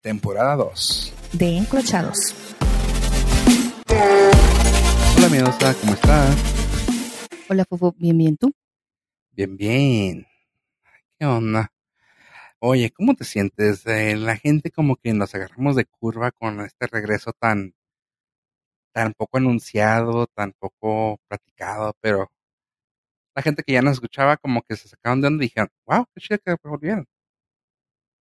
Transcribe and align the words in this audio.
temporada 0.00 0.56
2. 0.56 1.12
de 1.32 1.56
Encrochados. 1.58 2.34
Hola, 5.16 5.28
Miedosa, 5.28 5.74
¿cómo 5.80 5.92
estás? 5.92 6.36
Hola, 7.48 7.64
Fufu, 7.68 7.92
bien, 7.98 8.16
bien, 8.16 8.36
¿tú? 8.36 8.52
Bien, 9.32 9.56
bien. 9.56 10.26
¿Qué 11.18 11.26
onda? 11.26 11.72
Oye, 12.58 12.90
¿cómo 12.90 13.14
te 13.14 13.24
sientes? 13.24 13.86
Eh, 13.86 14.16
la 14.16 14.36
gente 14.36 14.70
como 14.70 14.96
que 14.96 15.12
nos 15.12 15.34
agarramos 15.34 15.76
de 15.76 15.84
curva 15.84 16.30
con 16.30 16.60
este 16.60 16.86
regreso 16.86 17.32
tan, 17.32 17.74
tan 18.92 19.12
poco 19.14 19.38
anunciado, 19.38 20.26
tan 20.26 20.52
poco 20.58 21.18
platicado, 21.28 21.94
pero 22.00 22.30
la 23.34 23.42
gente 23.42 23.62
que 23.62 23.72
ya 23.72 23.82
nos 23.82 23.94
escuchaba 23.94 24.36
como 24.36 24.62
que 24.62 24.76
se 24.76 24.88
sacaron 24.88 25.20
de 25.20 25.28
y 25.28 25.38
dijeron, 25.38 25.68
wow, 25.86 26.06
qué 26.14 26.20
chido 26.20 26.38
que 26.44 26.56
volvieron. 26.68 27.06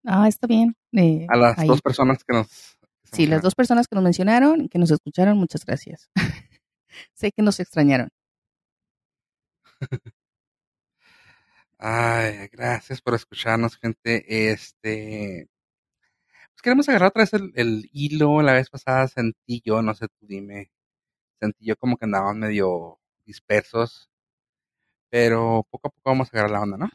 Ah, 0.06 0.28
está 0.28 0.48
bien. 0.48 0.76
eh, 0.94 1.26
A 1.30 1.38
las 1.38 1.58
ahí. 1.60 1.68
dos 1.68 1.82
personas 1.82 2.24
que 2.24 2.34
nos... 2.34 2.48
que 2.48 3.16
Sí, 3.18 3.28
las 3.28 3.42
dos 3.42 3.56
personas 3.56 3.88
que 3.88 3.96
nos 3.96 4.04
mencionaron, 4.04 4.70
que 4.70 4.80
nos 4.80 4.92
escucharon, 4.92 5.38
muchas 5.38 5.66
gracias. 5.66 6.10
sé 7.14 7.32
que 7.32 7.42
nos 7.42 7.60
extrañaron. 7.60 8.10
Ay, 11.78 12.48
gracias 12.52 13.02
por 13.02 13.16
escucharnos, 13.16 13.78
gente. 13.78 14.52
Este, 14.52 15.48
pues 16.52 16.62
queremos 16.62 16.90
agarrar 16.90 17.10
otra 17.10 17.24
vez 17.24 17.34
el, 17.34 17.52
el 17.56 17.90
hilo. 17.94 18.42
La 18.42 18.54
vez 18.54 18.70
pasada 18.70 19.08
sentí 19.08 19.62
yo, 19.66 19.82
no 19.82 19.94
sé, 19.96 20.08
tú 20.20 20.26
dime, 20.28 20.72
sentí 21.40 21.66
yo 21.66 21.76
como 21.78 21.98
que 21.98 22.06
andaban 22.06 22.40
medio 22.40 23.00
dispersos, 23.26 24.10
pero 25.10 25.66
poco 25.70 25.88
a 25.90 25.92
poco 25.92 26.10
vamos 26.10 26.28
a 26.28 26.32
agarrar 26.34 26.52
la 26.52 26.62
onda, 26.62 26.78
¿no? 26.78 26.90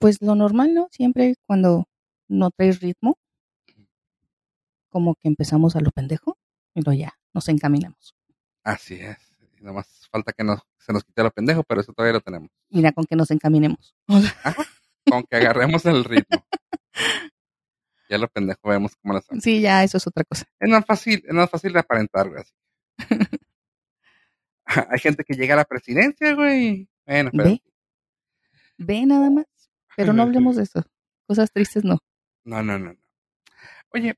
Pues 0.00 0.22
lo 0.22 0.34
normal, 0.34 0.72
¿no? 0.72 0.88
Siempre 0.90 1.34
cuando 1.46 1.86
no 2.26 2.50
traes 2.50 2.80
ritmo, 2.80 3.18
como 4.88 5.14
que 5.14 5.28
empezamos 5.28 5.76
a 5.76 5.80
lo 5.80 5.90
pendejo, 5.90 6.38
y 6.74 6.80
luego 6.80 6.98
ya, 6.98 7.18
nos 7.34 7.48
encaminamos. 7.48 8.16
Así 8.64 8.94
es. 8.94 9.18
Y 9.58 9.62
Nomás 9.62 10.08
falta 10.10 10.32
que 10.32 10.42
nos, 10.42 10.60
se 10.78 10.94
nos 10.94 11.04
quite 11.04 11.22
lo 11.22 11.30
pendejo, 11.30 11.62
pero 11.64 11.82
eso 11.82 11.92
todavía 11.92 12.14
lo 12.14 12.22
tenemos. 12.22 12.48
Mira, 12.70 12.92
con 12.92 13.04
que 13.04 13.14
nos 13.14 13.30
encaminemos. 13.30 13.94
Con 15.06 15.24
que 15.24 15.36
agarremos 15.36 15.84
el 15.86 16.04
ritmo. 16.04 16.44
Ya 18.08 18.18
lo 18.18 18.28
pendejo 18.28 18.68
vemos 18.68 18.96
cómo 18.96 19.14
lo 19.14 19.18
hacemos. 19.18 19.42
sí, 19.42 19.60
ya, 19.60 19.82
eso 19.82 19.96
es 19.96 20.06
otra 20.06 20.24
cosa. 20.24 20.44
Es 20.58 20.68
más 20.68 20.84
fácil, 20.84 21.24
es 21.26 21.34
más 21.34 21.48
fácil 21.48 21.72
de 21.72 21.78
aparentar, 21.78 22.28
güey. 22.28 22.44
Hay 24.64 24.98
gente 24.98 25.24
que 25.24 25.34
llega 25.34 25.54
a 25.54 25.58
la 25.58 25.64
presidencia, 25.64 26.34
güey. 26.34 26.88
Bueno, 27.06 27.30
pero 27.32 27.44
Ve. 27.44 27.62
Ve 28.78 29.06
nada 29.06 29.30
más. 29.30 29.46
Pero 29.96 30.12
no 30.12 30.22
hablemos 30.22 30.56
de 30.56 30.62
eso. 30.62 30.82
Cosas 31.26 31.50
tristes 31.52 31.84
no. 31.84 31.98
No, 32.44 32.62
no, 32.62 32.78
no, 32.78 32.92
no. 32.92 33.00
Oye, 33.92 34.14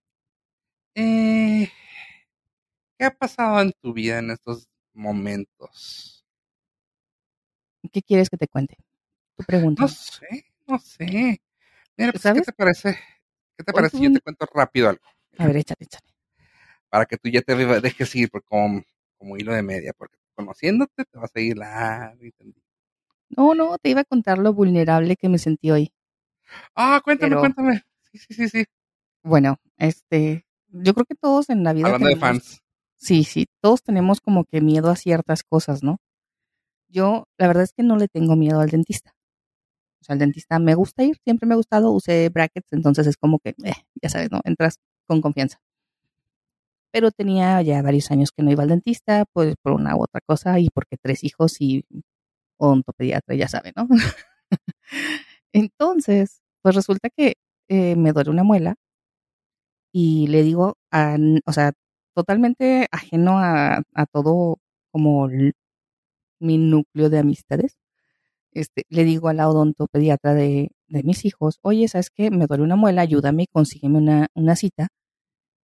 eh, 0.95 1.70
¿qué 2.98 3.05
ha 3.05 3.11
pasado 3.11 3.61
en 3.61 3.73
tu 3.81 3.92
vida 3.92 4.19
en 4.19 4.31
estos 4.31 4.69
momentos? 4.92 6.25
¿Qué 7.92 8.03
quieres 8.03 8.31
que 8.31 8.37
te 8.37 8.48
cuente? 8.48 8.77
Tu 9.37 9.45
pregunta. 9.45 9.83
No 9.83 9.89
sé, 9.89 10.47
no 10.67 10.79
sé. 10.79 11.41
Mira, 11.97 12.12
pues, 12.12 12.23
¿qué 12.23 12.41
te 12.41 12.53
parece? 12.53 12.98
¿Qué 13.57 13.64
te 13.64 13.73
parece 13.73 13.97
si 13.97 14.05
yo 14.05 14.12
te 14.12 14.20
cuento 14.20 14.47
rápido 14.53 14.89
algo? 14.89 15.05
A 15.39 15.47
ver, 15.47 15.57
échale, 15.57 15.84
échale. 15.84 16.07
Para 16.89 17.07
que 17.07 17.17
tú 17.17 17.29
ya 17.29 17.42
te 17.42 17.55
dejes 17.55 18.14
ir 18.14 18.31
por 18.31 18.45
como, 18.45 18.83
como 19.19 19.36
hilo 19.36 19.53
de 19.55 19.62
media, 19.62 19.92
porque 19.97 20.17
conociéndote 20.34 21.05
te 21.05 21.19
vas 21.19 21.34
a 21.34 21.41
ir 21.41 21.57
largo 21.57 22.25
y 22.25 22.33
tendido. 22.33 22.67
No, 23.36 23.55
no, 23.55 23.78
te 23.78 23.91
iba 23.91 24.00
a 24.02 24.05
contar 24.05 24.38
lo 24.38 24.52
vulnerable 24.52 25.16
que 25.16 25.28
me 25.28 25.38
sentí 25.38 25.70
hoy. 25.70 25.92
Ah, 26.75 27.00
cuéntame, 27.02 27.30
Pero- 27.30 27.41
cuéntame. 27.41 27.83
Sí, 28.00 28.19
sí, 28.19 28.34
sí, 28.34 28.48
sí. 28.48 28.64
Bueno, 29.22 29.56
este, 29.78 30.44
yo 30.69 30.92
creo 30.94 31.06
que 31.06 31.14
todos 31.14 31.48
en 31.48 31.64
la 31.64 31.72
vida 31.72 31.86
Hablando 31.86 32.08
de 32.08 32.16
fans. 32.16 32.61
Sí, 32.97 33.24
sí, 33.24 33.47
todos 33.61 33.83
tenemos 33.83 34.20
como 34.20 34.44
que 34.44 34.61
miedo 34.61 34.91
a 34.91 34.97
ciertas 34.97 35.42
cosas, 35.42 35.83
¿no? 35.83 35.98
Yo, 36.89 37.24
la 37.39 37.47
verdad 37.47 37.62
es 37.64 37.73
que 37.73 37.83
no 37.83 37.96
le 37.96 38.08
tengo 38.08 38.36
miedo 38.36 38.61
al 38.61 38.68
dentista. 38.68 39.14
O 40.01 40.05
sea, 40.05 40.12
al 40.14 40.18
dentista 40.18 40.58
me 40.58 40.74
gusta 40.74 41.05
ir, 41.05 41.17
siempre 41.24 41.46
me 41.46 41.55
ha 41.55 41.57
gustado, 41.57 41.90
usé 41.92 42.28
brackets, 42.28 42.73
entonces 42.73 43.07
es 43.07 43.17
como 43.17 43.39
que, 43.39 43.51
eh, 43.64 43.73
ya 44.02 44.08
sabes, 44.08 44.30
¿no? 44.30 44.40
Entras 44.45 44.77
con 45.07 45.20
confianza. 45.23 45.58
Pero 46.92 47.11
tenía 47.11 47.62
ya 47.62 47.80
varios 47.80 48.11
años 48.11 48.30
que 48.33 48.42
no 48.42 48.51
iba 48.51 48.64
al 48.64 48.68
dentista, 48.68 49.24
pues 49.33 49.55
por 49.62 49.73
una 49.73 49.96
u 49.96 50.02
otra 50.02 50.20
cosa, 50.27 50.58
y 50.61 50.68
porque 50.68 50.96
tres 51.01 51.24
hijos 51.24 51.61
y 51.61 51.84
odontopediatra, 52.67 53.34
ya 53.36 53.48
saben, 53.48 53.73
¿no? 53.77 53.89
entonces, 55.52 56.40
pues 56.62 56.74
resulta 56.74 57.11
que 57.11 57.34
eh, 57.68 57.96
me 57.96 58.12
duele 58.12 58.30
una 58.30 58.45
muela 58.45 58.77
y 59.92 60.27
le 60.28 60.42
digo, 60.42 60.77
a, 60.90 61.17
o 61.46 61.52
sea, 61.52 61.72
totalmente 62.14 62.89
ajeno 62.92 63.39
a, 63.39 63.83
a 63.95 64.06
todo 64.06 64.58
como 64.90 65.28
mi 66.40 66.58
núcleo 66.58 67.11
de 67.11 67.18
amistades, 67.18 67.77
este, 68.52 68.84
le 68.90 69.05
digo 69.05 69.28
a 69.28 69.34
la 69.34 69.48
odontopediatra 69.51 70.34
de, 70.34 70.70
de 70.89 71.02
mis 71.05 71.24
hijos, 71.24 71.58
oye, 71.62 71.89
¿sabes 71.89 72.11
qué? 72.11 72.30
Me 72.30 72.46
duele 72.46 72.64
una 72.64 72.77
muela, 72.77 73.02
ayúdame, 73.02 73.46
consígueme 73.52 73.98
una, 73.98 74.28
una 74.34 74.56
cita 74.56 74.89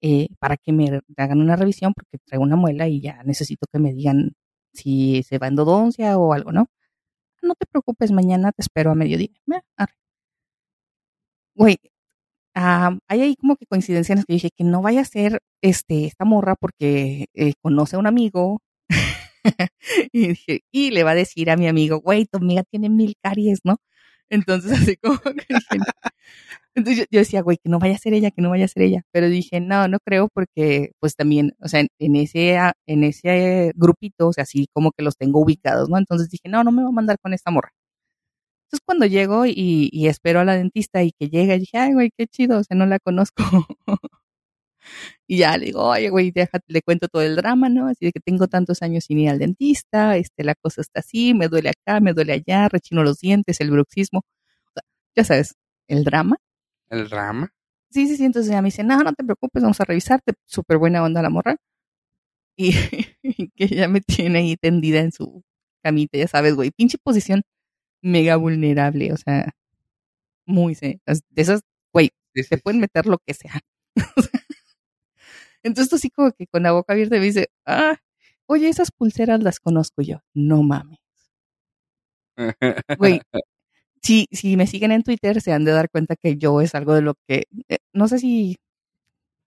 eh, 0.02 0.28
para 0.40 0.56
que 0.58 0.72
me 0.72 1.00
hagan 1.18 1.40
una 1.40 1.56
revisión 1.56 1.94
porque 1.94 2.18
traigo 2.26 2.44
una 2.44 2.56
muela 2.56 2.88
y 2.88 3.00
ya 3.02 3.22
necesito 3.24 3.66
que 3.72 3.78
me 3.80 3.92
digan 3.94 4.34
si 4.74 5.22
se 5.24 5.38
va 5.38 5.48
endodoncia 5.48 6.18
o 6.18 6.32
algo, 6.34 6.52
¿no? 6.52 6.68
No 7.42 7.54
te 7.54 7.66
preocupes, 7.66 8.12
mañana 8.12 8.52
te 8.52 8.62
espero 8.62 8.90
a 8.90 8.94
mediodía. 8.94 9.30
Güey, 11.54 11.78
hay 12.54 13.20
ahí 13.22 13.36
como 13.36 13.56
que 13.56 13.66
coincidencias 13.66 14.10
en 14.10 14.16
las 14.18 14.26
que 14.26 14.32
dije 14.34 14.50
que 14.56 14.64
no 14.64 14.82
vaya 14.82 15.02
a 15.02 15.04
ser 15.04 15.40
este, 15.62 16.06
esta 16.06 16.24
morra 16.24 16.56
porque 16.56 17.26
eh, 17.34 17.54
conoce 17.62 17.96
a 17.96 17.98
un 18.00 18.06
amigo 18.06 18.60
y 20.12 20.28
dije, 20.28 20.62
y 20.72 20.90
le 20.90 21.04
va 21.04 21.12
a 21.12 21.14
decir 21.14 21.50
a 21.50 21.56
mi 21.56 21.68
amigo, 21.68 22.00
güey, 22.00 22.26
tu 22.26 22.38
amiga 22.38 22.62
tiene 22.64 22.88
mil 22.90 23.14
caries, 23.22 23.60
¿no? 23.64 23.78
Entonces 24.30 24.72
así 24.72 24.96
como 24.96 25.18
que 25.20 25.46
dije, 25.48 25.78
entonces 26.78 27.06
yo, 27.10 27.18
decía, 27.20 27.42
güey, 27.42 27.58
que 27.58 27.68
no 27.68 27.78
vaya 27.78 27.94
a 27.94 27.98
ser 27.98 28.14
ella, 28.14 28.30
que 28.30 28.42
no 28.42 28.50
vaya 28.50 28.64
a 28.66 28.68
ser 28.68 28.82
ella, 28.82 29.02
pero 29.12 29.28
dije, 29.28 29.60
no, 29.60 29.88
no 29.88 29.98
creo 30.04 30.28
porque 30.32 30.92
pues 31.00 31.14
también, 31.16 31.54
o 31.60 31.68
sea, 31.68 31.84
en, 31.98 32.16
ese 32.16 32.56
ah, 32.58 32.72
en 32.86 33.04
ese 33.04 33.72
grupito, 33.76 34.28
o 34.28 34.32
sea, 34.32 34.42
así 34.44 34.66
como 34.72 34.92
que 34.92 35.02
los 35.04 35.16
tengo 35.16 35.40
ubicados, 35.40 35.88
¿no? 35.88 35.98
Entonces 35.98 36.30
dije, 36.30 36.48
no, 36.48 36.64
no 36.64 36.72
me 36.72 36.82
va 36.82 36.88
a 36.88 36.92
mandar 36.92 37.18
con 37.20 37.34
esta 37.34 37.50
morra. 37.50 37.70
Entonces 38.66 38.82
cuando 38.84 39.06
llego 39.06 39.46
y, 39.46 39.88
y 39.92 40.08
espero 40.08 40.40
a 40.40 40.44
la 40.44 40.56
dentista 40.56 41.02
y 41.02 41.12
que 41.12 41.28
llega, 41.28 41.56
dije, 41.58 41.78
ay, 41.78 41.94
güey, 41.94 42.10
qué 42.16 42.26
chido, 42.26 42.58
o 42.58 42.64
sea, 42.64 42.76
no 42.76 42.86
la 42.86 42.98
conozco. 42.98 43.42
y 45.26 45.38
ya 45.38 45.56
le 45.56 45.66
digo, 45.66 45.82
oye, 45.84 46.10
güey, 46.10 46.30
déjate, 46.30 46.64
le 46.68 46.82
cuento 46.82 47.08
todo 47.08 47.22
el 47.22 47.36
drama, 47.36 47.68
¿no? 47.68 47.88
Así 47.88 48.06
de 48.06 48.12
que 48.12 48.20
tengo 48.20 48.48
tantos 48.48 48.82
años 48.82 49.04
sin 49.04 49.18
ir 49.18 49.30
al 49.30 49.38
dentista, 49.38 50.16
este, 50.16 50.44
la 50.44 50.54
cosa 50.54 50.80
está 50.82 51.00
así, 51.00 51.34
me 51.34 51.48
duele 51.48 51.70
acá, 51.70 52.00
me 52.00 52.12
duele 52.12 52.34
allá, 52.34 52.68
rechino 52.68 53.02
los 53.02 53.18
dientes, 53.20 53.60
el 53.60 53.70
bruxismo. 53.70 54.20
O 54.20 54.72
sea, 54.74 54.82
ya 55.16 55.24
sabes, 55.24 55.54
el 55.88 56.04
drama. 56.04 56.38
El 56.90 57.10
rama. 57.10 57.52
Sí, 57.90 58.06
sí, 58.06 58.16
sí, 58.16 58.24
entonces 58.24 58.50
ella 58.50 58.62
me 58.62 58.66
dice, 58.68 58.84
no, 58.84 58.98
no 59.02 59.12
te 59.14 59.24
preocupes, 59.24 59.62
vamos 59.62 59.80
a 59.80 59.84
revisarte. 59.84 60.34
Súper 60.46 60.78
buena 60.78 61.02
onda 61.02 61.22
la 61.22 61.30
morra. 61.30 61.56
Y, 62.56 62.72
y 63.22 63.50
que 63.50 63.64
ella 63.64 63.88
me 63.88 64.00
tiene 64.00 64.40
ahí 64.40 64.56
tendida 64.56 65.00
en 65.00 65.12
su 65.12 65.42
camita, 65.82 66.18
ya 66.18 66.28
sabes, 66.28 66.54
güey, 66.56 66.70
pinche 66.72 66.98
posición 66.98 67.42
mega 68.02 68.36
vulnerable, 68.36 69.12
o 69.12 69.16
sea, 69.16 69.52
muy, 70.46 70.74
de 70.74 71.00
esas, 71.36 71.62
güey, 71.92 72.10
te 72.34 72.58
pueden 72.58 72.80
meter 72.80 73.06
lo 73.06 73.18
que 73.18 73.34
sea. 73.34 73.60
Entonces 75.62 75.90
tú 75.90 75.96
así 75.96 76.10
como 76.10 76.32
que 76.32 76.46
con 76.46 76.62
la 76.62 76.72
boca 76.72 76.92
abierta 76.92 77.16
me 77.16 77.22
dice, 77.22 77.48
ah, 77.66 77.96
oye, 78.46 78.68
esas 78.68 78.90
pulseras 78.90 79.42
las 79.42 79.60
conozco 79.60 80.02
yo. 80.02 80.20
No 80.34 80.62
mames. 80.62 80.98
Güey, 82.98 83.20
si, 84.02 84.26
si 84.32 84.56
me 84.56 84.66
siguen 84.66 84.92
en 84.92 85.02
Twitter 85.02 85.40
se 85.40 85.52
han 85.52 85.64
de 85.64 85.72
dar 85.72 85.90
cuenta 85.90 86.16
que 86.16 86.36
yo 86.36 86.60
es 86.60 86.74
algo 86.74 86.94
de 86.94 87.02
lo 87.02 87.14
que, 87.26 87.44
eh, 87.68 87.78
no 87.92 88.08
sé 88.08 88.18
si, 88.18 88.56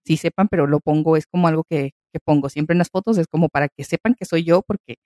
si 0.04 0.16
sepan, 0.16 0.48
pero 0.48 0.66
lo 0.66 0.80
pongo, 0.80 1.16
es 1.16 1.26
como 1.26 1.48
algo 1.48 1.64
que, 1.64 1.92
que 2.12 2.20
pongo 2.20 2.48
siempre 2.48 2.74
en 2.74 2.78
las 2.78 2.90
fotos, 2.90 3.18
es 3.18 3.26
como 3.26 3.48
para 3.48 3.68
que 3.68 3.84
sepan 3.84 4.14
que 4.14 4.24
soy 4.24 4.44
yo, 4.44 4.62
porque, 4.62 4.96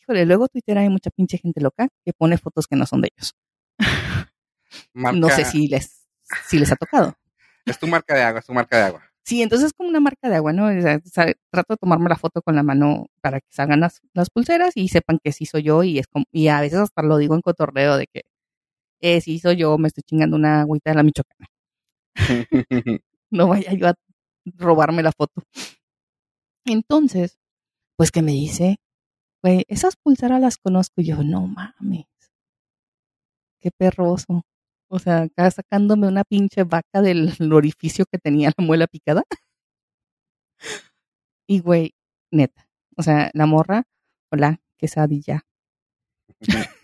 híjole, 0.00 0.26
luego 0.26 0.48
Twitter 0.48 0.78
hay 0.78 0.88
mucha 0.88 1.10
pinche 1.10 1.38
gente 1.38 1.60
loca 1.60 1.88
que 2.04 2.12
pone 2.12 2.38
fotos 2.38 2.66
que 2.66 2.76
no 2.76 2.86
son 2.86 3.00
de 3.02 3.10
ellos. 3.16 3.34
Marca- 4.92 5.18
No 5.20 5.28
sé 5.30 5.44
si 5.44 5.68
les, 5.68 6.06
si 6.46 6.58
les 6.58 6.70
ha 6.72 6.76
tocado. 6.76 7.14
Es 7.66 7.78
tu 7.78 7.86
marca 7.86 8.14
de 8.14 8.22
agua, 8.22 8.40
es 8.40 8.46
tu 8.46 8.52
marca 8.54 8.76
de 8.78 8.82
agua. 8.84 9.11
Sí, 9.24 9.40
entonces 9.42 9.68
es 9.68 9.72
como 9.72 9.88
una 9.88 10.00
marca 10.00 10.28
de 10.28 10.36
agua, 10.36 10.52
¿no? 10.52 10.66
O 10.66 10.80
sea, 10.80 11.00
trato 11.50 11.74
de 11.74 11.76
tomarme 11.78 12.08
la 12.08 12.16
foto 12.16 12.42
con 12.42 12.56
la 12.56 12.62
mano 12.64 13.06
para 13.20 13.40
que 13.40 13.46
salgan 13.50 13.80
las, 13.80 14.00
las 14.14 14.30
pulseras 14.30 14.72
y 14.76 14.88
sepan 14.88 15.18
que 15.22 15.30
sí 15.32 15.46
soy 15.46 15.62
yo 15.62 15.82
y 15.84 15.98
es 16.00 16.06
como, 16.08 16.24
y 16.32 16.48
a 16.48 16.60
veces 16.60 16.80
hasta 16.80 17.02
lo 17.02 17.18
digo 17.18 17.34
en 17.36 17.40
cotorreo 17.40 17.96
de 17.96 18.06
que 18.12 18.22
eh, 19.00 19.20
sí 19.22 19.38
soy 19.40 19.56
yo, 19.56 19.78
me 19.78 19.88
estoy 19.88 20.04
chingando 20.04 20.36
una 20.36 20.62
agüita 20.62 20.90
de 20.92 20.96
la 20.96 21.02
michoacana. 21.04 21.48
No 23.32 23.48
vaya 23.48 23.72
yo 23.74 23.88
a 23.88 23.94
robarme 24.58 25.02
la 25.02 25.12
foto. 25.12 25.42
Entonces, 26.66 27.38
pues 27.96 28.10
que 28.12 28.22
me 28.22 28.32
dice, 28.32 28.78
güey, 29.42 29.64
esas 29.68 29.96
pulseras 29.96 30.40
las 30.40 30.58
conozco 30.58 31.02
y 31.02 31.06
yo, 31.06 31.24
no 31.24 31.46
mames. 31.46 32.06
Qué 33.60 33.70
perroso. 33.70 34.42
O 34.94 34.98
sea, 34.98 35.22
acá 35.22 35.50
sacándome 35.50 36.06
una 36.06 36.22
pinche 36.22 36.64
vaca 36.64 37.00
del 37.00 37.30
orificio 37.52 38.04
que 38.04 38.18
tenía 38.18 38.52
la 38.54 38.62
muela 38.62 38.86
picada. 38.86 39.22
Y 41.48 41.60
güey, 41.60 41.94
neta. 42.30 42.68
O 42.98 43.02
sea, 43.02 43.30
la 43.32 43.46
morra, 43.46 43.84
hola, 44.30 44.60
quesadilla. 44.76 45.46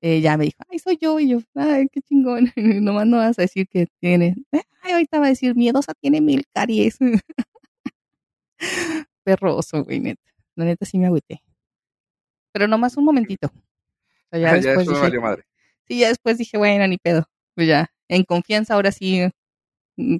eh, 0.00 0.22
ya 0.22 0.38
me 0.38 0.44
dijo, 0.44 0.56
ay, 0.70 0.78
soy 0.78 0.96
yo. 0.98 1.20
Y 1.20 1.28
yo, 1.28 1.40
ay, 1.56 1.88
qué 1.92 2.00
chingón. 2.00 2.50
Nomás 2.56 3.06
no 3.06 3.18
vas 3.18 3.38
a 3.38 3.42
decir 3.42 3.68
que 3.68 3.88
tiene. 4.00 4.36
Ay, 4.80 4.92
ahorita 4.92 5.18
va 5.20 5.26
a 5.26 5.28
decir, 5.28 5.54
miedosa 5.54 5.92
tiene 5.92 6.22
mil 6.22 6.46
caries. 6.54 6.96
Perroso, 9.24 9.84
güey, 9.84 10.00
neta. 10.00 10.22
La 10.56 10.64
neta 10.64 10.86
sí 10.86 10.96
me 10.96 11.04
agüité. 11.04 11.42
Pero 12.50 12.66
nomás 12.66 12.96
un 12.96 13.04
momentito. 13.04 13.48
O 13.48 13.52
sea, 14.30 14.40
ya, 14.40 14.54
después 14.54 14.86
eso 14.86 14.92
me 14.92 14.96
dije, 14.96 15.02
valió 15.02 15.20
madre. 15.20 15.47
Sí, 15.88 16.00
ya 16.00 16.08
después 16.08 16.38
dije, 16.38 16.58
bueno, 16.58 16.86
ni 16.86 16.98
pedo. 16.98 17.24
Pues 17.54 17.68
ya, 17.68 17.88
en 18.08 18.24
confianza 18.24 18.74
ahora 18.74 18.92
sí, 18.92 19.28
mm, 19.96 20.16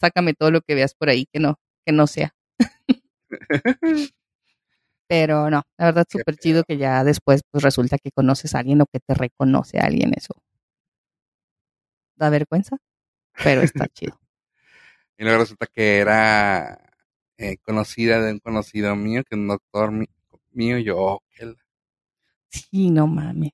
sácame 0.00 0.34
todo 0.34 0.50
lo 0.50 0.60
que 0.62 0.74
veas 0.74 0.94
por 0.94 1.08
ahí 1.10 1.26
que 1.32 1.40
no, 1.40 1.58
que 1.86 1.92
no 1.92 2.06
sea. 2.06 2.34
Pero 5.08 5.50
no, 5.50 5.62
la 5.78 5.84
verdad 5.86 6.04
súper 6.10 6.36
chido 6.36 6.64
que 6.64 6.78
ya 6.78 7.04
después 7.04 7.42
pues 7.50 7.62
resulta 7.62 7.96
que 7.98 8.10
conoces 8.10 8.54
a 8.54 8.58
alguien 8.58 8.80
o 8.80 8.86
que 8.86 8.98
te 8.98 9.14
reconoce 9.14 9.78
a 9.78 9.84
alguien, 9.84 10.12
eso. 10.16 10.34
Da 12.16 12.30
vergüenza, 12.30 12.76
pero 13.44 13.60
está 13.62 13.86
chido. 13.94 14.18
Y 15.18 15.24
luego 15.24 15.38
resulta 15.40 15.66
que 15.66 15.98
era 15.98 16.78
eh, 17.38 17.56
conocida 17.58 18.20
de 18.20 18.32
un 18.32 18.38
conocido 18.40 18.96
mío, 18.96 19.22
que 19.24 19.36
un 19.36 19.46
doctor 19.48 19.92
mío, 20.52 20.78
y 20.78 20.84
yo, 20.84 21.22
la- 21.38 21.54
Sí, 22.50 22.90
no 22.90 23.06
mames. 23.06 23.52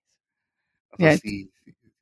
o 0.93 0.97
sea, 0.97 1.13
Ya. 1.13 1.19
sí, 1.19 1.52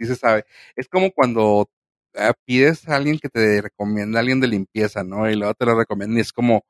sí, 0.00 0.06
se 0.06 0.16
sabe. 0.16 0.44
Es 0.76 0.88
como 0.88 1.12
cuando 1.12 1.70
ah, 2.16 2.34
pides 2.44 2.88
a 2.88 2.96
alguien 2.96 3.18
que 3.18 3.28
te 3.28 3.62
recomienda 3.62 4.18
a 4.18 4.22
alguien 4.22 4.40
de 4.40 4.48
limpieza, 4.48 5.04
¿no? 5.04 5.30
Y 5.30 5.36
luego 5.36 5.54
te 5.54 5.66
lo 5.66 5.78
recomiendan 5.78 6.18
y 6.18 6.20
es 6.22 6.32
como, 6.32 6.64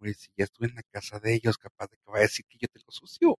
güey, 0.00 0.14
si 0.14 0.28
ya 0.36 0.44
estuve 0.44 0.68
en 0.68 0.76
la 0.76 0.82
casa 0.90 1.20
de 1.20 1.34
ellos, 1.34 1.58
capaz 1.58 1.88
de 1.90 1.96
que 1.98 2.10
va 2.12 2.18
a 2.18 2.22
decir 2.22 2.44
que 2.48 2.58
yo 2.60 2.68
tengo 2.68 2.90
sucio. 2.90 3.38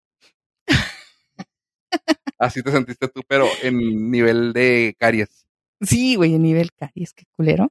Así 2.37 2.61
te 2.61 2.71
sentiste 2.71 3.07
tú, 3.07 3.21
pero 3.27 3.47
en 3.63 4.11
nivel 4.11 4.53
de 4.53 4.95
caries. 4.99 5.45
Sí, 5.81 6.15
güey, 6.15 6.35
en 6.35 6.43
nivel 6.43 6.71
caries, 6.73 7.13
qué 7.13 7.25
culero. 7.35 7.69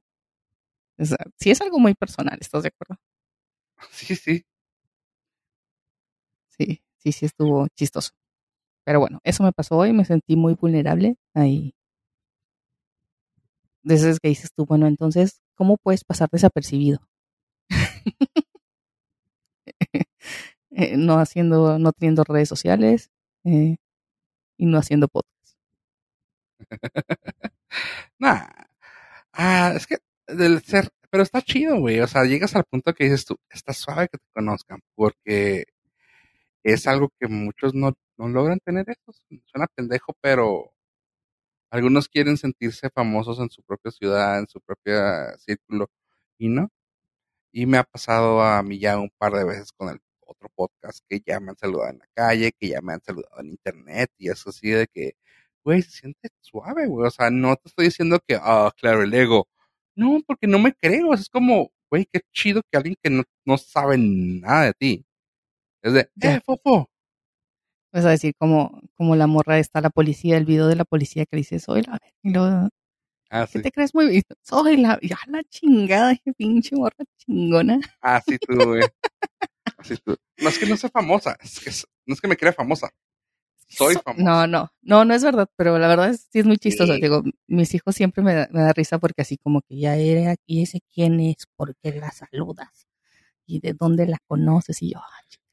O 0.97 1.05
sea, 1.05 1.17
sí 1.39 1.51
es 1.51 1.61
algo 1.61 1.79
muy 1.79 1.93
personal, 1.95 2.37
¿estás 2.41 2.63
de 2.63 2.69
acuerdo? 2.69 3.01
Sí, 3.91 4.15
sí. 4.15 4.45
Sí, 6.57 6.81
sí, 6.97 7.11
sí 7.11 7.25
estuvo 7.25 7.67
chistoso. 7.75 8.11
Pero 8.85 8.99
bueno, 8.99 9.19
eso 9.23 9.43
me 9.43 9.51
pasó 9.51 9.77
hoy, 9.77 9.93
me 9.93 10.05
sentí 10.05 10.35
muy 10.35 10.53
vulnerable 10.53 11.17
ahí. 11.33 11.73
De 13.83 13.95
esas 13.95 14.19
que 14.19 14.29
dices 14.29 14.51
tú, 14.55 14.65
bueno, 14.65 14.87
entonces, 14.87 15.41
¿cómo 15.55 15.77
puedes 15.77 16.03
pasar 16.03 16.29
desapercibido? 16.31 16.99
Eh, 20.77 20.97
no 20.97 21.19
haciendo, 21.19 21.79
no 21.79 21.93
teniendo 21.93 22.25
redes 22.25 22.49
sociales 22.49 23.09
eh, 23.45 23.77
y 24.57 24.65
no 24.65 24.77
haciendo 24.77 25.07
podcast. 25.07 25.57
Nah. 28.19 28.47
Ah, 29.33 29.73
es 29.75 29.87
que 29.87 29.97
del 30.27 30.61
ser, 30.63 30.89
pero 31.09 31.23
está 31.23 31.41
chido, 31.41 31.79
güey. 31.79 31.99
O 32.01 32.07
sea, 32.07 32.25
llegas 32.25 32.55
al 32.55 32.65
punto 32.65 32.93
que 32.93 33.05
dices 33.05 33.25
tú, 33.25 33.37
está 33.49 33.73
suave 33.73 34.07
que 34.09 34.17
te 34.17 34.25
conozcan, 34.33 34.81
porque 34.95 35.65
es 36.63 36.87
algo 36.87 37.09
que 37.19 37.27
muchos 37.27 37.73
no, 37.75 37.93
no 38.17 38.27
logran 38.29 38.59
tener 38.59 38.85
eso. 38.89 39.11
Suena 39.45 39.67
pendejo, 39.75 40.13
pero 40.21 40.73
algunos 41.69 42.07
quieren 42.07 42.37
sentirse 42.37 42.89
famosos 42.89 43.39
en 43.39 43.49
su 43.49 43.61
propia 43.63 43.91
ciudad, 43.91 44.39
en 44.39 44.47
su 44.47 44.61
propio 44.61 44.93
círculo, 45.39 45.89
y 46.37 46.49
no. 46.49 46.69
Y 47.51 47.65
me 47.65 47.77
ha 47.77 47.83
pasado 47.83 48.41
a 48.41 48.61
mí 48.63 48.79
ya 48.79 48.97
un 48.99 49.11
par 49.17 49.33
de 49.33 49.45
veces 49.45 49.71
con 49.73 49.89
el 49.89 49.99
otro 50.21 50.49
podcast 50.55 50.99
que 51.09 51.21
ya 51.25 51.39
me 51.39 51.51
han 51.51 51.57
saludado 51.57 51.91
en 51.91 51.99
la 51.99 52.07
calle, 52.13 52.51
que 52.53 52.69
ya 52.69 52.81
me 52.81 52.93
han 52.93 53.01
saludado 53.01 53.39
en 53.41 53.49
internet, 53.49 54.11
y 54.17 54.29
eso 54.29 54.49
así 54.49 54.69
de 54.69 54.87
que, 54.87 55.15
güey, 55.63 55.81
se 55.81 55.91
siente 55.91 56.29
suave, 56.41 56.87
güey. 56.87 57.07
O 57.07 57.11
sea, 57.11 57.29
no 57.31 57.55
te 57.57 57.69
estoy 57.69 57.85
diciendo 57.85 58.19
que, 58.27 58.37
ah, 58.41 58.71
claro, 58.77 59.03
el 59.03 59.13
ego. 59.13 59.47
No, 59.95 60.21
porque 60.27 60.47
no 60.47 60.59
me 60.59 60.73
creo. 60.73 61.13
Es 61.13 61.29
como, 61.29 61.71
güey, 61.89 62.05
qué 62.11 62.21
chido 62.33 62.61
que 62.71 62.77
alguien 62.77 62.95
que 63.01 63.09
no, 63.09 63.23
no 63.45 63.57
sabe 63.57 63.97
nada 63.99 64.65
de 64.65 64.73
ti. 64.73 65.05
Es 65.81 65.93
de, 65.93 66.09
eh, 66.21 66.41
fofo. 66.45 66.89
Vas 67.95 68.03
a 68.05 68.09
decir 68.09 68.33
como, 68.37 68.81
como 68.95 69.15
la 69.15 69.25
morra 69.25 69.57
está 69.57 69.79
la 69.79 69.89
policía, 69.89 70.35
el 70.35 70.43
video 70.45 70.67
de 70.67 70.75
la 70.75 70.83
policía 70.83 71.25
que 71.25 71.37
dice, 71.37 71.59
soy 71.59 71.81
la... 71.83 71.97
Y 72.21 72.31
luego, 72.33 72.67
Ah, 73.29 73.47
¿qué 73.49 73.59
sí. 73.59 73.63
te 73.63 73.71
crees 73.71 73.95
muy 73.95 74.07
bien? 74.09 74.23
Soy 74.41 74.75
la... 74.75 74.99
Ya 75.01 75.17
la 75.27 75.41
chingada, 75.45 76.13
qué 76.17 76.33
pinche 76.33 76.75
morra 76.75 76.97
chingona. 77.17 77.79
Así 78.01 78.37
tú, 78.37 78.53
güey. 78.65 78.83
Así 79.77 79.95
tú. 80.03 80.17
No 80.41 80.49
es 80.49 80.59
que 80.59 80.65
no 80.65 80.75
sea 80.75 80.89
famosa, 80.89 81.37
es 81.41 81.59
que 81.61 81.69
es- 81.69 81.87
no 82.05 82.13
es 82.13 82.19
que 82.19 82.27
me 82.27 82.35
crea 82.35 82.51
famosa. 82.51 82.89
Soy 83.67 83.93
So- 83.93 84.01
famosa. 84.01 84.23
No, 84.23 84.45
no, 84.45 84.69
no, 84.81 85.05
no 85.05 85.13
es 85.13 85.23
verdad, 85.23 85.47
pero 85.55 85.79
la 85.79 85.87
verdad 85.87 86.09
es, 86.09 86.27
sí 86.29 86.39
es 86.39 86.45
muy 86.45 86.57
chistoso. 86.57 86.95
Sí. 86.95 87.01
Digo, 87.01 87.23
mis 87.47 87.73
hijos 87.73 87.95
siempre 87.95 88.21
me 88.23 88.33
da, 88.35 88.49
me 88.51 88.61
da 88.61 88.73
risa 88.73 88.99
porque 88.99 89.21
así 89.21 89.37
como 89.37 89.61
que 89.61 89.77
ya 89.79 89.95
era, 89.95 90.35
y 90.45 90.61
ese 90.63 90.81
quién 90.93 91.19
es, 91.21 91.47
por 91.55 91.75
qué 91.81 91.93
la 91.93 92.11
saludas 92.11 92.87
y 93.45 93.61
de 93.61 93.73
dónde 93.73 94.05
la 94.05 94.17
conoces 94.27 94.81
y 94.81 94.91
yo, 94.91 94.99
ah, 94.99 95.21
chingada. 95.29 95.44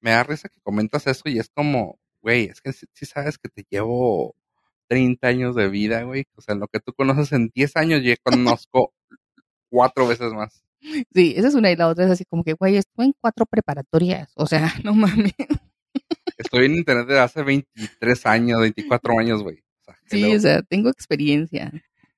Me 0.00 0.10
da 0.10 0.22
risa 0.22 0.48
que 0.48 0.60
comentas 0.60 1.06
eso 1.06 1.22
y 1.26 1.38
es 1.38 1.48
como, 1.48 1.98
güey, 2.22 2.44
es 2.44 2.60
que 2.60 2.72
si 2.72 3.06
sabes 3.06 3.38
que 3.38 3.48
te 3.48 3.64
llevo 3.70 4.34
30 4.88 5.28
años 5.28 5.54
de 5.54 5.68
vida, 5.68 6.02
güey. 6.02 6.24
O 6.34 6.40
sea, 6.40 6.54
lo 6.54 6.66
que 6.66 6.80
tú 6.80 6.92
conoces 6.92 7.32
en 7.32 7.50
10 7.54 7.76
años, 7.76 8.02
yo 8.02 8.14
conozco 8.22 8.92
cuatro 9.70 10.08
veces 10.08 10.32
más. 10.32 10.64
Sí, 11.12 11.34
esa 11.36 11.48
es 11.48 11.54
una 11.54 11.70
y 11.70 11.76
la 11.76 11.88
otra 11.88 12.06
es 12.06 12.10
así 12.10 12.24
como 12.24 12.44
que, 12.44 12.54
güey, 12.54 12.76
estuve 12.76 13.06
en 13.06 13.14
cuatro 13.20 13.46
preparatorias, 13.46 14.32
o 14.36 14.46
sea, 14.46 14.72
no 14.84 14.94
mames. 14.94 15.34
Estoy 16.36 16.66
en 16.66 16.76
internet 16.76 17.06
desde 17.06 17.20
hace 17.20 17.42
23 17.42 18.26
años, 18.26 18.60
24 18.60 19.18
años, 19.18 19.42
güey. 19.42 19.58
O 19.58 19.84
sea, 19.84 19.96
Sí, 20.06 20.24
o 20.36 20.40
sea, 20.40 20.62
tengo 20.62 20.88
experiencia. 20.88 21.72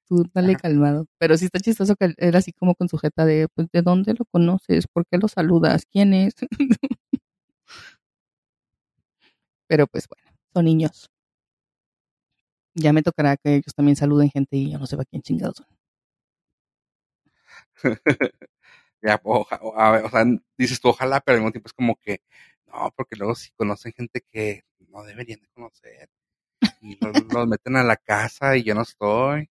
Tú 0.06 0.25
dale 0.35 0.52
Ajá. 0.52 0.62
calmado. 0.62 1.06
Pero 1.19 1.37
sí 1.38 1.47
está 1.47 1.58
chistoso 1.58 1.97
que 1.97 2.14
era 2.19 2.38
así 2.38 2.52
como 2.52 2.75
con 2.75 2.88
sujeta 2.88 3.25
de, 3.25 3.49
pues, 3.55 3.69
¿de 3.73 3.81
dónde 3.81 4.12
lo 4.12 4.25
conoces? 4.26 4.87
¿Por 4.88 5.06
qué 5.06 5.19
lo 5.19 5.29
saludas? 5.29 5.85
¿Quién 5.91 6.12
es? 6.12 6.35
Pero 9.67 9.87
pues 9.87 10.07
bueno, 10.09 10.37
son 10.53 10.65
niños. 10.67 11.09
Ya 12.75 12.93
me 12.93 13.03
tocará 13.03 13.37
que 13.37 13.55
ellos 13.57 13.75
también 13.75 13.97
saluden 13.97 14.31
gente 14.31 14.57
y 14.57 14.73
yo 14.73 14.79
no 14.79 14.87
sé 14.87 14.97
para 14.97 15.07
quién 15.07 15.23
chingados 15.23 15.57
son. 15.59 15.67
ya, 19.03 19.21
oja- 19.25 19.61
o, 19.62 20.11
sea, 20.11 20.25
dices 20.59 20.81
tú 20.81 20.89
ojalá, 20.91 21.21
pero 21.21 21.37
al 21.37 21.43
mismo 21.43 21.53
tiempo 21.53 21.69
es 21.69 21.73
como 21.75 21.97
que, 21.97 22.23
no, 22.67 22.93
porque 22.97 23.17
luego 23.17 23.35
si 23.35 23.50
conocen 23.53 23.93
gente 23.93 24.23
que 24.31 24.65
no 24.89 25.05
deberían 25.05 25.41
de 25.41 25.49
conocer. 25.49 26.11
Y 26.83 26.97
los, 27.05 27.17
los 27.33 27.49
meten 27.49 27.77
a 27.77 27.85
la 27.85 27.97
casa 27.97 28.57
y 28.57 28.65
yo 28.65 28.75
no 28.75 28.83
estoy. 28.83 29.50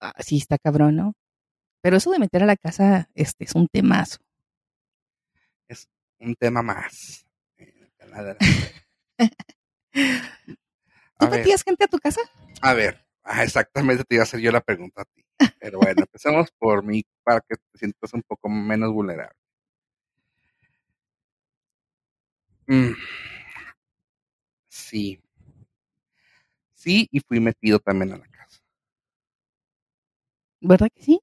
Ah, 0.00 0.14
sí, 0.20 0.36
está 0.38 0.58
cabrón, 0.58 0.96
¿no? 0.96 1.12
Pero 1.82 1.96
eso 1.98 2.10
de 2.12 2.18
meter 2.20 2.42
a 2.42 2.46
la 2.46 2.56
casa, 2.56 3.08
este, 3.14 3.44
es 3.44 3.54
un 3.54 3.68
temazo. 3.68 4.18
Un 6.20 6.34
tema 6.36 6.62
más. 6.62 7.24
¿Tú 11.18 11.26
A 11.26 11.30
ver, 11.30 11.40
metías 11.40 11.62
gente 11.62 11.84
a 11.84 11.88
tu 11.88 11.98
casa? 11.98 12.20
a 12.62 12.74
ver, 12.74 13.04
ah, 13.24 13.42
exactamente 13.44 14.04
te 14.04 14.14
iba 14.16 14.22
a 14.22 14.24
hacer 14.24 14.40
yo 14.40 14.50
la 14.52 14.60
pregunta 14.60 15.02
a 15.02 15.04
ti. 15.04 15.24
Pero 15.58 15.78
bueno, 15.78 16.02
empecemos 16.02 16.50
por 16.58 16.82
mí 16.84 17.02
para 17.24 17.40
que 17.40 17.56
te 17.56 17.78
sientas 17.78 18.12
un 18.14 18.22
poco 18.22 18.48
menos 18.48 18.92
vulnerable. 18.92 19.34
Mm, 22.70 22.94
sí. 24.68 25.20
Sí, 26.72 27.06
y 27.12 27.20
fui 27.20 27.40
metido 27.40 27.78
también 27.78 28.12
a 28.12 28.16
la 28.16 28.26
casa. 28.28 28.62
¿Verdad 30.60 30.88
que 30.94 31.02
sí? 31.02 31.20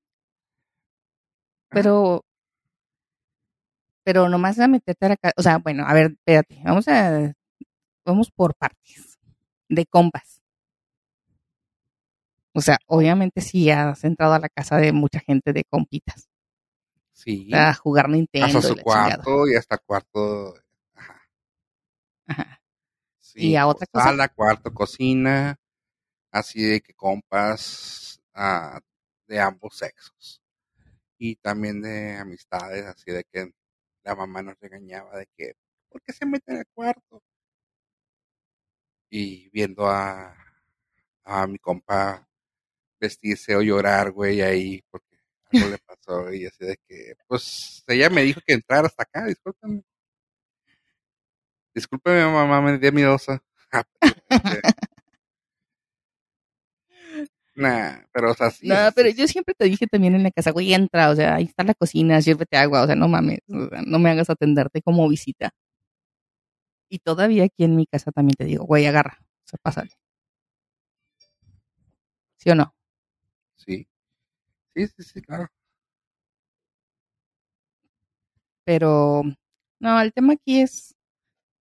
Pero, 1.70 2.25
pero 4.06 4.30
nomás 4.30 4.60
a 4.60 4.68
meterte 4.68 5.08
a 5.08 5.10
la 5.10 5.18
casa. 5.18 5.34
O 5.36 5.42
sea, 5.42 5.58
bueno, 5.58 5.84
a 5.86 5.94
ver, 5.94 6.12
espérate, 6.12 6.62
vamos 6.64 6.88
a, 6.88 7.34
vamos 8.06 8.32
por 8.32 8.56
partes. 8.56 9.18
De 9.68 9.88
compas. 9.88 10.44
O 12.54 12.62
sea, 12.62 12.78
obviamente 12.86 13.42
sí 13.42 13.70
has 13.72 14.04
entrado 14.04 14.34
a 14.36 14.40
la 14.40 14.48
casa 14.48 14.78
de 14.78 14.94
mucha 14.94 15.20
gente 15.20 15.54
de 15.54 15.64
compitas. 15.64 16.30
Sí. 17.12 17.50
A 17.52 17.74
jugar 17.74 18.08
Nintendo 18.10 18.46
hasta 18.46 18.60
y 18.60 18.62
su 18.62 18.76
chingada. 18.76 18.84
cuarto 18.84 19.48
y 19.48 19.56
hasta 19.56 19.78
cuarto. 19.80 20.54
Ajá. 20.94 21.22
Ajá. 22.28 22.62
Sí, 23.20 23.50
¿Y 23.50 23.56
a 23.56 23.66
otra 23.66 23.88
cosa? 23.88 24.06
Sala, 24.06 24.28
cuarto, 24.30 24.72
cocina. 24.72 25.60
Así 26.32 26.62
de 26.62 26.82
que 26.82 26.94
compas 26.94 28.22
ah, 28.36 28.80
de 29.28 29.40
ambos 29.40 29.78
sexos. 29.78 30.44
Y 31.18 31.38
también 31.38 31.82
de 31.82 32.18
amistades, 32.18 32.86
así 32.86 33.12
de 33.12 33.24
que 33.24 33.52
la 34.06 34.16
mamá 34.16 34.42
nos 34.44 34.60
regañaba 34.60 35.18
de 35.20 35.28
que, 35.38 35.56
¿por 35.90 36.02
qué 36.04 36.14
se 36.14 36.26
meten 36.26 36.58
al 36.58 36.68
cuarto? 36.74 37.22
Y 39.10 39.50
viendo 39.52 39.88
a, 39.88 40.36
a 41.26 41.48
mi 41.48 41.60
compa 41.60 42.28
vestirse 43.00 43.56
o 43.56 43.62
llorar, 43.62 44.12
güey, 44.12 44.42
ahí, 44.42 44.84
porque 44.92 45.18
algo 45.54 45.70
le 45.70 45.80
pasó 45.80 46.34
y 46.34 46.46
así 46.48 46.66
de 46.66 46.78
que, 46.88 47.16
pues, 47.28 47.84
ella 47.88 48.10
me 48.10 48.24
dijo 48.24 48.42
que 48.46 48.54
entrara 48.56 48.88
hasta 48.88 49.04
acá, 49.04 49.26
discúlpeme. 49.26 49.84
Discúlpeme, 51.76 52.26
mamá, 52.26 52.62
me 52.62 52.78
dio 52.80 52.92
miedosa. 52.92 53.44
nah, 57.56 58.04
pero 58.12 58.32
o 58.32 58.34
sea, 58.36 58.52
sí. 58.52 58.68
No, 58.68 58.76
pero 58.96 59.10
yo 59.10 59.28
siempre 59.28 59.54
te 59.56 59.66
dije 59.66 59.88
también 59.88 60.16
en 60.16 60.24
la 60.24 60.32
casa, 60.32 60.52
güey, 60.52 60.74
entra, 60.74 61.10
o 61.10 61.16
sea, 61.16 61.36
ahí 61.36 61.46
está 61.46 61.64
la 61.64 61.74
cocina, 61.74 62.22
sírvete 62.22 62.58
agua, 62.58 62.84
o 62.84 62.86
sea, 62.86 62.96
no 62.96 63.08
mames, 63.08 63.40
no 63.48 64.00
me 64.00 64.10
hagas 64.10 64.30
atenderte 64.30 64.82
como 64.82 65.08
visita. 65.10 65.52
Y 66.90 67.00
todavía 67.00 67.46
aquí 67.46 67.64
en 67.64 67.76
mi 67.76 67.86
casa 67.88 68.12
también 68.12 68.36
te 68.38 68.46
digo, 68.46 68.66
güey, 68.66 68.86
agarra, 68.86 69.18
o 69.22 69.48
sea, 69.48 69.60
pásale. 69.62 69.92
¿Sí 72.38 72.50
o 72.50 72.56
no? 72.56 72.74
Sí. 73.56 73.88
Sí, 74.76 74.88
sí, 74.88 75.04
sí, 75.04 75.22
claro. 75.22 75.48
Pero, 78.66 79.24
no, 79.80 80.02
el 80.02 80.12
tema 80.14 80.34
aquí 80.34 80.62
es, 80.62 80.96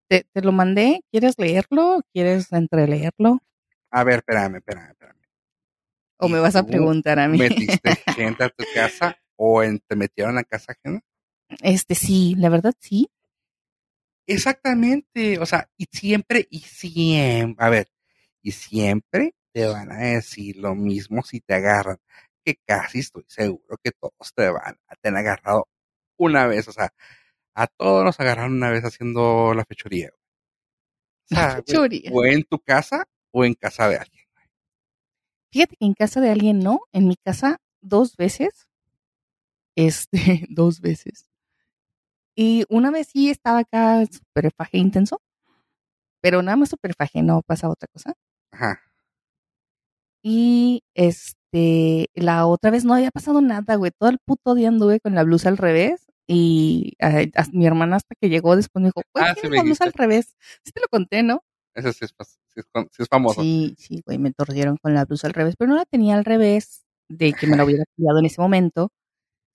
te, 0.09 0.25
te 0.33 0.41
lo 0.41 0.51
mandé, 0.51 1.01
¿quieres 1.11 1.37
leerlo? 1.37 2.01
¿Quieres 2.13 2.51
entreleerlo? 2.53 3.39
A 3.91 4.03
ver, 4.03 4.19
espérame, 4.19 4.57
espérame, 4.57 4.91
espérame. 4.91 5.22
¿O 6.23 6.29
me 6.29 6.39
vas 6.39 6.55
a 6.55 6.65
preguntar 6.65 7.19
a 7.19 7.27
mí? 7.27 7.37
¿Metiste 7.37 7.95
gente 8.15 8.45
a 8.45 8.49
tu 8.49 8.63
casa 8.73 9.17
o 9.35 9.61
en, 9.61 9.79
te 9.79 9.97
metieron 9.97 10.37
a 10.37 10.43
casa 10.45 10.71
ajena? 10.71 11.01
Este, 11.61 11.95
sí, 11.95 12.35
la 12.37 12.47
verdad 12.47 12.73
sí. 12.79 13.09
Exactamente, 14.25 15.37
o 15.39 15.45
sea, 15.45 15.69
y 15.75 15.85
siempre, 15.91 16.47
y 16.49 16.59
siempre, 16.59 17.65
a 17.65 17.69
ver, 17.69 17.89
y 18.41 18.51
siempre 18.51 19.35
te 19.51 19.65
van 19.65 19.91
a 19.91 19.97
decir 19.97 20.55
lo 20.55 20.75
mismo 20.75 21.23
si 21.23 21.41
te 21.41 21.55
agarran, 21.55 21.97
que 22.45 22.55
casi 22.65 22.99
estoy 22.99 23.25
seguro 23.27 23.77
que 23.83 23.91
todos 23.91 24.33
te 24.33 24.49
van 24.49 24.77
a 24.87 24.95
tener 24.95 25.19
agarrado 25.19 25.67
una 26.17 26.47
vez, 26.47 26.69
o 26.69 26.71
sea, 26.71 26.93
a 27.53 27.67
todos 27.67 28.05
nos 28.05 28.17
agarraron 28.21 28.53
una 28.53 28.69
vez 28.69 28.85
haciendo 28.85 29.53
la 29.53 29.65
fechoría. 29.65 30.11
O 31.31 31.35
sea, 31.35 31.55
fechoría. 31.57 32.11
o 32.13 32.23
en 32.23 32.43
tu 32.43 32.59
casa 32.59 33.05
o 33.31 33.43
en 33.43 33.55
casa 33.55 33.89
de 33.89 33.97
alguien. 33.97 34.22
Fíjate 35.53 35.75
que 35.75 35.85
en 35.85 35.93
casa 35.93 36.19
de 36.19 36.31
alguien 36.31 36.59
no, 36.61 36.79
en 36.93 37.07
mi 37.07 37.15
casa 37.15 37.57
dos 37.79 38.17
veces. 38.17 38.67
Este, 39.75 40.47
dos 40.49 40.81
veces. 40.81 41.29
Y 42.35 42.65
una 42.69 42.89
vez 42.89 43.09
sí 43.13 43.29
estaba 43.29 43.59
acá 43.59 44.03
super 44.07 44.51
faje 44.57 44.79
intenso, 44.79 45.21
pero 46.21 46.41
nada 46.41 46.57
más 46.57 46.69
super 46.69 46.95
faje, 46.95 47.21
no 47.21 47.43
pasa 47.45 47.69
otra 47.69 47.87
cosa. 47.93 48.15
Ajá. 48.51 48.81
Y 50.23 50.81
este, 50.95 52.07
la 52.15 52.47
otra 52.47 52.71
vez 52.71 52.83
no 52.83 52.95
había 52.95 53.11
pasado 53.11 53.39
nada, 53.39 53.75
güey. 53.75 53.91
Todo 53.91 54.09
el 54.09 54.17
puto 54.25 54.55
día 54.55 54.69
anduve 54.69 54.99
con 55.01 55.13
la 55.13 55.23
blusa 55.23 55.49
al 55.49 55.57
revés. 55.57 56.07
Y 56.25 56.93
a, 56.99 57.09
a, 57.35 57.45
mi 57.51 57.67
hermana 57.67 57.97
hasta 57.97 58.15
que 58.19 58.29
llegó 58.29 58.55
después 58.55 58.81
me 58.81 58.87
dijo, 58.87 59.03
güey, 59.13 59.25
Ah, 59.27 59.35
sí 59.39 59.47
la 59.49 59.61
blusa 59.61 59.83
al 59.83 59.93
revés. 59.93 60.35
Sí 60.63 60.71
te 60.71 60.81
lo 60.81 60.87
conté, 60.87 61.21
¿no? 61.21 61.43
Ese 61.75 61.91
sí 61.93 62.05
es, 62.05 62.15
pas- 62.15 62.37
sí 62.47 62.59
es 62.59 62.65
con- 62.71 62.87
sí 62.91 63.01
es 63.03 63.07
famoso. 63.09 63.41
Sí, 63.41 63.75
sí, 63.77 64.01
güey, 64.05 64.17
me 64.19 64.31
tordieron 64.31 64.77
con 64.77 64.93
la 64.93 65.05
blusa 65.05 65.27
al 65.27 65.33
revés, 65.33 65.55
pero 65.57 65.69
no 65.71 65.75
la 65.77 65.85
tenía 65.85 66.15
al 66.15 66.25
revés 66.25 66.85
de 67.09 67.33
que 67.33 67.47
me 67.47 67.57
la 67.57 67.65
hubiera 67.65 67.83
pillado 67.95 68.19
en 68.19 68.25
ese 68.25 68.41
momento. 68.41 68.89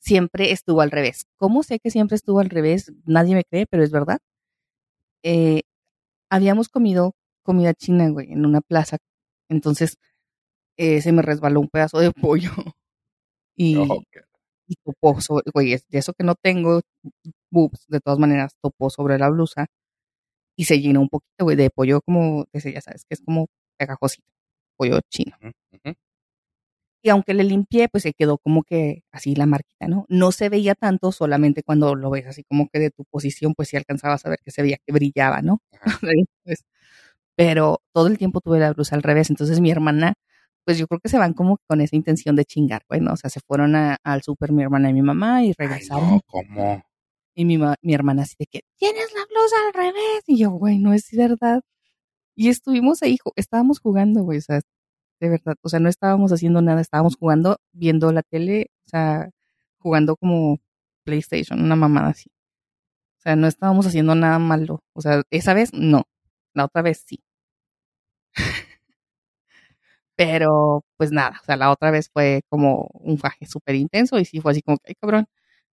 Siempre 0.01 0.53
estuvo 0.53 0.81
al 0.81 0.91
revés. 0.91 1.25
¿Cómo 1.37 1.63
sé 1.63 1.79
que 1.81 1.91
siempre 1.91 2.17
estuvo 2.17 2.41
al 2.41 2.51
revés? 2.51 2.93
Nadie 3.05 3.35
me 3.35 3.45
cree, 3.45 3.67
pero 3.67 3.83
es 3.83 3.91
verdad. 3.91 4.19
Eh, 5.23 5.63
habíamos 6.31 6.69
comido 6.69 7.13
comida 7.43 7.75
china, 7.75 8.09
güey, 8.11 8.33
en 8.33 8.47
una 8.47 8.61
plaza. 8.61 8.99
Entonces, 9.49 9.97
eh, 10.77 11.01
se 11.03 11.13
me 11.13 11.23
resbaló 11.23 11.61
un 11.61 11.69
pedazo 11.69 11.99
de 12.01 12.13
pollo 12.33 12.53
y, 13.57 13.77
Ok. 13.77 14.05
y 14.69 14.75
topó 14.85 15.21
sobre, 15.21 15.45
güey, 15.53 15.71
de 15.71 15.99
eso 15.99 16.13
que 16.13 16.25
no 16.25 16.35
tengo 16.35 16.81
boobs, 17.51 17.87
de 17.89 18.01
todas 18.01 18.19
maneras, 18.19 18.53
topó 18.63 18.91
sobre 18.91 19.19
la 19.19 19.31
blusa 19.31 19.67
y 20.59 20.65
se 20.65 20.81
llenó 20.81 21.01
un 21.01 21.09
poquito, 21.09 21.45
güey, 21.45 21.57
de 21.57 21.71
pollo 21.71 22.01
como, 22.03 22.47
ese 22.53 22.73
ya 22.73 22.81
sabes, 22.83 23.05
que 23.05 23.15
es 23.15 23.23
como 23.23 23.47
pegajosito, 23.79 24.27
pollo 24.77 24.99
chino. 25.09 25.37
Ujú, 25.41 25.53
ujú. 25.73 25.95
Y 27.03 27.11
aunque 27.11 27.33
le 27.33 27.45
limpié, 27.45 27.89
pues 27.89 28.03
se 28.03 28.13
quedó 28.13 28.39
como 28.39 28.65
que 28.65 29.05
así 29.13 29.37
la 29.37 29.47
marquita, 29.47 29.87
¿no? 29.87 30.05
No 30.09 30.33
se 30.33 30.49
veía 30.49 30.75
tanto, 30.75 31.13
solamente 31.13 31.63
cuando 31.63 31.95
lo 31.95 32.11
ves 32.11 32.27
así 32.27 32.43
como 32.43 32.69
que 32.69 32.81
de 32.81 32.91
tu 32.91 33.05
posición, 33.05 33.55
pues 33.55 33.69
sí 33.69 33.77
alcanzabas 33.77 34.27
a 34.27 34.31
ver 34.31 34.41
que 34.45 34.51
se 34.51 34.63
veía 34.63 34.79
que 34.85 34.93
brillaba, 34.93 35.41
¿no? 35.43 35.63
Pues, 36.45 36.65
pero 37.37 37.83
todo 37.95 38.09
el 38.09 38.19
tiempo 38.19 38.41
tuve 38.41 38.59
la 38.59 38.73
blusa 38.73 38.97
al 38.97 39.03
revés, 39.05 39.31
entonces 39.31 39.61
mi 39.61 39.71
hermana, 39.71 40.15
pues 40.65 40.79
yo 40.79 40.87
creo 40.89 41.01
que 41.01 41.09
se 41.09 41.19
van 41.19 41.35
como 41.35 41.59
con 41.69 41.81
esa 41.81 41.97
intención 41.97 42.37
de 42.37 42.45
chingar, 42.45 42.83
bueno, 42.89 43.13
o 43.13 43.17
sea, 43.17 43.31
se 43.31 43.41
fueron 43.41 43.77
a- 43.77 43.99
al 44.05 44.23
súper 44.23 44.53
mi 44.53 44.63
hermana 44.65 44.91
y 44.91 44.95
mi 44.95 45.03
mamá 45.03 45.45
y 45.45 45.49
Ay, 45.49 45.55
regresaron. 45.59 46.09
no, 46.17 46.21
¿cómo? 46.27 46.83
Y 47.39 47.45
mi, 47.45 47.57
mi 47.57 47.95
hermana 47.95 48.23
así 48.23 48.35
de 48.37 48.47
que, 48.47 48.63
tienes 48.79 49.15
la 49.15 49.25
blusa 49.27 49.57
al 49.69 49.73
revés. 49.73 50.25
Y 50.27 50.39
yo, 50.39 50.51
güey, 50.51 50.79
no 50.79 50.93
es 50.93 51.09
verdad. 51.13 51.63
Y 52.35 52.49
estuvimos 52.49 53.03
ahí, 53.03 53.19
estábamos 53.37 53.81
jugando, 53.81 54.23
güey, 54.25 54.39
o 54.39 54.43
sea, 54.43 54.61
de 55.21 55.29
verdad, 55.29 55.57
o 55.63 55.69
sea, 55.69 55.81
no 55.81 55.89
estábamos 55.89 56.33
haciendo 56.33 56.63
nada, 56.63 56.81
estábamos 56.81 57.17
jugando, 57.17 57.59
viendo 57.73 58.13
la 58.13 58.23
tele, 58.25 58.71
o 58.87 58.91
sea, 58.91 59.31
jugando 59.79 60.17
como 60.17 60.59
PlayStation, 61.05 61.63
una 61.63 61.77
mamada 61.77 62.09
así. 62.11 62.31
O 63.19 63.23
sea, 63.23 63.37
no 63.37 63.47
estábamos 63.49 63.87
haciendo 63.87 64.15
nada 64.17 64.39
malo. 64.41 64.83
O 64.95 65.03
sea, 65.03 65.23
esa 65.31 65.55
vez 65.55 65.73
no, 65.73 66.05
la 66.55 66.67
otra 66.67 66.83
vez 66.83 67.05
sí. 67.07 67.21
Pero, 70.17 70.85
pues 70.97 71.13
nada, 71.13 71.39
o 71.43 71.45
sea, 71.45 71.57
la 71.57 71.71
otra 71.71 71.91
vez 71.93 72.11
fue 72.13 72.43
como 72.49 72.89
un 72.95 73.19
faje 73.19 73.47
súper 73.47 73.77
intenso 73.77 74.19
y 74.19 74.25
sí 74.25 74.41
fue 74.41 74.53
así 74.53 74.63
como, 74.63 74.79
ay, 74.85 74.95
cabrón. 75.01 75.27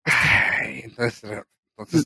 Ay, 0.06 0.53
entonces, 0.98 1.32
entonces 1.76 2.06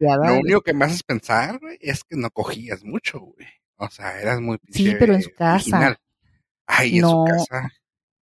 lo 0.00 0.38
único 0.38 0.60
que 0.60 0.74
me 0.74 0.84
haces 0.84 1.02
pensar, 1.02 1.58
güey, 1.58 1.78
es 1.80 2.04
que 2.04 2.16
no 2.16 2.30
cogías 2.30 2.84
mucho, 2.84 3.20
güey. 3.20 3.46
O 3.76 3.88
sea, 3.90 4.20
eras 4.20 4.40
muy 4.40 4.58
Sí, 4.70 4.94
pero 4.98 5.14
en 5.14 5.22
su 5.22 5.30
casa. 5.30 5.54
original. 5.54 5.96
Ay, 6.66 6.98
en 6.98 7.04
su 7.04 7.24
casa. 7.24 7.68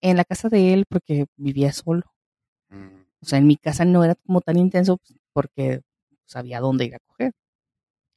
en 0.00 0.16
la 0.16 0.24
casa 0.24 0.48
de 0.48 0.72
él 0.72 0.84
porque 0.88 1.26
vivía 1.36 1.72
solo. 1.72 2.02
Mm, 2.70 3.02
O 3.20 3.26
sea, 3.26 3.38
en 3.38 3.46
mi 3.46 3.56
casa 3.56 3.84
no 3.84 4.02
era 4.04 4.14
como 4.14 4.40
tan 4.40 4.56
intenso 4.58 4.96
pues, 4.98 5.18
porque 5.32 5.80
sabía 6.24 6.60
dónde 6.60 6.86
ir 6.86 6.94
a 6.94 6.98
coger. 7.00 7.32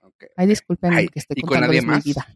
ok. 0.01 0.23
Ay, 0.37 0.47
disculpen 0.47 0.93
Ay, 0.93 1.07
que 1.09 1.19
estoy 1.19 1.35
¿y 1.39 1.41
con 1.41 1.59
mi 1.69 1.79
vida. 2.01 2.27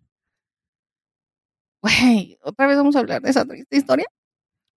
Güey, 1.82 2.38
¿otra 2.42 2.68
vez 2.68 2.78
vamos 2.78 2.96
a 2.96 3.00
hablar 3.00 3.22
de 3.22 3.30
esa 3.30 3.46
triste 3.46 3.78
historia? 3.78 4.06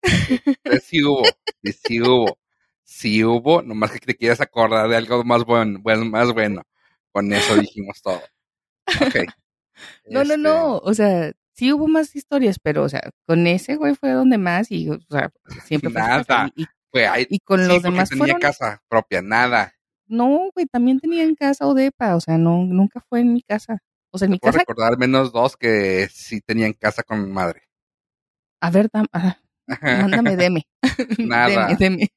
Entonces, 0.03 0.85
sí 0.85 1.03
hubo, 1.03 1.25
sí, 1.63 1.73
sí 1.73 2.01
hubo. 2.03 2.39
Sí 2.91 3.23
hubo, 3.23 3.61
nomás 3.61 3.91
que 3.93 3.99
te 3.99 4.17
quieras 4.17 4.41
acordar 4.41 4.89
de 4.89 4.97
algo 4.97 5.23
más 5.23 5.45
bueno, 5.45 5.79
más 6.07 6.33
bueno. 6.33 6.63
Con 7.13 7.31
eso 7.35 7.55
dijimos 7.57 8.01
todo. 8.03 8.23
Ok. 9.07 9.15
No, 10.07 10.25
no, 10.25 10.33
Este, 10.33 10.39
no. 10.39 10.79
O 10.79 10.93
sea, 10.93 11.31
sí 11.53 11.73
hubo 11.73 11.87
más 11.87 12.17
historias, 12.17 12.59
pero, 12.61 12.83
o 12.83 12.89
sea, 12.89 13.01
con 13.27 13.47
ese 13.47 13.77
güey 13.77 13.95
fue 13.95 14.11
donde 14.11 14.37
más 14.37 14.73
y, 14.73 14.91
o 14.91 14.99
sea, 15.09 15.31
siempre. 15.67 15.91
Nada. 15.91 16.51
Y- 16.57 16.65
Fue 16.91 17.07
ahí. 17.07 17.27
y 17.31 17.39
con 17.39 17.61
sí, 17.61 17.69
los 17.69 17.83
demás 17.85 18.09
tenía 18.09 18.23
fueron. 18.25 18.41
casa 18.41 18.83
propia, 18.89 19.23
nada. 19.23 19.73
No, 20.09 20.51
güey, 20.53 20.67
también 20.67 20.99
tenían 20.99 21.37
casa 21.37 21.65
o 21.67 21.75
depa. 21.75 22.17
O 22.17 22.21
sea, 22.21 22.39
no, 22.39 22.65
nunca 22.65 23.01
fue 23.09 23.21
en 23.21 23.35
mi 23.35 23.43
casa. 23.43 23.79
O 24.11 24.19
sea, 24.19 24.27
en 24.27 24.33
mi 24.33 24.39
Puedo 24.41 24.55
casa. 24.55 24.65
recordar 24.67 24.99
menos 24.99 25.31
dos 25.31 25.57
que 25.57 26.09
sí 26.11 26.41
tenían 26.41 26.73
casa 26.73 27.05
con 27.05 27.31
madre. 27.31 27.63
A 28.61 28.71
ver, 28.71 28.89
ah, 29.13 29.37
mándame, 29.83 30.35
deme. 30.37 30.67
Nada. 31.19 31.67
Deme, 31.69 31.77
deme. 31.79 32.09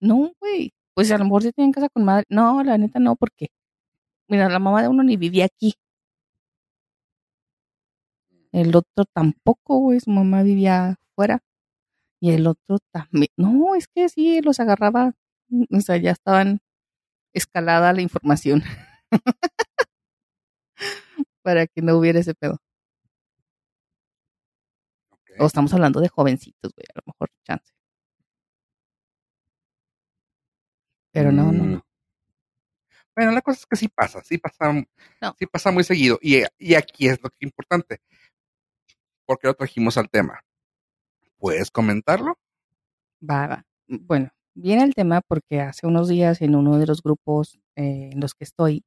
No, 0.00 0.32
güey. 0.40 0.72
Pues 0.94 1.10
a 1.12 1.18
lo 1.18 1.24
mejor 1.24 1.42
sí 1.42 1.52
tenían 1.52 1.72
casa 1.72 1.88
con 1.88 2.04
madre. 2.04 2.24
No, 2.28 2.62
la 2.64 2.78
neta 2.78 2.98
no, 3.00 3.16
porque. 3.16 3.48
Mira, 4.28 4.48
la 4.48 4.58
mamá 4.58 4.82
de 4.82 4.88
uno 4.88 5.02
ni 5.02 5.16
vivía 5.16 5.46
aquí. 5.46 5.74
El 8.52 8.74
otro 8.76 9.04
tampoco, 9.12 9.78
güey. 9.78 10.00
Su 10.00 10.10
mamá 10.10 10.42
vivía 10.42 10.96
fuera. 11.14 11.40
Y 12.20 12.32
el 12.32 12.46
otro 12.46 12.78
también. 12.92 13.30
No, 13.36 13.74
es 13.76 13.88
que 13.88 14.08
sí, 14.08 14.40
los 14.42 14.60
agarraba. 14.60 15.14
O 15.70 15.80
sea, 15.80 15.96
ya 15.98 16.12
estaban 16.12 16.60
escalada 17.34 17.92
la 17.92 18.02
información. 18.02 18.62
Para 21.42 21.66
que 21.66 21.82
no 21.82 21.96
hubiera 21.96 22.20
ese 22.20 22.34
pedo. 22.34 22.58
O 25.38 25.46
estamos 25.46 25.72
hablando 25.72 26.00
de 26.00 26.08
jovencitos, 26.08 26.72
güey. 26.74 26.86
A 26.94 26.98
lo 26.98 27.02
mejor 27.06 27.28
chance. 27.44 27.77
Pero 31.12 31.32
no, 31.32 31.52
no, 31.52 31.64
Mm. 31.64 31.72
no. 31.72 31.84
Bueno, 33.16 33.32
la 33.32 33.40
cosa 33.42 33.58
es 33.60 33.66
que 33.66 33.76
sí 33.76 33.88
pasa, 33.88 34.22
sí 34.22 34.38
pasa, 34.38 34.72
No. 34.72 35.34
sí 35.38 35.46
pasa 35.46 35.72
muy 35.72 35.82
seguido. 35.82 36.18
Y, 36.22 36.42
y 36.58 36.74
aquí 36.74 37.08
es 37.08 37.20
lo 37.22 37.30
que 37.30 37.36
es 37.40 37.42
importante. 37.42 38.00
¿Por 39.26 39.38
qué 39.38 39.48
lo 39.48 39.54
trajimos 39.54 39.98
al 39.98 40.08
tema? 40.08 40.40
¿Puedes 41.38 41.70
comentarlo? 41.70 42.38
Va, 43.28 43.46
va. 43.48 43.66
Bueno, 43.88 44.30
viene 44.54 44.84
el 44.84 44.94
tema 44.94 45.20
porque 45.26 45.60
hace 45.60 45.86
unos 45.86 46.08
días 46.08 46.40
en 46.42 46.54
uno 46.54 46.78
de 46.78 46.86
los 46.86 47.02
grupos 47.02 47.58
eh, 47.76 48.10
en 48.12 48.20
los 48.20 48.34
que 48.34 48.44
estoy, 48.44 48.84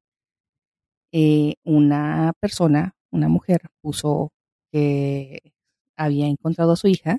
eh, 1.12 1.54
una 1.64 2.32
persona, 2.40 2.94
una 3.10 3.28
mujer, 3.28 3.60
puso 3.82 4.32
que 4.72 5.52
había 5.96 6.26
encontrado 6.26 6.72
a 6.72 6.76
su 6.76 6.88
hija. 6.88 7.18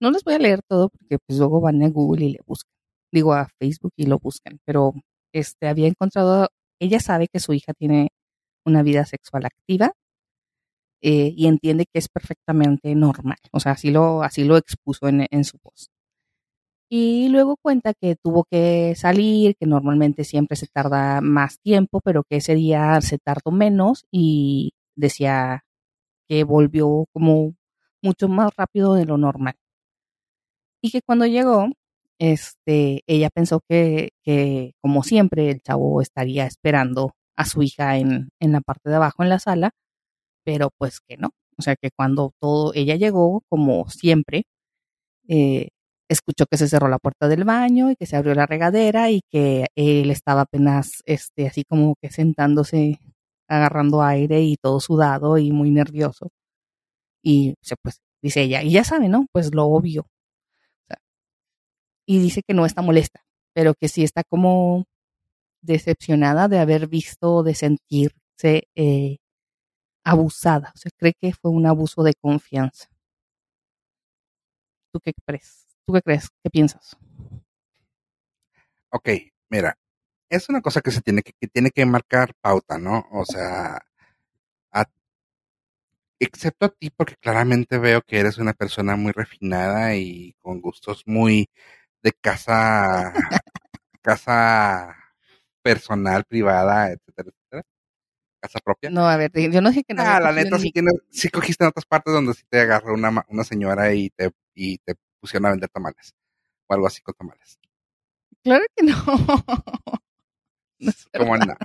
No 0.00 0.10
les 0.10 0.22
voy 0.24 0.34
a 0.34 0.38
leer 0.38 0.60
todo 0.68 0.90
porque 0.90 1.18
pues 1.18 1.38
luego 1.38 1.60
van 1.62 1.82
a 1.82 1.88
Google 1.88 2.26
y 2.26 2.32
le 2.34 2.40
buscan. 2.44 2.75
Digo 3.12 3.34
a 3.34 3.48
Facebook 3.58 3.92
y 3.96 4.06
lo 4.06 4.18
buscan, 4.18 4.58
pero 4.64 4.94
este 5.32 5.68
había 5.68 5.88
encontrado, 5.88 6.48
ella 6.80 7.00
sabe 7.00 7.28
que 7.28 7.40
su 7.40 7.52
hija 7.52 7.72
tiene 7.74 8.10
una 8.64 8.82
vida 8.82 9.04
sexual 9.06 9.46
activa 9.46 9.92
eh, 11.02 11.32
y 11.36 11.46
entiende 11.46 11.86
que 11.86 11.98
es 11.98 12.08
perfectamente 12.08 12.94
normal. 12.94 13.38
O 13.52 13.60
sea, 13.60 13.72
así 13.72 13.90
lo, 13.90 14.22
así 14.22 14.44
lo 14.44 14.56
expuso 14.56 15.08
en, 15.08 15.26
en 15.30 15.44
su 15.44 15.58
post. 15.58 15.90
Y 16.88 17.28
luego 17.30 17.56
cuenta 17.56 17.94
que 17.94 18.14
tuvo 18.16 18.44
que 18.44 18.94
salir, 18.96 19.56
que 19.56 19.66
normalmente 19.66 20.22
siempre 20.24 20.56
se 20.56 20.68
tarda 20.68 21.20
más 21.20 21.58
tiempo, 21.60 22.00
pero 22.04 22.22
que 22.22 22.36
ese 22.36 22.54
día 22.54 23.00
se 23.00 23.18
tardó 23.18 23.50
menos 23.50 24.04
y 24.12 24.72
decía 24.96 25.64
que 26.28 26.44
volvió 26.44 27.06
como 27.12 27.54
mucho 28.02 28.28
más 28.28 28.50
rápido 28.56 28.94
de 28.94 29.06
lo 29.06 29.18
normal. 29.18 29.56
Y 30.82 30.90
que 30.90 31.02
cuando 31.02 31.26
llegó, 31.26 31.68
este, 32.18 33.02
ella 33.06 33.30
pensó 33.34 33.60
que, 33.68 34.10
que 34.24 34.72
como 34.82 35.02
siempre 35.02 35.50
el 35.50 35.60
chavo 35.62 36.00
estaría 36.02 36.46
esperando 36.46 37.12
a 37.36 37.44
su 37.46 37.62
hija 37.62 37.98
en, 37.98 38.30
en 38.40 38.52
la 38.52 38.60
parte 38.60 38.90
de 38.90 38.96
abajo 38.96 39.22
en 39.22 39.28
la 39.30 39.38
sala, 39.38 39.70
pero 40.44 40.70
pues 40.78 41.00
que 41.06 41.16
no. 41.18 41.30
O 41.58 41.62
sea 41.62 41.76
que 41.76 41.90
cuando 41.96 42.32
todo, 42.40 42.72
ella 42.74 42.96
llegó, 42.96 43.42
como 43.48 43.88
siempre, 43.90 44.44
eh, 45.28 45.68
escuchó 46.08 46.46
que 46.46 46.56
se 46.58 46.68
cerró 46.68 46.88
la 46.88 46.98
puerta 46.98 47.28
del 47.28 47.44
baño 47.44 47.90
y 47.90 47.96
que 47.96 48.06
se 48.06 48.16
abrió 48.16 48.34
la 48.34 48.46
regadera 48.46 49.10
y 49.10 49.22
que 49.30 49.66
él 49.76 50.10
estaba 50.10 50.42
apenas, 50.42 51.02
este, 51.06 51.48
así 51.48 51.64
como 51.64 51.96
que 52.00 52.10
sentándose, 52.10 53.00
agarrando 53.48 54.02
aire 54.02 54.42
y 54.42 54.56
todo 54.56 54.80
sudado 54.80 55.38
y 55.38 55.52
muy 55.52 55.70
nervioso. 55.70 56.30
Y 57.22 57.54
pues 57.82 57.98
dice 58.22 58.42
ella, 58.42 58.62
y 58.62 58.72
ya 58.72 58.84
sabe, 58.84 59.08
¿no? 59.08 59.26
Pues 59.32 59.54
lo 59.54 59.64
obvio. 59.66 60.06
Y 62.06 62.20
dice 62.20 62.42
que 62.46 62.54
no 62.54 62.64
está 62.64 62.82
molesta, 62.82 63.24
pero 63.52 63.74
que 63.74 63.88
sí 63.88 64.04
está 64.04 64.22
como 64.24 64.86
decepcionada 65.60 66.48
de 66.48 66.58
haber 66.58 66.86
visto, 66.86 67.42
de 67.42 67.54
sentirse 67.54 68.68
eh, 68.76 69.18
abusada. 70.04 70.72
O 70.74 70.78
sea, 70.78 70.92
cree 70.96 71.14
que 71.20 71.32
fue 71.32 71.50
un 71.50 71.66
abuso 71.66 72.02
de 72.02 72.14
confianza. 72.14 72.88
¿Tú 74.92 75.00
qué 75.00 75.12
crees? 75.26 75.66
¿Tú 75.84 75.92
qué 75.92 76.02
crees? 76.02 76.28
¿Qué 76.42 76.50
piensas? 76.50 76.96
Ok, 78.90 79.08
mira, 79.50 79.76
es 80.30 80.48
una 80.48 80.62
cosa 80.62 80.80
que 80.80 80.92
se 80.92 81.02
tiene 81.02 81.22
que, 81.22 81.32
que 81.38 81.48
tiene 81.48 81.70
que 81.70 81.84
marcar 81.84 82.32
pauta, 82.40 82.78
¿no? 82.78 83.04
O 83.10 83.24
sea, 83.24 83.82
excepto 86.18 86.66
a 86.66 86.68
ti, 86.70 86.90
porque 86.90 87.16
claramente 87.16 87.78
veo 87.78 88.02
que 88.02 88.18
eres 88.18 88.38
una 88.38 88.54
persona 88.54 88.96
muy 88.96 89.12
refinada 89.12 89.94
y 89.96 90.34
con 90.40 90.60
gustos 90.60 91.02
muy 91.06 91.48
de 92.06 92.12
casa, 92.12 93.12
casa 94.00 94.96
personal, 95.60 96.24
privada, 96.24 96.92
etcétera, 96.92 97.30
etcétera. 97.30 97.62
Casa 98.40 98.60
propia. 98.64 98.90
No, 98.90 99.08
a 99.08 99.16
ver, 99.16 99.32
yo 99.34 99.60
no 99.60 99.72
sé 99.72 99.82
que 99.82 99.92
no. 99.92 100.02
Ah, 100.02 100.20
la 100.20 100.30
neta, 100.30 100.56
sí, 100.56 100.70
tienes, 100.70 100.94
sí 101.10 101.28
cogiste 101.30 101.64
en 101.64 101.70
otras 101.70 101.84
partes 101.84 102.14
donde 102.14 102.32
sí 102.34 102.44
te 102.48 102.60
agarró 102.60 102.94
una, 102.94 103.24
una 103.28 103.42
señora 103.42 103.92
y 103.92 104.10
te, 104.10 104.30
y 104.54 104.78
te 104.78 104.94
pusieron 105.18 105.46
a 105.46 105.50
vender 105.50 105.68
tamales 105.68 106.14
o 106.68 106.74
algo 106.74 106.86
así 106.86 107.02
con 107.02 107.14
tamales. 107.14 107.58
Claro 108.44 108.64
que 108.76 108.84
no. 108.84 108.94
no 110.78 110.92
¿Cómo 111.18 111.36
no? 111.36 111.56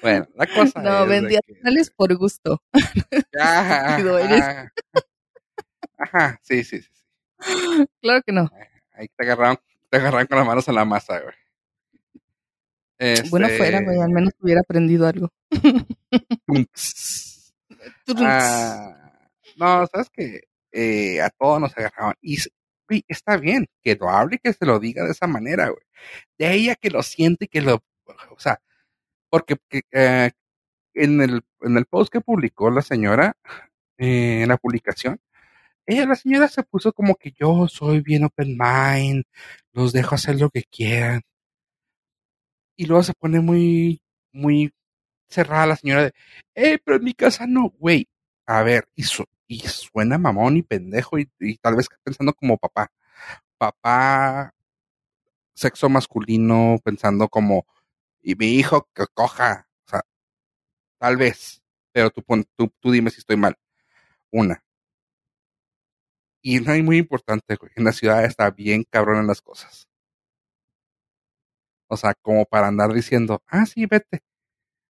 Bueno, 0.00 0.28
la 0.36 0.46
cosa 0.46 0.80
no, 0.80 1.02
es 1.02 1.08
vendía 1.08 1.40
que... 1.44 1.54
tamales 1.56 1.90
por 1.90 2.14
gusto. 2.16 2.62
Ajá, 3.40 3.96
ajá, 3.96 4.72
ajá, 5.98 6.40
sí, 6.44 6.62
sí, 6.62 6.82
sí, 6.82 6.88
sí. 6.92 7.86
Claro 8.00 8.22
que 8.22 8.32
no. 8.32 8.48
Ahí 8.96 9.08
te 9.14 9.24
agarraron, 9.24 9.58
te 9.90 9.98
agarraron 9.98 10.26
con 10.26 10.38
las 10.38 10.46
manos 10.46 10.68
en 10.68 10.74
la 10.74 10.84
masa, 10.84 11.20
güey. 11.20 11.34
Este... 12.98 13.28
Bueno, 13.28 13.48
fuera, 13.48 13.82
güey, 13.82 14.00
al 14.00 14.10
menos 14.10 14.32
hubiera 14.40 14.60
aprendido 14.62 15.06
algo. 15.06 15.30
ah, 18.16 19.20
no, 19.56 19.86
sabes 19.86 20.08
que 20.10 20.40
eh, 20.72 21.20
a 21.20 21.30
todos 21.30 21.60
nos 21.60 21.76
agarraban. 21.76 22.14
Y 22.22 22.38
güey, 22.88 23.04
está 23.08 23.36
bien 23.36 23.66
que 23.82 23.96
lo 23.96 24.08
hable 24.08 24.36
y 24.36 24.38
que 24.38 24.52
se 24.52 24.64
lo 24.64 24.78
diga 24.78 25.04
de 25.04 25.12
esa 25.12 25.26
manera, 25.26 25.68
güey. 25.68 25.82
De 26.38 26.52
ella 26.52 26.74
que 26.76 26.90
lo 26.90 27.02
siente 27.02 27.46
y 27.46 27.48
que 27.48 27.60
lo, 27.60 27.82
o 28.30 28.38
sea, 28.38 28.60
porque 29.28 29.56
que, 29.68 29.82
eh, 29.92 30.30
en, 30.94 31.20
el, 31.20 31.42
en 31.60 31.76
el 31.76 31.86
post 31.86 32.12
que 32.12 32.20
publicó 32.20 32.70
la 32.70 32.82
señora, 32.82 33.36
eh, 33.98 34.42
en 34.42 34.48
la 34.48 34.56
publicación, 34.56 35.20
ella, 35.86 36.06
la 36.06 36.16
señora 36.16 36.48
se 36.48 36.62
puso 36.64 36.92
como 36.92 37.14
que 37.16 37.32
yo 37.32 37.68
soy 37.68 38.00
bien 38.00 38.24
open 38.24 38.56
mind, 38.58 39.24
los 39.72 39.92
dejo 39.92 40.14
hacer 40.16 40.40
lo 40.40 40.50
que 40.50 40.64
quieran. 40.64 41.22
Y 42.76 42.86
luego 42.86 43.02
se 43.02 43.14
pone 43.14 43.40
muy, 43.40 44.02
muy 44.32 44.72
cerrada 45.28 45.66
la 45.66 45.76
señora 45.76 46.04
de, 46.04 46.12
eh, 46.54 46.78
pero 46.84 46.98
en 46.98 47.04
mi 47.04 47.14
casa 47.14 47.46
no, 47.46 47.70
güey. 47.78 48.08
A 48.46 48.62
ver, 48.62 48.88
y, 48.94 49.04
su, 49.04 49.24
y 49.48 49.60
suena 49.60 50.18
mamón 50.18 50.56
y 50.58 50.62
pendejo 50.62 51.18
y, 51.18 51.26
tal 51.58 51.76
vez 51.76 51.88
pensando 52.04 52.32
como 52.34 52.58
papá. 52.58 52.90
Papá, 53.58 54.54
sexo 55.54 55.88
masculino, 55.88 56.78
pensando 56.84 57.28
como, 57.28 57.66
y 58.22 58.34
mi 58.36 58.48
hijo 58.54 58.88
que 58.94 59.06
coja, 59.14 59.68
o 59.86 59.90
sea, 59.90 60.02
tal 60.98 61.16
vez, 61.16 61.62
pero 61.92 62.10
tú, 62.10 62.22
tú, 62.56 62.72
tú 62.80 62.92
dime 62.92 63.10
si 63.10 63.20
estoy 63.20 63.36
mal. 63.36 63.56
Una. 64.32 64.65
Y 66.48 66.60
no 66.60 66.70
hay 66.70 66.80
muy 66.80 66.98
importante, 66.98 67.56
güey, 67.56 67.72
en 67.74 67.82
la 67.82 67.90
ciudad 67.90 68.24
está 68.24 68.48
bien 68.52 68.84
cabrón 68.88 69.18
en 69.18 69.26
las 69.26 69.42
cosas. 69.42 69.88
O 71.88 71.96
sea, 71.96 72.14
como 72.14 72.44
para 72.44 72.68
andar 72.68 72.92
diciendo, 72.94 73.42
ah, 73.48 73.66
sí, 73.66 73.84
vete, 73.86 74.20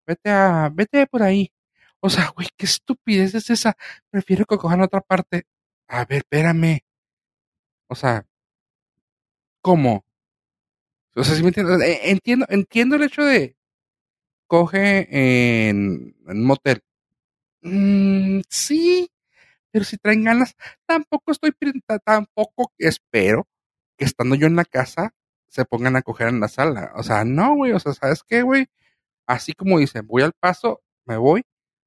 vete 0.07 0.31
a, 0.31 0.69
vete 0.75 1.07
por 1.07 1.23
ahí. 1.23 1.53
O 2.01 2.11
sea, 2.11 2.33
güey, 2.35 2.49
qué 2.57 2.67
estupidez 2.67 3.37
es 3.37 3.51
esa. 3.51 3.77
Prefiero 4.11 4.47
que 4.47 4.59
cojan 4.59 4.83
otra 4.83 5.01
parte. 5.01 5.45
A 5.89 6.05
ver, 6.05 6.19
espérame. 6.19 6.81
O 7.89 7.95
sea, 7.95 8.27
¿cómo? 9.63 10.05
O 11.15 11.23
sea, 11.23 11.37
si 11.37 11.43
me 11.43 11.49
entiendes, 11.51 12.01
entiendo, 12.03 12.47
entiendo 12.49 12.97
el 12.97 13.05
hecho 13.05 13.23
de 13.23 13.57
coge 14.49 15.69
en, 15.69 16.17
en 16.27 16.45
motel. 16.45 16.83
Mm, 17.63 18.41
sí, 18.49 19.09
pero 19.75 19.85
si 19.85 19.97
traen 19.97 20.23
ganas, 20.23 20.55
tampoco 20.87 21.33
estoy, 21.33 21.53
tampoco 22.05 22.73
espero 22.79 23.49
que 23.99 24.05
estando 24.05 24.37
yo 24.37 24.47
en 24.47 24.55
la 24.55 24.65
casa 24.65 25.13
se 25.49 25.65
pongan 25.65 25.97
a 25.97 26.03
coger 26.03 26.29
en 26.29 26.39
la 26.39 26.47
sala. 26.47 26.93
O 26.95 27.03
sea, 27.03 27.25
no, 27.25 27.57
güey, 27.57 27.73
o 27.73 27.81
sea, 27.81 27.93
¿sabes 27.93 28.23
qué, 28.23 28.43
güey? 28.43 28.69
Así 29.27 29.53
como 29.53 29.81
dicen, 29.81 30.07
voy 30.07 30.23
al 30.23 30.33
paso, 30.39 30.81
me 31.07 31.17
voy 31.17 31.43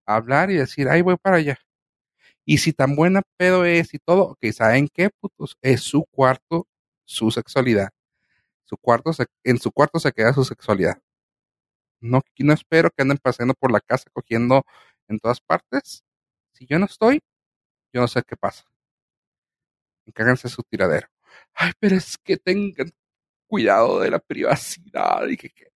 a 0.05 0.15
hablar 0.17 0.51
y 0.51 0.55
decir, 0.55 0.89
ahí 0.89 1.01
voy 1.01 1.15
para 1.15 1.37
allá. 1.37 1.59
Y 2.43 2.57
si 2.57 2.73
tan 2.73 2.97
buena 2.97 3.21
pedo 3.37 3.63
es 3.63 3.93
y 3.93 3.99
todo, 3.99 4.31
ok, 4.31 4.51
¿saben 4.51 4.89
qué, 4.93 5.09
putos? 5.09 5.57
Es 5.61 5.81
su 5.83 6.03
cuarto, 6.11 6.67
su 7.05 7.31
sexualidad. 7.31 7.91
Su 8.65 8.75
cuarto 8.75 9.13
se, 9.13 9.27
en 9.45 9.59
su 9.59 9.71
cuarto 9.71 9.99
se 9.99 10.11
queda 10.11 10.33
su 10.33 10.43
sexualidad. 10.43 11.01
No, 12.01 12.21
no 12.39 12.53
espero 12.53 12.89
que 12.89 13.03
anden 13.03 13.17
paseando 13.17 13.53
por 13.53 13.71
la 13.71 13.79
casa 13.79 14.09
cogiendo 14.11 14.65
en 15.07 15.19
todas 15.19 15.39
partes. 15.39 16.03
Si 16.51 16.65
yo 16.65 16.79
no 16.79 16.85
estoy, 16.85 17.21
yo 17.97 18.01
no 18.01 18.07
sé 18.07 18.21
qué 18.21 18.37
pasa. 18.37 18.63
Encárguense 20.05 20.47
su 20.49 20.61
tiradero. 20.61 21.07
Ay, 21.55 21.71
pero 21.79 21.95
es 21.95 22.15
que 22.19 22.37
tengan 22.37 22.91
cuidado 23.47 24.01
de 24.01 24.11
la 24.11 24.19
privacidad 24.19 25.27
y 25.27 25.35
que, 25.35 25.49
que... 25.49 25.71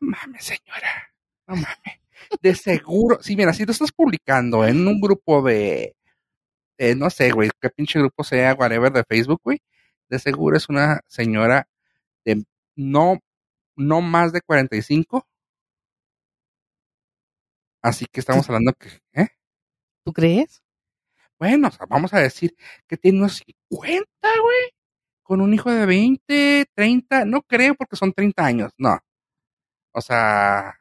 No 0.00 0.10
mames, 0.10 0.44
señora. 0.44 1.12
No 1.46 1.56
mames. 1.56 2.00
De 2.40 2.54
seguro, 2.54 3.22
sí, 3.22 3.36
mira, 3.36 3.52
si 3.52 3.66
lo 3.66 3.72
estás 3.72 3.92
publicando 3.92 4.66
en 4.66 4.88
un 4.88 4.98
grupo 4.98 5.42
de, 5.42 5.94
eh, 6.78 6.94
no 6.94 7.10
sé, 7.10 7.32
güey, 7.32 7.50
qué 7.60 7.68
pinche 7.68 7.98
grupo 7.98 8.24
sea, 8.24 8.54
whatever, 8.54 8.90
de 8.90 9.04
Facebook, 9.04 9.42
güey, 9.44 9.60
de 10.08 10.18
seguro 10.18 10.56
es 10.56 10.70
una 10.70 11.00
señora 11.06 11.68
de 12.24 12.44
no, 12.76 13.20
no 13.76 14.00
más 14.00 14.32
de 14.32 14.40
45. 14.40 15.28
Así 17.82 18.06
que 18.10 18.20
estamos 18.20 18.48
hablando 18.48 18.72
que, 18.72 18.88
¿eh? 19.12 19.28
¿Tú 20.02 20.14
crees? 20.14 20.63
Bueno, 21.44 21.68
o 21.68 21.70
sea, 21.70 21.84
vamos 21.84 22.14
a 22.14 22.20
decir 22.20 22.56
que 22.88 22.96
tiene 22.96 23.18
unos 23.18 23.42
50, 23.68 24.06
güey, 24.40 24.70
con 25.22 25.42
un 25.42 25.52
hijo 25.52 25.70
de 25.70 25.84
20, 25.84 26.64
30, 26.74 27.26
no 27.26 27.42
creo 27.42 27.74
porque 27.74 27.96
son 27.96 28.14
30 28.14 28.46
años, 28.46 28.72
no. 28.78 28.98
O 29.92 30.00
sea, 30.00 30.74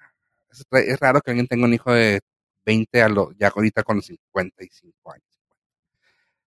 es, 0.49 0.65
es 0.71 0.99
raro 1.01 1.19
que 1.19 1.31
alguien 1.31 1.47
tenga 1.47 1.65
un 1.65 1.73
hijo 1.73 1.91
de 1.91 2.21
20 2.65 3.01
a 3.01 3.09
lo, 3.09 3.33
ya 3.33 3.49
ahorita 3.49 3.83
con 3.83 4.01
55 4.01 5.11
años. 5.11 5.43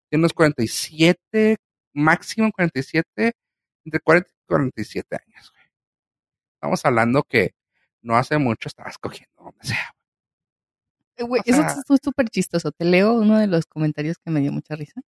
Tiene 0.09 0.23
unos 0.23 0.33
47, 0.33 1.59
máximo 1.93 2.51
47, 2.53 3.33
entre 3.85 4.01
40 4.01 4.31
y 4.31 4.47
47 4.47 5.17
años, 5.27 5.53
güey. 5.53 5.65
Estamos 6.55 6.83
hablando 6.87 7.23
que 7.23 7.55
no 8.01 8.17
hace 8.17 8.39
mucho 8.39 8.69
estabas 8.69 8.97
cogiendo 8.97 9.35
donde 9.45 9.67
sea. 9.67 9.96
Güey, 11.19 11.43
eso 11.47 11.63
es 11.63 12.01
súper 12.03 12.29
chistoso. 12.29 12.73
Te 12.73 12.85
leo 12.85 13.15
uno 13.15 13.39
de 13.39 13.47
los 13.47 13.67
comentarios 13.67 14.17
que 14.19 14.31
me 14.31 14.41
dio 14.41 14.53
mucha 14.53 14.77
risa. 14.77 15.01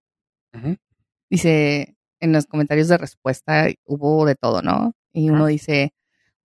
Dice, 1.30 1.96
en 2.20 2.34
los 2.34 2.46
comentarios 2.46 2.88
de 2.88 2.98
respuesta 2.98 3.67
hubo 3.86 4.26
de 4.26 4.36
todo, 4.36 4.62
¿no? 4.62 4.93
Y 5.13 5.30
uno 5.30 5.48
dice, 5.48 5.93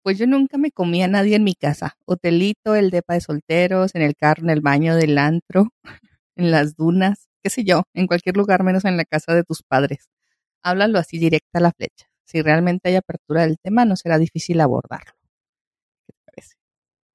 pues 0.03 0.17
yo 0.17 0.27
nunca 0.27 0.57
me 0.57 0.71
comía 0.71 1.05
a 1.05 1.07
nadie 1.07 1.35
en 1.35 1.43
mi 1.43 1.55
casa. 1.55 1.97
Hotelito, 2.05 2.75
el 2.75 2.89
depa 2.89 3.13
de 3.13 3.21
solteros, 3.21 3.95
en 3.95 4.01
el 4.01 4.15
carro, 4.15 4.43
en 4.43 4.49
el 4.49 4.61
baño 4.61 4.95
del 4.95 5.17
antro, 5.17 5.69
en 6.35 6.51
las 6.51 6.75
dunas, 6.75 7.29
qué 7.43 7.49
sé 7.49 7.63
yo, 7.63 7.83
en 7.93 8.07
cualquier 8.07 8.37
lugar 8.37 8.63
menos 8.63 8.85
en 8.85 8.97
la 8.97 9.05
casa 9.05 9.33
de 9.35 9.43
tus 9.43 9.63
padres. 9.63 10.09
Háblalo 10.63 10.99
así 10.99 11.19
directa 11.19 11.59
a 11.59 11.61
la 11.61 11.71
flecha. 11.71 12.07
Si 12.25 12.41
realmente 12.41 12.89
hay 12.89 12.95
apertura 12.95 13.41
del 13.43 13.57
tema, 13.59 13.85
no 13.85 13.95
será 13.95 14.17
difícil 14.17 14.61
abordarlo. 14.61 15.11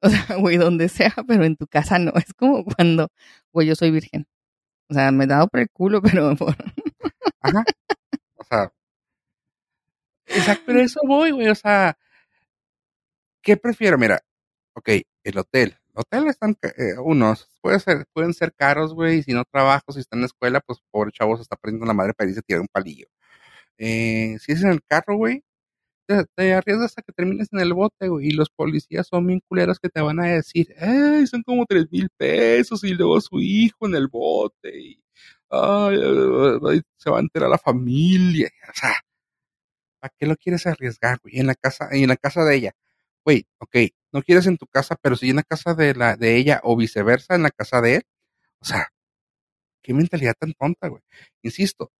O 0.07 0.11
sea, 0.11 0.37
güey, 0.37 0.57
donde 0.57 0.89
sea, 0.89 1.15
pero 1.27 1.45
en 1.45 1.57
tu 1.57 1.67
casa 1.67 1.99
no. 1.99 2.13
Es 2.17 2.33
como 2.35 2.65
cuando, 2.65 3.09
güey, 3.53 3.67
yo 3.67 3.75
soy 3.75 3.91
virgen. 3.91 4.27
O 4.89 4.95
sea, 4.95 5.11
me 5.11 5.25
he 5.25 5.27
dado 5.27 5.49
por 5.49 5.61
el 5.61 5.71
culo, 5.71 6.03
pero... 6.03 6.35
Ajá. 7.41 7.65
O 8.37 8.45
sea... 8.45 8.73
Exacto, 10.27 10.65
pero 10.67 10.81
eso 10.81 11.01
voy, 11.07 11.31
güey. 11.31 11.49
O 11.49 11.55
sea, 11.55 11.97
¿qué 13.43 13.57
prefiero? 13.57 13.97
Mira, 13.99 14.21
ok, 14.75 14.89
el 15.25 15.39
hotel. 15.39 15.77
El 15.95 16.01
hotel 16.01 16.29
están, 16.29 16.57
eh, 16.63 16.99
unos, 16.99 17.49
puede 17.63 17.81
ser, 17.81 18.07
pueden 18.13 18.35
ser 18.35 18.53
caros, 18.55 18.93
güey, 18.95 19.19
y 19.19 19.23
si 19.23 19.33
no 19.33 19.45
trabajo, 19.45 19.93
si 19.93 20.01
está 20.01 20.17
en 20.17 20.23
la 20.23 20.27
escuela, 20.27 20.61
pues 20.61 20.81
pobre 20.91 21.13
chavo 21.13 21.37
se 21.37 21.43
está 21.43 21.57
perdiendo 21.57 21.87
la 21.87 21.95
madre 21.95 22.13
para 22.13 22.29
irse 22.29 22.41
a 22.41 22.43
tirar 22.43 22.61
un 22.61 22.69
palillo. 22.69 23.07
Eh, 23.79 24.37
si 24.41 24.53
es 24.53 24.63
en 24.63 24.71
el 24.73 24.83
carro, 24.85 25.17
güey, 25.17 25.45
te, 26.07 26.55
arriesgas 26.55 26.95
a 26.97 27.03
que 27.03 27.13
termines 27.13 27.49
en 27.53 27.61
el 27.61 27.75
bote, 27.75 28.09
güey, 28.09 28.29
y 28.29 28.31
los 28.33 28.51
policías 28.51 29.07
son 29.09 29.27
bien 29.27 29.41
culeros 29.49 29.79
que 29.81 29.89
te 29.89 30.01
van 30.01 30.21
a 30.21 30.27
decir, 30.27 30.75
¡ay, 30.79 31.27
son 31.27 31.43
como 31.43 31.67
tres 31.67 31.87
mil 31.91 32.09
pesos! 32.17 32.85
Y 32.85 32.95
luego 32.95 33.21
su 33.21 33.41
hijo 33.41 33.87
en 33.87 33.95
el 33.97 34.09
bote, 34.09 34.79
y 34.79 35.03
ay, 35.51 36.83
se 36.97 37.11
va 37.11 37.19
a 37.19 37.21
enterar 37.21 37.51
la 37.51 37.59
familia, 37.59 38.51
o 38.69 38.73
sea, 38.75 38.95
¿para 40.01 40.13
qué 40.19 40.27
lo 40.27 40.37
quieres 40.37 40.67
arriesgar, 40.67 41.19
güey? 41.23 41.39
En 41.39 41.47
la 41.47 41.55
casa, 41.55 41.89
en 41.93 42.09
la 42.09 42.17
casa 42.17 42.45
de 42.45 42.57
ella, 42.57 42.73
güey, 43.25 43.47
ok, 43.59 43.77
no 44.13 44.23
quieres 44.23 44.47
en 44.47 44.57
tu 44.59 44.67
casa, 44.67 44.97
pero 45.01 45.17
si 45.17 45.31
en 45.31 45.37
la 45.37 45.43
casa 45.43 45.75
de 45.75 45.95
la, 45.95 46.17
de 46.17 46.37
ella, 46.37 46.61
o 46.65 46.77
viceversa, 46.77 47.35
en 47.35 47.43
la 47.43 47.51
casa 47.51 47.81
de 47.81 47.97
él, 47.97 48.03
o 48.61 48.65
sea, 48.65 48.89
qué 49.83 49.95
mentalidad 49.95 50.35
tan 50.39 50.53
tonta, 50.55 50.89
güey. 50.89 51.03
Insisto, 51.43 51.93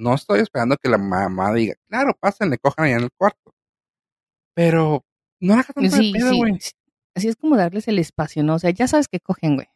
no 0.00 0.14
estoy 0.14 0.40
esperando 0.40 0.76
que 0.76 0.88
la 0.88 0.98
mamá 0.98 1.52
diga, 1.52 1.74
claro, 1.88 2.16
pásenle, 2.18 2.58
cojan 2.58 2.86
allá 2.86 2.96
en 2.96 3.04
el 3.04 3.12
cuarto. 3.12 3.54
Pero 4.54 5.04
no 5.40 5.54
haga 5.54 5.72
tanto 5.74 5.96
sí, 5.96 6.12
pedo, 6.12 6.34
güey. 6.34 6.58
Así 7.14 7.28
es 7.28 7.36
como 7.36 7.56
darles 7.56 7.86
el 7.86 7.98
espacio, 7.98 8.42
¿no? 8.42 8.54
O 8.54 8.58
sea, 8.58 8.70
ya 8.70 8.88
sabes 8.88 9.08
que 9.08 9.20
cogen, 9.20 9.56
güey. 9.56 9.68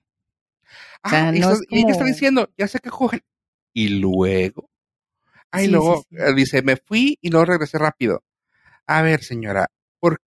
Ah, 1.02 1.30
y, 1.34 1.38
ella 1.38 1.90
está 1.90 2.04
diciendo, 2.04 2.50
ya 2.56 2.66
sé 2.68 2.78
que 2.80 2.90
cogen. 2.90 3.20
Y 3.74 3.88
luego, 3.88 4.70
ay, 5.50 5.68
luego 5.68 6.04
eh, 6.10 6.32
dice, 6.34 6.62
me 6.62 6.76
fui 6.76 7.18
y 7.20 7.30
luego 7.30 7.44
regresé 7.46 7.78
rápido. 7.78 8.24
A 8.86 9.02
ver, 9.02 9.22
señora, 9.22 9.68
por 10.00 10.18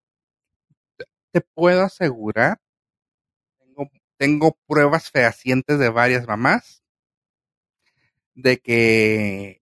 te 1.32 1.42
puedo 1.42 1.84
asegurar, 1.84 2.60
tengo, 3.58 3.90
tengo 4.18 4.58
pruebas 4.68 5.10
fehacientes 5.10 5.80
de 5.80 5.90
varias 5.90 6.28
mamás 6.28 6.84
de 8.36 8.60
que 8.60 9.62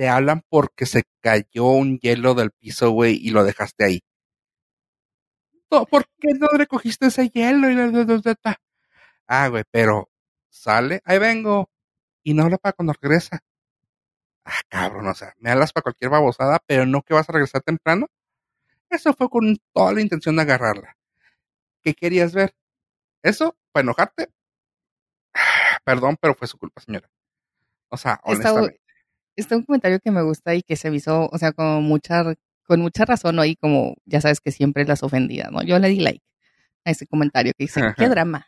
te 0.00 0.08
hablan 0.08 0.40
porque 0.48 0.86
se 0.86 1.02
cayó 1.20 1.66
un 1.66 1.98
hielo 1.98 2.32
del 2.32 2.52
piso, 2.52 2.90
güey, 2.90 3.16
y 3.16 3.32
lo 3.32 3.44
dejaste 3.44 3.84
ahí. 3.84 4.00
¿Por 5.68 6.06
qué 6.18 6.28
no 6.38 6.46
recogiste 6.56 7.08
ese 7.08 7.28
hielo? 7.28 7.68
Ah, 9.26 9.48
güey, 9.48 9.64
pero 9.70 10.08
sale, 10.48 11.02
ahí 11.04 11.18
vengo, 11.18 11.68
y 12.22 12.32
no 12.32 12.44
habla 12.44 12.56
para 12.56 12.72
cuando 12.72 12.94
regresa. 12.98 13.40
Ah, 14.46 14.62
cabrón, 14.70 15.06
o 15.06 15.14
sea, 15.14 15.34
me 15.36 15.50
hablas 15.50 15.70
para 15.74 15.82
cualquier 15.82 16.10
babosada, 16.10 16.60
pero 16.64 16.86
no 16.86 17.02
que 17.02 17.12
vas 17.12 17.28
a 17.28 17.32
regresar 17.34 17.60
temprano. 17.60 18.06
Eso 18.88 19.12
fue 19.12 19.28
con 19.28 19.58
toda 19.74 19.92
la 19.92 20.00
intención 20.00 20.34
de 20.34 20.42
agarrarla. 20.42 20.96
¿Qué 21.82 21.92
querías 21.92 22.32
ver? 22.32 22.54
¿Eso? 23.22 23.54
¿Para 23.70 23.82
enojarte? 23.82 24.30
Perdón, 25.84 26.16
pero 26.18 26.34
fue 26.34 26.48
su 26.48 26.56
culpa, 26.56 26.80
señora. 26.80 27.10
O 27.90 27.98
sea, 27.98 28.18
honestamente 28.24 28.79
está 29.40 29.56
un 29.56 29.64
comentario 29.64 30.00
que 30.00 30.10
me 30.10 30.22
gusta 30.22 30.54
y 30.54 30.62
que 30.62 30.76
se 30.76 30.90
visó, 30.90 31.28
o 31.30 31.38
sea, 31.38 31.52
con 31.52 31.82
mucha, 31.84 32.34
con 32.64 32.80
mucha 32.80 33.04
razón 33.04 33.38
hoy, 33.38 33.56
como 33.56 33.96
ya 34.04 34.20
sabes 34.20 34.40
que 34.40 34.52
siempre 34.52 34.84
las 34.84 35.02
ofendidas, 35.02 35.50
¿no? 35.52 35.62
Yo 35.62 35.78
le 35.78 35.88
di 35.88 36.00
like 36.00 36.22
a 36.84 36.90
ese 36.90 37.06
comentario 37.06 37.52
que 37.56 37.64
dice, 37.64 37.82
qué 37.96 38.08
drama. 38.08 38.46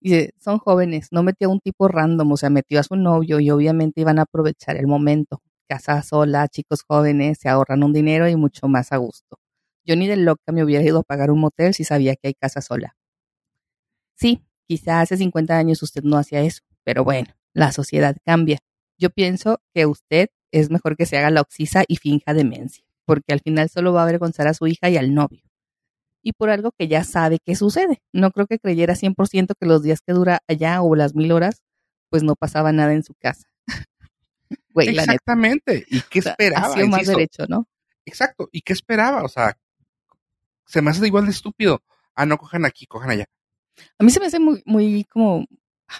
Dice, 0.00 0.32
son 0.38 0.58
jóvenes, 0.58 1.08
no 1.10 1.22
metió 1.22 1.48
a 1.48 1.52
un 1.52 1.60
tipo 1.60 1.88
random, 1.88 2.30
o 2.32 2.36
sea, 2.36 2.50
metió 2.50 2.78
a 2.78 2.84
su 2.84 2.94
novio 2.96 3.40
y 3.40 3.50
obviamente 3.50 4.00
iban 4.00 4.18
a 4.18 4.22
aprovechar 4.22 4.76
el 4.76 4.86
momento. 4.86 5.42
Casa 5.68 6.02
sola, 6.02 6.48
chicos 6.48 6.82
jóvenes, 6.86 7.38
se 7.40 7.48
ahorran 7.48 7.82
un 7.82 7.92
dinero 7.92 8.28
y 8.28 8.36
mucho 8.36 8.68
más 8.68 8.92
a 8.92 8.96
gusto. 8.98 9.38
Yo 9.84 9.96
ni 9.96 10.06
de 10.06 10.16
loca 10.16 10.52
me 10.52 10.62
hubiera 10.62 10.84
ido 10.84 11.00
a 11.00 11.02
pagar 11.02 11.30
un 11.30 11.40
motel 11.40 11.74
si 11.74 11.84
sabía 11.84 12.14
que 12.14 12.28
hay 12.28 12.34
casa 12.34 12.60
sola. 12.60 12.96
Sí, 14.14 14.42
quizá 14.66 15.00
hace 15.00 15.16
50 15.16 15.56
años 15.56 15.82
usted 15.82 16.02
no 16.02 16.16
hacía 16.16 16.42
eso, 16.42 16.62
pero 16.84 17.04
bueno, 17.04 17.28
la 17.52 17.72
sociedad 17.72 18.16
cambia 18.24 18.58
yo 18.98 19.10
pienso 19.10 19.60
que 19.74 19.86
usted 19.86 20.28
es 20.50 20.70
mejor 20.70 20.96
que 20.96 21.06
se 21.06 21.16
haga 21.16 21.30
la 21.30 21.40
oxisa 21.40 21.84
y 21.86 21.96
finja 21.96 22.34
demencia, 22.34 22.84
porque 23.04 23.32
al 23.32 23.40
final 23.40 23.68
solo 23.68 23.92
va 23.92 24.00
a 24.00 24.04
avergonzar 24.04 24.48
a 24.48 24.54
su 24.54 24.66
hija 24.66 24.90
y 24.90 24.96
al 24.96 25.14
novio. 25.14 25.42
Y 26.22 26.32
por 26.32 26.50
algo 26.50 26.72
que 26.72 26.88
ya 26.88 27.04
sabe 27.04 27.38
que 27.38 27.54
sucede. 27.54 28.02
No 28.12 28.32
creo 28.32 28.46
que 28.46 28.58
creyera 28.58 28.94
100% 28.94 29.54
que 29.58 29.66
los 29.66 29.82
días 29.82 30.00
que 30.00 30.12
dura 30.12 30.40
allá 30.48 30.82
o 30.82 30.94
las 30.96 31.14
mil 31.14 31.30
horas, 31.32 31.62
pues 32.10 32.22
no 32.22 32.34
pasaba 32.34 32.72
nada 32.72 32.92
en 32.92 33.04
su 33.04 33.14
casa. 33.14 33.48
Exactamente. 34.74 35.86
¿Y 35.88 36.00
qué 36.02 36.18
esperaba? 36.18 36.74
más 36.86 37.06
derecho, 37.06 37.46
¿no? 37.48 37.68
Exacto. 38.04 38.48
¿Y 38.52 38.62
qué 38.62 38.72
esperaba? 38.72 39.22
O 39.22 39.28
sea, 39.28 39.56
se 40.66 40.82
me 40.82 40.90
hace 40.90 41.06
igual 41.06 41.26
de 41.26 41.30
estúpido. 41.30 41.82
Ah, 42.14 42.26
no 42.26 42.36
cojan 42.36 42.64
aquí, 42.64 42.86
cojan 42.86 43.10
allá. 43.10 43.26
A 43.98 44.04
mí 44.04 44.10
se 44.10 44.18
me 44.18 44.26
hace 44.26 44.40
muy, 44.40 44.62
muy, 44.66 45.04
como, 45.04 45.46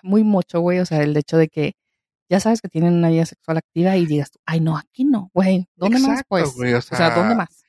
muy 0.03 0.25
mocho, 0.25 0.61
güey. 0.61 0.81
O 0.81 0.87
sea, 0.87 1.03
el 1.03 1.17
hecho 1.17 1.37
de 1.37 1.49
que 1.49 1.75
ya 2.29 2.41
sabes 2.41 2.61
que 2.61 2.69
tienen 2.69 2.95
una 2.95 3.11
vida 3.11 3.27
sexual 3.27 3.59
activa 3.59 3.97
y 3.97 4.07
digas, 4.07 4.31
ay, 4.45 4.61
no, 4.61 4.77
aquí 4.77 5.05
no, 5.05 5.31
güey, 5.33 5.69
¿dónde 5.77 5.99
más? 6.01 6.23
Pues, 6.29 6.49
o, 6.49 6.81
sea, 6.83 7.11
¿dónde 7.11 7.35
más? 7.35 7.65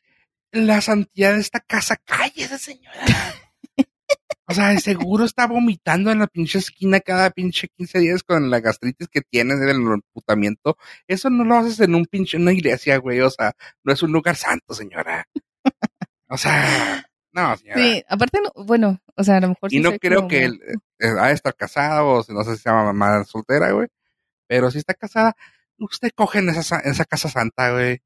La 0.52 0.82
santidad 0.82 1.34
de 1.34 1.40
esta 1.40 1.60
casa, 1.60 1.96
cállese, 2.04 2.58
señora. 2.58 3.00
o 4.48 4.54
sea, 4.54 4.78
seguro 4.80 5.26
está 5.26 5.48
vomitando 5.48 6.12
en 6.12 6.20
la 6.20 6.28
pinche 6.28 6.60
esquina 6.60 7.00
cada 7.00 7.30
pinche 7.30 7.68
15 7.78 8.00
días 8.00 8.24
con 8.24 8.50
la 8.50 8.60
gastritis 8.60 9.08
que 9.08 9.22
tiene 9.22 9.56
del 9.56 9.78
emputamiento. 9.78 10.78
Eso 11.08 11.30
no 11.30 11.44
lo 11.44 11.56
haces 11.56 11.80
en 11.80 11.96
un 11.96 12.06
pinche, 12.06 12.38
una 12.38 12.52
iglesia, 12.52 12.98
güey, 12.98 13.22
o 13.22 13.30
sea, 13.30 13.54
no 13.84 13.94
es 13.94 14.04
un 14.04 14.12
lugar 14.12 14.36
santo, 14.36 14.74
señora. 14.74 15.26
O 16.32 16.38
sea, 16.38 17.10
no, 17.32 17.58
señora. 17.58 17.82
Sí, 17.82 18.04
aparte, 18.08 18.40
bueno, 18.56 19.00
o 19.16 19.24
sea, 19.24 19.38
a 19.38 19.42
lo 19.42 19.50
mejor. 19.50 19.74
Y 19.74 19.80
no 19.80 19.98
creo 19.98 20.28
que 20.28 20.46
él 20.46 20.60
eh, 21.00 21.08
ha 21.20 21.28
de 21.28 21.34
estar 21.34 21.56
casado 21.56 22.08
o 22.08 22.26
no 22.30 22.44
sé 22.44 22.56
si 22.56 22.64
se 22.64 22.70
llama 22.70 22.92
mamá 22.92 23.24
soltera, 23.24 23.72
güey. 23.72 23.88
Pero 24.50 24.72
si 24.72 24.80
está 24.80 24.96
casada, 24.96 25.36
usted 25.78 26.10
coge 26.16 26.40
en 26.40 26.50
esa, 26.50 26.80
esa 26.80 27.06
casa 27.06 27.30
santa, 27.30 27.72
güey. 27.72 28.02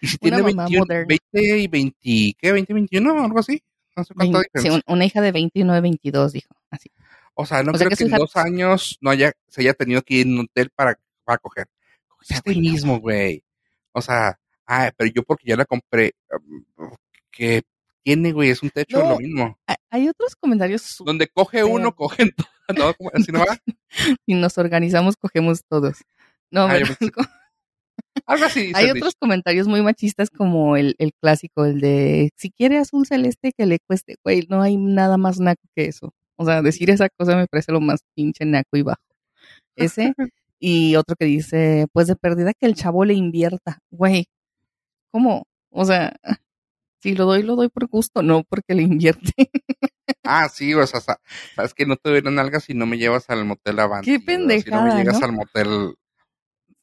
Y 0.00 0.06
si 0.06 0.16
tiene 0.18 0.40
21, 0.40 0.86
20 1.06 1.58
y 1.58 1.68
20, 1.68 2.36
¿qué? 2.38 2.52
20 2.52 2.72
y 2.72 2.74
21, 2.74 3.24
algo 3.24 3.38
así. 3.38 3.62
No 3.94 4.02
sé 4.02 4.14
cuánto 4.14 4.40
sí, 4.54 4.68
una 4.86 5.04
hija 5.04 5.20
de 5.20 5.30
21 5.30 5.76
y 5.76 5.80
22, 5.82 6.32
dijo. 6.32 6.56
Así. 6.70 6.90
O 7.34 7.44
sea, 7.44 7.62
no 7.62 7.72
creo 7.72 7.90
que, 7.90 8.02
en 8.02 8.10
dos 8.12 8.34
años 8.36 8.96
no 9.02 9.10
haya, 9.10 9.32
se 9.48 9.60
haya 9.60 9.74
tenido 9.74 10.00
que 10.00 10.14
ir 10.14 10.26
en 10.26 10.38
un 10.38 10.46
hotel 10.50 10.70
para, 10.74 10.98
para 11.22 11.36
coger. 11.36 11.66
Este 12.26 12.54
mismo, 12.54 12.98
güey. 12.98 13.42
O 13.92 14.00
sea, 14.00 14.38
ah, 14.66 14.90
pero 14.96 15.10
yo 15.14 15.22
porque 15.22 15.48
ya 15.48 15.56
la 15.56 15.66
compré, 15.66 16.14
um, 16.30 16.94
que 17.30 17.62
tiene, 18.02 18.32
güey, 18.32 18.48
es 18.48 18.62
un 18.62 18.70
techo 18.70 19.06
lo 19.06 19.18
mismo. 19.18 19.58
Hay 19.90 20.08
otros 20.08 20.34
comentarios. 20.34 20.96
Donde 21.04 21.28
coge 21.28 21.62
uno, 21.62 21.94
cogen 21.94 22.30
todos. 22.34 22.50
¿no? 22.78 22.94
Así 23.14 23.32
no 23.32 23.40
va. 23.40 23.58
y 24.26 24.34
nos 24.34 24.58
organizamos, 24.58 25.16
cogemos 25.16 25.62
todos. 25.68 25.98
No, 26.50 26.62
ah, 26.62 26.74
Algo 28.26 28.44
así. 28.44 28.72
Hay 28.74 28.90
otros 28.90 29.14
comentarios 29.18 29.68
muy 29.68 29.82
machistas 29.82 30.30
como 30.30 30.76
el, 30.76 30.94
el, 30.98 31.12
clásico, 31.20 31.64
el 31.64 31.80
de 31.80 32.30
si 32.36 32.50
quiere 32.50 32.78
azul 32.78 33.06
celeste 33.06 33.52
que 33.56 33.66
le 33.66 33.78
cueste, 33.78 34.16
güey, 34.24 34.46
no 34.48 34.62
hay 34.62 34.76
nada 34.76 35.16
más 35.16 35.38
naco 35.38 35.62
que 35.74 35.86
eso. 35.86 36.12
O 36.36 36.44
sea, 36.44 36.62
decir 36.62 36.90
esa 36.90 37.08
cosa 37.10 37.36
me 37.36 37.46
parece 37.46 37.72
lo 37.72 37.80
más 37.80 38.00
pinche 38.14 38.44
naco 38.46 38.76
y 38.76 38.82
bajo. 38.82 39.02
Ese. 39.76 40.14
y 40.58 40.96
otro 40.96 41.14
que 41.16 41.26
dice, 41.26 41.86
pues 41.92 42.06
de 42.06 42.16
pérdida 42.16 42.52
que 42.54 42.66
el 42.66 42.74
chavo 42.74 43.04
le 43.04 43.14
invierta. 43.14 43.78
Güey, 43.90 44.26
¿cómo? 45.10 45.46
O 45.70 45.84
sea, 45.84 46.16
si 47.00 47.14
lo 47.14 47.24
doy, 47.26 47.42
lo 47.42 47.56
doy 47.56 47.68
por 47.68 47.86
gusto, 47.88 48.22
no 48.22 48.44
porque 48.44 48.74
le 48.74 48.82
invierte. 48.82 49.32
ah, 50.24 50.48
sí, 50.48 50.74
o 50.74 50.86
sea, 50.86 51.00
sabes 51.00 51.74
que 51.74 51.86
no 51.86 51.96
te 51.96 52.10
doy 52.10 52.22
nalgas 52.22 52.64
si 52.64 52.74
no 52.74 52.86
me 52.86 52.98
llevas 52.98 53.28
al 53.30 53.44
motel 53.44 53.78
Avanti. 53.80 54.10
Qué 54.10 54.20
pendejada, 54.20 54.62
Si 54.62 54.70
no 54.70 54.94
me 54.94 54.98
llegas 55.02 55.22
al 55.22 55.32
motel... 55.32 55.94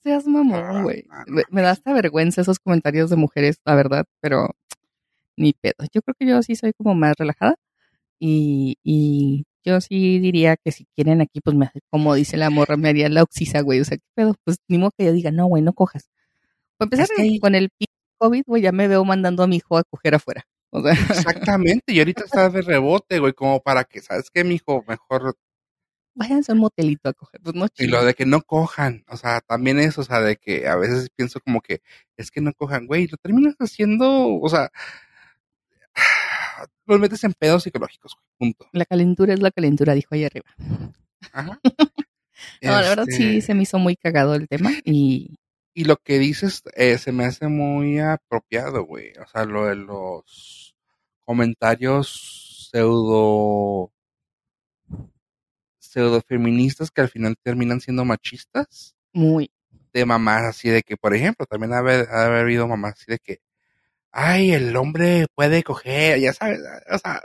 Seas 0.04 0.26
mamón, 0.26 0.64
ah, 0.64 0.82
güey. 0.84 1.06
me, 1.50 1.62
da 1.62 1.72
hasta 1.72 1.92
vergüenza 1.94 2.42
esos 2.42 2.60
comentarios 2.60 3.10
de 3.10 3.18
mujeres, 3.18 3.60
la 3.66 3.76
verdad, 3.76 4.06
pero 4.22 4.56
ni 5.36 5.54
pedo. 5.54 5.74
Yo 5.94 6.02
creo 6.02 6.16
que 6.18 6.26
yo 6.26 6.42
sí 6.44 6.56
soy 6.56 6.72
como 6.78 6.96
más 6.96 7.14
relajada 7.18 7.56
y, 8.20 8.78
y 8.84 9.46
yo 9.66 9.82
sí 9.82 10.20
diría 10.20 10.56
que 10.56 10.72
si 10.72 10.86
quieren 10.96 11.20
aquí, 11.20 11.42
pues 11.42 11.58
me, 11.58 11.70
como 11.90 12.16
dice 12.16 12.38
la 12.38 12.50
morra, 12.50 12.78
me 12.78 12.88
haría 12.90 13.10
la 13.10 13.24
oxisa, 13.24 13.60
güey. 13.62 13.82
O 13.82 13.86
sea, 13.86 13.98
¿qué 13.98 14.04
pedo? 14.16 14.36
Pues 14.46 14.58
ni 14.70 14.78
modo 14.78 14.92
que 14.98 15.04
yo 15.06 15.12
diga, 15.14 15.32
no, 15.32 15.46
güey, 15.48 15.62
no 15.62 15.74
cojas. 15.74 16.10
Para 16.78 16.86
empezar, 16.88 17.04
Es 17.06 17.12
que 17.16 17.22
ahí- 17.24 17.40
con 17.40 17.54
el 17.56 17.70
COVID, 18.18 18.44
güey, 18.46 18.62
ya 18.62 18.72
me 18.72 18.88
veo 18.88 19.04
mandando 19.06 19.44
a 19.44 19.48
mi 19.48 19.58
hijo 19.58 19.78
a 19.78 19.84
coger 19.84 20.16
afuera. 20.16 20.46
O 20.70 20.82
sea, 20.82 20.92
Exactamente, 21.52 21.94
y 21.94 22.00
ahorita 22.00 22.26
está 22.26 22.50
de 22.50 22.62
rebote, 22.62 23.20
güey, 23.20 23.34
como 23.34 23.62
para 23.62 23.84
que, 23.84 24.02
¿sabes 24.02 24.30
qué, 24.32 24.44
mijo? 24.44 24.84
Mejor 24.88 25.36
váyanse 26.18 26.52
a 26.52 26.56
un 26.56 26.62
motelito 26.62 27.10
a 27.10 27.14
coger. 27.14 27.40
Pues 27.42 27.56
no 27.56 27.68
Y 27.78 27.88
lo 27.88 28.04
de 28.04 28.14
que 28.14 28.26
no 28.26 28.42
cojan, 28.42 29.06
o 29.08 29.18
sea, 29.18 29.40
también 29.42 29.80
eso, 29.80 30.02
o 30.02 30.04
sea, 30.04 30.20
de 30.20 30.36
que 30.36 30.68
a 30.68 30.76
veces 30.76 31.10
pienso 31.16 31.40
como 31.40 31.62
que 31.62 31.82
es 32.18 32.32
que 32.32 32.42
no 32.42 32.54
cojan, 32.54 32.88
güey, 32.88 33.08
lo 33.08 33.18
terminas 33.18 33.56
haciendo, 33.60 34.40
o 34.40 34.50
sea, 34.50 34.72
los 36.86 37.00
metes 37.00 37.24
en 37.24 37.34
pedos 37.34 37.64
psicológicos, 37.64 38.16
güey, 38.16 38.26
punto. 38.38 38.68
La 38.74 38.86
calentura 38.86 39.34
es 39.34 39.42
la 39.42 39.52
calentura, 39.52 39.94
dijo 39.94 40.16
ahí 40.16 40.26
arriba. 40.26 40.48
Ajá. 41.32 41.60
No, 42.62 42.70
la 42.70 42.90
verdad 42.90 43.06
sí 43.08 43.38
Este, 43.38 43.42
se 43.42 43.54
me 43.56 43.64
hizo 43.64 43.80
muy 43.80 43.96
cagado 43.96 44.36
el 44.36 44.48
tema 44.48 44.70
y 44.86 45.40
Y 45.78 45.84
lo 45.84 45.98
que 45.98 46.18
dices 46.18 46.64
eh, 46.74 46.98
se 46.98 47.12
me 47.12 47.26
hace 47.26 47.48
muy 47.50 48.00
apropiado, 48.00 48.84
güey, 48.84 49.12
o 49.24 49.28
sea, 49.28 49.46
lo 49.46 49.68
de 49.68 49.76
los 49.76 50.76
comentarios 51.24 52.68
pseudo 52.72 53.94
pseudo 55.78 56.20
feministas 56.24 56.90
que 56.90 57.02
al 57.02 57.10
final 57.10 57.36
terminan 57.44 57.80
siendo 57.80 58.06
machistas. 58.06 58.96
muy, 59.14 59.52
de 59.94 60.04
mamás 60.04 60.46
así 60.46 60.68
de 60.68 60.82
que, 60.82 60.98
por 60.98 61.14
ejemplo, 61.14 61.46
también 61.46 61.74
ha 61.74 61.78
haber, 61.78 62.10
ha 62.10 62.26
haber 62.26 62.42
habido 62.42 62.68
mamás 62.68 62.94
así 62.94 63.12
de 63.12 63.20
que, 63.20 63.42
ay, 64.12 64.54
el 64.54 64.76
hombre 64.78 65.28
puede 65.36 65.62
coger, 65.62 66.20
ya 66.20 66.34
sabes, 66.34 66.60
o 66.92 66.98
sea, 66.98 67.22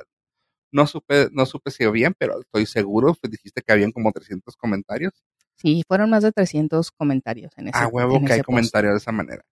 no 0.72 0.86
supe, 0.86 1.28
no 1.32 1.46
supe 1.46 1.70
si 1.70 1.86
bien, 1.90 2.14
pero 2.18 2.40
estoy 2.40 2.66
seguro, 2.66 3.14
pues 3.14 3.30
dijiste 3.30 3.62
que 3.62 3.72
habían 3.72 3.92
como 3.92 4.12
300 4.12 4.56
comentarios. 4.56 5.14
Sí, 5.56 5.82
fueron 5.86 6.10
más 6.10 6.22
de 6.22 6.32
300 6.32 6.90
comentarios 6.90 7.52
en 7.56 7.68
ese 7.68 7.78
A 7.78 7.86
huevo 7.88 8.20
que 8.24 8.32
hay 8.32 8.38
post. 8.40 8.46
comentarios 8.46 8.92
de 8.94 8.98
esa 8.98 9.12
manera. 9.12 9.44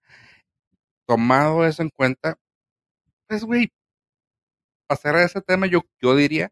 Tomado 1.06 1.64
eso 1.66 1.82
en 1.82 1.90
cuenta, 1.90 2.36
pues, 3.26 3.44
güey, 3.44 3.70
pasar 4.86 5.16
a 5.16 5.24
ese 5.24 5.40
tema, 5.40 5.66
yo, 5.66 5.82
yo 6.00 6.14
diría, 6.16 6.50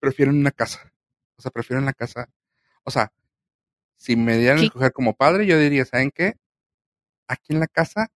prefiero 0.00 0.30
en 0.30 0.38
una 0.38 0.50
casa. 0.50 0.92
O 1.36 1.42
sea, 1.42 1.50
prefiero 1.50 1.80
en 1.80 1.86
la 1.86 1.92
casa. 1.94 2.28
O 2.84 2.90
sea, 2.90 3.12
si 3.96 4.16
me 4.16 4.36
dieran 4.36 4.58
a 4.58 4.60
Sí. 4.60 4.66
escoger 4.66 4.92
como 4.92 5.14
padre, 5.14 5.46
yo 5.46 5.58
diría, 5.58 5.84
¿saben 5.84 6.10
qué? 6.10 6.34
Aquí 7.28 7.54
en 7.54 7.60
la 7.60 7.66
casa, 7.66 8.08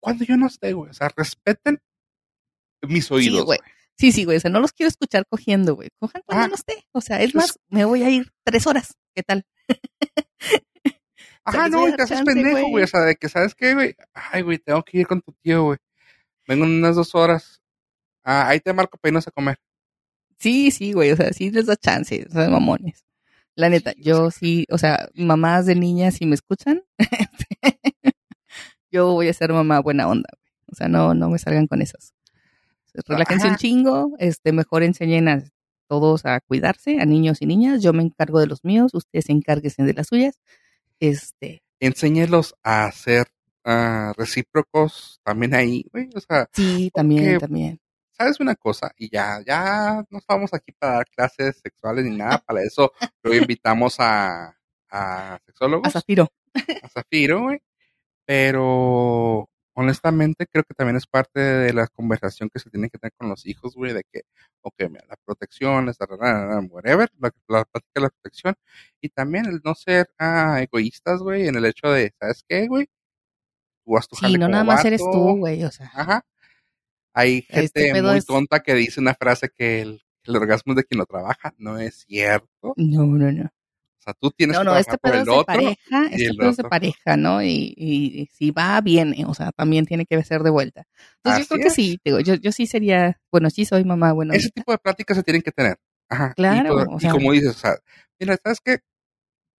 cuando 0.00 0.24
yo 0.24 0.36
no 0.36 0.46
esté, 0.46 0.72
güey, 0.72 0.90
o 0.90 0.94
sea, 0.94 1.10
respeten 1.14 1.80
mis 2.82 3.10
oídos, 3.10 3.44
güey. 3.44 3.58
güey. 3.58 3.70
Sí, 3.98 4.12
sí, 4.12 4.24
güey, 4.24 4.36
o 4.36 4.40
sea, 4.40 4.50
no 4.50 4.60
los 4.60 4.72
quiero 4.72 4.88
escuchar 4.88 5.24
cogiendo, 5.28 5.74
güey. 5.74 5.88
Cojan 5.98 6.22
cuando 6.24 6.44
Ah. 6.44 6.48
no 6.48 6.54
esté. 6.54 6.86
O 6.92 7.00
sea, 7.00 7.20
es 7.20 7.32
Pues- 7.32 7.44
más, 7.46 7.58
me 7.68 7.84
voy 7.84 8.02
a 8.04 8.10
ir 8.10 8.30
tres 8.44 8.66
horas. 8.66 8.94
¿Qué 9.14 9.22
tal? 9.24 9.44
Ajá, 11.44 11.68
no, 11.68 11.88
y 11.88 11.96
te 11.96 12.02
haces 12.02 12.22
pendejo, 12.22 12.68
güey. 12.68 12.84
O 12.84 12.86
sea, 12.86 13.00
de 13.00 13.16
que, 13.16 13.28
¿sabes 13.28 13.54
qué, 13.54 13.74
güey? 13.74 13.94
Ay, 14.12 14.42
güey, 14.42 14.58
tengo 14.58 14.82
que 14.84 14.98
ir 14.98 15.06
con 15.06 15.20
tu 15.22 15.32
tío, 15.42 15.64
güey. 15.64 15.78
Vengo 16.46 16.64
en 16.64 16.72
unas 16.78 16.94
dos 16.96 17.14
horas. 17.14 17.62
Ah, 18.22 18.48
ahí 18.48 18.60
te 18.60 18.72
marco 18.72 18.98
para 18.98 19.10
irnos 19.10 19.26
a 19.26 19.30
comer. 19.30 19.58
Sí, 20.38 20.70
sí, 20.70 20.92
güey, 20.92 21.10
o 21.10 21.16
sea, 21.16 21.32
sí 21.32 21.50
les 21.50 21.66
da 21.66 21.74
chance, 21.76 22.26
o 22.28 22.32
sea, 22.32 22.48
mamones. 22.50 23.04
La 23.56 23.68
neta, 23.68 23.92
Sí, 23.92 24.02
yo 24.02 24.30
sí, 24.30 24.66
o 24.70 24.78
sea, 24.78 25.08
mamás 25.14 25.66
de 25.66 25.74
niñas, 25.74 26.14
si 26.14 26.26
me 26.26 26.34
escuchan, 26.36 26.82
yo 28.92 29.12
voy 29.14 29.28
a 29.28 29.32
ser 29.34 29.52
mamá 29.52 29.80
buena 29.80 30.06
onda, 30.08 30.28
güey. 30.32 30.52
O 30.70 30.74
sea, 30.76 30.86
no, 30.88 31.14
no 31.14 31.30
me 31.30 31.38
salgan 31.38 31.66
con 31.66 31.80
esas. 31.82 32.12
Relájense 33.06 33.46
un 33.46 33.50
Ajá. 33.52 33.58
chingo, 33.58 34.12
este, 34.18 34.52
mejor 34.52 34.82
enseñen 34.82 35.28
a 35.28 35.42
todos 35.88 36.26
a 36.26 36.40
cuidarse, 36.40 37.00
a 37.00 37.04
niños 37.06 37.38
y 37.40 37.46
niñas. 37.46 37.82
Yo 37.82 37.92
me 37.92 38.02
encargo 38.02 38.40
de 38.40 38.46
los 38.46 38.64
míos, 38.64 38.92
ustedes 38.94 39.28
encárguense 39.30 39.82
de 39.82 39.94
las 39.94 40.08
suyas. 40.08 40.38
Este, 41.00 41.62
Enséñelos 41.80 42.54
a 42.62 42.90
ser 42.92 43.28
ah, 43.64 44.12
recíprocos 44.16 45.20
también 45.22 45.54
ahí, 45.54 45.84
güey. 45.92 46.08
O 46.14 46.20
sea, 46.20 46.48
sí, 46.52 46.90
también, 46.92 47.24
Porque- 47.34 47.38
también. 47.46 47.80
¿sabes 48.12 48.40
una 48.40 48.56
cosa? 48.56 48.90
Y 48.98 49.08
ya, 49.10 49.40
ya 49.46 50.04
no 50.10 50.18
estamos 50.18 50.52
aquí 50.52 50.72
para 50.76 50.94
dar 50.94 51.06
clases 51.08 51.60
sexuales 51.62 52.04
ni 52.04 52.16
nada. 52.16 52.38
Para 52.44 52.62
eso 52.64 52.92
luego 53.22 53.40
invitamos 53.42 54.00
a, 54.00 54.56
a 54.90 55.38
sexólogos. 55.46 55.86
A 55.86 55.90
Zafiro. 55.92 56.28
a 56.82 56.88
Zafiro, 56.88 57.42
güey. 57.42 57.60
Pero 58.26 59.48
honestamente 59.80 60.46
creo 60.50 60.64
que 60.64 60.74
también 60.74 60.96
es 60.96 61.06
parte 61.06 61.38
de 61.38 61.72
la 61.72 61.86
conversación 61.86 62.50
que 62.52 62.58
se 62.58 62.68
tiene 62.68 62.90
que 62.90 62.98
tener 62.98 63.12
con 63.16 63.28
los 63.28 63.46
hijos, 63.46 63.76
güey, 63.76 63.92
de 63.92 64.02
que, 64.12 64.22
ok, 64.60 64.74
mira, 64.90 65.04
la 65.08 65.14
protección, 65.24 65.88
esta, 65.88 66.04
whatever, 66.68 67.08
la, 67.20 67.30
la 67.46 67.64
práctica 67.64 67.92
de 67.94 68.00
la 68.00 68.08
protección, 68.10 68.54
y 69.00 69.08
también 69.08 69.46
el 69.46 69.60
no 69.64 69.76
ser 69.76 70.10
ah, 70.18 70.60
egoístas, 70.60 71.20
güey, 71.20 71.46
en 71.46 71.54
el 71.54 71.64
hecho 71.64 71.90
de, 71.90 72.12
¿sabes 72.18 72.44
qué, 72.48 72.66
güey? 72.66 72.86
Tú 73.84 73.92
vas 73.92 74.08
tu 74.08 74.16
Sí, 74.16 74.32
no 74.32 74.46
como 74.46 74.48
nada 74.48 74.64
más 74.64 74.84
eres 74.84 75.00
tú, 75.00 75.36
güey, 75.38 75.62
o 75.62 75.70
sea. 75.70 75.90
Ajá. 75.94 76.26
Hay 77.14 77.46
Este 77.48 77.84
gente 77.84 78.02
muy 78.02 78.18
es- 78.18 78.26
tonta 78.26 78.60
que 78.60 78.74
dice 78.74 79.00
una 79.00 79.14
frase 79.14 79.48
que 79.48 79.80
el, 79.82 80.02
el 80.24 80.36
orgasmo 80.36 80.72
es 80.72 80.78
de 80.78 80.84
quien 80.84 80.98
lo 80.98 81.06
trabaja. 81.06 81.54
No 81.56 81.78
es 81.78 82.04
cierto. 82.06 82.74
No, 82.76 83.06
no, 83.06 83.30
no. 83.30 83.50
Sea, 84.08 84.14
tú 84.18 84.30
tienes 84.30 84.54
No, 84.56 84.60
que 84.60 84.64
no, 84.64 84.70
trabajar 84.70 84.80
este 84.80 84.98
por 84.98 85.10
pedo 85.10 85.14
el 85.14 85.20
es 85.20 85.26
de 85.26 85.32
otro. 85.32 85.44
pareja, 85.46 86.08
y 86.10 86.22
este 86.22 86.34
pedo 86.38 86.50
es 86.50 86.56
de 86.56 86.64
pareja, 86.64 87.16
¿no? 87.18 87.42
Y, 87.42 87.74
y, 87.76 88.20
y 88.22 88.26
si 88.26 88.50
va, 88.50 88.80
viene, 88.80 89.24
o 89.26 89.34
sea, 89.34 89.52
también 89.52 89.84
tiene 89.84 90.06
que 90.06 90.22
ser 90.24 90.42
de 90.42 90.50
vuelta. 90.50 90.84
Entonces 91.16 91.42
Así 91.42 91.42
yo 91.42 91.48
creo 91.48 91.64
que 91.64 91.70
sí, 91.70 92.00
digo, 92.04 92.20
yo, 92.20 92.34
yo 92.34 92.52
sí 92.52 92.66
sería, 92.66 93.20
bueno, 93.30 93.50
sí 93.50 93.64
soy 93.66 93.84
mamá, 93.84 94.12
bueno, 94.12 94.32
Ese 94.32 94.48
tipo 94.50 94.72
de 94.72 94.78
pláticas 94.78 95.16
se 95.16 95.22
tienen 95.22 95.42
que 95.42 95.52
tener. 95.52 95.76
Ajá. 96.08 96.32
Claro, 96.34 96.86
Y, 96.98 97.06
o 97.06 97.10
como 97.12 97.32
dices, 97.32 97.50
o 97.50 97.58
sea, 97.58 97.76
mira, 98.18 98.38
¿sabes 98.42 98.60
qué? 98.64 98.78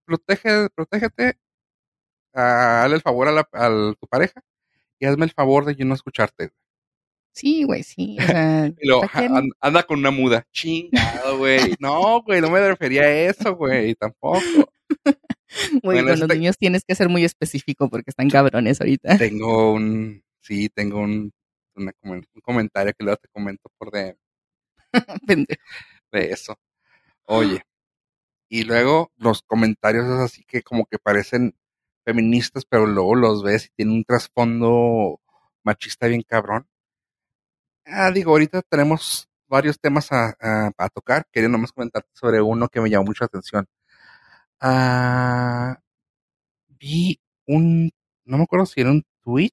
Protege, 0.06 0.68
protégete, 0.74 1.38
hazle 2.32 2.96
el 2.96 3.02
favor 3.02 3.28
a, 3.28 3.32
la, 3.32 3.48
a 3.52 3.68
tu 4.00 4.06
pareja 4.08 4.40
y 4.98 5.04
hazme 5.06 5.26
el 5.26 5.32
favor 5.32 5.66
de 5.66 5.74
yo 5.74 5.84
no 5.84 5.94
escucharte. 5.94 6.50
Sí, 7.32 7.64
güey, 7.64 7.82
sí, 7.82 8.16
o 8.20 8.26
sea, 8.26 8.72
anda 9.60 9.82
con 9.84 9.98
una 9.98 10.10
muda. 10.10 10.46
Chingado, 10.52 11.38
güey. 11.38 11.74
No, 11.80 12.22
güey, 12.22 12.40
no 12.40 12.50
me 12.50 12.66
refería 12.66 13.02
a 13.02 13.10
eso, 13.10 13.54
güey, 13.56 13.94
tampoco. 13.94 14.40
Güey, 15.82 16.02
bueno, 16.02 16.08
con 16.10 16.20
los 16.20 16.20
este- 16.22 16.34
niños 16.34 16.58
tienes 16.58 16.84
que 16.84 16.94
ser 16.94 17.08
muy 17.08 17.24
específico 17.24 17.88
porque 17.88 18.10
están 18.10 18.28
cabrones 18.28 18.80
ahorita. 18.82 19.16
Tengo 19.18 19.72
un, 19.72 20.22
sí, 20.40 20.68
tengo 20.68 21.00
un, 21.00 21.32
una 21.74 21.92
un 22.02 22.22
comentario 22.42 22.92
que 22.92 23.02
luego 23.02 23.16
te 23.16 23.28
comento 23.28 23.70
por 23.78 23.90
de, 23.90 24.16
de 25.26 25.46
eso. 26.32 26.58
Oye, 27.24 27.62
y 28.50 28.64
luego 28.64 29.10
los 29.16 29.42
comentarios 29.42 30.04
es 30.06 30.20
así 30.20 30.44
que 30.44 30.62
como 30.62 30.86
que 30.86 30.98
parecen 30.98 31.54
feministas, 32.04 32.64
pero 32.64 32.86
luego 32.86 33.14
los 33.14 33.42
ves 33.42 33.66
y 33.66 33.68
tienen 33.76 33.96
un 33.96 34.04
trasfondo 34.04 35.20
machista 35.64 36.06
bien 36.08 36.22
cabrón. 36.22 36.66
Ah, 37.88 38.10
digo, 38.10 38.32
ahorita 38.32 38.62
tenemos 38.62 39.28
varios 39.48 39.78
temas 39.80 40.12
a, 40.12 40.34
a- 40.40 40.70
a 40.76 40.88
tocar. 40.90 41.24
Quería 41.32 41.48
nomás 41.48 41.72
comentarte 41.72 42.10
sobre 42.14 42.40
uno 42.42 42.68
que 42.68 42.80
me 42.80 42.90
llamó 42.90 43.06
mucho 43.06 43.24
la 43.24 43.26
atención. 43.26 43.66
Ah, 44.60 45.78
vi 46.80 47.18
un, 47.46 47.90
no 48.24 48.38
me 48.38 48.44
acuerdo 48.44 48.66
si 48.66 48.80
era 48.80 48.90
un 48.90 49.04
tweet. 49.24 49.50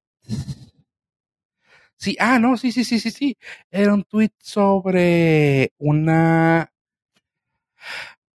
Sí, 1.97 2.15
ah, 2.19 2.39
no, 2.39 2.57
sí, 2.57 2.71
sí, 2.71 2.83
sí, 2.83 2.99
sí, 2.99 3.11
sí. 3.11 3.37
Era 3.71 3.93
un 3.93 4.03
tweet 4.03 4.31
sobre 4.39 5.71
una 5.77 6.71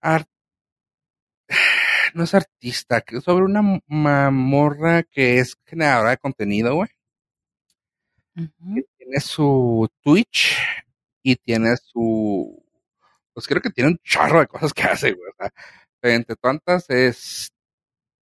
ar- 0.02 0.26
no 2.14 2.24
es 2.24 2.34
artista, 2.34 3.02
sobre 3.24 3.44
una 3.44 3.80
mamorra 3.86 5.02
que 5.04 5.38
es 5.38 5.56
generadora 5.66 6.10
de 6.10 6.18
contenido, 6.18 6.74
güey. 6.74 6.90
Ujú. 8.36 8.82
Tiene 9.11 9.20
su 9.23 9.90
Twitch 10.05 10.57
y 11.20 11.35
tiene 11.35 11.77
su, 11.77 12.64
pues 13.33 13.49
creo 13.49 13.61
que 13.61 13.70
tiene 13.70 13.90
un 13.90 13.99
chorro 14.05 14.38
de 14.38 14.46
cosas 14.46 14.73
que 14.73 14.83
hace, 14.85 15.12
güey. 15.12 15.33
Entre 16.03 16.37
tantas 16.37 16.88
es 16.88 17.53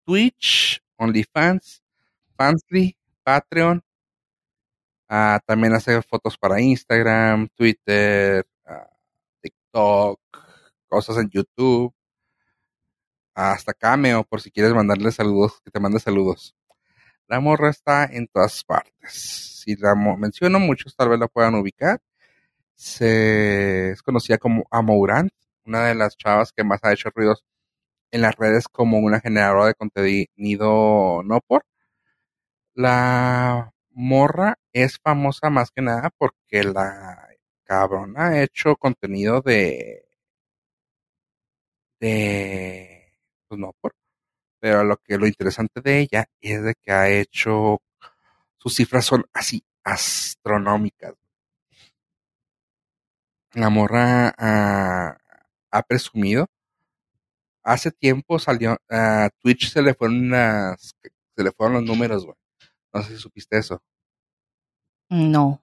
Twitch, 0.07 0.83
OnlyFans, 0.97 1.83
Fansly, 2.39 2.97
Patreon. 3.23 3.83
Ah, 5.11 5.41
también 5.45 5.75
hace 5.75 6.01
fotos 6.01 6.39
para 6.39 6.59
Instagram, 6.59 7.49
Twitter, 7.55 8.47
ah, 8.65 8.89
TikTok, 9.43 10.21
cosas 10.89 11.19
en 11.19 11.29
YouTube. 11.29 11.93
Hasta 13.35 13.75
Cameo, 13.75 14.25
por 14.25 14.41
si 14.41 14.51
quieres 14.51 14.73
mandarle 14.73 15.13
saludos, 15.13 15.61
que 15.63 15.71
te 15.71 15.81
mande 15.81 16.01
saludos. 16.01 16.58
La 17.29 17.41
morra 17.41 17.71
está 17.71 18.07
en 18.07 18.27
todas 18.27 18.65
partes. 18.65 19.63
Si 19.63 19.77
la 19.77 19.95
menciono, 19.95 20.59
muchos 20.59 20.97
tal 20.97 21.11
vez 21.11 21.19
la 21.21 21.29
puedan 21.29 21.55
ubicar. 21.57 22.01
Se 22.75 23.91
es 23.93 24.03
conocida 24.03 24.39
como 24.39 24.67
Amourant, 24.71 25.31
una 25.67 25.87
de 25.89 25.95
las 25.95 26.17
chavas 26.17 26.53
que 26.53 26.65
más 26.65 26.81
ha 26.85 26.93
hecho 26.93 27.11
ruidos 27.15 27.45
en 28.13 28.23
las 28.23 28.37
redes 28.37 28.69
como 28.69 28.99
una 29.01 29.21
generadora 29.21 29.67
de 29.67 29.75
contenido 29.75 31.23
no 31.25 31.41
por. 31.41 31.65
La 32.75 33.73
morra 33.91 34.59
es 34.73 34.99
famosa 34.99 35.51
más 35.51 35.71
que 35.71 35.83
nada 35.83 36.11
porque 36.17 36.65
la 36.65 37.29
cabrona 37.65 38.29
ha 38.29 38.43
hecho 38.43 38.77
contenido 38.77 39.43
de. 39.43 40.09
de. 42.01 43.13
Pues 43.49 43.61
no, 43.61 43.73
por. 43.81 43.98
Pero 44.61 44.85
lo 44.85 44.97
que 44.99 45.19
lo 45.19 45.27
interesante 45.27 45.81
de 45.81 46.01
ella 46.01 46.27
es 46.41 46.63
de 46.63 46.75
que 46.75 46.93
ha 46.93 47.09
hecho. 47.11 47.81
Sus 48.59 48.75
cifras 48.75 49.05
son 49.07 49.25
así, 49.33 49.65
astronómicas. 49.85 51.15
La 53.55 53.71
morra 53.71 54.35
ha, 54.37 55.17
ha 55.71 55.83
presumido. 55.83 56.47
Hace 57.63 57.91
tiempo 57.93 58.39
salió. 58.39 58.77
A 58.91 59.31
Twitch 59.41 59.71
se 59.71 59.83
le 59.83 59.95
fueron 59.95 60.19
unas. 60.27 60.95
Se 61.37 61.45
le 61.45 61.53
fueron 61.53 61.75
los 61.75 61.85
números, 61.85 62.25
güey. 62.25 62.37
No 62.93 63.03
sé 63.03 63.17
si 63.17 63.19
supiste 63.19 63.59
eso. 63.59 63.83
No. 65.11 65.61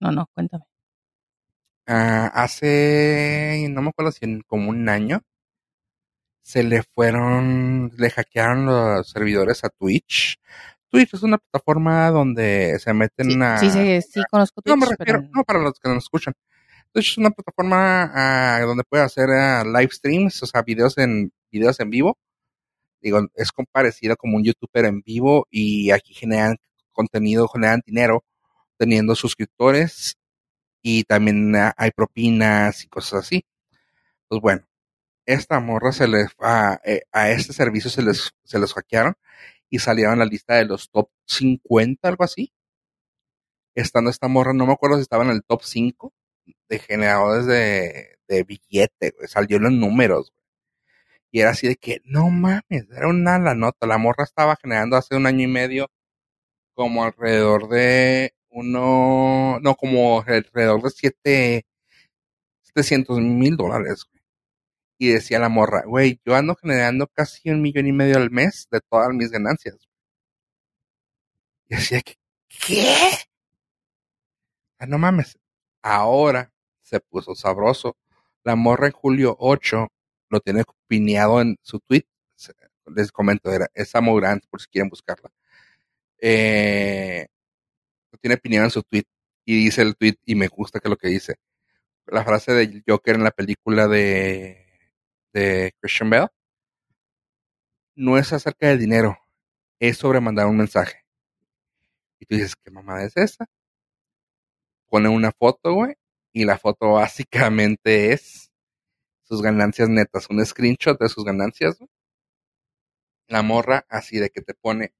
No, 0.00 0.10
no, 0.10 0.26
cuéntame. 0.34 0.64
Ah, 1.86 2.30
hace, 2.34 3.66
no 3.70 3.82
me 3.82 3.88
acuerdo 3.88 4.12
si 4.12 4.24
en 4.24 4.42
como 4.42 4.70
un 4.70 4.88
año, 4.88 5.22
se 6.50 6.64
le 6.64 6.82
fueron, 6.82 7.92
le 7.96 8.10
hackearon 8.10 8.66
los 8.66 9.08
servidores 9.08 9.62
a 9.62 9.68
Twitch. 9.68 10.36
Twitch 10.88 11.14
es 11.14 11.22
una 11.22 11.38
plataforma 11.38 12.10
donde 12.10 12.76
se 12.80 12.92
meten 12.92 13.30
Sí, 13.30 13.38
a... 13.40 13.56
sí, 13.58 13.70
sí, 13.70 14.02
sí 14.02 14.20
conozco 14.28 14.60
no 14.64 14.76
me 14.76 14.86
Twitch, 14.86 14.98
refiero, 14.98 15.20
pero 15.20 15.32
no 15.32 15.44
para 15.44 15.60
los 15.60 15.78
que 15.78 15.88
nos 15.88 15.98
escuchan. 16.02 16.34
Twitch 16.92 17.12
es 17.12 17.18
una 17.18 17.30
plataforma 17.30 18.10
ah, 18.12 18.60
donde 18.62 18.82
puedes 18.82 19.06
hacer 19.06 19.30
ah, 19.30 19.62
live 19.64 19.92
streams, 19.92 20.42
o 20.42 20.46
sea, 20.46 20.62
videos 20.62 20.98
en, 20.98 21.32
videos 21.52 21.78
en 21.78 21.90
vivo. 21.90 22.18
Digo, 23.00 23.20
es 23.34 23.52
como 23.52 23.66
parecido 23.70 24.16
como 24.16 24.36
un 24.36 24.44
youtuber 24.44 24.86
en 24.86 25.02
vivo 25.02 25.46
y 25.50 25.92
aquí 25.92 26.14
generan 26.14 26.56
contenido, 26.92 27.46
generan 27.46 27.80
dinero 27.86 28.24
teniendo 28.76 29.14
suscriptores 29.14 30.18
y 30.82 31.04
también 31.04 31.54
ah, 31.54 31.72
hay 31.76 31.92
propinas 31.92 32.82
y 32.84 32.88
cosas 32.88 33.20
así. 33.24 33.44
Pues 34.28 34.40
bueno, 34.40 34.62
esta 35.34 35.60
morra 35.60 35.92
se 35.92 36.08
les 36.08 36.28
a, 36.40 36.80
eh, 36.84 37.02
a 37.12 37.30
este 37.30 37.52
servicio 37.52 37.90
se 37.90 38.02
les 38.02 38.32
se 38.44 38.58
los 38.58 38.74
hackearon 38.74 39.14
y 39.70 39.78
salieron 39.78 40.14
en 40.14 40.18
la 40.20 40.24
lista 40.26 40.56
de 40.56 40.64
los 40.66 40.90
top 40.90 41.10
50, 41.26 42.08
algo 42.08 42.24
así. 42.24 42.52
Estando 43.74 44.10
esta 44.10 44.28
morra, 44.28 44.52
no 44.52 44.66
me 44.66 44.72
acuerdo 44.72 44.96
si 44.96 45.02
estaba 45.02 45.24
en 45.24 45.30
el 45.30 45.42
top 45.44 45.62
5 45.62 46.12
de 46.68 46.78
generadores 46.80 47.46
de, 47.46 48.18
de 48.28 48.44
billete. 48.44 49.14
Salió 49.28 49.58
en 49.58 49.64
los 49.64 49.72
números. 49.72 50.32
Y 51.32 51.40
era 51.40 51.50
así 51.50 51.68
de 51.68 51.76
que, 51.76 52.00
no 52.04 52.30
mames, 52.30 52.88
era 52.90 53.08
una 53.08 53.38
la 53.38 53.54
nota. 53.54 53.86
La 53.86 53.98
morra 53.98 54.24
estaba 54.24 54.56
generando 54.56 54.96
hace 54.96 55.16
un 55.16 55.26
año 55.26 55.44
y 55.44 55.46
medio 55.48 55.88
como 56.74 57.04
alrededor 57.04 57.68
de 57.68 58.34
uno, 58.50 59.60
no, 59.60 59.74
como 59.76 60.22
alrededor 60.22 60.82
de 60.82 60.90
siete, 60.90 61.66
700 62.62 63.20
mil 63.20 63.56
dólares. 63.56 64.06
Y 65.02 65.08
decía 65.08 65.38
la 65.38 65.48
morra, 65.48 65.82
güey, 65.86 66.20
yo 66.26 66.36
ando 66.36 66.54
generando 66.56 67.06
casi 67.06 67.48
un 67.48 67.62
millón 67.62 67.86
y 67.86 67.92
medio 67.92 68.18
al 68.18 68.30
mes 68.30 68.68
de 68.70 68.80
todas 68.82 69.08
mis 69.14 69.30
ganancias. 69.30 69.88
Y 71.70 71.76
decía 71.76 72.02
que, 72.02 72.16
¿qué? 72.48 72.84
Ah, 74.78 74.84
no 74.84 74.98
mames. 74.98 75.38
Ahora 75.80 76.52
se 76.82 77.00
puso 77.00 77.34
sabroso. 77.34 77.96
La 78.44 78.56
morra 78.56 78.88
en 78.88 78.92
julio 78.92 79.36
8 79.38 79.88
lo 80.28 80.40
tiene 80.40 80.64
pineado 80.86 81.40
en 81.40 81.56
su 81.62 81.80
tweet. 81.80 82.04
Les 82.94 83.10
comento, 83.10 83.50
era, 83.50 83.70
es 83.72 83.88
Samo 83.88 84.14
Grant, 84.16 84.44
por 84.50 84.60
si 84.60 84.68
quieren 84.68 84.90
buscarla. 84.90 85.30
Eh, 86.18 87.26
lo 88.12 88.18
tiene 88.18 88.36
pineado 88.36 88.66
en 88.66 88.70
su 88.70 88.82
tweet. 88.82 89.04
Y 89.46 89.64
dice 89.64 89.80
el 89.80 89.96
tweet, 89.96 90.16
y 90.26 90.34
me 90.34 90.48
gusta 90.48 90.78
que 90.78 90.90
lo 90.90 90.98
que 90.98 91.08
dice. 91.08 91.36
La 92.06 92.22
frase 92.24 92.52
de 92.52 92.82
Joker 92.86 93.14
en 93.14 93.24
la 93.24 93.30
película 93.30 93.88
de, 93.88 94.59
de 95.32 95.72
Christian 95.80 96.10
Bell 96.10 96.28
no 97.94 98.16
es 98.16 98.32
acerca 98.32 98.68
del 98.68 98.78
dinero, 98.78 99.18
es 99.78 99.98
sobre 99.98 100.20
mandar 100.20 100.46
un 100.46 100.56
mensaje. 100.56 101.04
Y 102.18 102.26
tú 102.26 102.34
dices, 102.34 102.56
¿qué 102.56 102.70
mamada 102.70 103.04
es 103.04 103.16
esa? 103.16 103.46
Pone 104.88 105.08
una 105.08 105.32
foto, 105.32 105.74
güey, 105.74 105.94
y 106.32 106.44
la 106.44 106.58
foto 106.58 106.92
básicamente 106.92 108.12
es 108.12 108.50
sus 109.22 109.42
ganancias 109.42 109.88
netas, 109.88 110.28
un 110.30 110.44
screenshot 110.44 110.98
de 110.98 111.08
sus 111.08 111.24
ganancias. 111.24 111.78
La 113.28 113.42
morra 113.42 113.86
así 113.88 114.18
de 114.18 114.30
que 114.30 114.40
te 114.40 114.54
pone 114.54 114.92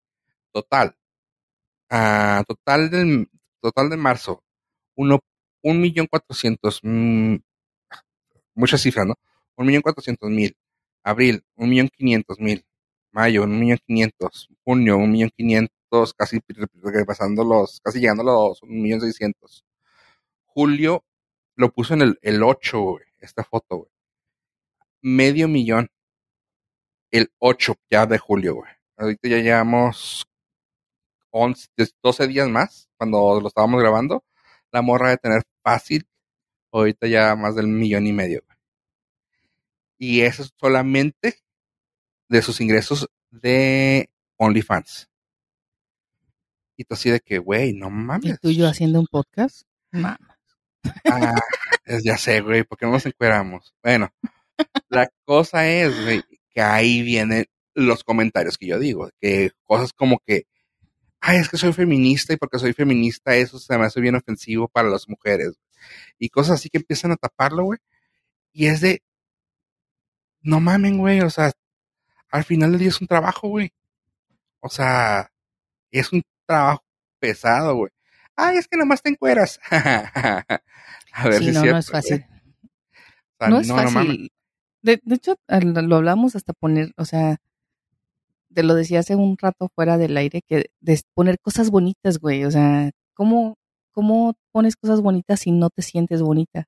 total, 0.53 0.97
ah, 1.91 2.45
total 2.47 2.91
del, 2.91 3.29
total 3.61 3.91
de 3.91 3.97
marzo, 3.97 4.45
uno, 4.95 5.21
un 5.63 5.81
millón 5.81 6.07
cuatrocientos, 6.07 6.81
mm, 6.83 7.37
muchas 8.55 8.83
cifras, 8.83 9.07
¿no? 9.07 9.15
Un 9.61 9.67
millón 9.67 9.83
cuatrocientos 9.83 10.31
mil. 10.31 10.57
Abril, 11.03 11.45
un 11.57 11.69
millón 11.69 11.89
quinientos 11.89 12.41
mil. 12.41 12.65
Mayo, 13.13 13.43
un 13.45 13.61
millón 13.61 13.79
quinientos. 13.87 14.49
Junio, 14.65 14.97
un 14.97 15.13
millón 15.13 15.31
quinientos, 15.37 16.15
casi 16.15 16.41
pasando 17.07 17.45
los, 17.45 17.79
casi 17.83 18.01
llegando 18.01 18.23
a 18.23 18.25
los 18.25 18.63
un 18.63 18.81
millón 18.81 19.03
seiscientos. 19.03 19.67
Julio 20.47 21.05
lo 21.57 21.71
puso 21.73 21.93
en 21.93 22.01
el, 22.01 22.19
el 22.23 22.43
8, 22.43 22.81
güey, 22.81 23.05
esta 23.21 23.45
foto, 23.45 23.77
güey. 23.77 23.91
Medio 25.03 25.47
millón. 25.47 25.91
El 27.11 27.31
8 27.39 27.75
ya 27.91 28.07
de 28.07 28.17
julio, 28.17 28.55
güey. 28.55 28.71
Ahorita 28.97 29.29
ya 29.29 29.39
llevamos 29.41 30.27
11, 31.33 31.69
12 32.03 32.29
días 32.29 32.49
más 32.49 32.89
cuando 32.97 33.39
lo 33.43 33.49
estábamos 33.49 33.79
grabando. 33.83 34.25
La 34.73 34.81
morra 34.81 35.11
de 35.11 35.19
tener 35.19 35.43
fácil, 35.63 36.09
ahorita 36.73 37.09
ya 37.09 37.37
más 37.37 37.57
del 37.57 37.69
millón 37.69 38.07
y 38.07 38.15
medio. 38.15 38.43
Y 40.03 40.23
eso 40.23 40.43
es 40.43 40.51
solamente 40.59 41.37
de 42.31 42.41
sus 42.41 42.61
ingresos 42.63 43.07
de 43.31 44.09
OnlyFans. 44.39 45.11
Y 46.77 46.85
tú 46.85 46.95
así 46.95 47.11
de 47.11 47.21
que, 47.21 47.37
güey, 47.39 47.75
no 47.75 47.89
¿Y 47.89 47.91
mames. 47.91 48.41
tú 48.41 48.49
y 48.49 48.57
yo 48.57 48.67
haciendo 48.67 48.99
un 49.01 49.07
podcast? 49.07 49.63
Mamá. 49.93 50.19
Ah, 51.05 51.35
es- 51.85 52.03
ya 52.03 52.17
sé, 52.17 52.41
güey, 52.41 52.65
¿por 52.65 52.79
qué 52.79 52.87
no 52.87 52.93
nos 52.93 53.05
encueramos? 53.05 53.75
Bueno, 53.83 54.09
la 54.89 55.11
cosa 55.27 55.69
es, 55.69 56.03
güey, 56.03 56.23
que 56.49 56.63
ahí 56.63 57.03
vienen 57.03 57.45
los 57.75 58.03
comentarios 58.03 58.57
que 58.57 58.67
yo 58.69 58.79
digo, 58.79 59.11
que 59.21 59.51
cosas 59.65 59.93
como 59.93 60.19
que, 60.21 60.47
ay, 61.21 61.37
es 61.41 61.51
que 61.51 61.59
soy 61.59 61.75
feminista 61.75 62.33
y 62.33 62.37
porque 62.39 62.59
soy 62.59 62.73
feminista 62.73 63.37
eso 63.37 63.59
se 63.59 63.77
me 63.77 63.85
hace 63.85 64.01
bien 64.01 64.15
ofensivo 64.15 64.67
para 64.67 64.89
las 64.89 65.07
mujeres. 65.11 65.53
Y 66.19 66.31
cosas 66.31 66.55
así 66.55 66.71
que 66.71 66.79
empiezan 66.79 67.13
a 67.13 67.17
taparlo, 67.17 67.65
güey. 67.65 67.79
Y 68.53 68.67
es 68.69 68.81
de, 68.81 69.03
no 70.43 70.61
mamen, 70.61 70.99
güey, 70.99 71.21
o 71.21 71.31
sea, 71.31 71.53
al 72.31 72.45
final 72.45 72.73
del 72.73 72.81
día 72.81 72.89
es 72.89 73.01
un 73.01 73.07
trabajo, 73.07 73.49
güey. 73.49 73.73
O 74.61 74.69
sea, 74.69 75.31
es 75.91 76.13
un 76.13 76.23
trabajo 76.47 76.85
pesado, 77.19 77.77
güey. 77.77 77.91
Ay, 78.37 78.59
es 78.59 78.69
que 78.69 78.77
nomás 78.79 79.03
te 79.03 79.11
encueras. 79.11 79.61
a 79.71 80.45
ver 81.25 81.39
Sí, 81.39 81.47
si 81.47 81.53
no, 81.53 81.61
es 81.61 81.61
cierto, 81.61 81.73
no 81.73 81.79
es 81.79 81.91
fácil. 81.91 82.25
O 82.25 83.39
sea, 83.39 83.49
No 83.49 83.61
es 83.61 83.69
fácil. 83.69 84.33
De, 84.83 85.01
de 85.05 85.15
hecho, 85.15 85.37
lo 85.49 85.97
hablamos 85.97 86.37
hasta 86.37 86.53
poner, 86.55 86.93
o 86.97 87.05
sea, 87.05 87.37
te 88.55 88.63
lo 88.63 88.75
decía 88.75 89.01
hace 89.01 89.17
un 89.17 89.37
rato 89.39 89.69
fuera 89.75 89.99
del 89.99 90.17
aire, 90.17 90.43
que 90.47 90.71
de 90.81 91.01
poner 91.15 91.39
cosas 91.41 91.71
bonitas, 91.71 92.19
güey. 92.19 92.45
O 92.45 92.51
sea, 92.51 92.91
¿cómo, 93.15 93.57
¿cómo 93.93 94.35
pones 94.53 94.77
cosas 94.77 95.01
bonitas 95.01 95.41
si 95.41 95.53
no 95.53 95.71
te 95.71 95.83
sientes 95.83 96.23
bonita? 96.23 96.67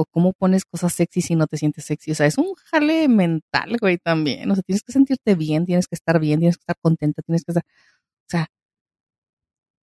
O 0.00 0.06
cómo 0.06 0.32
pones 0.32 0.64
cosas 0.64 0.94
sexy 0.94 1.20
si 1.22 1.34
no 1.36 1.46
te 1.46 1.56
sientes 1.58 1.84
sexy. 1.84 2.12
O 2.12 2.14
sea, 2.14 2.26
es 2.26 2.38
un 2.38 2.54
jale 2.54 3.08
mental, 3.08 3.76
güey, 3.80 3.98
también. 3.98 4.50
O 4.50 4.54
sea, 4.54 4.62
tienes 4.62 4.82
que 4.82 4.92
sentirte 4.92 5.34
bien, 5.34 5.66
tienes 5.66 5.86
que 5.88 5.94
estar 5.96 6.18
bien, 6.20 6.40
tienes 6.40 6.56
que 6.56 6.62
estar 6.62 6.76
contenta, 6.82 7.22
tienes 7.22 7.44
que 7.44 7.52
estar... 7.52 7.64
O 7.66 8.30
sea, 8.30 8.46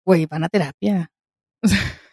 güey, 0.05 0.25
van 0.25 0.43
a 0.43 0.49
terapia. 0.49 1.11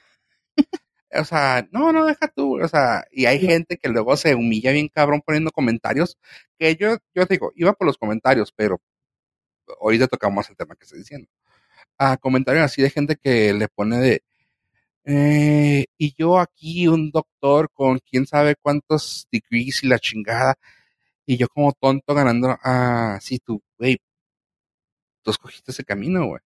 O 1.17 1.25
sea, 1.25 1.67
no, 1.71 1.93
no, 1.93 2.07
deja 2.07 2.27
tú, 2.29 2.61
o 2.63 2.69
sea, 2.69 3.05
y 3.13 3.27
hay 3.27 3.39
Sí. 3.39 3.47
gente 3.47 3.77
que 3.79 3.89
luego 3.89 4.17
se 4.17 4.35
humilla 4.35 4.73
bien 4.73 4.89
cabrón 4.89 5.23
poniendo 5.25 5.53
comentarios, 5.53 6.19
que 6.59 6.75
yo, 6.77 6.97
yo 7.15 7.27
te 7.27 7.35
digo, 7.35 7.53
iba 7.55 7.73
por 7.73 7.87
los 7.87 7.99
comentarios, 7.99 8.53
pero 8.53 8.81
ahorita 9.81 10.09
tocamos 10.09 10.49
el 10.51 10.57
tema 10.57 10.75
que 10.77 10.85
estoy 10.85 11.01
diciendo. 11.01 11.29
Ah, 11.99 12.17
comentarios 12.19 12.65
así 12.65 12.83
de 12.83 12.91
gente 12.91 13.17
que 13.17 13.55
le 13.55 13.69
pone 13.69 13.99
de, 13.99 14.23
eh, 15.05 15.85
y 15.99 16.15
yo 16.17 16.39
aquí, 16.39 16.89
un 16.89 17.11
doctor 17.11 17.71
con 17.73 17.99
quién 17.99 18.27
sabe 18.27 18.55
cuántos 18.61 19.27
degrees 19.31 19.83
y 19.85 19.89
la 19.89 19.99
chingada, 19.99 20.55
y 21.27 21.37
yo 21.37 21.49
como 21.49 21.73
tonto 21.73 22.15
ganando, 22.15 22.57
ah, 22.63 23.19
sí, 23.21 23.39
tú, 23.45 23.63
güey, 23.79 23.99
tú 25.23 25.31
escogiste 25.31 25.73
ese 25.73 25.85
camino, 25.85 26.27
güey. 26.27 26.41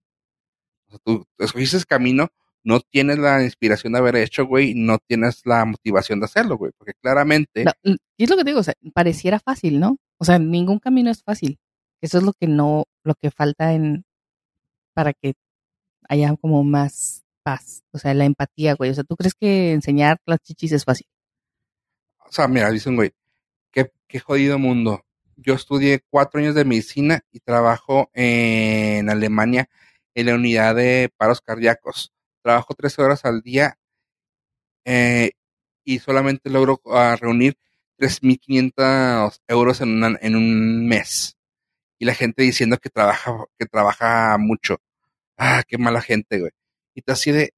O 0.87 0.91
sea, 0.91 0.99
tú, 1.05 1.25
tú 1.37 1.45
escogiste 1.45 1.77
ese 1.79 1.87
camino, 1.87 2.29
no 2.65 2.81
tienes 2.81 3.19
la 3.19 3.43
inspiración 3.43 3.93
de 3.93 3.99
haber 4.01 4.17
hecho, 4.17 4.47
güey, 4.47 4.75
no 4.75 4.99
tienes 4.99 5.43
la 5.45 5.65
motivación 5.65 6.21
de 6.21 6.27
hacerlo, 6.27 6.57
güey, 6.57 6.73
porque 6.77 6.93
claramente, 7.01 7.65
La- 7.65 7.75
y 7.85 8.25
es 8.25 8.31
lo 8.31 8.37
que 8.37 8.45
te 8.45 8.51
digo, 8.51 8.61
o 8.61 8.65
sea, 8.65 8.75
pareciera 8.95 9.39
fácil, 9.41 9.81
¿no? 9.81 9.97
O 10.19 10.25
sea, 10.25 10.39
ningún 10.39 10.79
camino 10.79 11.11
es 11.11 11.23
fácil. 11.23 11.59
Eso 12.01 12.19
es 12.19 12.25
lo 12.25 12.33
que 12.33 12.47
no, 12.47 12.85
lo 13.05 13.15
que 13.15 13.31
falta 13.31 13.73
en, 13.73 14.05
para 14.95 15.13
que 15.13 15.35
haya 16.09 16.35
como 16.37 16.63
más 16.65 17.25
o 17.93 17.99
sea, 17.99 18.15
la 18.15 18.25
empatía, 18.25 18.75
güey. 18.75 18.91
O 18.91 18.95
sea, 18.95 19.05
¿tú 19.05 19.17
crees 19.17 19.35
que 19.35 19.73
enseñar 19.73 20.19
las 20.27 20.41
chichis 20.41 20.73
es 20.73 20.85
fácil? 20.85 21.07
O 22.27 22.33
sea, 22.33 22.49
mira, 22.49 22.71
dicen, 22.71 22.97
güey, 22.97 23.13
qué, 23.73 24.21
jodido 24.21 24.59
mundo. 24.59 25.05
Yo 25.37 25.55
estudié 25.55 26.01
cuatro 26.11 26.41
años 26.41 26.55
de 26.55 26.65
medicina 26.65 27.21
y 27.31 27.41
trabajo 27.41 28.11
en 28.13 29.09
Alemania 29.09 29.69
en 30.15 30.27
la 30.27 30.35
unidad 30.35 30.75
de 30.75 31.11
paros 31.17 31.41
cardíacos. 31.41 32.13
Trabajo 32.43 32.75
13 32.75 33.03
horas 33.03 33.25
al 33.25 33.43
día 33.43 33.79
eh, 34.85 35.33
y 35.85 35.99
solamente 36.01 36.51
logro 36.51 36.81
uh, 36.85 37.17
reunir 37.17 37.57
3.500 37.99 39.41
euros 39.49 39.81
en, 39.81 39.91
una, 39.91 40.19
en 40.21 40.37
un 40.37 40.87
mes. 40.89 41.37
Y 41.99 42.05
la 42.05 42.15
gente 42.15 42.43
diciendo 42.43 42.79
que 42.79 42.91
trabaja, 42.91 43.33
que 43.59 43.67
trabaja 43.67 44.37
mucho. 44.39 44.81
Ah, 45.37 45.63
qué 45.67 45.79
mala 45.79 46.01
gente, 46.01 46.41
güey. 46.41 46.53
Y 46.99 47.03
te 47.03 47.13
así 47.13 47.31
de, 47.31 47.55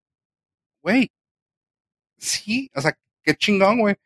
güey, 0.83 1.11
sí, 2.19 2.71
o 2.75 2.81
sea, 2.83 2.93
qué 3.25 3.35
chingón, 3.35 3.81
güey. 3.81 3.97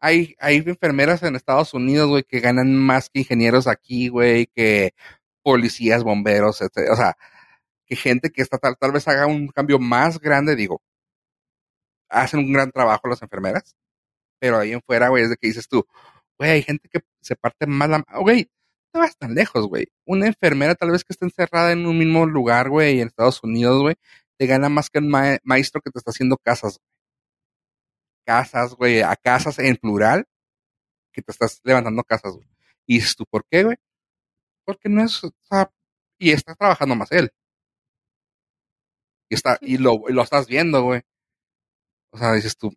Hay, 0.00 0.36
hay 0.40 0.58
enfermeras 0.58 1.22
en 1.24 1.36
Estados 1.36 1.74
Unidos, 1.74 2.08
güey, 2.08 2.22
que 2.24 2.40
ganan 2.40 2.76
más 2.76 3.10
que 3.10 3.20
ingenieros 3.20 3.66
aquí, 3.66 4.08
güey, 4.08 4.46
que 4.54 4.94
policías, 5.42 6.04
bomberos, 6.04 6.62
etc. 6.62 6.90
O 6.92 6.96
sea, 6.96 7.16
que 7.86 7.96
gente 7.96 8.30
que 8.30 8.42
está 8.42 8.58
tal, 8.58 8.76
tal 8.78 8.92
vez 8.92 9.08
haga 9.08 9.26
un 9.26 9.48
cambio 9.48 9.80
más 9.80 10.20
grande, 10.20 10.56
digo, 10.56 10.80
hacen 12.08 12.40
un 12.40 12.52
gran 12.52 12.70
trabajo 12.70 13.08
las 13.08 13.22
enfermeras, 13.22 13.76
pero 14.40 14.58
ahí 14.58 14.72
en 14.72 14.82
fuera, 14.82 15.08
güey, 15.08 15.24
es 15.24 15.30
de 15.30 15.36
que 15.36 15.48
dices 15.48 15.68
tú, 15.68 15.86
güey, 16.38 16.52
hay 16.52 16.62
gente 16.62 16.88
que 16.88 17.00
se 17.20 17.36
parte 17.36 17.66
más 17.66 17.90
la... 17.90 18.04
Güey, 18.20 18.48
no 18.94 19.00
vas 19.00 19.16
tan 19.18 19.34
lejos, 19.34 19.66
güey. 19.68 19.88
Una 20.06 20.28
enfermera 20.28 20.76
tal 20.76 20.92
vez 20.92 21.04
que 21.04 21.12
esté 21.14 21.24
encerrada 21.26 21.72
en 21.72 21.86
un 21.86 21.98
mismo 21.98 22.26
lugar, 22.26 22.70
güey, 22.70 23.00
en 23.00 23.08
Estados 23.08 23.42
Unidos, 23.42 23.82
güey, 23.82 23.96
te 24.38 24.46
gana 24.46 24.68
más 24.68 24.90
que 24.90 24.98
un 24.98 25.08
ma 25.08 25.38
maestro 25.44 25.80
que 25.80 25.90
te 25.90 25.98
está 25.98 26.10
haciendo 26.10 26.36
casas. 26.38 26.80
Casas, 28.26 28.74
güey, 28.74 29.02
a 29.02 29.16
casas 29.16 29.58
en 29.58 29.76
plural, 29.76 30.26
que 31.12 31.22
te 31.22 31.32
estás 31.32 31.60
levantando 31.64 32.02
casas, 32.04 32.34
güey. 32.34 32.48
Y 32.86 32.96
dices 32.96 33.16
tú, 33.16 33.24
¿por 33.30 33.44
qué, 33.50 33.64
güey? 33.64 33.76
Porque 34.64 34.88
no 34.88 35.02
es, 35.04 35.24
o 35.24 35.32
sea, 35.42 35.70
y 36.18 36.32
está 36.32 36.54
trabajando 36.54 36.96
más 36.96 37.12
él. 37.12 37.30
Y 39.28 39.34
está, 39.34 39.58
y 39.60 39.78
lo, 39.78 40.08
y 40.08 40.12
lo 40.12 40.22
estás 40.22 40.46
viendo, 40.46 40.82
güey. 40.82 41.02
O 42.12 42.18
sea, 42.18 42.32
dices 42.32 42.56
tú, 42.56 42.70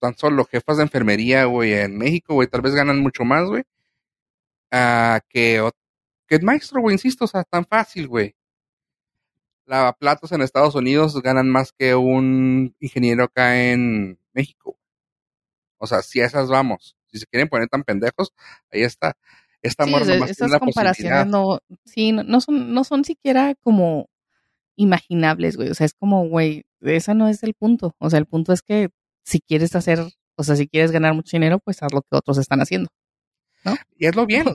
tan 0.00 0.16
solo 0.16 0.44
jefas 0.44 0.76
de 0.78 0.84
enfermería, 0.84 1.44
güey, 1.46 1.74
en 1.74 1.96
México, 1.98 2.34
güey, 2.34 2.48
tal 2.48 2.62
vez 2.62 2.74
ganan 2.74 3.00
mucho 3.00 3.24
más, 3.24 3.46
güey, 3.46 3.62
uh, 4.72 5.18
que, 5.28 5.70
que 6.28 6.34
el 6.36 6.42
maestro, 6.42 6.80
güey, 6.80 6.94
insisto, 6.94 7.24
o 7.24 7.28
sea, 7.28 7.44
tan 7.44 7.64
fácil, 7.66 8.08
güey. 8.08 8.34
Lavaplatos 9.66 10.32
en 10.32 10.42
Estados 10.42 10.74
Unidos 10.74 11.20
ganan 11.22 11.48
más 11.50 11.72
que 11.72 11.94
un 11.94 12.74
ingeniero 12.80 13.24
acá 13.24 13.70
en 13.70 14.18
México. 14.32 14.78
O 15.78 15.86
sea, 15.86 16.02
si 16.02 16.20
a 16.20 16.26
esas 16.26 16.48
vamos, 16.48 16.96
si 17.06 17.18
se 17.18 17.26
quieren 17.26 17.48
poner 17.48 17.68
tan 17.68 17.82
pendejos, 17.82 18.32
ahí 18.70 18.82
está. 18.82 19.16
Esta 19.62 19.84
sí, 19.84 19.94
o 19.94 20.04
sea, 20.04 20.16
esas 20.26 20.58
comparaciones 20.58 21.26
no, 21.26 21.58
sí, 21.86 22.12
no, 22.12 22.22
no, 22.22 22.40
son, 22.42 22.74
no 22.74 22.84
son 22.84 23.02
siquiera 23.04 23.54
como 23.62 24.10
imaginables, 24.76 25.56
güey. 25.56 25.70
O 25.70 25.74
sea, 25.74 25.86
es 25.86 25.94
como, 25.94 26.28
güey, 26.28 26.64
ese 26.82 27.14
no 27.14 27.28
es 27.28 27.42
el 27.42 27.54
punto. 27.54 27.94
O 27.98 28.10
sea, 28.10 28.18
el 28.18 28.26
punto 28.26 28.52
es 28.52 28.60
que 28.60 28.90
si 29.24 29.40
quieres 29.40 29.74
hacer, 29.74 30.00
o 30.36 30.44
sea, 30.44 30.56
si 30.56 30.68
quieres 30.68 30.90
ganar 30.90 31.14
mucho 31.14 31.36
dinero, 31.36 31.60
pues 31.60 31.82
haz 31.82 31.92
lo 31.92 32.02
que 32.02 32.16
otros 32.16 32.36
están 32.38 32.60
haciendo. 32.60 32.90
¿No? 33.64 33.74
Y 33.96 34.06
hazlo 34.06 34.26
bien, 34.26 34.46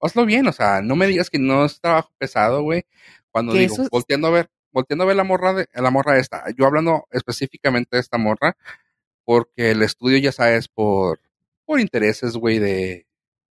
hazlo 0.00 0.24
bien, 0.24 0.48
o 0.48 0.52
sea, 0.52 0.80
no 0.80 0.96
me 0.96 1.06
digas 1.06 1.28
que 1.28 1.38
no 1.38 1.66
es 1.66 1.80
trabajo 1.80 2.10
pesado, 2.18 2.62
güey. 2.62 2.84
Cuando 3.34 3.52
digo, 3.52 3.74
volteando 3.90 4.28
a 4.28 4.30
ver, 4.30 4.50
volteando 4.70 5.02
a 5.02 5.06
ver 5.08 5.16
la 5.16 5.24
morra 5.24 5.52
de, 5.54 5.68
la 5.74 5.90
morra 5.90 6.18
esta, 6.18 6.44
yo 6.56 6.66
hablando 6.66 7.08
específicamente 7.10 7.96
de 7.96 8.00
esta 8.00 8.16
morra, 8.16 8.56
porque 9.24 9.72
el 9.72 9.82
estudio, 9.82 10.18
ya 10.18 10.30
sabes, 10.30 10.68
por, 10.68 11.18
por 11.64 11.80
intereses, 11.80 12.36
güey, 12.36 12.60
de, 12.60 13.08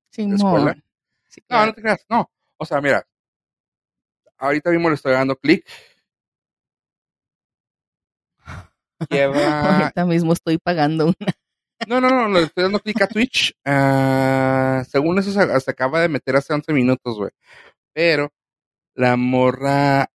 sí, 0.09 0.25
de 0.25 0.37
escuela. 0.37 0.81
Sí, 1.27 1.41
claro. 1.41 1.63
No, 1.63 1.67
no 1.67 1.73
te 1.73 1.81
creas, 1.81 2.05
no. 2.07 2.31
O 2.55 2.65
sea, 2.65 2.79
mira, 2.79 3.05
ahorita 4.37 4.69
mismo 4.69 4.87
le 4.87 4.95
estoy 4.95 5.11
dando 5.11 5.35
clic 5.35 5.65
Lleva... 9.09 9.81
Ahorita 9.81 10.05
mismo 10.05 10.31
estoy 10.31 10.59
pagando 10.59 11.07
una. 11.07 11.35
No, 11.87 11.99
no, 11.99 12.09
no, 12.09 12.29
le 12.29 12.45
estoy 12.45 12.63
dando 12.63 12.79
clic 12.79 13.01
a 13.01 13.07
Twitch. 13.07 13.53
Uh, 13.65 14.85
según 14.89 15.19
eso 15.19 15.33
se, 15.33 15.59
se, 15.59 15.71
acaba 15.71 15.99
de 15.99 16.07
meter 16.07 16.37
hace 16.37 16.53
11 16.53 16.71
minutos, 16.71 17.17
güey. 17.17 17.31
Pero 17.91 18.31
la 18.95 19.15
morra 19.17 20.07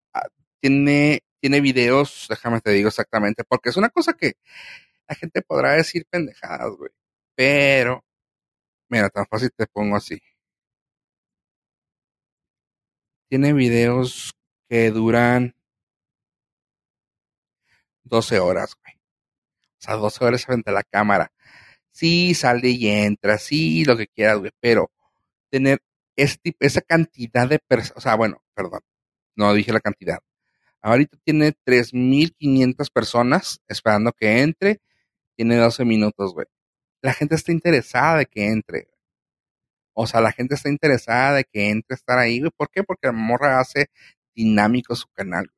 tiene, 0.60 1.20
tiene 1.40 1.60
videos, 1.60 2.26
déjame 2.28 2.60
te 2.60 2.72
digo 2.72 2.88
exactamente, 2.88 3.44
porque 3.44 3.70
es 3.70 3.76
una 3.76 3.90
cosa 3.90 4.14
que 4.14 4.34
la 5.08 5.14
gente 5.16 5.42
podrá 5.42 5.72
decir 5.72 6.06
pendejadas, 6.10 6.70
güey. 6.76 6.90
Pero, 7.36 8.04
mira, 8.90 9.10
tan 9.10 9.26
fácil 9.26 9.50
te 9.56 9.66
pongo 9.66 9.96
así. 9.96 10.20
Tiene 13.30 13.52
videos 13.54 14.32
que 14.68 14.90
duran 14.90 15.54
12 18.04 18.38
horas, 18.40 18.74
güey. 18.82 18.94
O 19.78 19.82
sea, 19.82 19.94
12 19.96 20.24
horas 20.24 20.46
frente 20.46 20.70
a 20.70 20.74
la 20.74 20.82
cámara. 20.84 21.32
Sí, 21.92 22.34
sale 22.34 22.70
y 22.70 22.88
entra, 22.88 23.38
sí, 23.38 23.84
lo 23.84 23.96
que 23.96 24.08
quieras, 24.08 24.38
güey, 24.38 24.52
pero 24.60 24.90
tener 25.50 25.80
esa 26.18 26.80
cantidad 26.82 27.48
de 27.48 27.58
personas, 27.58 27.96
o 27.96 28.00
sea, 28.00 28.16
bueno, 28.16 28.42
perdón, 28.54 28.80
no 29.36 29.54
dije 29.54 29.72
la 29.72 29.80
cantidad. 29.80 30.18
Ahorita 30.80 31.16
tiene 31.24 31.54
3.500 31.64 32.90
personas 32.92 33.60
esperando 33.68 34.12
que 34.12 34.40
entre, 34.42 34.80
tiene 35.36 35.56
12 35.56 35.84
minutos, 35.84 36.34
güey. 36.34 36.46
La 37.02 37.12
gente 37.12 37.34
está 37.34 37.52
interesada 37.52 38.18
de 38.18 38.26
que 38.26 38.46
entre. 38.46 38.88
O 39.94 40.06
sea, 40.06 40.20
la 40.20 40.32
gente 40.32 40.54
está 40.54 40.68
interesada 40.68 41.34
de 41.36 41.44
que 41.44 41.70
entre 41.70 41.94
a 41.94 41.96
estar 41.96 42.18
ahí, 42.18 42.40
güey. 42.40 42.50
¿Por 42.56 42.70
qué? 42.70 42.82
Porque 42.84 43.08
la 43.08 43.12
morra 43.12 43.60
hace 43.60 43.90
dinámico 44.34 44.94
su 44.94 45.08
canal 45.08 45.50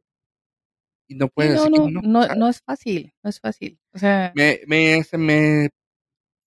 y 1.11 1.17
no 1.17 1.29
puedes 1.29 1.53
sí, 1.53 1.59
no, 1.59 1.65
decir 1.65 1.93
no, 1.93 2.01
que 2.01 2.07
no, 2.07 2.27
no, 2.27 2.35
no, 2.37 2.49
es 2.49 2.63
fácil, 2.63 3.13
no 3.23 3.31
es 3.31 3.41
fácil. 3.41 3.79
O 3.93 3.99
sea, 3.99 4.33
me, 4.37 4.61
me, 4.67 5.03
se 5.03 5.19
me 5.19 5.69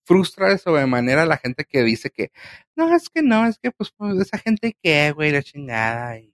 frustra 0.06 0.49
de 0.49 0.58
sobremanera 0.58 1.26
la 1.26 1.38
gente 1.38 1.66
que 1.66 1.84
dice 1.84 2.10
que 2.10 2.32
no, 2.76 2.93
es 2.95 3.10
que 3.10 3.22
no, 3.22 3.45
es 3.47 3.58
que 3.60 3.72
pues, 3.72 3.91
pues 3.97 4.20
esa 4.20 4.38
gente 4.38 4.76
que, 4.82 5.12
güey, 5.12 5.32
la 5.32 5.43
chingada. 5.43 6.20
Y... 6.20 6.34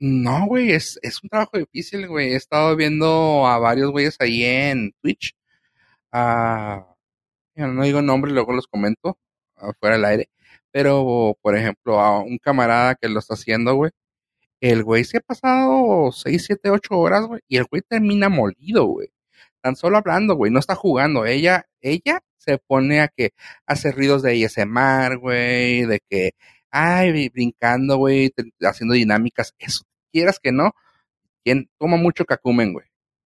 No, 0.00 0.46
güey, 0.46 0.72
es, 0.72 0.98
es 1.02 1.22
un 1.22 1.28
trabajo 1.30 1.58
difícil, 1.58 2.08
güey. 2.08 2.32
He 2.32 2.36
estado 2.36 2.76
viendo 2.76 3.46
a 3.46 3.58
varios 3.58 3.90
güeyes 3.90 4.16
ahí 4.20 4.44
en 4.44 4.92
Twitch. 5.02 5.34
Uh, 6.12 6.84
no 7.56 7.82
digo 7.84 8.02
nombre, 8.02 8.32
luego 8.32 8.52
los 8.52 8.66
comento 8.66 9.18
fuera 9.80 9.96
del 9.96 10.04
aire. 10.04 10.30
Pero, 10.70 11.38
por 11.42 11.56
ejemplo, 11.56 12.00
a 12.00 12.20
un 12.20 12.38
camarada 12.38 12.96
que 12.96 13.08
lo 13.08 13.20
está 13.20 13.34
haciendo, 13.34 13.74
güey, 13.76 13.92
el 14.60 14.84
güey 14.84 15.04
se 15.04 15.18
ha 15.18 15.20
pasado 15.20 16.10
6, 16.12 16.44
7, 16.46 16.70
8 16.70 16.98
horas, 16.98 17.26
güey, 17.26 17.40
y 17.48 17.58
el 17.58 17.64
güey 17.66 17.82
termina 17.82 18.28
molido, 18.28 18.86
güey. 18.86 19.08
Tan 19.60 19.76
solo 19.76 19.98
hablando, 19.98 20.34
güey, 20.36 20.52
no 20.52 20.58
está 20.60 20.74
jugando. 20.74 21.26
Ella, 21.26 21.66
ella 21.80 22.20
se 22.44 22.58
pone 22.58 23.00
a 23.00 23.08
que 23.08 23.32
hace 23.66 23.92
ruidos 23.92 24.22
de 24.22 24.44
ASMR, 24.44 25.18
güey, 25.18 25.84
de 25.86 26.00
que, 26.08 26.32
ay, 26.70 27.28
brincando, 27.30 27.96
güey, 27.96 28.32
haciendo 28.62 28.94
dinámicas. 28.94 29.54
Eso, 29.58 29.84
quieras 30.12 30.38
que 30.40 30.52
no, 30.52 30.72
quien 31.44 31.70
toma 31.78 31.96
mucho 31.96 32.24
cacumen, 32.24 32.72
güey. 32.72 32.86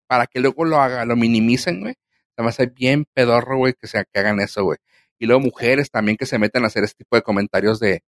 Para 0.07 0.27
que 0.27 0.41
luego 0.41 0.65
lo 0.65 0.79
haga, 0.81 1.05
lo 1.05 1.17
minimicen, 1.17 1.81
güey. 1.81 1.95
Se 2.37 2.43
me 2.43 2.49
hace 2.51 2.67
bien 2.67 3.07
pedorro, 3.15 3.59
güey, 3.59 3.75
que, 3.81 3.87
se, 3.89 4.05
que 4.13 4.21
hagan 4.21 4.41
eso, 4.41 4.65
güey. 4.65 4.79
Y 5.19 5.27
luego 5.27 5.41
mujeres 5.43 5.91
también 5.91 6.17
que 6.17 6.27
se 6.27 6.39
meten 6.39 6.65
a 6.65 6.69
hacer 6.69 6.85
este 6.85 7.05
tipo 7.05 7.17
de 7.17 7.23
comentarios 7.23 7.81
de, 7.81 8.03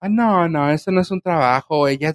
ah, 0.00 0.08
no, 0.08 0.48
no, 0.48 0.70
eso 0.70 0.90
no 0.92 1.00
es 1.00 1.10
un 1.10 1.20
trabajo, 1.20 1.88
ella, 1.88 2.12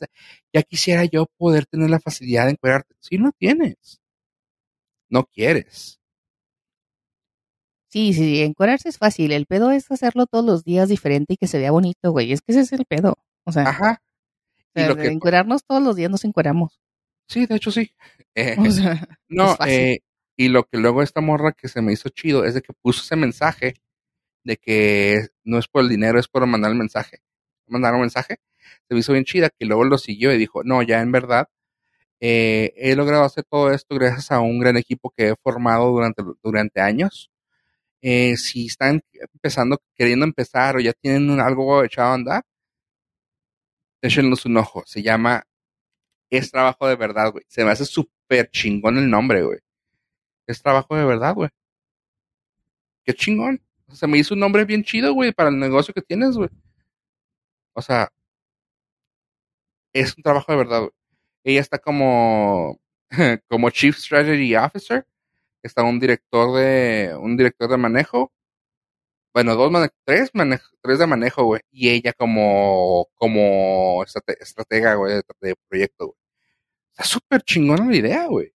ya 0.53 0.63
quisiera 0.63 1.05
yo 1.05 1.28
poder 1.38 1.65
tener 1.65 1.89
la 1.89 1.99
facilidad 1.99 2.45
de 2.45 2.51
encuadrarte. 2.51 2.95
Si 2.99 3.17
no 3.17 3.32
tienes, 3.34 4.01
no 5.09 5.26
quieres. 5.26 5.99
Sí, 7.93 8.13
sí, 8.13 8.41
encuadrarse 8.41 8.89
es 8.89 8.97
fácil, 8.97 9.31
el 9.31 9.45
pedo 9.45 9.69
es 9.69 9.91
hacerlo 9.91 10.25
todos 10.25 10.43
los 10.43 10.63
días 10.63 10.89
diferente 10.89 11.33
y 11.33 11.37
que 11.37 11.45
se 11.45 11.59
vea 11.59 11.69
bonito, 11.69 12.11
güey, 12.11 12.31
es 12.31 12.41
que 12.41 12.51
ese 12.51 12.61
es 12.61 12.73
el 12.73 12.85
pedo, 12.85 13.19
o 13.43 13.51
sea. 13.51 13.69
Ajá. 13.69 14.01
O 14.75 14.79
sea, 14.79 15.45
todos 15.67 15.83
los 15.83 15.95
días 15.95 16.09
nos 16.09 16.25
encuadramos. 16.25 16.79
Sí, 17.27 17.45
de 17.45 17.55
hecho 17.55 17.71
sí. 17.71 17.91
Eh, 18.35 18.55
O 18.57 18.71
sea, 18.71 19.07
no, 19.29 19.55
eh, 19.67 19.99
y 20.35 20.47
lo 20.47 20.63
que 20.63 20.79
luego 20.79 21.03
esta 21.03 21.21
morra 21.21 21.51
que 21.51 21.67
se 21.67 21.83
me 21.83 21.93
hizo 21.93 22.09
chido 22.09 22.45
es 22.45 22.55
de 22.55 22.63
que 22.63 22.73
puso 22.73 23.03
ese 23.03 23.15
mensaje 23.15 23.75
de 24.43 24.57
que 24.57 25.27
no 25.43 25.59
es 25.59 25.67
por 25.67 25.83
el 25.83 25.89
dinero, 25.89 26.19
es 26.19 26.27
por 26.27 26.43
mandar 26.47 26.71
el 26.71 26.77
mensaje 26.79 27.21
mandar 27.67 27.93
un 27.93 28.01
mensaje, 28.01 28.37
se 28.87 28.93
me 28.93 28.99
hizo 28.99 29.13
bien 29.13 29.25
chida, 29.25 29.49
que 29.49 29.65
luego 29.65 29.83
lo 29.83 29.97
siguió 29.97 30.33
y 30.33 30.37
dijo, 30.37 30.63
no, 30.63 30.81
ya 30.81 31.01
en 31.01 31.11
verdad, 31.11 31.49
eh, 32.19 32.73
he 32.77 32.95
logrado 32.95 33.23
hacer 33.25 33.43
todo 33.43 33.71
esto 33.71 33.95
gracias 33.95 34.31
a 34.31 34.39
un 34.39 34.59
gran 34.59 34.77
equipo 34.77 35.13
que 35.15 35.29
he 35.29 35.35
formado 35.35 35.89
durante, 35.91 36.23
durante 36.41 36.81
años. 36.81 37.32
Eh, 38.06 38.36
si 38.38 38.68
están 38.68 39.01
empezando, 39.14 39.82
queriendo 39.95 40.26
empezar 40.26 40.76
o 40.76 40.80
ya 40.82 40.91
tienen 40.93 41.39
algo 41.39 41.84
echado 41.86 42.12
a 42.12 42.16
andar, 42.16 42.43
échenlos 44.01 44.45
un 44.45 44.58
ojo. 44.58 44.84
Se 44.86 45.01
llama 45.01 45.43
Es 46.30 46.51
Trabajo 46.51 46.88
de 46.88 46.95
Verdad, 46.97 47.32
güey. 47.32 47.45
Se 47.47 47.64
me 47.66 47.72
hace 47.72 47.86
súper 47.86 48.49
chingón 48.51 48.97
el 48.97 49.10
nombre, 49.10 49.43
güey. 49.43 49.60
Es 50.47 50.62
trabajo 50.62 50.95
de 50.95 51.06
verdad, 51.06 51.34
güey. 51.36 51.49
Qué 53.06 53.14
chingón. 53.14 53.62
Se 53.93 54.08
me 54.08 54.18
hizo 54.18 54.34
un 54.34 54.41
nombre 54.41 54.66
bien 54.66 54.84
chido, 54.84 55.14
güey, 55.14 55.32
para 55.32 55.49
el 55.49 55.60
negocio 55.60 55.93
que 55.93 56.01
tienes, 56.01 56.36
güey. 56.36 56.49
O 57.74 57.82
sea, 57.82 58.10
es 59.93 60.16
un 60.18 60.24
trabajo 60.24 60.51
de 60.51 60.58
verdad, 60.58 60.80
güey. 60.82 60.91
Ella 61.43 61.62
está 61.62 61.80
como, 61.80 62.80
como 63.49 63.70
Chief 63.70 63.95
Strategy 63.97 64.56
Officer. 64.56 65.06
Está 65.64 65.84
un 65.84 65.99
director 65.99 66.55
de, 66.57 67.16
un 67.20 67.38
director 67.38 67.70
de 67.70 67.78
manejo. 67.78 68.32
Bueno, 69.34 69.55
dos 69.55 69.72
tres, 70.05 70.30
manejo, 70.34 70.70
tres 70.82 70.99
de 70.99 71.07
manejo, 71.07 71.43
güey. 71.45 71.61
Y 71.72 71.89
ella 71.89 72.14
como, 72.14 73.07
como 73.16 74.03
estratega, 74.03 74.95
güey, 74.95 75.16
de, 75.41 75.55
proyecto, 75.68 76.07
güey. 76.07 76.18
Está 76.91 77.05
súper 77.05 77.41
chingona 77.43 77.86
la 77.89 77.95
idea, 77.95 78.28
güey. 78.28 78.53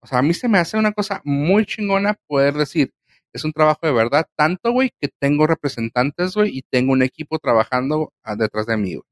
O 0.00 0.06
sea, 0.06 0.18
a 0.18 0.22
mí 0.22 0.34
se 0.34 0.48
me 0.48 0.58
hace 0.58 0.76
una 0.76 0.92
cosa 0.92 1.20
muy 1.24 1.66
chingona 1.66 2.14
poder 2.26 2.54
decir, 2.54 2.92
es 3.32 3.44
un 3.44 3.52
trabajo 3.52 3.86
de 3.86 3.92
verdad, 3.92 4.26
tanto, 4.36 4.72
güey, 4.72 4.90
que 5.00 5.08
tengo 5.08 5.46
representantes, 5.46 6.34
güey, 6.34 6.58
y 6.58 6.62
tengo 6.62 6.92
un 6.92 7.02
equipo 7.02 7.38
trabajando 7.38 8.12
ah, 8.22 8.36
detrás 8.36 8.66
de 8.66 8.76
mí, 8.76 8.94
güey. 8.94 9.04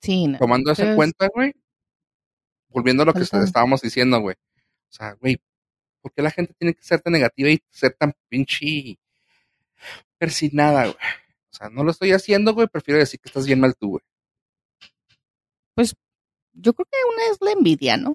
Sí, 0.00 0.26
no, 0.26 0.38
Tomando 0.38 0.72
eso 0.72 0.82
en 0.82 0.96
cuenta, 0.96 1.28
güey, 1.34 1.54
volviendo 2.74 3.04
a 3.04 3.06
lo 3.06 3.14
que 3.14 3.20
estábamos 3.20 3.80
diciendo, 3.80 4.20
güey. 4.20 4.34
O 4.90 4.92
sea, 4.92 5.12
güey, 5.14 5.40
¿por 6.02 6.12
qué 6.12 6.22
la 6.22 6.30
gente 6.30 6.52
tiene 6.58 6.74
que 6.74 6.82
ser 6.82 7.00
tan 7.00 7.12
negativa 7.12 7.48
y 7.48 7.62
ser 7.70 7.94
tan 7.94 8.12
pinche 8.28 8.98
persinada, 10.18 10.86
güey? 10.86 10.96
O 10.96 11.56
sea, 11.56 11.70
no 11.70 11.84
lo 11.84 11.92
estoy 11.92 12.10
haciendo, 12.10 12.52
güey, 12.52 12.66
prefiero 12.66 12.98
decir 12.98 13.20
que 13.20 13.28
estás 13.28 13.46
bien 13.46 13.60
mal 13.60 13.76
tú, 13.76 13.90
güey. 13.90 14.02
Pues 15.74 15.94
yo 16.52 16.74
creo 16.74 16.86
que 16.90 16.98
una 17.14 17.32
es 17.32 17.38
la 17.40 17.52
envidia, 17.52 17.96
¿no? 17.96 18.14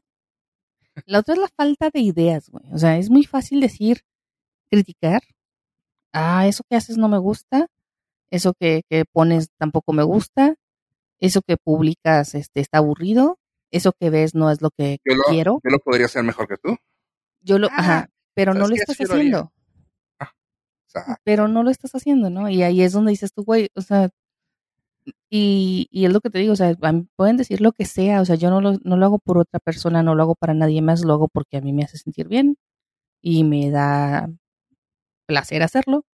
La 1.05 1.19
otra 1.19 1.35
es 1.35 1.39
la 1.39 1.47
falta 1.47 1.89
de 1.89 2.01
ideas, 2.01 2.49
güey. 2.49 2.65
O 2.73 2.77
sea, 2.77 2.97
es 2.97 3.09
muy 3.09 3.23
fácil 3.23 3.61
decir, 3.61 4.03
criticar. 4.69 5.21
Ah, 6.11 6.47
eso 6.47 6.63
que 6.69 6.75
haces 6.75 6.97
no 6.97 7.07
me 7.07 7.17
gusta. 7.17 7.67
Eso 8.29 8.53
que, 8.53 8.83
que 8.89 9.05
pones 9.05 9.49
tampoco 9.57 9.93
me 9.93 10.03
gusta. 10.03 10.55
Eso 11.19 11.41
que 11.41 11.55
publicas 11.55 12.35
este, 12.35 12.59
está 12.59 12.79
aburrido. 12.79 13.38
Eso 13.71 13.93
que 13.93 14.09
ves 14.09 14.35
no 14.35 14.51
es 14.51 14.61
lo 14.61 14.71
que 14.71 14.99
quiero. 15.29 15.59
Yo 15.63 15.69
lo 15.69 15.79
podría 15.79 16.05
hacer 16.05 16.23
mejor 16.23 16.47
que 16.47 16.57
tú. 16.57 16.77
Yo 17.41 17.59
lo, 17.59 17.67
ajá, 17.67 17.99
ah, 17.99 18.09
pero 18.33 18.53
no 18.53 18.67
lo 18.67 18.75
estás 18.75 18.97
haciendo. 18.99 19.51
Ah, 20.95 21.17
pero 21.23 21.47
no 21.47 21.63
lo 21.63 21.69
estás 21.69 21.93
haciendo, 21.93 22.29
¿no? 22.29 22.49
Y 22.49 22.63
ahí 22.63 22.81
es 22.81 22.93
donde 22.93 23.11
dices 23.11 23.31
tú, 23.31 23.43
güey, 23.43 23.69
o 23.75 23.81
sea, 23.81 24.09
y, 25.29 25.87
y, 25.91 26.05
es 26.05 26.13
lo 26.13 26.19
que 26.21 26.29
te 26.29 26.39
digo, 26.39 26.53
o 26.53 26.55
sea, 26.55 26.75
pueden 27.15 27.37
decir 27.37 27.61
lo 27.61 27.71
que 27.71 27.85
sea, 27.85 28.21
o 28.21 28.25
sea, 28.25 28.35
yo 28.35 28.49
no 28.49 28.61
lo, 28.61 28.73
no 28.83 28.97
lo 28.97 29.05
hago 29.05 29.19
por 29.19 29.37
otra 29.37 29.59
persona, 29.59 30.03
no 30.03 30.15
lo 30.15 30.23
hago 30.23 30.35
para 30.35 30.53
nadie 30.53 30.81
más, 30.81 31.03
lo 31.05 31.13
hago 31.13 31.27
porque 31.27 31.57
a 31.57 31.61
mí 31.61 31.73
me 31.73 31.83
hace 31.83 31.97
sentir 31.97 32.27
bien 32.27 32.57
y 33.21 33.43
me 33.43 33.69
da 33.71 34.29
placer 35.27 35.63
hacerlo 35.63 36.05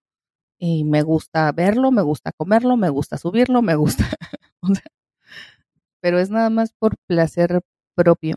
y 0.60 0.84
me 0.84 1.02
gusta 1.04 1.52
verlo, 1.52 1.92
me 1.92 2.02
gusta 2.02 2.32
comerlo, 2.34 2.78
me 2.78 2.90
gusta 2.90 3.18
subirlo, 3.18 3.62
me 3.62 3.76
gusta, 3.76 4.06
pero 6.06 6.20
es 6.20 6.30
nada 6.30 6.52
más 6.52 6.72
por 6.72 6.98
placer 7.08 7.62
propio. 7.96 8.36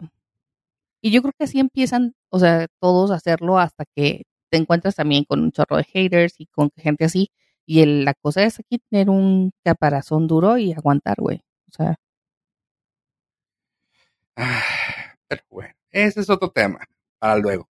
Y 1.02 1.10
yo 1.10 1.20
creo 1.20 1.34
que 1.38 1.44
así 1.44 1.60
empiezan, 1.60 2.14
o 2.30 2.38
sea, 2.38 2.66
todos 2.80 3.10
a 3.10 3.16
hacerlo 3.16 3.58
hasta 3.58 3.84
que 3.94 4.22
te 4.50 4.56
encuentras 4.56 4.94
también 4.94 5.24
con 5.24 5.42
un 5.42 5.52
chorro 5.52 5.76
de 5.76 5.84
haters 5.84 6.36
y 6.38 6.46
con 6.46 6.70
gente 6.78 7.04
así 7.04 7.28
y 7.66 7.84
la 7.84 8.14
cosa 8.14 8.42
es 8.44 8.58
aquí 8.58 8.78
tener 8.88 9.10
un 9.10 9.50
caparazón 9.62 10.26
duro 10.26 10.56
y 10.56 10.72
aguantar, 10.72 11.16
güey. 11.18 11.42
O 11.68 11.72
sea. 11.72 11.96
Ah, 14.34 15.14
pero 15.26 15.42
bueno, 15.50 15.74
ese 15.90 16.20
es 16.20 16.30
otro 16.30 16.50
tema 16.50 16.80
para 17.18 17.36
luego. 17.36 17.68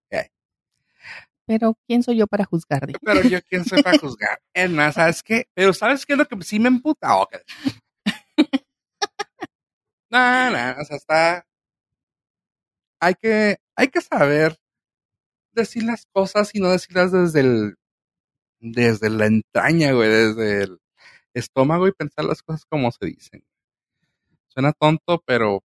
Pero 1.45 1.75
¿quién 1.85 2.03
soy 2.03 2.15
yo 2.15 2.27
para 2.27 2.45
juzgar? 2.45 2.87
Pero 3.01 3.21
yo 3.23 3.39
quién 3.41 3.65
soy 3.65 3.83
para 3.83 3.97
juzgar. 3.99 4.39
Es 4.53 4.71
más, 4.71 4.95
¿sabes 4.95 5.21
qué? 5.21 5.49
Pero 5.53 5.73
¿sabes 5.73 6.05
qué 6.05 6.13
es 6.13 6.19
lo 6.19 6.25
que 6.25 6.41
sí 6.41 6.57
me 6.57 6.69
emputa? 6.69 7.17
Oh, 7.17 7.27
no, 10.09 10.51
no, 10.51 10.81
o 10.81 10.85
sea, 10.85 10.97
está... 10.97 11.45
Hay 13.01 13.15
que, 13.15 13.57
hay 13.75 13.87
que 13.87 14.01
saber 14.01 14.57
decir 15.53 15.83
las 15.83 16.05
cosas 16.13 16.53
y 16.53 16.59
no 16.59 16.69
decirlas 16.69 17.11
desde 17.11 17.39
el 17.41 17.75
desde 18.59 19.09
la 19.09 19.25
entraña, 19.25 19.93
güey, 19.93 20.09
desde 20.09 20.63
el 20.63 20.79
estómago 21.33 21.87
y 21.87 21.93
pensar 21.93 22.25
las 22.25 22.43
cosas 22.43 22.65
como 22.65 22.91
se 22.91 23.05
dicen. 23.05 23.43
Suena 24.47 24.73
tonto, 24.73 25.23
pero 25.25 25.63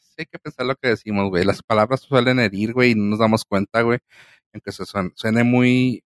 sí 0.00 0.14
hay 0.18 0.26
que 0.26 0.38
pensar 0.38 0.66
lo 0.66 0.76
que 0.76 0.88
decimos, 0.88 1.28
güey. 1.28 1.44
Las 1.44 1.62
palabras 1.62 2.00
suelen 2.00 2.40
herir, 2.40 2.72
güey, 2.72 2.92
y 2.92 2.94
no 2.94 3.04
nos 3.04 3.18
damos 3.18 3.44
cuenta, 3.44 3.82
güey, 3.82 3.98
aunque 4.54 4.72
se 4.72 4.84
suene, 4.86 5.44
muy 5.44 6.02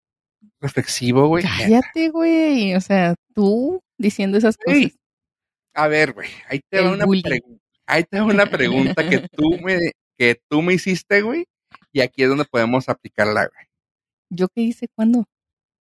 reflexivo, 0.59 1.27
güey. 1.27 1.43
Cállate, 1.43 2.09
güey. 2.09 2.75
O 2.75 2.81
sea, 2.81 3.15
tú 3.33 3.81
diciendo 3.97 4.37
esas 4.37 4.57
cosas. 4.57 4.97
A 5.75 5.87
ver, 5.87 6.13
güey, 6.13 6.29
ahí 6.49 6.61
te 6.69 6.81
va 6.81 6.91
una 6.91 7.05
pregunta. 7.05 7.63
Ahí 7.85 8.03
te 8.03 8.19
va 8.19 8.25
una 8.33 8.45
pregunta 8.47 9.07
que 9.07 9.27
tú 9.29 9.59
me, 9.61 9.91
que 10.17 10.41
tú 10.49 10.61
me 10.61 10.73
hiciste, 10.73 11.21
güey, 11.21 11.45
y 11.91 12.01
aquí 12.01 12.23
es 12.23 12.29
donde 12.29 12.45
podemos 12.45 12.89
aplicarla, 12.89 13.47
güey. 13.47 13.67
¿Yo 14.29 14.47
qué 14.49 14.61
hice 14.61 14.87
cuándo? 14.87 15.25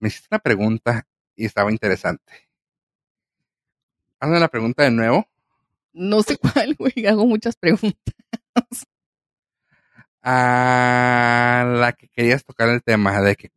me 0.05 0.09
hiciste 0.09 0.29
una 0.31 0.39
pregunta 0.39 1.07
y 1.35 1.47
estaba 1.47 1.73
interesante. 1.73 2.31
Hazme 4.21 4.39
la 4.39 4.49
pregunta 4.49 4.83
de 4.83 4.91
nuevo. 4.91 5.27
No 5.95 6.23
sé 6.23 6.37
cuál, 6.39 6.75
güey. 6.75 7.07
Hago 7.07 7.25
muchas 7.27 7.57
preguntas. 7.57 8.15
A 10.23 11.65
la 11.79 11.93
que 11.93 12.09
querías 12.09 12.45
tocar 12.45 12.69
el 12.69 12.83
tema 12.83 13.21
de 13.23 13.35
que, 13.37 13.51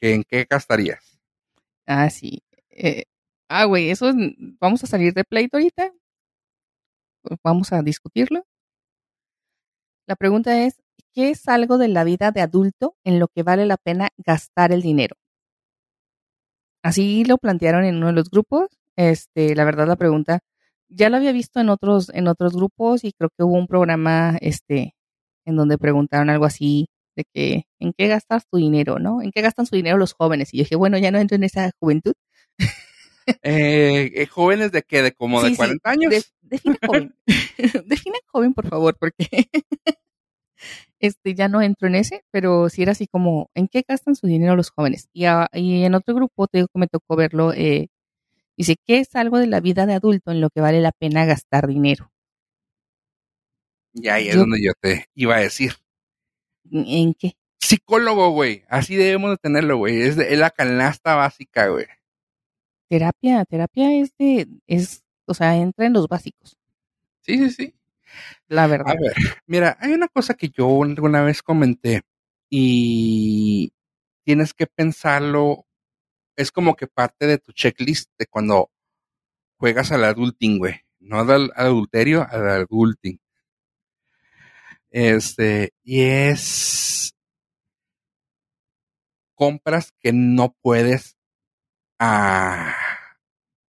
en 0.00 0.24
qué 0.24 0.46
gastarías. 0.48 1.18
Ah, 1.86 2.10
sí. 2.10 2.42
Eh, 2.68 3.04
ah, 3.48 3.64
güey, 3.64 3.90
eso 3.90 4.12
vamos 4.60 4.84
a 4.84 4.86
salir 4.86 5.12
de 5.14 5.24
pleito 5.24 5.56
ahorita. 5.56 5.92
Vamos 7.42 7.72
a 7.72 7.82
discutirlo. 7.82 8.44
La 10.06 10.16
pregunta 10.16 10.64
es, 10.64 10.80
¿qué 11.14 11.30
es 11.30 11.48
algo 11.48 11.78
de 11.78 11.88
la 11.88 12.04
vida 12.04 12.30
de 12.30 12.40
adulto 12.40 12.96
en 13.04 13.18
lo 13.18 13.28
que 13.28 13.42
vale 13.42 13.66
la 13.66 13.76
pena 13.76 14.08
gastar 14.16 14.72
el 14.72 14.82
dinero? 14.82 15.16
Así 16.82 17.24
lo 17.24 17.38
plantearon 17.38 17.84
en 17.84 17.96
uno 17.96 18.06
de 18.08 18.12
los 18.14 18.30
grupos. 18.30 18.68
Este, 18.96 19.54
la 19.54 19.64
verdad 19.64 19.86
la 19.86 19.96
pregunta 19.96 20.40
ya 20.88 21.10
la 21.10 21.18
había 21.18 21.32
visto 21.32 21.60
en 21.60 21.68
otros 21.68 22.10
en 22.14 22.28
otros 22.28 22.54
grupos 22.54 23.04
y 23.04 23.12
creo 23.12 23.30
que 23.36 23.44
hubo 23.44 23.56
un 23.56 23.66
programa 23.66 24.36
este 24.40 24.94
en 25.44 25.56
donde 25.56 25.78
preguntaron 25.78 26.30
algo 26.30 26.46
así 26.46 26.88
de 27.16 27.24
que 27.32 27.64
en 27.80 27.92
qué 27.92 28.08
gastas 28.08 28.44
tu 28.50 28.58
dinero, 28.58 28.98
¿no? 28.98 29.22
¿En 29.22 29.32
qué 29.32 29.42
gastan 29.42 29.66
su 29.66 29.76
dinero 29.76 29.98
los 29.98 30.14
jóvenes? 30.14 30.54
Y 30.54 30.58
yo 30.58 30.62
dije, 30.64 30.76
bueno, 30.76 30.98
ya 30.98 31.10
no 31.10 31.18
entro 31.18 31.36
en 31.36 31.44
esa 31.44 31.70
juventud. 31.80 32.14
Eh, 33.42 34.12
eh, 34.14 34.26
jóvenes 34.26 34.72
de 34.72 34.82
qué, 34.82 35.02
de 35.02 35.12
como 35.12 35.42
de 35.42 35.54
40 35.54 35.90
años. 35.90 36.32
define 36.42 36.78
joven. 36.84 37.14
define 37.86 38.18
joven, 38.26 38.54
por 38.54 38.68
favor, 38.68 38.96
porque 38.98 39.26
este, 40.98 41.34
ya 41.34 41.48
no 41.48 41.62
entro 41.62 41.88
en 41.88 41.94
ese, 41.94 42.24
pero 42.30 42.68
sí 42.68 42.82
era 42.82 42.92
así 42.92 43.06
como, 43.06 43.50
¿en 43.54 43.68
qué 43.68 43.84
gastan 43.86 44.16
su 44.16 44.26
dinero 44.26 44.56
los 44.56 44.70
jóvenes? 44.70 45.08
Y, 45.12 45.24
en 45.24 45.94
otro 45.94 46.14
grupo, 46.14 46.46
te 46.46 46.58
digo 46.58 46.68
que 46.72 46.78
me 46.78 46.88
tocó 46.88 47.16
verlo, 47.16 47.52
eh, 47.52 47.88
dice, 48.56 48.76
¿qué 48.84 48.98
es 48.98 49.14
algo 49.14 49.38
de 49.38 49.46
la 49.46 49.60
vida 49.60 49.86
de 49.86 49.94
adulto 49.94 50.30
en 50.30 50.40
lo 50.40 50.50
que 50.50 50.60
vale 50.60 50.80
la 50.80 50.92
pena 50.92 51.24
gastar 51.24 51.66
dinero? 51.66 52.10
Y 53.94 54.08
ahí 54.08 54.28
es 54.28 54.36
donde 54.36 54.62
yo 54.62 54.72
te 54.80 55.06
iba 55.14 55.36
a 55.36 55.40
decir. 55.40 55.72
¿En 56.70 57.14
qué? 57.14 57.32
Psicólogo, 57.58 58.30
güey. 58.30 58.64
Así 58.68 58.94
debemos 58.94 59.30
de 59.30 59.36
tenerlo, 59.38 59.78
güey. 59.78 60.02
Es, 60.02 60.16
es 60.18 60.38
la 60.38 60.50
canasta 60.50 61.16
básica, 61.16 61.68
güey. 61.68 61.86
Terapia, 62.88 63.44
terapia 63.44 63.94
es 63.94 64.16
de, 64.18 64.48
es, 64.66 65.04
o 65.26 65.34
sea, 65.34 65.56
entra 65.56 65.86
en 65.86 65.92
los 65.92 66.08
básicos. 66.08 66.56
Sí, 67.20 67.36
sí, 67.38 67.50
sí. 67.50 67.74
La 68.46 68.66
verdad. 68.66 68.92
A 68.92 69.00
ver, 69.00 69.12
mira, 69.46 69.76
hay 69.80 69.92
una 69.92 70.08
cosa 70.08 70.34
que 70.34 70.48
yo 70.48 70.82
alguna 70.82 71.22
vez 71.22 71.42
comenté 71.42 72.02
y 72.48 73.72
tienes 74.24 74.54
que 74.54 74.66
pensarlo, 74.66 75.66
es 76.36 76.50
como 76.50 76.74
que 76.74 76.86
parte 76.86 77.26
de 77.26 77.38
tu 77.38 77.52
checklist 77.52 78.10
de 78.18 78.26
cuando 78.26 78.70
juegas 79.58 79.92
al 79.92 80.04
adulting, 80.04 80.58
güey. 80.58 80.80
No 81.00 81.20
al, 81.20 81.52
adulterio, 81.54 82.26
al 82.28 82.48
adulting. 82.48 83.20
Este, 84.90 85.74
y 85.84 86.00
es 86.00 87.14
compras 89.34 89.92
que 90.00 90.12
no 90.12 90.56
puedes 90.62 91.17
ah, 91.98 92.74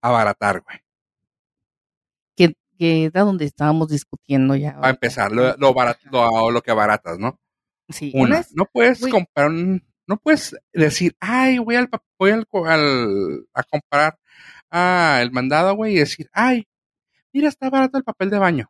abaratar, 0.01 0.61
güey 0.61 0.81
que 2.77 3.05
era 3.05 3.21
donde 3.21 3.45
estábamos 3.45 3.89
discutiendo 3.89 4.55
ya. 4.55 4.77
a 4.81 4.89
empezar, 4.89 5.31
lo, 5.31 5.55
lo, 5.57 5.73
barato, 5.73 6.51
lo, 6.51 6.61
que 6.61 6.71
baratas, 6.71 7.17
¿no? 7.19 7.39
Sí. 7.89 8.11
Una, 8.13 8.45
no 8.53 8.65
puedes 8.65 9.01
comprar 9.07 9.49
un, 9.49 9.83
no 10.05 10.17
puedes 10.17 10.55
decir, 10.73 11.15
ay, 11.19 11.57
voy 11.57 11.75
al, 11.75 11.89
voy 12.19 12.31
al, 12.31 12.45
a 13.53 13.63
comprar 13.63 14.17
ah, 14.69 15.19
el 15.21 15.31
mandado, 15.31 15.75
güey, 15.75 15.93
y 15.93 15.99
decir, 15.99 16.29
ay, 16.33 16.67
mira, 17.33 17.49
está 17.49 17.69
barato 17.69 17.97
el 17.97 18.03
papel 18.03 18.29
de 18.29 18.39
baño. 18.39 18.69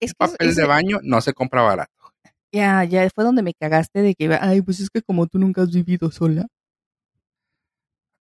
Es 0.00 0.12
que 0.12 0.18
Papel 0.18 0.54
de 0.54 0.66
baño 0.66 0.98
no 1.02 1.22
se 1.22 1.32
compra 1.32 1.62
barato. 1.62 2.12
ya, 2.52 2.84
ya 2.84 3.08
fue 3.14 3.24
donde 3.24 3.42
me 3.42 3.54
cagaste 3.54 4.02
de 4.02 4.14
que 4.14 4.26
ay, 4.38 4.60
pues 4.60 4.80
es 4.80 4.90
que 4.90 5.00
como 5.00 5.26
tú 5.28 5.38
nunca 5.38 5.62
has 5.62 5.70
vivido 5.70 6.10
sola. 6.10 6.46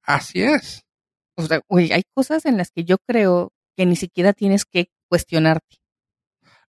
Así 0.03 0.43
es. 0.43 0.85
O 1.37 1.43
sea, 1.43 1.61
güey, 1.69 1.93
hay 1.93 2.03
cosas 2.15 2.45
en 2.47 2.57
las 2.57 2.71
que 2.71 2.85
yo 2.85 2.97
creo 3.07 3.53
que 3.77 3.87
ni 3.87 3.97
siquiera 3.97 4.33
tienes 4.33 4.65
que 4.65 4.89
cuestionarte. 5.09 5.77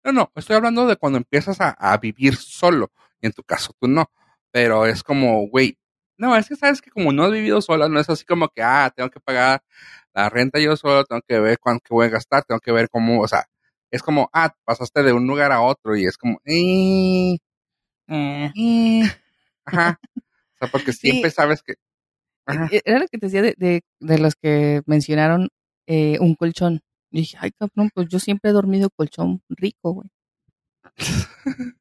No, 0.05 0.13
no, 0.13 0.33
estoy 0.35 0.57
hablando 0.57 0.87
de 0.87 0.97
cuando 0.97 1.19
empiezas 1.19 1.61
a, 1.61 1.71
a 1.71 1.97
vivir 1.99 2.37
solo. 2.37 2.91
En 3.21 3.33
tu 3.33 3.43
caso, 3.45 3.73
tú 3.81 3.89
no. 3.89 4.11
Pero 4.51 4.87
es 4.87 5.03
como, 5.03 5.49
güey, 5.49 5.79
no, 6.19 6.37
es 6.37 6.49
que 6.49 6.57
sabes 6.57 6.83
que 6.83 6.91
como 6.91 7.13
no 7.13 7.25
has 7.25 7.33
vivido 7.33 7.61
sola, 7.63 7.89
no 7.89 8.01
es 8.01 8.09
así 8.11 8.25
como 8.25 8.49
que, 8.49 8.63
ah, 8.63 8.93
tengo 8.95 9.11
que 9.11 9.21
pagar 9.21 9.63
la 10.15 10.29
renta 10.29 10.59
yo 10.61 10.77
solo, 10.77 11.05
tengo 11.05 11.23
que 11.27 11.41
ver 11.41 11.59
cuánto 11.59 11.95
voy 11.95 12.07
a 12.07 12.11
gastar, 12.11 12.45
tengo 12.45 12.61
que 12.61 12.73
ver 12.73 12.89
cómo, 12.91 13.21
o 13.21 13.29
sea, 13.29 13.45
es 13.91 14.03
como, 14.03 14.29
ah, 14.33 14.55
pasaste 14.65 15.03
de 15.03 15.13
un 15.13 15.27
lugar 15.27 15.53
a 15.53 15.63
otro 15.63 15.97
y 15.97 16.05
es 16.07 16.19
como, 16.19 16.39
eh, 16.45 17.37
Eh, 18.09 18.51
eh, 18.57 19.03
ajá. 19.65 20.01
O 20.55 20.59
sea, 20.59 20.69
porque 20.71 20.93
siempre 20.93 21.31
Sí. 21.31 21.37
sabes 21.37 21.63
que, 21.63 21.75
ajá. 22.53 22.69
e- 22.73 22.83
Era 22.85 22.99
lo 23.01 23.07
que 23.09 23.19
te 23.19 23.27
decía 23.27 23.43
de, 23.43 23.55
de, 23.59 23.83
de 24.01 24.19
los 24.19 24.35
que 24.37 24.83
mencionaron 24.87 25.49
eh, 25.87 26.19
un 26.21 26.35
colchón. 26.35 26.81
Y 27.11 27.21
dije, 27.21 27.37
ay, 27.41 27.51
cabrón, 27.53 27.91
pues 27.95 28.09
yo 28.09 28.19
siempre 28.19 28.51
he 28.51 28.55
dormido 28.55 28.89
colchón 28.91 29.43
rico, 29.49 29.93
güey. 29.93 30.09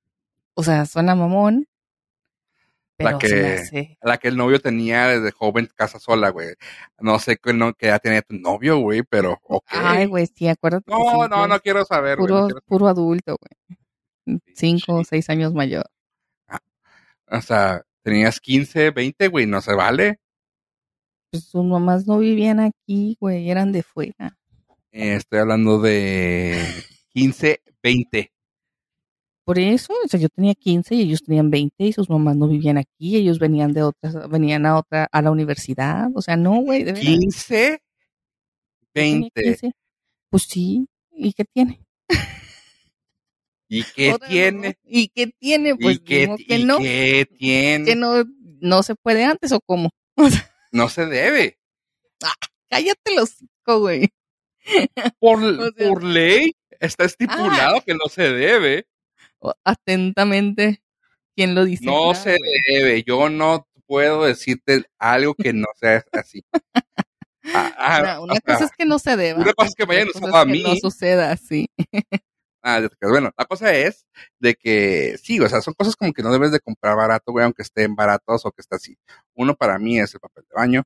O 0.53 0.63
sea, 0.63 0.85
suena 0.85 1.15
mamón, 1.15 1.65
pero 2.97 3.11
La 3.11 3.17
que- 3.17 3.97
la 4.03 4.17
que 4.17 4.27
el 4.27 4.35
novio 4.37 4.59
tenía 4.59 5.07
desde 5.07 5.31
joven 5.31 5.69
casa 5.75 5.97
sola, 5.97 6.29
güey. 6.29 6.49
No 6.99 7.17
sé 7.19 7.37
qué 7.37 7.53
no, 7.53 7.73
que 7.73 7.87
ya 7.87 7.99
tenía 7.99 8.21
tu 8.21 8.35
novio, 8.35 8.77
güey, 8.79 9.01
pero 9.03 9.39
ok. 9.43 9.65
Ay, 9.69 10.05
güey, 10.07 10.27
sí, 10.27 10.47
acuérdate. 10.49 10.91
no, 10.91 11.27
no, 11.27 11.47
no 11.47 11.59
quiero 11.61 11.85
saber, 11.85 12.17
güey. 12.17 12.29
no 12.31 12.47
Puro, 12.47 12.61
puro 12.67 12.87
adulto, 12.89 13.37
güey. 13.39 14.39
Cinco 14.53 14.95
o 14.95 14.99
Sí. 15.03 15.07
seis 15.11 15.29
años 15.29 15.53
mayor. 15.53 15.85
O 17.27 17.41
sea, 17.41 17.81
tenías 18.03 18.39
15, 18.41 18.91
20, 18.91 19.29
güey, 19.29 19.45
no 19.47 19.61
se 19.61 19.73
vale. 19.73 20.19
Pues 21.31 21.45
sus 21.45 21.63
mamás 21.63 22.05
no 22.07 22.19
vivían 22.19 22.59
aquí, 22.59 23.15
güey, 23.21 23.49
eran 23.49 23.71
de 23.71 23.83
fuera. 23.83 24.37
Eh, 24.91 25.15
estoy 25.15 25.39
hablando 25.39 25.79
de 25.79 26.61
15, 27.13 27.61
20. 27.81 28.33
Por 29.45 29.57
eso, 29.57 29.93
o 30.03 30.07
sea, 30.09 30.19
yo 30.19 30.27
tenía 30.27 30.53
15 30.53 30.93
y 30.93 31.01
ellos 31.03 31.23
tenían 31.23 31.49
20 31.49 31.85
y 31.85 31.93
sus 31.93 32.09
mamás 32.09 32.35
no 32.35 32.49
vivían 32.49 32.77
aquí, 32.77 33.15
ellos 33.15 33.39
venían 33.39 33.71
de 33.71 33.83
otras, 33.83 34.29
venían 34.29 34.65
a 34.65 34.77
otra, 34.77 35.07
a 35.09 35.21
la 35.21 35.31
universidad, 35.31 36.09
o 36.13 36.21
sea, 36.21 36.35
no, 36.35 36.61
güey, 36.61 36.83
de 36.83 36.91
veras. 36.91 37.09
15, 37.09 37.81
Yo 38.81 38.87
tenía 38.91 39.29
20. 39.33 39.41
15. 39.41 39.71
Pues 40.29 40.43
sí, 40.43 40.85
¿y 41.11 41.31
qué 41.31 41.45
tiene? 41.45 41.79
¿Y 43.69 43.83
qué 43.95 44.15
tiene? 44.27 44.77
¿Y 44.83 45.07
qué 45.07 45.27
tiene? 45.39 45.77
Pues 45.77 45.95
¿Y 45.95 45.99
qué, 45.99 46.35
que 46.45 46.57
y 46.57 46.65
no, 46.65 46.77
qué 46.79 47.25
tiene? 47.39 47.85
que 47.85 47.95
no, 47.95 48.25
no 48.59 48.83
se 48.83 48.95
puede 48.95 49.23
antes 49.23 49.53
o 49.53 49.61
cómo. 49.61 49.91
No 50.71 50.89
se 50.89 51.05
debe. 51.05 51.57
Cállate 52.69 53.15
los 53.15 53.31
hocico, 53.31 53.79
güey. 53.79 54.09
Por, 55.19 55.43
O 55.43 55.71
sea- 55.71 55.89
por 55.89 56.03
ley 56.03 56.51
está 56.79 57.05
estipulado 57.05 57.81
que 57.81 57.93
no 57.93 58.05
se 58.09 58.23
debe. 58.31 58.87
Atentamente, 59.63 60.81
¿quién 61.35 61.55
lo 61.55 61.65
dice? 61.65 61.85
No 61.85 62.11
Ah, 62.11 62.15
se 62.15 62.37
debe. 62.69 63.03
Yo 63.03 63.29
no 63.29 63.67
puedo 63.87 64.23
decirte 64.23 64.85
algo 64.99 65.33
que 65.35 65.51
no 65.53 65.67
sea 65.75 66.03
así. 66.13 66.43
Ah, 67.53 67.73
ah, 67.77 68.19
Una, 68.21 68.39
cosa 68.39 68.65
es 68.65 68.71
que 68.77 68.85
no 68.85 68.99
se 68.99 69.17
deba. 69.17 69.41
una 69.41 69.53
cosa 69.53 69.69
es 69.69 69.75
que 69.75 69.85
vayan 69.85 70.07
a 70.09 70.45
que 70.45 70.61
no 70.61 70.69
mí. 70.69 70.79
suceda 70.79 71.31
así. 71.31 71.67
Ah, 72.63 72.79
bueno, 73.01 73.31
la 73.37 73.45
cosa 73.45 73.73
es 73.73 74.05
de 74.39 74.53
que 74.55 75.17
sí, 75.21 75.39
o 75.39 75.49
sea, 75.49 75.61
son 75.61 75.73
cosas 75.73 75.95
como 75.95 76.13
que 76.13 76.21
no 76.21 76.31
debes 76.31 76.51
de 76.51 76.59
comprar 76.59 76.95
barato, 76.95 77.31
güey, 77.31 77.43
aunque 77.45 77.63
estén 77.63 77.95
baratos 77.95 78.45
o 78.45 78.51
que 78.51 78.61
esté 78.61 78.75
así. 78.75 78.97
Uno 79.33 79.55
para 79.55 79.79
mí 79.79 79.99
es 79.99 80.13
el 80.13 80.19
papel 80.19 80.43
de 80.47 80.55
baño, 80.55 80.83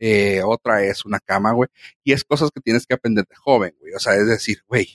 eh, 0.00 0.42
otra 0.44 0.82
es 0.84 1.04
una 1.04 1.20
cama, 1.20 1.52
güey, 1.52 1.68
y 2.04 2.12
es 2.12 2.24
cosas 2.24 2.50
que 2.52 2.60
tienes 2.60 2.86
que 2.86 2.94
aprender 2.94 3.24
de 3.28 3.36
joven, 3.36 3.74
güey. 3.80 3.94
O 3.94 4.00
sea, 4.00 4.14
es 4.16 4.26
decir, 4.26 4.64
güey, 4.66 4.88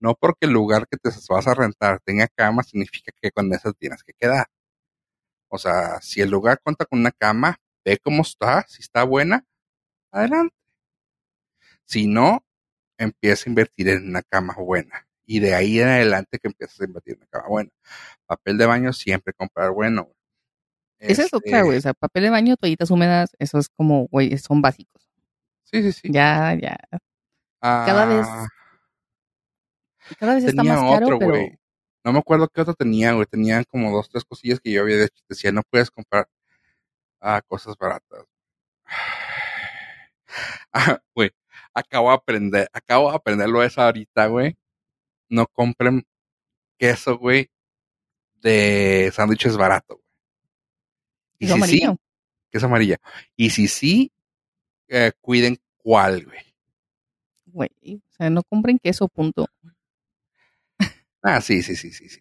no 0.00 0.14
porque 0.14 0.46
el 0.46 0.52
lugar 0.52 0.86
que 0.88 0.98
te 0.98 1.10
vas 1.28 1.46
a 1.48 1.54
rentar 1.54 2.00
tenga 2.04 2.28
cama 2.28 2.62
significa 2.62 3.12
que 3.20 3.30
con 3.32 3.52
eso 3.52 3.72
tienes 3.72 4.04
que 4.04 4.12
quedar. 4.14 4.46
O 5.48 5.58
sea, 5.58 6.00
si 6.02 6.20
el 6.20 6.30
lugar 6.30 6.60
cuenta 6.62 6.84
con 6.84 7.00
una 7.00 7.12
cama, 7.12 7.58
ve 7.84 7.98
cómo 7.98 8.22
está, 8.22 8.66
si 8.68 8.82
está 8.82 9.04
buena, 9.04 9.44
adelante. 10.12 10.54
Si 11.86 12.06
no, 12.06 12.44
empieza 12.98 13.44
a 13.46 13.50
invertir 13.50 13.88
en 13.88 14.08
una 14.08 14.22
cama 14.22 14.54
buena. 14.58 15.06
Y 15.26 15.40
de 15.40 15.54
ahí 15.54 15.80
en 15.80 15.88
adelante 15.88 16.38
que 16.38 16.48
empiezas 16.48 16.80
a 16.80 16.84
invertir 16.84 17.14
en 17.14 17.18
una 17.20 17.26
cama 17.28 17.48
buena. 17.48 17.70
Papel 18.26 18.58
de 18.58 18.66
baño 18.66 18.92
siempre 18.92 19.32
comprar 19.32 19.70
bueno. 19.70 20.10
Esa 20.98 21.22
es 21.22 21.32
Este, 21.32 21.36
otra, 21.36 21.62
güey. 21.62 21.78
O 21.78 21.80
sea, 21.80 21.94
papel 21.94 22.24
de 22.24 22.30
baño, 22.30 22.56
toallitas 22.56 22.90
húmedas, 22.90 23.30
eso 23.38 23.58
es 23.58 23.68
como, 23.68 24.06
güey, 24.08 24.36
son 24.38 24.60
básicos. 24.62 25.02
Sí, 25.64 25.82
sí, 25.82 25.92
sí. 25.92 26.08
Ya, 26.10 26.54
ya. 26.60 26.76
cada 27.60 28.06
vez 28.06 28.26
Ah, 28.28 28.46
Cada 30.18 30.34
vez 30.34 30.44
está 30.44 30.62
más 30.62 30.78
caro, 30.78 31.06
otro, 31.06 31.18
pero 31.18 31.30
güey. 31.30 31.58
No 32.04 32.12
me 32.12 32.18
acuerdo 32.18 32.48
qué 32.48 32.60
otro 32.60 32.74
tenía, 32.74 33.12
güey. 33.12 33.24
Tenían 33.26 33.64
como 33.64 33.90
dos, 33.90 34.08
tres 34.10 34.24
cosillas 34.24 34.60
que 34.60 34.70
yo 34.70 34.82
había 34.82 34.96
de- 34.98 35.08
decía, 35.28 35.50
no 35.52 35.62
puedes 35.70 35.90
comprar 35.90 36.28
ah, 37.20 37.40
cosas 37.46 37.76
baratas. 37.78 38.24
Ah, 40.72 40.98
güey, 41.14 41.30
acabo 41.72 42.08
de 42.08 42.14
aprender, 42.16 42.68
acabo 42.72 43.08
de 43.10 43.16
aprenderlo 43.16 43.62
eso 43.62 43.80
ahorita, 43.80 44.26
güey. 44.26 44.56
No 45.28 45.46
compren 45.46 46.06
queso, 46.78 47.18
güey, 47.18 47.50
de 48.40 49.10
sándwiches 49.14 49.56
barato, 49.56 49.96
güey. 49.96 50.08
Y 51.38 51.46
si 51.46 51.52
amarillo. 51.52 51.92
sí, 51.92 51.98
queso 52.50 52.66
amarillo. 52.66 52.96
Y 53.36 53.50
si 53.50 53.68
sí, 53.68 54.12
eh, 54.88 55.12
cuiden 55.20 55.58
cuál, 55.76 56.24
güey. 56.24 56.40
Güey, 57.46 57.70
o 58.08 58.12
sea, 58.12 58.30
no 58.30 58.42
compren 58.42 58.78
queso, 58.78 59.08
punto. 59.08 59.46
Ah, 61.22 61.40
sí, 61.40 61.62
sí, 61.62 61.74
sí, 61.74 61.90
sí, 61.90 62.08
sí. 62.08 62.20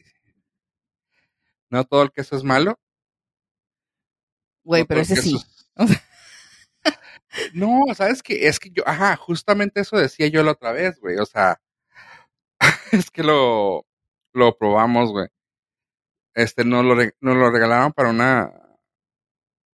No 1.69 1.83
todo 1.83 2.03
el 2.03 2.11
queso 2.11 2.37
es 2.37 2.43
malo. 2.43 2.79
Güey, 4.63 4.83
no 4.83 4.87
pero 4.87 5.01
ese 5.01 5.17
sí. 5.17 5.33
queso 5.33 5.45
No, 7.53 7.81
sabes 7.95 8.21
que 8.21 8.47
es 8.47 8.59
que 8.59 8.69
yo, 8.69 8.83
ajá, 8.87 9.15
justamente 9.15 9.81
eso 9.81 9.97
decía 9.97 10.27
yo 10.27 10.43
la 10.43 10.51
otra 10.51 10.71
vez, 10.71 10.99
güey. 10.99 11.17
O 11.17 11.25
sea, 11.25 11.59
es 12.93 13.11
que 13.11 13.23
lo, 13.23 13.85
lo 14.33 14.57
probamos, 14.57 15.11
güey. 15.11 15.27
Este, 16.35 16.65
nos 16.65 16.85
lo, 16.85 16.95
nos 16.95 17.37
lo 17.37 17.51
regalaron 17.51 17.91
para 17.93 18.09
una, 18.09 18.51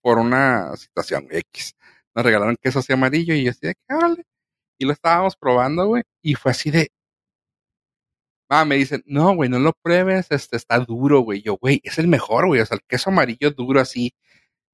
por 0.02 0.20
una 0.20 0.76
situación 0.78 1.28
X. 1.32 1.76
Nos 2.16 2.26
regalaron 2.26 2.58
queso 2.62 2.80
así 2.80 2.94
amarillo 2.94 3.34
y 3.34 3.46
yo 3.46 3.52
así 3.52 3.68
de 3.68 3.76
que, 3.76 3.94
órale. 3.94 4.26
Y 4.78 4.86
lo 4.86 4.94
estábamos 4.94 5.36
probando, 5.38 5.88
güey. 5.88 6.04
Y 6.22 6.36
fue 6.36 6.52
así 6.52 6.72
de, 6.72 6.92
ah, 8.50 8.66
me 8.66 8.76
dicen, 8.76 9.04
no, 9.06 9.36
güey, 9.36 9.50
no 9.50 9.60
lo 9.60 9.74
pruebes, 9.74 10.28
este, 10.32 10.58
está 10.58 10.80
duro, 10.80 11.22
güey. 11.22 11.42
Yo, 11.42 11.58
güey, 11.58 11.82
es 11.84 12.00
el 12.00 12.08
mejor, 12.08 12.48
güey. 12.48 12.62
O 12.62 12.66
sea, 12.66 12.76
el 12.76 12.84
queso 12.88 13.10
amarillo 13.10 13.52
duro 13.52 13.80
así, 13.82 14.14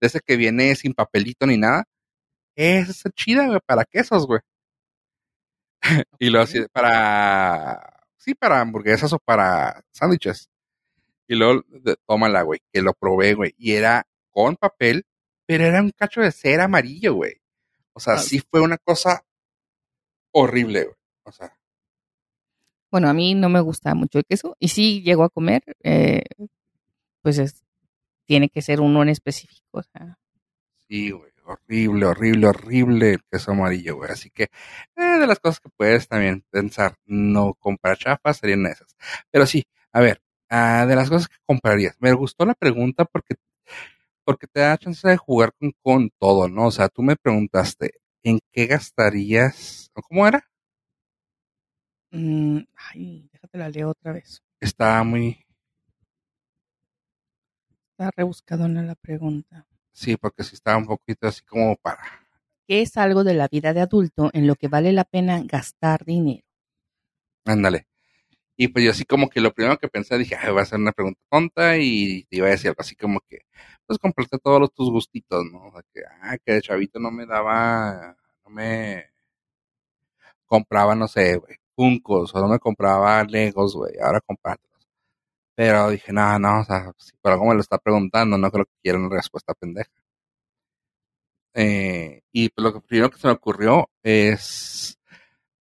de 0.01 0.07
ese 0.07 0.21
que 0.21 0.37
viene 0.37 0.75
sin 0.75 0.93
papelito 0.93 1.45
ni 1.47 1.57
nada. 1.57 1.85
Es 2.55 3.03
chida, 3.15 3.47
güey, 3.47 3.59
para 3.65 3.85
quesos, 3.85 4.27
güey. 4.27 4.41
Y 6.19 6.29
lo 6.29 6.41
así, 6.41 6.65
para, 6.71 7.94
sí, 8.25 8.33
para 8.35 8.59
hamburguesas 8.59 9.13
o 9.13 9.19
para 9.19 9.83
sándwiches. 9.91 10.49
Y 11.27 11.35
luego, 11.35 11.63
tómala, 12.07 12.41
güey, 12.41 12.59
que 12.73 12.81
lo 12.81 12.93
probé, 12.93 13.33
güey. 13.35 13.53
Y 13.57 13.73
era 13.73 14.05
con 14.31 14.55
papel, 14.57 15.05
pero 15.45 15.63
era 15.65 15.81
un 15.81 15.91
cacho 15.91 16.21
de 16.21 16.31
cera 16.31 16.65
amarillo, 16.65 17.13
güey. 17.13 17.41
O 17.93 17.99
sea, 17.99 18.15
Ah. 18.15 18.17
sí 18.19 18.39
fue 18.39 18.61
una 18.61 18.77
cosa 18.77 19.23
horrible, 20.31 20.83
güey. 20.85 20.95
O 21.23 21.31
sea, 21.31 21.57
Bueno, 22.91 23.09
a 23.09 23.13
mí 23.13 23.33
no 23.35 23.49
me 23.49 23.59
gusta 23.59 23.93
mucho 23.93 24.19
el 24.19 24.25
queso. 24.25 24.55
Y 24.59 24.69
sí 24.69 25.01
llego 25.01 25.23
a 25.23 25.29
comer, 25.29 25.63
eh, 25.83 26.23
pues 27.21 27.37
es, 27.39 27.63
tiene 28.25 28.49
que 28.49 28.61
ser 28.61 28.79
uno 28.81 29.01
en 29.03 29.09
específico. 29.09 29.65
O 29.79 29.83
sea, 29.83 30.17
sí, 30.87 31.11
güey. 31.11 31.31
Horrible, 31.47 32.05
horrible, 32.07 32.47
horrible 32.47 33.11
el 33.13 33.23
queso 33.31 33.51
amarillo, 33.51 33.95
güey. 33.97 34.11
Así 34.11 34.29
que, 34.31 34.43
eh, 34.95 35.03
de 35.19 35.27
las 35.27 35.39
cosas 35.39 35.59
que 35.59 35.69
puedes 35.69 36.07
también 36.07 36.43
pensar, 36.49 36.95
no 37.05 37.53
comprar 37.55 37.97
chafas 37.97 38.37
serían 38.37 38.65
esas. 38.65 38.95
Pero 39.31 39.45
sí, 39.45 39.63
a 39.93 40.01
ver, 40.01 40.21
ah, 40.49 40.85
de 40.87 40.95
las 40.95 41.09
cosas 41.09 41.27
que 41.27 41.35
comprarías. 41.45 41.95
Me 41.99 42.13
gustó 42.13 42.45
la 42.45 42.55
pregunta 42.55 43.05
porque, 43.05 43.35
porque 44.25 44.47
te 44.47 44.61
da 44.61 44.77
chance 44.77 45.07
de 45.07 45.17
jugar 45.17 45.53
con, 45.59 45.73
con 45.83 46.11
todo, 46.19 46.49
¿no? 46.49 46.67
O 46.67 46.71
sea, 46.71 46.89
tú 46.89 47.03
me 47.03 47.15
preguntaste, 47.17 47.93
¿en 48.23 48.39
qué 48.51 48.67
gastarías? 48.67 49.91
¿o 49.95 50.01
¿Cómo 50.03 50.27
era? 50.27 50.47
mm, 52.11 52.59
ay, 52.75 53.29
déjate 53.31 53.57
la 53.59 53.69
leo 53.69 53.89
otra 53.89 54.13
vez. 54.13 54.41
Estaba 54.59 55.03
muy, 55.05 55.45
Está 57.97 58.11
rebuscadona 58.15 58.83
la 58.83 58.95
pregunta. 58.95 59.65
Sí, 59.95 60.17
porque 60.17 60.43
sí 60.43 60.55
estaba 60.55 60.77
un 60.77 60.85
poquito 60.85 61.27
así 61.27 61.41
como 61.43 61.75
para. 61.77 62.03
¿Qué 62.67 62.81
es 62.81 62.97
algo 62.97 63.23
de 63.23 63.33
la 63.33 63.47
vida 63.47 63.73
de 63.73 63.81
adulto 63.81 64.29
en 64.33 64.47
lo 64.47 64.55
que 64.55 64.67
vale 64.67 64.91
la 64.91 65.05
pena 65.05 65.41
gastar 65.43 66.03
dinero? 66.05 66.43
Ándale. 67.45 67.87
Y 68.57 68.69
pues 68.69 68.85
yo 68.85 68.91
así 68.91 69.05
como 69.05 69.29
que 69.29 69.41
lo 69.41 69.53
primero 69.53 69.77
que 69.77 69.89
pensé, 69.89 70.17
dije, 70.17 70.35
Ay, 70.35 70.51
voy 70.51 70.59
a 70.59 70.63
hacer 70.63 70.79
una 70.79 70.91
pregunta 70.93 71.19
tonta 71.29 71.77
y 71.77 72.23
te 72.25 72.37
iba 72.37 72.47
a 72.47 72.51
decir 72.51 72.69
algo 72.69 72.81
así 72.81 72.95
como 72.95 73.19
que, 73.29 73.39
pues 73.85 73.99
comprarte 73.99 74.37
todos 74.39 74.59
los, 74.61 74.73
tus 74.73 74.89
gustitos, 74.91 75.45
¿no? 75.51 75.67
O 75.67 75.71
sea, 75.71 75.81
que, 75.93 76.01
ah, 76.21 76.37
que 76.43 76.53
de 76.53 76.61
chavito 76.61 76.99
no 76.99 77.11
me 77.11 77.25
daba, 77.25 78.15
no 78.45 78.49
me 78.51 79.11
compraba, 80.45 80.95
no 80.95 81.07
sé, 81.07 81.37
güey, 81.37 81.55
Funkos, 81.75 82.33
o 82.35 82.39
no 82.39 82.47
me 82.47 82.59
compraba 82.59 83.23
Legos, 83.23 83.75
güey, 83.75 83.93
ahora 83.99 84.21
compártelos. 84.21 84.74
Pero 85.55 85.89
dije, 85.89 86.11
no, 86.13 86.37
no, 86.39 86.61
o 86.61 86.65
sea, 86.65 86.91
si 86.97 87.13
por 87.21 87.31
algo 87.31 87.45
me 87.45 87.55
lo 87.55 87.61
está 87.61 87.77
preguntando, 87.77 88.37
no 88.37 88.51
creo 88.51 88.65
que 88.65 88.73
quiera 88.83 88.99
una 88.99 89.15
respuesta 89.15 89.53
pendeja. 89.53 89.91
Eh, 91.53 92.21
y 92.33 92.49
pues 92.49 92.63
lo 92.63 92.81
primero 92.81 93.09
que 93.09 93.17
se 93.17 93.27
me 93.27 93.33
ocurrió 93.33 93.89
es 94.03 94.97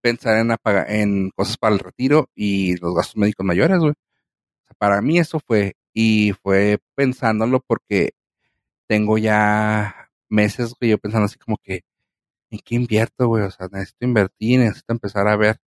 pensar 0.01 0.39
en, 0.39 0.55
en 0.89 1.31
cosas 1.31 1.57
para 1.57 1.75
el 1.75 1.81
retiro 1.81 2.29
y 2.35 2.77
los 2.79 2.95
gastos 2.95 3.17
médicos 3.17 3.47
mayores, 3.47 3.79
güey. 3.79 3.93
O 3.93 4.67
sea, 4.67 4.75
para 4.79 5.01
mí 5.03 5.19
eso 5.19 5.41
fue, 5.41 5.77
y 5.95 6.33
fue 6.43 6.79
pensándolo 6.97 7.61
porque 7.67 8.13
tengo 8.89 9.19
ya 9.19 10.11
meses, 10.29 10.75
güey, 10.81 10.93
yo 10.93 10.99
pensando 10.99 11.27
así 11.27 11.39
como 11.39 11.59
que, 11.63 11.83
¿en 12.51 12.61
qué 12.61 12.77
invierto, 12.77 13.29
güey? 13.29 13.45
O 13.45 13.51
sea, 13.51 13.69
necesito 13.73 14.05
invertir, 14.07 14.61
necesito 14.61 14.93
empezar 14.95 15.29
a 15.29 15.37
ver 15.37 15.59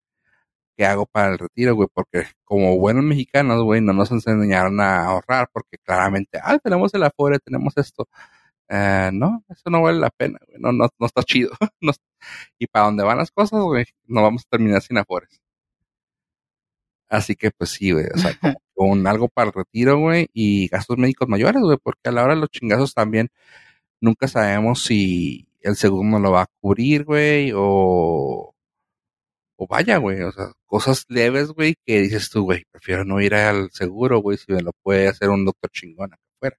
qué 0.78 0.86
hago 0.86 1.06
para 1.08 1.34
el 1.34 1.40
retiro, 1.40 1.76
güey, 1.76 1.90
porque 1.94 2.26
como 2.46 2.78
buenos 2.78 3.04
mexicanos, 3.04 3.64
güey, 3.64 3.82
no 3.82 3.94
nos 3.94 4.12
enseñaron 4.12 4.80
a 4.82 5.06
ahorrar, 5.06 5.50
porque 5.54 5.78
claramente, 5.80 6.40
ah, 6.44 6.60
tenemos 6.60 6.94
el 6.94 7.04
afore, 7.04 7.40
tenemos 7.40 7.74
esto. 7.78 8.08
Eh, 8.70 9.12
no, 9.14 9.44
eso 9.50 9.70
no 9.70 9.82
vale 9.82 10.00
la 10.00 10.10
pena, 10.12 10.40
güey, 10.48 10.60
no, 10.62 10.72
no, 10.72 10.90
no 11.00 11.08
está 11.08 11.24
chido. 11.24 11.52
no, 11.82 11.94
y 12.60 12.68
para 12.68 12.86
dónde 12.86 13.04
van 13.04 13.18
las 13.18 13.32
cosas, 13.32 13.62
güey, 13.62 13.86
no 14.06 14.24
vamos 14.24 14.44
a 14.46 14.50
terminar 14.52 14.82
sin 14.82 14.98
afores. 14.98 15.42
Así 17.10 17.36
que, 17.36 17.52
pues 17.52 17.72
sí, 17.72 17.92
güey, 17.92 18.06
o 18.14 18.18
sea, 18.18 18.32
con 18.76 19.08
algo 19.08 19.30
para 19.30 19.48
el 19.48 19.54
retiro, 19.54 19.98
güey, 20.00 20.30
y 20.34 20.68
gastos 20.68 20.98
médicos 20.98 21.28
mayores, 21.28 21.62
güey, 21.62 21.78
porque 21.82 22.10
a 22.10 22.12
la 22.12 22.24
hora 22.24 22.36
de 22.36 22.42
los 22.42 22.50
chingazos 22.50 22.94
también 22.94 23.30
nunca 24.02 24.28
sabemos 24.28 24.84
si 24.84 25.48
el 25.62 25.76
seguro 25.76 26.08
no 26.08 26.20
lo 26.20 26.32
va 26.32 26.44
a 26.44 26.48
cubrir, 26.62 27.06
güey, 27.06 27.52
o, 27.56 28.56
o 29.58 29.68
vaya, 29.68 29.98
güey, 29.98 30.22
o 30.22 30.32
sea, 30.32 30.52
cosas 30.66 31.06
leves, 31.10 31.50
güey, 31.50 31.76
que 31.86 32.00
dices 32.02 32.30
tú, 32.30 32.44
güey, 32.44 32.64
prefiero 32.72 33.04
no 33.06 33.20
ir 33.22 33.36
al 33.36 33.70
seguro, 33.72 34.20
güey, 34.22 34.38
si 34.38 34.52
me 34.52 34.62
lo 34.62 34.72
puede 34.84 35.08
hacer 35.08 35.30
un 35.30 35.46
doctor 35.46 35.70
chingón 35.72 36.14
acá 36.14 36.22
afuera. 36.38 36.58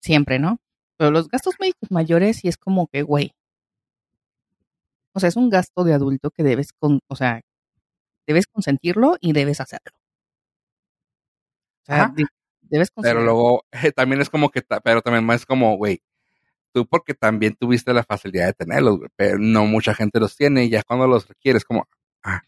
Siempre, 0.00 0.38
¿no? 0.38 0.58
Pero 0.96 1.10
los 1.10 1.28
gastos 1.28 1.54
médicos 1.60 1.90
mayores 1.90 2.38
sí 2.38 2.48
es 2.48 2.56
como 2.56 2.86
que, 2.88 3.02
güey. 3.02 3.32
O 5.14 5.20
sea, 5.20 5.28
es 5.28 5.36
un 5.36 5.50
gasto 5.50 5.84
de 5.84 5.94
adulto 5.94 6.30
que 6.30 6.42
debes 6.44 6.72
con, 6.72 7.00
o 7.08 7.16
sea, 7.16 7.40
debes 8.26 8.46
consentirlo 8.46 9.16
y 9.20 9.32
debes 9.32 9.60
hacerlo. 9.60 9.96
O 11.82 11.86
sea, 11.86 12.02
Ajá. 12.04 12.14
debes 12.62 12.90
Pero 13.00 13.20
considerar. 13.20 13.22
luego, 13.24 13.64
también 13.96 14.20
es 14.20 14.30
como 14.30 14.50
que, 14.50 14.62
pero 14.84 15.02
también 15.02 15.24
más 15.24 15.46
como, 15.46 15.76
güey, 15.76 16.00
tú 16.72 16.86
porque 16.86 17.14
también 17.14 17.54
tuviste 17.56 17.92
la 17.94 18.04
facilidad 18.04 18.46
de 18.46 18.52
tenerlos, 18.54 18.98
güey, 18.98 19.10
pero 19.16 19.38
no 19.38 19.66
mucha 19.66 19.94
gente 19.94 20.20
los 20.20 20.36
tiene 20.36 20.64
y 20.64 20.70
ya 20.70 20.82
cuando 20.82 21.06
los 21.06 21.28
requieres, 21.28 21.64
como, 21.64 21.88
ah, 22.24 22.42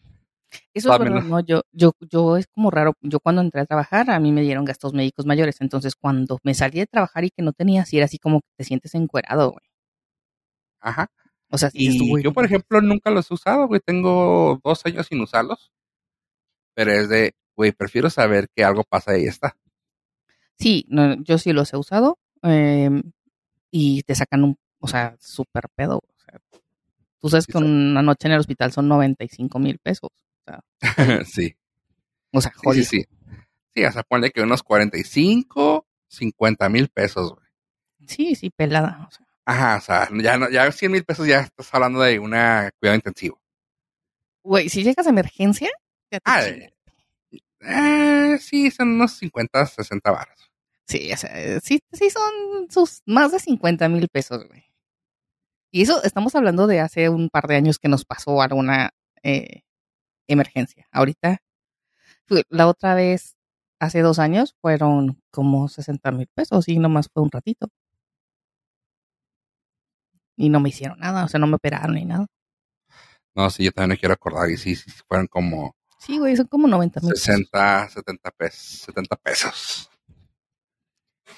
Eso 0.73 0.91
es 0.93 0.99
verdad, 0.99 1.23
no, 1.23 1.39
yo, 1.41 1.61
yo, 1.71 1.93
yo 2.01 2.37
es 2.37 2.47
como 2.47 2.71
raro. 2.71 2.93
Yo 3.01 3.19
cuando 3.21 3.41
entré 3.41 3.61
a 3.61 3.65
trabajar, 3.65 4.09
a 4.11 4.19
mí 4.19 4.31
me 4.31 4.41
dieron 4.41 4.65
gastos 4.65 4.93
médicos 4.93 5.25
mayores. 5.25 5.61
Entonces, 5.61 5.95
cuando 5.95 6.39
me 6.43 6.53
salí 6.53 6.79
de 6.79 6.87
trabajar 6.87 7.23
y 7.25 7.29
que 7.31 7.41
no 7.43 7.53
tenía, 7.53 7.85
sí 7.85 7.97
era 7.97 8.05
así 8.05 8.17
como 8.19 8.41
que 8.41 8.47
te 8.57 8.63
sientes 8.65 8.93
encuerado, 8.95 9.51
güey. 9.51 9.65
ajá. 10.79 11.07
O 11.49 11.57
sea, 11.57 11.69
Y 11.73 12.07
güey, 12.09 12.23
yo, 12.23 12.33
por 12.33 12.45
ejemplo, 12.45 12.81
nunca 12.81 13.11
los 13.11 13.29
he 13.29 13.33
usado, 13.33 13.67
güey, 13.67 13.81
tengo 13.81 14.59
dos 14.63 14.85
años 14.85 15.07
sin 15.07 15.19
usarlos, 15.21 15.71
pero 16.75 16.91
es 16.91 17.09
de, 17.09 17.33
güey, 17.55 17.71
prefiero 17.71 18.09
saber 18.09 18.49
que 18.55 18.63
algo 18.63 18.83
pasa 18.83 19.17
y 19.17 19.25
ya 19.25 19.29
está. 19.29 19.57
Sí, 20.57 20.85
no, 20.89 21.15
yo 21.23 21.37
sí 21.37 21.53
los 21.53 21.73
he 21.73 21.77
usado. 21.77 22.19
eh, 22.43 22.89
y 23.71 24.03
te 24.03 24.15
sacan 24.15 24.43
un, 24.43 24.57
o 24.79 24.87
sea, 24.87 25.15
súper 25.19 25.69
pedo. 25.75 25.97
O 25.99 26.19
sea, 26.25 26.39
tú 27.19 27.29
sabes 27.29 27.47
Sí, 27.47 27.51
que 27.51 27.57
una 27.59 28.01
noche 28.01 28.27
en 28.27 28.33
el 28.33 28.39
hospital 28.39 28.71
son 28.71 28.87
95 28.87 29.59
mil 29.59 29.79
pesos. 29.79 30.09
O 30.11 30.43
sea, 30.45 30.61
sí, 31.25 31.55
o 32.33 32.41
sea, 32.41 32.51
sí, 32.53 32.59
jodido. 32.63 32.85
sí, 32.85 32.85
sí. 32.85 33.05
Sí, 33.75 33.85
o 33.85 33.91
sea, 33.91 34.03
ponle 34.03 34.31
que 34.31 34.41
unos 34.41 34.63
45, 34.63 35.87
50 36.07 36.69
mil 36.69 36.89
pesos, 36.89 37.33
güey. 37.33 37.47
Sí, 38.07 38.35
sí, 38.35 38.49
pelada. 38.49 39.07
O 39.07 39.11
sea, 39.11 39.25
Ajá, 39.45 39.77
o 39.77 39.81
sea, 39.81 40.09
ya, 40.21 40.37
no, 40.37 40.49
ya 40.49 40.71
100 40.71 40.91
mil 40.91 41.03
pesos 41.05 41.27
ya 41.27 41.41
estás 41.41 41.73
hablando 41.73 42.01
de 42.01 42.19
una 42.19 42.71
cuidado 42.79 42.95
intensivo. 42.97 43.41
güey, 44.43 44.69
si 44.69 44.83
llegas 44.83 45.07
a 45.07 45.09
emergencia, 45.11 45.69
ya 46.11 46.19
te 46.19 46.23
Ah. 46.25 46.43
Eh, 47.61 48.37
sí, 48.39 48.71
son 48.71 48.89
unos 48.89 49.13
50, 49.13 49.65
60 49.65 50.11
baros. 50.11 50.50
Sí, 50.91 51.09
o 51.13 51.15
sea, 51.15 51.59
sí, 51.61 51.79
sí 51.93 52.09
son 52.09 52.69
sus 52.69 53.01
más 53.05 53.31
de 53.31 53.39
50 53.39 53.87
mil 53.87 54.09
pesos, 54.09 54.45
güey. 54.45 54.65
Y 55.71 55.83
eso 55.83 56.03
estamos 56.03 56.35
hablando 56.35 56.67
de 56.67 56.81
hace 56.81 57.07
un 57.07 57.29
par 57.29 57.47
de 57.47 57.55
años 57.55 57.79
que 57.79 57.87
nos 57.87 58.03
pasó 58.03 58.41
alguna 58.41 58.89
eh, 59.23 59.61
emergencia. 60.27 60.87
Ahorita, 60.91 61.37
la 62.49 62.67
otra 62.67 62.93
vez, 62.93 63.37
hace 63.79 64.01
dos 64.01 64.19
años, 64.19 64.53
fueron 64.59 65.21
como 65.31 65.69
60 65.69 66.11
mil 66.11 66.27
pesos 66.27 66.67
y 66.67 66.77
nomás 66.77 67.07
fue 67.13 67.23
un 67.23 67.31
ratito. 67.31 67.69
Y 70.35 70.49
no 70.49 70.59
me 70.59 70.69
hicieron 70.69 70.99
nada, 70.99 71.23
o 71.23 71.27
sea, 71.29 71.39
no 71.39 71.47
me 71.47 71.55
operaron 71.55 71.95
ni 71.95 72.03
nada. 72.03 72.27
No, 73.33 73.49
sí, 73.49 73.63
yo 73.63 73.71
también 73.71 73.91
me 73.91 73.97
quiero 73.97 74.13
acordar. 74.13 74.49
Y 74.49 74.57
sí, 74.57 74.75
sí, 74.75 74.91
fueron 75.07 75.27
como 75.27 75.73
Sí, 75.99 76.17
güey, 76.17 76.35
son 76.35 76.47
como 76.47 76.67
90 76.67 76.99
mil 76.99 77.11
pesos. 77.11 77.23
60, 77.23 77.89
70 77.89 78.31
pesos. 78.31 78.83
70 78.87 79.15
pesos. 79.17 79.90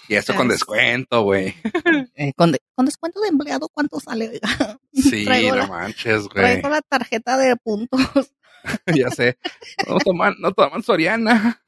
Y 0.08 0.16
eso 0.16 0.34
Ah, 0.34 0.36
con 0.36 0.48
descuento, 0.48 1.22
güey. 1.24 1.56
Eh, 2.16 2.34
con, 2.36 2.52
de- 2.52 2.62
con 2.76 2.86
descuento 2.86 3.20
de 3.22 3.30
empleado, 3.30 3.70
¿cuánto 3.70 4.00
sale? 4.00 4.30
oiga? 4.30 4.80
Sí, 4.94 5.26
Traigo 5.26 5.50
no 5.52 5.56
la- 5.58 5.68
manches, 5.68 6.22
güey. 6.24 6.34
Traigo 6.34 6.70
la 6.70 6.82
tarjeta 6.82 7.38
de 7.38 7.56
puntos. 7.58 8.02
ya 8.96 9.10
sé. 9.10 9.38
No 9.88 9.98
toman, 9.98 10.36
no 10.40 10.52
toman 10.52 10.84
Soriana. 10.84 11.62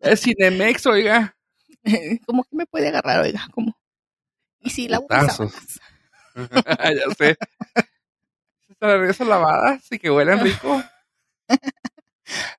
Es 0.00 0.20
Cinemex, 0.22 0.84
oiga. 0.86 1.36
¿Cómo 2.26 2.42
que 2.44 2.56
me 2.56 2.66
puede 2.66 2.88
agarrar, 2.88 3.20
oiga? 3.22 3.46
¿Cómo? 3.52 3.76
Y 4.60 4.70
si 4.70 4.88
la 4.88 5.00
ya 6.34 7.14
sé. 7.16 7.36
¿Se 8.78 8.86
la 8.86 8.96
regreso 8.98 9.24
lavada? 9.24 9.78
Sí 9.80 9.98
que 9.98 10.10
huelen 10.10 10.40
rico. 10.40 10.82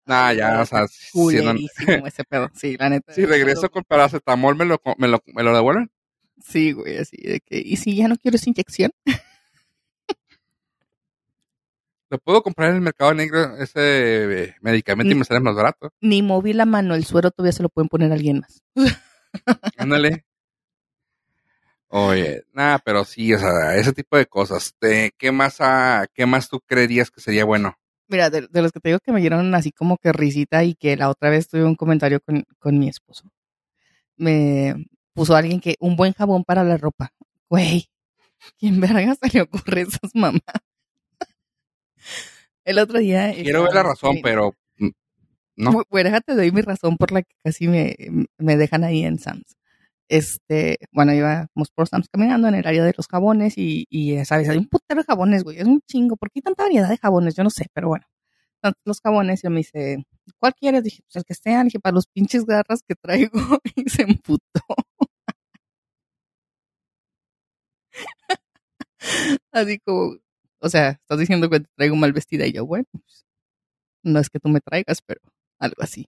Nah, 0.05 0.33
ya, 0.33 0.61
o 0.61 0.65
sea, 0.65 0.85
Culerísimo 1.13 2.07
ese 2.07 2.23
pedo. 2.23 2.49
Sí, 2.53 2.75
la 2.77 2.89
neta. 2.89 3.13
si 3.13 3.25
regreso 3.25 3.69
con 3.69 3.83
paracetamol, 3.83 4.55
¿me 4.55 4.65
lo, 4.65 4.81
me 4.97 5.07
lo, 5.07 5.21
me 5.27 5.43
lo 5.43 5.53
devuelven? 5.53 5.91
Sí, 6.43 6.71
güey, 6.71 6.97
así 6.97 7.17
de 7.17 7.39
que. 7.39 7.59
¿Y 7.59 7.77
si 7.77 7.95
ya 7.95 8.07
no 8.07 8.17
quiero 8.17 8.35
esa 8.35 8.49
inyección? 8.49 8.91
¿Lo 12.09 12.17
puedo 12.17 12.43
comprar 12.43 12.71
en 12.71 12.75
el 12.75 12.81
mercado 12.81 13.13
negro 13.13 13.55
ese 13.55 14.43
eh, 14.43 14.55
medicamento 14.59 15.13
y 15.13 15.15
me 15.15 15.23
sale 15.23 15.39
más 15.39 15.55
barato? 15.55 15.93
Ni 16.01 16.21
moví 16.21 16.51
la 16.51 16.65
mano, 16.65 16.93
el 16.93 17.05
suero 17.05 17.31
todavía 17.31 17.53
se 17.53 17.63
lo 17.63 17.69
pueden 17.69 17.87
poner 17.87 18.11
a 18.11 18.15
alguien 18.15 18.41
más. 18.41 18.61
Ándale. 19.77 20.25
Oye, 21.87 22.43
nada, 22.51 22.79
pero 22.79 23.05
sí, 23.05 23.33
o 23.33 23.39
sea, 23.39 23.75
ese 23.77 23.93
tipo 23.93 24.17
de 24.17 24.25
cosas. 24.25 24.75
¿Qué 25.17 25.31
más, 25.31 25.57
ah, 25.59 26.05
qué 26.13 26.25
más 26.25 26.49
tú 26.49 26.59
creerías 26.59 27.11
que 27.11 27.21
sería 27.21 27.45
bueno? 27.45 27.77
Mira, 28.11 28.29
de, 28.29 28.47
de 28.47 28.61
los 28.61 28.71
que 28.73 28.79
te 28.81 28.89
digo 28.89 28.99
que 28.99 29.11
me 29.13 29.21
dieron 29.21 29.55
así 29.55 29.71
como 29.71 29.97
que 29.97 30.11
risita 30.11 30.63
y 30.65 30.75
que 30.75 30.97
la 30.97 31.09
otra 31.09 31.29
vez 31.29 31.47
tuve 31.47 31.63
un 31.63 31.75
comentario 31.75 32.19
con, 32.19 32.43
con 32.59 32.77
mi 32.77 32.89
esposo. 32.89 33.31
Me 34.17 34.85
puso 35.13 35.35
alguien 35.35 35.61
que 35.61 35.75
un 35.79 35.95
buen 35.95 36.13
jabón 36.13 36.43
para 36.43 36.63
la 36.63 36.77
ropa. 36.77 37.13
Güey, 37.49 37.87
¿quién 38.59 38.79
verga 38.81 39.15
se 39.15 39.29
le 39.33 39.41
ocurre 39.43 39.81
esas 39.81 40.11
mamás? 40.13 40.41
El 42.65 42.79
otro 42.79 42.99
día. 42.99 43.33
Quiero 43.33 43.63
ver 43.63 43.73
la 43.73 43.83
razón, 43.83 44.17
pero 44.21 44.55
mm, 44.77 44.89
no. 45.57 45.71
Bu- 45.71 45.85
Bueno, 45.89 46.09
déjate, 46.09 46.35
doy 46.35 46.51
mi 46.51 46.61
razón 46.61 46.97
por 46.97 47.11
la 47.11 47.21
que 47.23 47.33
casi 47.43 47.67
me, 47.67 47.95
me 48.37 48.57
dejan 48.57 48.83
ahí 48.83 49.03
en 49.03 49.19
Sam's. 49.19 49.55
Este, 50.11 50.77
bueno, 50.91 51.13
íbamos 51.13 51.71
por 51.73 51.87
Sam's 51.87 52.09
caminando 52.11 52.49
en 52.49 52.55
el 52.55 52.67
área 52.67 52.83
de 52.83 52.93
los 52.97 53.07
jabones 53.07 53.53
y, 53.57 53.85
y 53.89 54.23
sabes, 54.25 54.49
hay 54.49 54.57
un 54.57 54.67
putero 54.67 54.99
de 55.01 55.05
jabones, 55.05 55.43
güey, 55.45 55.57
es 55.57 55.65
un 55.65 55.79
chingo. 55.87 56.17
¿Por 56.17 56.29
qué 56.29 56.39
hay 56.39 56.41
tanta 56.41 56.63
variedad 56.63 56.89
de 56.89 56.97
jabones? 56.97 57.33
Yo 57.35 57.43
no 57.45 57.49
sé, 57.49 57.67
pero 57.73 57.87
bueno. 57.87 58.05
Los 58.85 59.01
jabones 59.01 59.41
yo 59.43 59.49
me 59.51 59.57
dice, 59.59 60.05
¿cuál 60.39 60.53
quieres? 60.55 60.83
Dije, 60.83 61.01
pues 61.03 61.15
el 61.17 61.23
que 61.25 61.33
sean, 61.35 61.67
dije, 61.67 61.79
para 61.79 61.95
los 61.95 62.07
pinches 62.07 62.45
garras 62.45 62.81
que 62.87 62.95
traigo 62.95 63.31
y 63.75 63.89
se 63.89 64.03
emputó. 64.03 64.61
Así 69.51 69.79
como, 69.79 70.15
o 70.59 70.69
sea, 70.69 70.89
estás 70.91 71.19
diciendo 71.19 71.49
que 71.49 71.61
te 71.61 71.67
traigo 71.75 71.95
mal 71.95 72.13
vestida 72.13 72.45
y 72.47 72.53
yo, 72.53 72.65
bueno, 72.65 72.85
pues, 72.91 73.25
no 74.03 74.19
es 74.19 74.29
que 74.29 74.39
tú 74.39 74.49
me 74.49 74.61
traigas, 74.61 75.01
pero 75.03 75.21
algo 75.59 75.81
así. 75.83 76.07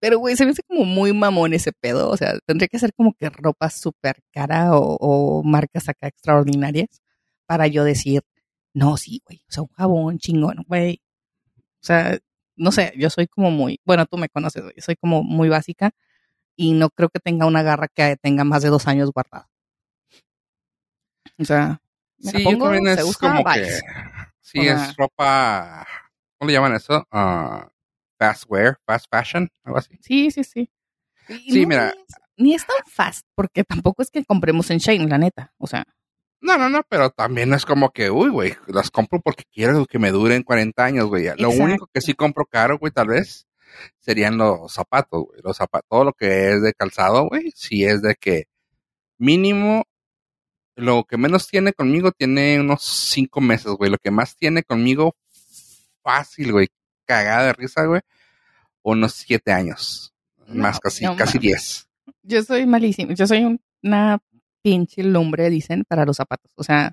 Pero, 0.00 0.18
güey, 0.18 0.36
se 0.36 0.44
me 0.44 0.50
hace 0.52 0.62
como 0.62 0.84
muy 0.84 1.12
mamón 1.12 1.54
ese 1.54 1.72
pedo. 1.72 2.10
O 2.10 2.16
sea, 2.16 2.34
tendría 2.46 2.68
que 2.68 2.78
ser 2.78 2.92
como 2.94 3.14
que 3.14 3.30
ropa 3.30 3.70
súper 3.70 4.22
cara 4.32 4.76
o, 4.76 4.96
o 5.00 5.42
marcas 5.42 5.88
acá 5.88 6.08
extraordinarias 6.08 7.00
para 7.46 7.66
yo 7.66 7.84
decir, 7.84 8.22
no, 8.74 8.96
sí, 8.96 9.22
güey. 9.26 9.42
O 9.48 9.52
sea, 9.52 9.62
un 9.62 9.68
jabón 9.70 10.18
chingón, 10.18 10.64
güey. 10.66 11.00
O 11.56 11.84
sea, 11.84 12.18
no 12.56 12.70
sé, 12.72 12.92
yo 12.96 13.10
soy 13.10 13.26
como 13.28 13.50
muy, 13.50 13.80
bueno, 13.84 14.06
tú 14.06 14.18
me 14.18 14.28
conoces, 14.28 14.62
güey, 14.62 14.74
soy 14.78 14.94
como 14.96 15.22
muy 15.22 15.48
básica 15.48 15.90
y 16.54 16.72
no 16.74 16.90
creo 16.90 17.08
que 17.08 17.18
tenga 17.18 17.46
una 17.46 17.62
garra 17.62 17.88
que 17.88 18.16
tenga 18.20 18.44
más 18.44 18.62
de 18.62 18.68
dos 18.68 18.86
años 18.86 19.10
guardada. 19.12 19.48
O 21.38 21.44
sea, 21.44 21.80
me 22.18 22.30
Sí, 22.30 22.38
yo 22.38 22.50
pongo, 22.50 22.64
también 22.66 22.94
se 22.94 23.00
es 23.02 23.08
usa, 23.08 23.32
como 23.32 23.44
que... 23.54 23.80
Sí, 24.40 24.58
O 24.60 24.62
sea- 24.62 24.84
es 24.84 24.96
ropa... 24.96 25.86
¿Cómo 26.38 26.48
le 26.48 26.52
llaman 26.54 26.74
eso? 26.74 27.06
Ah, 27.10 27.71
fast 28.26 28.44
wear, 28.48 28.78
fast 28.86 29.06
fashion, 29.10 29.48
algo 29.64 29.78
así. 29.78 29.98
Sí, 30.00 30.30
sí, 30.30 30.44
sí. 30.44 30.70
Y 31.28 31.52
Sí, 31.52 31.62
no 31.62 31.68
mira. 31.68 31.88
es- 31.90 31.96
ni 32.36 32.54
es 32.54 32.64
tan 32.66 32.76
fast, 32.86 33.26
porque 33.34 33.62
tampoco 33.64 34.02
es 34.02 34.10
que 34.10 34.24
compremos 34.24 34.70
en 34.70 34.78
Shane, 34.78 35.06
la 35.08 35.18
neta. 35.18 35.52
O 35.58 35.66
sea, 35.66 35.84
No, 36.44 36.58
no, 36.58 36.68
no, 36.68 36.82
pero 36.88 37.10
también 37.10 37.54
es 37.54 37.64
como 37.64 37.90
que, 37.90 38.10
uy, 38.10 38.28
güey, 38.28 38.54
las 38.66 38.90
compro 38.90 39.20
porque 39.20 39.44
quiero 39.52 39.86
que 39.86 40.00
me 40.00 40.10
duren 40.10 40.42
40 40.42 40.84
años, 40.84 41.06
güey. 41.06 41.28
Lo 41.38 41.50
único 41.50 41.86
que 41.92 42.00
sí 42.00 42.14
compro 42.14 42.46
caro, 42.46 42.78
güey, 42.78 42.90
tal 42.92 43.06
vez, 43.08 43.46
serían 44.00 44.38
los 44.38 44.72
zapatos, 44.72 45.24
güey. 45.26 45.40
Los 45.44 45.56
zapatos, 45.56 45.86
todo 45.88 46.04
lo 46.04 46.12
que 46.14 46.50
es 46.50 46.62
de 46.62 46.72
calzado, 46.74 47.28
güey, 47.28 47.52
sí 47.54 47.84
es 47.84 48.02
de 48.02 48.16
que 48.16 48.46
mínimo, 49.18 49.84
lo 50.74 51.04
que 51.04 51.16
menos 51.16 51.46
tiene 51.46 51.72
conmigo 51.74 52.10
tiene 52.12 52.58
unos 52.60 52.82
5 52.82 53.40
meses, 53.40 53.70
güey. 53.72 53.90
Lo 53.90 53.98
que 53.98 54.10
más 54.10 54.34
tiene 54.36 54.64
conmigo, 54.64 55.14
fácil, 56.02 56.50
güey, 56.52 56.68
cagada 57.12 57.46
de 57.46 57.52
risa, 57.54 57.84
güey, 57.86 58.00
unos 58.82 59.12
7 59.14 59.52
años. 59.52 60.12
No, 60.46 60.62
más 60.62 60.80
casi, 60.80 61.04
no 61.04 61.16
casi. 61.16 61.38
10. 61.38 61.88
yo 62.22 62.42
soy 62.42 62.66
malísimo. 62.66 63.12
Yo 63.12 63.26
soy 63.26 63.44
un- 63.44 63.60
una 63.82 64.18
pinche 64.62 65.02
lumbre, 65.02 65.50
dicen, 65.50 65.84
para 65.88 66.04
los 66.04 66.16
zapatos. 66.16 66.52
O 66.56 66.62
sea, 66.64 66.92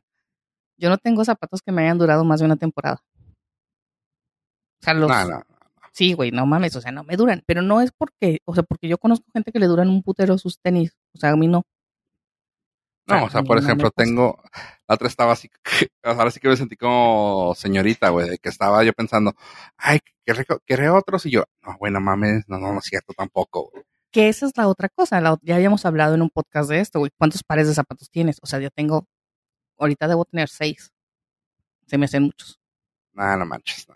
yo 0.78 0.90
no 0.90 0.98
tengo 0.98 1.24
zapatos 1.26 1.62
que 1.62 1.72
me 1.72 1.84
hayan 1.84 1.98
durado 1.98 2.24
más 2.24 2.40
de 2.40 2.46
una 2.46 2.56
temporada. 2.56 3.04
O 4.82 4.84
sea, 4.84 4.94
los... 4.94 5.10
No, 5.10 5.26
no. 5.26 5.44
Sí, 5.92 6.14
güey, 6.14 6.32
no 6.32 6.46
mames, 6.46 6.76
o 6.76 6.82
sea, 6.82 6.92
no 6.92 7.04
me 7.04 7.18
duran. 7.18 7.44
Pero 7.46 7.62
no 7.62 7.82
es 7.82 7.92
porque, 7.92 8.40
o 8.46 8.54
sea, 8.54 8.64
porque 8.64 8.88
yo 8.88 8.98
conozco 8.98 9.26
gente 9.34 9.52
que 9.52 9.60
le 9.60 9.66
duran 9.68 9.90
un 9.90 10.02
putero 10.04 10.38
sus 10.38 10.60
tenis. 10.62 10.96
O 11.14 11.18
sea, 11.18 11.32
a 11.32 11.36
mí 11.36 11.48
no. 11.48 11.64
No, 13.10 13.26
o 13.26 13.30
sea, 13.30 13.43
por 13.43 13.57
no 13.57 13.64
ejemplo, 13.64 13.91
tengo, 13.91 14.41
la 14.88 14.95
otra 14.95 15.07
estaba 15.07 15.34
así, 15.34 15.49
ahora 16.03 16.32
sí 16.32 16.39
que 16.39 16.47
me 16.49 16.55
sentí 16.57 16.76
como 16.78 17.53
señorita, 17.55 18.10
güey, 18.10 18.30
de 18.30 18.38
que 18.38 18.49
estaba 18.49 18.84
yo 18.84 18.93
pensando, 18.93 19.34
ay, 19.78 19.99
¿querré, 20.66 20.89
otros? 20.89 21.26
Y 21.26 21.32
yo, 21.32 21.43
no, 21.64 21.76
güey, 21.78 21.91
no 21.91 21.99
mames, 22.01 22.43
no, 22.47 22.60
no, 22.60 22.72
no 22.74 22.80
es 22.80 22.86
cierto 22.86 23.14
tampoco, 23.14 23.70
güey. 23.72 23.84
Que 24.12 24.28
esa 24.30 24.45
es 24.47 24.53
la 24.57 24.68
otra 24.68 24.89
cosa. 24.89 25.22
la- 25.22 25.38
ya 25.43 25.55
habíamos 25.55 25.86
hablado 25.86 26.16
en 26.16 26.22
un 26.24 26.30
podcast 26.32 26.70
de 26.70 26.80
esto, 26.80 26.99
güey. 26.99 27.12
¿Cuántos 27.18 27.43
pares 27.43 27.68
de 27.68 27.76
zapatos 27.76 28.10
tienes? 28.10 28.38
O 28.41 28.47
sea, 28.47 28.60
yo 28.60 28.72
tengo, 28.72 29.07
ahorita 29.78 30.07
debo 30.07 30.26
tener 30.26 30.49
seis. 30.49 30.91
Se 31.86 31.97
me 31.99 32.05
hacen 32.05 32.24
muchos. 32.24 32.60
Nada, 33.14 33.38
no 33.38 33.45
manches. 33.45 33.88
No. 33.88 33.95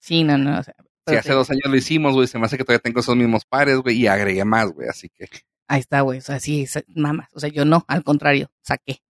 Sí, 0.00 0.24
no, 0.24 0.36
no. 0.38 0.58
O 0.58 0.62
sea, 0.64 0.74
Si 0.78 0.84
pero 1.04 1.18
hace 1.20 1.28
te- 1.28 1.34
dos 1.34 1.50
años 1.50 1.62
lo 1.66 1.76
hicimos, 1.76 2.14
güey, 2.14 2.26
se 2.26 2.38
me 2.38 2.46
hace 2.46 2.56
que 2.58 2.64
todavía 2.64 2.80
tengo 2.80 2.98
esos 3.00 3.14
mismos 3.14 3.44
pares, 3.44 3.78
güey, 3.78 3.96
y 3.98 4.06
agregué 4.08 4.44
más, 4.44 4.70
güey, 4.72 4.88
así 4.88 5.08
que, 5.08 5.26
Ahí 5.68 5.80
está, 5.80 6.00
güey. 6.00 6.18
O 6.18 6.22
sea, 6.22 6.40
sí, 6.40 6.66
mamas. 6.96 7.28
O 7.34 7.40
sea, 7.40 7.50
yo 7.50 7.64
no, 7.64 7.84
al 7.88 8.02
contrario, 8.02 8.50
saqué. 8.62 9.02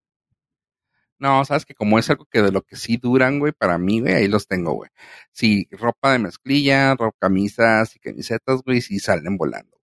no, 1.19 1.45
sabes 1.45 1.65
que 1.65 1.75
como 1.75 1.99
es 1.99 2.11
algo 2.11 2.27
que 2.27 2.43
de 2.43 2.53
lo 2.53 2.63
que 2.63 2.77
sí 2.77 2.97
duran, 2.97 3.39
güey, 3.41 3.53
para 3.53 3.79
mí, 3.79 4.01
güey, 4.01 4.15
ahí 4.15 4.29
los 4.29 4.47
tengo, 4.47 4.75
güey. 4.75 4.91
Sí, 5.33 5.69
ropa 5.73 6.13
de 6.13 6.19
mezclilla, 6.21 6.97
camisas 7.21 7.97
y 7.97 8.01
camisetas, 8.01 8.63
güey, 8.65 8.81
sí 8.81 8.99
salen 9.01 9.37
volando. 9.37 9.79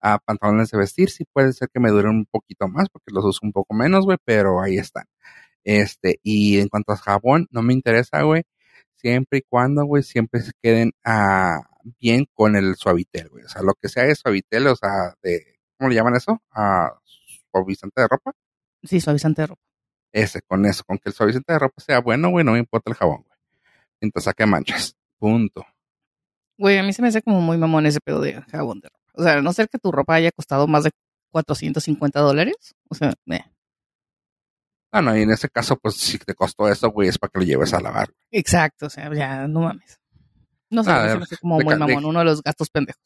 A 0.00 0.18
pantalones 0.18 0.70
de 0.70 0.78
vestir, 0.78 1.10
sí 1.10 1.24
puede 1.32 1.52
ser 1.52 1.68
que 1.72 1.80
me 1.80 1.90
duren 1.90 2.10
un 2.12 2.26
poquito 2.26 2.68
más, 2.68 2.88
porque 2.90 3.12
los 3.12 3.24
uso 3.24 3.40
un 3.42 3.52
poco 3.52 3.74
menos, 3.74 4.04
güey, 4.06 4.18
pero 4.24 4.62
ahí 4.62 4.78
están. 4.78 5.06
Este, 5.64 6.20
y 6.22 6.60
en 6.60 6.68
cuanto 6.68 6.92
a 6.92 6.96
jabón, 6.96 7.48
no 7.50 7.62
me 7.62 7.74
interesa, 7.74 8.22
güey, 8.22 8.44
siempre 8.96 9.40
y 9.40 9.42
cuando, 9.42 9.84
güey, 9.84 10.02
siempre 10.02 10.40
se 10.42 10.52
queden 10.62 10.92
ah, 11.04 11.62
bien 12.00 12.26
con 12.34 12.56
el 12.56 12.76
suavitel, 12.76 13.28
güey. 13.30 13.44
O 13.44 13.48
sea, 13.48 13.62
lo 13.62 13.74
que 13.74 13.88
sea 13.88 14.04
de 14.04 14.14
suavitel, 14.16 14.68
o 14.68 14.76
sea, 14.76 15.14
de, 15.22 15.59
¿cómo 15.80 15.88
le 15.88 15.96
llaman 15.96 16.14
eso? 16.14 16.40
Ah, 16.52 16.92
suavizante 17.50 18.02
de 18.02 18.06
ropa. 18.08 18.32
Sí, 18.82 19.00
suavizante 19.00 19.42
de 19.42 19.46
ropa. 19.48 19.62
Ese, 20.12 20.42
con 20.42 20.66
eso, 20.66 20.84
con 20.84 20.98
que 20.98 21.08
el 21.08 21.14
suavizante 21.14 21.52
de 21.52 21.58
ropa 21.58 21.82
sea 21.82 22.00
bueno, 22.00 22.28
güey, 22.30 22.44
no 22.44 22.52
me 22.52 22.58
importa 22.58 22.90
el 22.90 22.96
jabón, 22.96 23.22
güey. 23.26 23.38
Mientras 24.00 24.24
saque 24.24 24.44
manchas. 24.46 24.94
Punto. 25.18 25.64
Güey, 26.58 26.76
a 26.78 26.82
mí 26.82 26.92
se 26.92 27.00
me 27.00 27.08
hace 27.08 27.22
como 27.22 27.40
muy 27.40 27.56
mamón 27.56 27.86
ese 27.86 28.00
pedo 28.00 28.20
de 28.20 28.40
jabón 28.42 28.80
de 28.80 28.88
ropa. 28.88 29.00
O 29.14 29.22
sea, 29.22 29.38
a 29.38 29.42
no 29.42 29.52
ser 29.54 29.68
que 29.68 29.78
tu 29.78 29.90
ropa 29.90 30.14
haya 30.14 30.30
costado 30.32 30.66
más 30.66 30.84
de 30.84 30.90
450 31.32 32.20
dólares. 32.20 32.74
O 32.88 32.94
sea, 32.94 33.14
eh. 33.30 33.44
No, 34.92 35.02
no, 35.02 35.16
y 35.16 35.22
en 35.22 35.30
ese 35.30 35.48
caso, 35.48 35.76
pues 35.76 35.94
si 35.96 36.18
te 36.18 36.34
costó 36.34 36.68
eso, 36.68 36.90
güey, 36.90 37.08
es 37.08 37.18
para 37.18 37.30
que 37.30 37.38
lo 37.40 37.44
lleves 37.44 37.72
a 37.74 37.80
lavar. 37.80 38.10
exacto. 38.30 38.86
O 38.86 38.90
sea, 38.90 39.12
ya, 39.14 39.46
no 39.46 39.60
mames. 39.60 40.00
No 40.70 40.82
sé, 40.84 40.90
Ah, 40.90 41.04
a 41.04 41.10
se 41.10 41.16
me 41.18 41.22
hace 41.24 41.36
como 41.38 41.58
de 41.58 41.64
muy 41.64 41.74
de- 41.74 41.78
mamón, 41.80 42.04
uno 42.04 42.18
de 42.20 42.24
los 42.24 42.42
gastos 42.42 42.70
pendejos. 42.70 43.02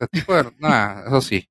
De 0.00 0.06
tipo 0.08 0.34
de, 0.34 0.52
nada, 0.58 1.04
eso 1.06 1.20
sí. 1.20 1.48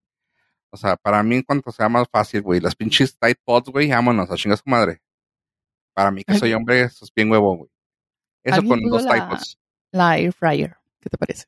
O 0.73 0.77
sea, 0.77 0.95
para 0.95 1.21
mí, 1.21 1.35
en 1.35 1.43
cuanto 1.43 1.71
sea 1.71 1.89
más 1.89 2.07
fácil, 2.09 2.41
güey, 2.41 2.59
las 2.61 2.75
pinches 2.75 3.17
tight 3.17 3.37
pods, 3.43 3.69
güey, 3.69 3.89
vámonos, 3.89 4.31
a 4.31 4.35
chingar 4.35 4.57
su 4.57 4.69
madre. 4.69 5.01
Para 5.93 6.11
mí, 6.11 6.23
que 6.23 6.37
soy 6.37 6.53
hombre, 6.53 6.81
eso 6.83 7.03
es 7.05 7.11
bien 7.13 7.29
huevo, 7.29 7.57
güey. 7.57 7.69
Eso 8.43 8.55
¿Alguien 8.55 8.79
con 8.81 8.89
dos 8.89 9.03
la- 9.03 9.11
tight 9.11 9.29
pods. 9.29 9.57
La 9.91 10.17
air 10.17 10.31
fryer, 10.31 10.77
¿qué 11.01 11.09
te 11.09 11.17
parece? 11.17 11.45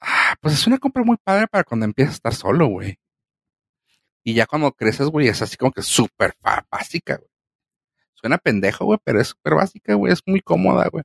Ah, 0.00 0.36
pues 0.40 0.54
es 0.54 0.66
una 0.66 0.78
compra 0.78 1.02
muy 1.02 1.16
padre 1.16 1.46
para 1.48 1.64
cuando 1.64 1.84
empiezas 1.86 2.14
a 2.14 2.16
estar 2.16 2.34
solo, 2.34 2.66
güey. 2.68 2.98
Y 4.22 4.34
ya 4.34 4.46
cuando 4.46 4.70
creces, 4.72 5.08
güey, 5.08 5.28
es 5.28 5.42
así 5.42 5.56
como 5.56 5.72
que 5.72 5.82
súper 5.82 6.34
básica, 6.70 7.16
güey. 7.16 7.30
Suena 8.14 8.38
pendejo, 8.38 8.84
güey, 8.84 8.98
pero 9.04 9.20
es 9.20 9.28
súper 9.28 9.54
básica, 9.54 9.94
güey. 9.94 10.12
Es 10.12 10.20
muy 10.26 10.40
cómoda, 10.40 10.88
güey. 10.90 11.04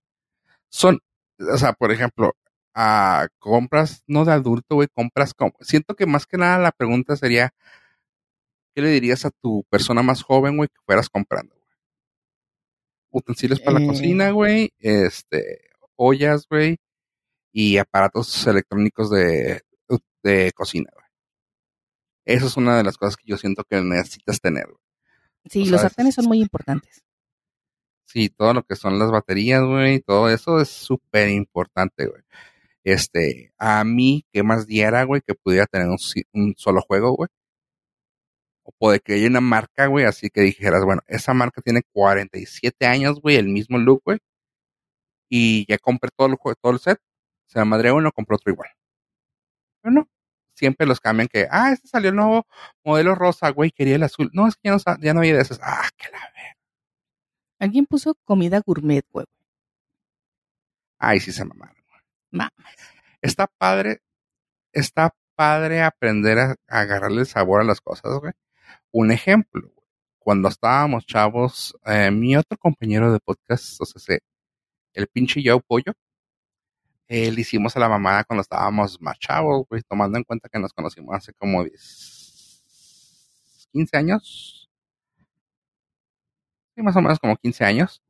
Son, 0.70 1.00
o 1.40 1.58
sea, 1.58 1.74
por 1.74 1.92
ejemplo, 1.92 2.34
ah, 2.74 3.28
compras, 3.40 4.04
no 4.08 4.26
de 4.26 4.32
adulto, 4.34 4.76
güey, 4.76 4.88
compras 4.88 5.34
como. 5.34 5.54
Siento 5.62 5.96
que 5.96 6.06
más 6.06 6.26
que 6.26 6.38
nada 6.38 6.58
la 6.60 6.72
pregunta 6.72 7.16
sería, 7.16 7.54
¿qué 8.76 8.82
le 8.82 8.90
dirías 8.90 9.26
a 9.26 9.32
tu 9.32 9.64
persona 9.70 10.02
más 10.04 10.24
joven, 10.24 10.58
güey, 10.58 10.70
que 10.70 10.82
fueras 10.86 11.10
comprando, 11.10 11.56
güey? 11.56 11.62
Utensilios 13.12 13.60
para 13.60 13.80
la 13.80 13.86
Eh. 13.86 13.88
cocina, 13.88 14.32
güey, 14.32 14.74
este, 14.80 15.70
ollas, 15.98 16.48
güey, 16.50 16.78
y 17.52 17.78
aparatos 17.78 18.48
electrónicos 18.48 19.10
de, 19.12 19.62
de 20.24 20.52
cocina, 20.54 20.90
güey. 20.94 21.06
Eso 22.26 22.48
es 22.48 22.56
una 22.56 22.78
de 22.78 22.84
las 22.84 22.98
cosas 22.98 23.18
que 23.18 23.26
yo 23.28 23.38
siento 23.38 23.64
que 23.66 23.82
necesitas 23.82 24.40
tener, 24.40 24.66
güey. 24.68 24.78
Sí, 25.50 25.64
O 25.64 25.72
los 25.72 25.76
es- 25.76 25.82
sartenes 25.82 26.16
son 26.16 26.26
muy 26.26 26.40
importantes. 26.42 27.04
Sí, 28.06 28.30
todo 28.30 28.54
lo 28.54 28.64
que 28.64 28.76
son 28.76 29.00
las 29.00 29.10
baterías, 29.10 29.64
güey, 29.64 30.02
todo 30.02 30.30
eso 30.30 30.60
es 30.62 30.70
súper 30.70 31.30
importante, 31.30 32.08
güey. 32.08 32.22
Este, 32.84 33.54
a 33.58 33.84
mí, 33.84 34.26
¿qué 34.34 34.44
más 34.44 34.66
diera, 34.68 35.04
güey, 35.04 35.22
que 35.26 35.36
pudiera 35.36 35.68
tener 35.68 35.88
un, 35.90 36.54
solo 36.58 36.82
juego, 36.82 37.12
güey? 37.16 37.30
O 38.64 38.72
puede 38.78 39.00
que 39.00 39.14
haya 39.14 39.28
una 39.28 39.42
marca, 39.42 39.88
güey, 39.88 40.06
así 40.06 40.30
que 40.30 40.42
dijeras, 40.42 40.84
bueno, 40.86 41.02
esa 41.08 41.34
marca 41.34 41.62
tiene 41.62 41.82
47 41.94 42.86
años, 42.88 43.20
güey, 43.22 43.36
el 43.38 43.48
mismo 43.50 43.78
look, 43.78 44.02
güey. 44.06 44.20
Y 45.30 45.66
ya 45.68 45.78
compré 45.78 46.10
todo 46.16 46.28
el, 46.28 46.34
jue- 46.36 46.56
todo 46.62 46.74
el 46.74 46.80
set. 46.80 47.00
Se 47.48 47.60
me 47.60 47.66
madre 47.66 47.92
uno, 47.92 48.12
compré 48.12 48.36
otro 48.36 48.52
igual. 48.52 48.70
Pero 49.82 49.94
no, 49.94 50.10
siempre 50.56 50.86
los 50.88 51.00
cambian 51.00 51.28
que, 51.28 51.48
ah, 51.50 51.72
este 51.72 51.88
salió 51.88 52.10
el 52.10 52.16
nuevo 52.16 52.46
modelo 52.84 53.16
rosa, 53.16 53.50
güey, 53.52 53.72
quería 53.72 53.96
el 53.96 54.04
azul. 54.04 54.30
No, 54.34 54.48
es 54.48 54.56
que 54.56 54.70
ya 54.70 54.72
no, 54.74 54.80
ya 55.02 55.14
no 55.14 55.20
había 55.22 55.36
de 55.36 55.42
esos. 55.42 55.60
Ah, 55.64 55.90
que 55.98 56.10
la 56.12 56.20
ver. 56.20 56.58
Alguien 57.60 57.86
puso 57.86 58.16
comida 58.26 58.62
gourmet, 58.66 59.06
güey. 59.12 59.26
Ay, 61.00 61.20
sí 61.20 61.32
se 61.32 61.44
mamaron. 61.46 61.81
Está 63.22 63.48
padre, 63.48 64.00
está 64.74 65.14
padre 65.36 65.82
aprender 65.84 66.40
a, 66.40 66.56
a 66.68 66.80
agarrarle 66.82 67.26
sabor 67.26 67.62
a 67.62 67.66
las 67.66 67.82
cosas, 67.82 68.20
güey. 68.20 68.34
Un 68.92 69.12
ejemplo. 69.12 69.72
Cuando 70.20 70.50
estábamos 70.50 71.06
chavos, 71.06 71.76
eh, 71.86 72.12
mi 72.12 72.36
otro 72.38 72.58
compañero 72.58 73.12
de 73.14 73.20
podcast, 73.20 73.82
o 73.82 73.86
el 74.94 75.08
pinche 75.08 75.42
Joe 75.46 75.62
Pollo, 75.66 75.94
le 77.08 77.42
hicimos 77.42 77.76
a 77.76 77.80
la 77.80 77.90
mamada 77.90 78.24
cuando 78.24 78.42
estábamos 78.42 79.00
más 79.02 79.20
chavos, 79.20 79.66
güey, 79.70 79.82
tomando 79.84 80.18
en 80.18 80.24
cuenta 80.24 80.50
que 80.50 80.60
nos 80.60 80.74
conocimos 80.74 81.16
hace 81.16 81.34
como 81.34 81.64
10, 81.64 83.68
15 83.74 83.98
años. 83.98 84.70
Sí, 86.76 86.82
más 86.82 86.96
o 86.96 87.02
menos 87.02 87.20
como 87.20 87.36
15 87.38 87.66
años. 87.66 88.02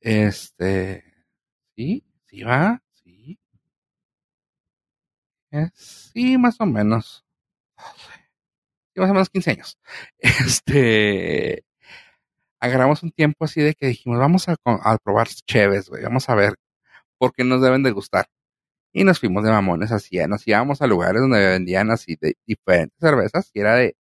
Este, 0.00 1.04
sí, 1.76 2.04
sí 2.26 2.42
va. 2.42 2.82
Sí, 5.74 6.38
más 6.38 6.60
o 6.60 6.66
menos. 6.66 7.24
Sí, 8.94 9.00
más 9.00 9.10
o 9.10 9.14
menos 9.14 9.30
15 9.30 9.50
años. 9.52 9.78
Este, 10.18 11.64
agarramos 12.60 13.02
un 13.02 13.10
tiempo 13.12 13.44
así 13.44 13.60
de 13.62 13.74
que 13.74 13.86
dijimos, 13.88 14.18
vamos 14.18 14.48
a, 14.48 14.56
probar 15.02 15.28
cheves, 15.28 15.88
güey, 15.88 16.02
vamos 16.02 16.28
a 16.28 16.34
ver 16.34 16.54
por 17.18 17.32
qué 17.32 17.44
nos 17.44 17.62
deben 17.62 17.82
de 17.82 17.92
gustar. 17.92 18.26
Y 18.92 19.04
nos 19.04 19.20
fuimos 19.20 19.44
de 19.44 19.50
mamones 19.50 19.92
así, 19.92 20.18
nos 20.28 20.46
íbamos 20.48 20.82
a 20.82 20.86
lugares 20.86 21.20
donde 21.22 21.46
vendían 21.46 21.90
así 21.90 22.16
de 22.20 22.36
diferentes 22.46 22.98
cervezas 23.00 23.50
y 23.54 23.60
era 23.60 23.76
de, 23.76 23.96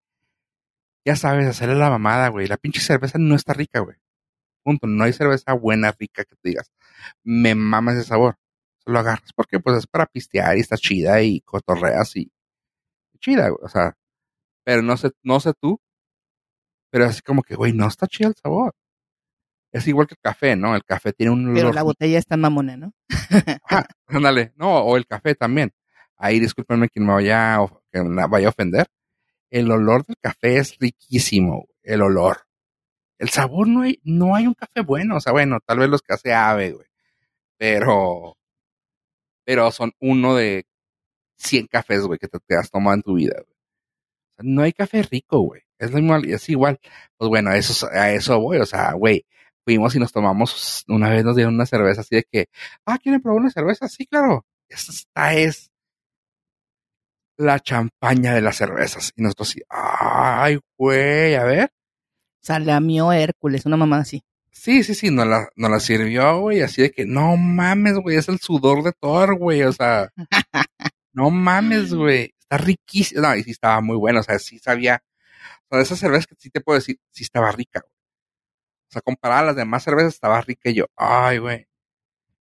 ya 1.06 1.16
sabes, 1.16 1.48
hacerle 1.48 1.76
la 1.76 1.90
mamada, 1.90 2.30
güey. 2.30 2.48
La 2.48 2.58
pinche 2.58 2.82
cerveza 2.82 3.18
no 3.20 3.36
está 3.36 3.54
rica, 3.54 3.80
güey. 3.80 3.98
punto. 4.64 4.88
No 4.88 5.06
hay 5.06 5.14
cerveza 5.14 5.54
buena, 5.54 5.94
rica 5.98 6.26
que 6.26 6.36
te 6.36 6.50
digas, 6.50 6.72
me 7.24 7.56
mama 7.56 7.94
ese 7.94 8.04
sabor. 8.04 8.38
Lo 8.88 9.00
agarras 9.00 9.32
porque 9.36 9.60
pues 9.60 9.78
es 9.78 9.88
para 9.88 10.06
pistear 10.06 10.58
y 10.58 10.62
está 10.62 10.78
chida 10.78 11.22
y 11.22 11.42
cotorreas 11.42 12.16
y 12.16 12.32
chida, 13.20 13.50
güey. 13.50 13.60
O 13.64 13.70
sea, 13.70 13.98
pero 14.64 14.82
no 14.82 14.96
sé, 14.98 15.12
no 15.24 15.40
sé 15.40 15.54
tú, 15.60 15.80
pero 16.90 17.06
así 17.06 17.22
como 17.22 17.44
que, 17.44 17.56
güey, 17.56 17.74
no 17.74 17.88
está 17.88 18.08
chido 18.08 18.30
el 18.30 18.36
sabor. 18.36 18.74
Es 19.72 19.88
igual 19.88 20.08
que 20.08 20.14
el 20.16 20.22
café, 20.22 20.56
¿no? 20.56 20.76
El 20.76 20.86
café 20.86 21.12
tiene 21.12 21.34
un 21.34 21.54
Pero 21.54 21.74
la 21.74 21.84
botella 21.84 22.18
está 22.18 22.38
mamona, 22.38 22.78
¿no? 22.78 22.94
Ajá, 23.64 23.86
ándale, 24.08 24.54
no, 24.56 24.80
o 24.80 24.96
el 24.96 25.06
café 25.06 25.36
también. 25.36 25.74
Ahí 26.16 26.40
discúlpenme 26.40 26.90
quien 26.90 27.06
me 27.06 27.14
vaya, 27.14 27.60
que 27.92 28.02
me 28.02 28.26
vaya 28.28 28.48
a 28.48 28.50
ofender. 28.52 28.88
El 29.50 29.70
olor 29.70 30.06
del 30.06 30.18
café 30.22 30.58
es 30.58 30.78
riquísimo, 30.80 31.68
el 31.84 32.02
olor. 32.02 32.48
El 33.20 33.30
sabor 33.30 33.68
no 33.68 33.82
hay, 33.82 34.00
no 34.04 34.36
hay 34.36 34.48
un 34.48 34.54
café 34.54 34.82
bueno, 34.82 35.18
o 35.18 35.20
sea, 35.20 35.34
bueno, 35.34 35.60
tal 35.66 35.80
vez 35.80 35.90
los 35.90 36.02
que 36.02 36.14
hace 36.14 36.34
ave, 36.34 36.72
güey. 36.72 36.88
Pero, 37.58 38.37
pero 39.48 39.72
son 39.72 39.94
uno 40.02 40.36
de 40.36 40.66
100 41.38 41.68
cafés, 41.68 42.02
güey, 42.02 42.20
que 42.20 42.28
te, 42.28 42.38
te 42.40 42.58
has 42.58 42.70
tomado 42.70 42.96
en 42.96 43.02
tu 43.02 43.14
vida, 43.14 43.36
güey. 43.36 43.56
No 44.40 44.62
hay 44.64 44.74
café 44.74 45.04
rico, 45.04 45.40
güey. 45.40 45.62
Es 45.80 45.90
igual, 45.92 46.26
es 46.30 46.50
igual. 46.50 46.80
Pues 47.18 47.30
bueno, 47.30 47.52
a 47.52 47.58
eso, 47.58 48.42
voy, 48.42 48.58
o 48.58 48.66
sea, 48.66 48.92
güey, 48.92 49.26
fuimos 49.64 49.96
y 49.96 50.00
nos 50.00 50.12
tomamos, 50.12 50.84
una 50.90 51.10
vez 51.10 51.24
nos 51.24 51.38
dieron 51.38 51.56
una 51.56 51.66
cerveza 51.66 52.02
así 52.02 52.18
de 52.18 52.24
que, 52.30 52.50
ah, 52.86 52.98
¿quieren 52.98 53.22
probar 53.22 53.40
una 53.40 53.50
cerveza? 53.50 53.88
Sí, 53.88 54.06
claro. 54.06 54.46
Esta 54.68 55.34
es 55.36 55.72
la 57.38 57.62
champaña 57.62 58.34
de 58.34 58.42
las 58.42 58.58
cervezas. 58.58 59.14
Y 59.16 59.22
nosotros 59.22 59.48
sí, 59.48 59.62
ay, 59.70 60.60
güey, 60.78 61.36
a 61.36 61.46
ver. 61.46 61.72
Salamió 62.42 63.14
Hércules, 63.14 63.66
una 63.66 63.78
mamá 63.78 64.00
así. 64.00 64.24
Sí, 64.60 64.84
sí, 64.84 64.96
sí, 64.96 65.12
nos 65.12 65.28
la, 65.28 65.50
nos 65.56 65.70
la 65.72 65.80
sirvió, 65.80 66.40
güey, 66.42 66.62
así 66.62 66.82
de 66.82 66.92
que, 66.92 67.06
no 67.06 67.38
mames, 67.38 67.94
güey, 68.00 68.18
es 68.18 68.28
el 68.28 68.40
sudor 68.40 68.84
de 68.84 68.92
Thor, 68.92 69.38
güey, 69.38 69.62
o 69.64 69.72
sea, 69.72 70.12
no 71.14 71.30
mames, 71.30 71.94
güey, 71.94 72.34
está 72.40 72.58
riquísimo, 72.58 73.22
no, 73.22 73.36
y 73.36 73.44
sí 73.44 73.52
estaba 73.52 73.80
muy 73.82 73.96
bueno, 73.98 74.20
o 74.20 74.24
sea, 74.24 74.40
sí 74.40 74.60
sabía, 74.60 75.04
o 75.70 75.76
sea, 75.76 75.82
esas 75.84 76.00
cervezas 76.00 76.28
que 76.28 76.36
sí 76.40 76.50
te 76.50 76.62
puedo 76.62 76.80
decir, 76.80 77.00
sí 77.12 77.24
estaba 77.24 77.52
rica, 77.52 77.82
güey. 77.82 77.94
O 78.90 78.92
sea, 78.94 79.02
comparada 79.02 79.42
a 79.42 79.46
las 79.46 79.56
demás 79.56 79.84
cervezas, 79.84 80.16
estaba 80.16 80.42
rica 80.42 80.70
y 80.70 80.76
yo, 80.76 80.86
ay, 80.98 81.38
güey, 81.40 81.68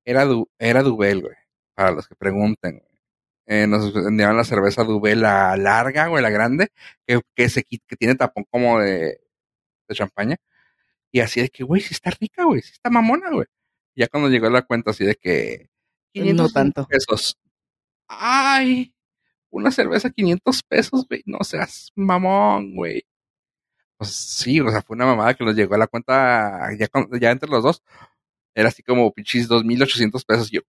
era, 0.05 0.25
du, 0.27 0.49
era 0.59 0.83
Dubel, 0.83 1.23
güey, 1.23 1.37
para 1.75 1.93
los 1.93 2.09
que 2.09 2.15
pregunten, 2.17 2.79
güey. 2.79 2.93
Eh, 3.47 3.67
nos 3.67 3.93
vendían 3.95 4.37
la 4.37 4.45
cerveza 4.45 4.85
Dubel, 4.85 5.23
la 5.23 5.57
larga, 5.57 6.09
güey, 6.09 6.23
la 6.23 6.31
grande, 6.31 6.69
que, 7.07 7.21
que, 7.35 7.49
se, 7.49 7.65
que 7.65 7.97
tiene 7.99 8.17
tapón 8.17 8.45
como 8.51 8.81
de, 8.81 9.21
de 9.89 9.95
champaña. 9.95 10.37
Y 11.13 11.21
así 11.21 11.43
de 11.43 11.51
que, 11.51 11.63
güey, 11.63 11.83
sí 11.83 11.95
está 11.95 12.11
rica, 12.11 12.45
güey, 12.45 12.63
sí 12.63 12.73
está 12.73 12.91
mamona, 12.91 13.31
güey. 13.31 13.47
Ya 13.95 14.09
cuando 14.09 14.31
llegó 14.31 14.49
la 14.49 14.63
cuenta 14.63 14.91
así 14.93 15.05
de 15.05 15.15
que 15.15 15.69
500 16.15 16.47
no 16.47 16.53
tanto. 16.53 16.87
pesos. 16.87 17.39
Ay, 18.09 18.95
una 19.51 19.71
cerveza 19.71 20.11
500 20.11 20.63
pesos, 20.63 21.07
güey, 21.07 21.23
no 21.27 21.39
seas 21.45 21.93
mamón, 21.95 22.75
güey. 22.75 23.05
Pues 23.99 24.11
sí, 24.11 24.59
o 24.61 24.71
sea, 24.71 24.83
fue 24.83 24.97
una 24.97 25.07
mamada 25.07 25.35
que 25.35 25.45
nos 25.45 25.55
llegó 25.55 25.75
a 25.75 25.79
la 25.79 25.87
cuenta 25.87 26.71
ya, 26.79 26.89
ya 27.21 27.31
entre 27.31 27.51
los 27.51 27.63
dos. 27.63 27.83
Era 28.55 28.69
así 28.69 28.83
como 28.83 29.13
pinches 29.13 29.49
2.800 29.49 30.25
pesos. 30.25 30.53
Y 30.53 30.57
yo, 30.57 30.63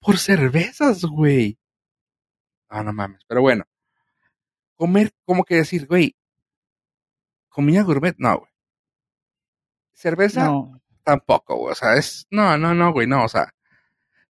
por 0.00 0.18
cervezas, 0.18 1.02
güey. 1.04 1.58
Ah, 2.68 2.82
no 2.82 2.92
mames, 2.92 3.22
pero 3.28 3.40
bueno. 3.40 3.64
Comer, 4.74 5.12
como 5.24 5.44
que 5.44 5.54
decir, 5.56 5.86
güey, 5.86 6.16
comida 7.48 7.82
gourmet, 7.82 8.14
no, 8.18 8.40
güey. 8.40 8.50
Cerveza, 9.96 10.44
No. 10.44 10.80
tampoco, 11.02 11.56
güey. 11.56 11.72
O 11.72 11.74
sea, 11.74 11.94
es, 11.96 12.26
no, 12.30 12.56
no, 12.58 12.74
no, 12.74 12.92
güey, 12.92 13.06
no, 13.06 13.24
o 13.24 13.28
sea, 13.28 13.52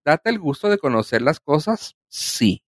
date 0.06 0.30
el 0.32 0.40
gusto 0.40 0.70
de 0.70 0.78
conocer 0.80 1.22
las 1.22 1.40
cosas, 1.40 1.96
sí. 2.10 2.64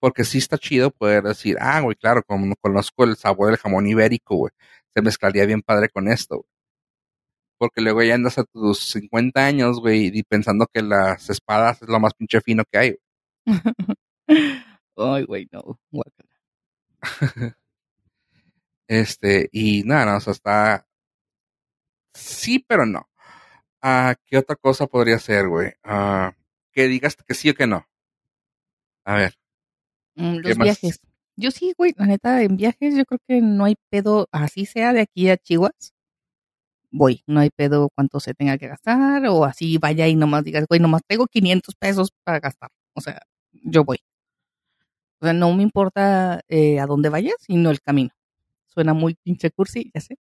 Porque 0.00 0.24
sí 0.24 0.38
está 0.38 0.58
chido 0.58 0.90
poder 0.90 1.22
decir, 1.24 1.56
ah, 1.60 1.80
güey, 1.80 1.96
claro, 1.96 2.22
como 2.24 2.54
conozco 2.56 3.04
el 3.04 3.16
sabor 3.16 3.48
del 3.48 3.58
jamón 3.58 3.86
ibérico, 3.86 4.36
güey. 4.36 4.52
Se 4.94 5.02
mezclaría 5.02 5.46
bien 5.46 5.62
padre 5.62 5.88
con 5.88 6.08
esto, 6.08 6.36
güey. 6.36 6.48
Porque 7.58 7.80
luego 7.80 8.02
ya 8.02 8.14
andas 8.16 8.36
a 8.38 8.44
tus 8.44 8.78
50 8.90 9.46
años, 9.46 9.80
güey, 9.80 10.10
y 10.12 10.22
pensando 10.24 10.66
que 10.72 10.82
las 10.82 11.30
espadas 11.30 11.80
es 11.82 11.88
lo 11.88 12.00
más 12.00 12.12
pinche 12.14 12.40
fino 12.40 12.64
que 12.70 12.78
hay, 12.78 12.96
Ay, 14.96 15.24
güey, 15.24 15.48
no. 15.52 15.78
guácala. 15.90 16.30
Este, 18.88 19.48
y 19.52 19.82
nada, 19.84 20.04
no, 20.06 20.16
o 20.18 20.20
sea, 20.20 20.32
está. 20.32 20.86
Sí, 22.14 22.64
pero 22.66 22.86
no. 22.86 23.08
Ah, 23.82 24.14
¿Qué 24.26 24.38
otra 24.38 24.56
cosa 24.56 24.86
podría 24.86 25.18
ser, 25.18 25.48
güey? 25.48 25.72
Ah, 25.82 26.34
que 26.72 26.88
digas 26.88 27.16
que 27.16 27.34
sí 27.34 27.50
o 27.50 27.54
que 27.54 27.66
no. 27.66 27.86
A 29.04 29.16
ver. 29.16 29.34
Mm, 30.14 30.36
¿Qué 30.40 30.48
los 30.48 30.58
más? 30.58 30.64
viajes. 30.64 31.00
Yo 31.36 31.50
sí, 31.50 31.74
güey, 31.76 31.92
la 31.96 32.06
neta, 32.06 32.42
en 32.42 32.56
viajes 32.56 32.94
yo 32.94 33.04
creo 33.04 33.18
que 33.26 33.40
no 33.40 33.64
hay 33.64 33.74
pedo, 33.90 34.28
así 34.30 34.66
sea 34.66 34.92
de 34.92 35.00
aquí 35.00 35.28
a 35.28 35.36
Chihuahua. 35.36 35.72
Voy, 36.90 37.22
no 37.26 37.40
hay 37.40 37.50
pedo 37.50 37.90
cuánto 37.94 38.20
se 38.20 38.34
tenga 38.34 38.56
que 38.56 38.68
gastar 38.68 39.26
o 39.26 39.44
así 39.44 39.78
vaya 39.78 40.06
y 40.06 40.14
nomás 40.14 40.44
digas, 40.44 40.64
güey, 40.68 40.80
nomás 40.80 41.02
tengo 41.06 41.26
500 41.26 41.74
pesos 41.74 42.12
para 42.22 42.38
gastar. 42.38 42.70
O 42.94 43.00
sea, 43.00 43.20
yo 43.52 43.84
voy. 43.84 43.98
O 45.20 45.26
sea, 45.26 45.32
no 45.32 45.52
me 45.54 45.64
importa 45.64 46.40
eh, 46.48 46.78
a 46.78 46.86
dónde 46.86 47.08
vayas, 47.08 47.34
sino 47.40 47.70
el 47.70 47.80
camino. 47.80 48.10
Suena 48.66 48.94
muy 48.94 49.14
pinche 49.16 49.50
cursi, 49.50 49.90
ya 49.92 50.00
sé, 50.00 50.16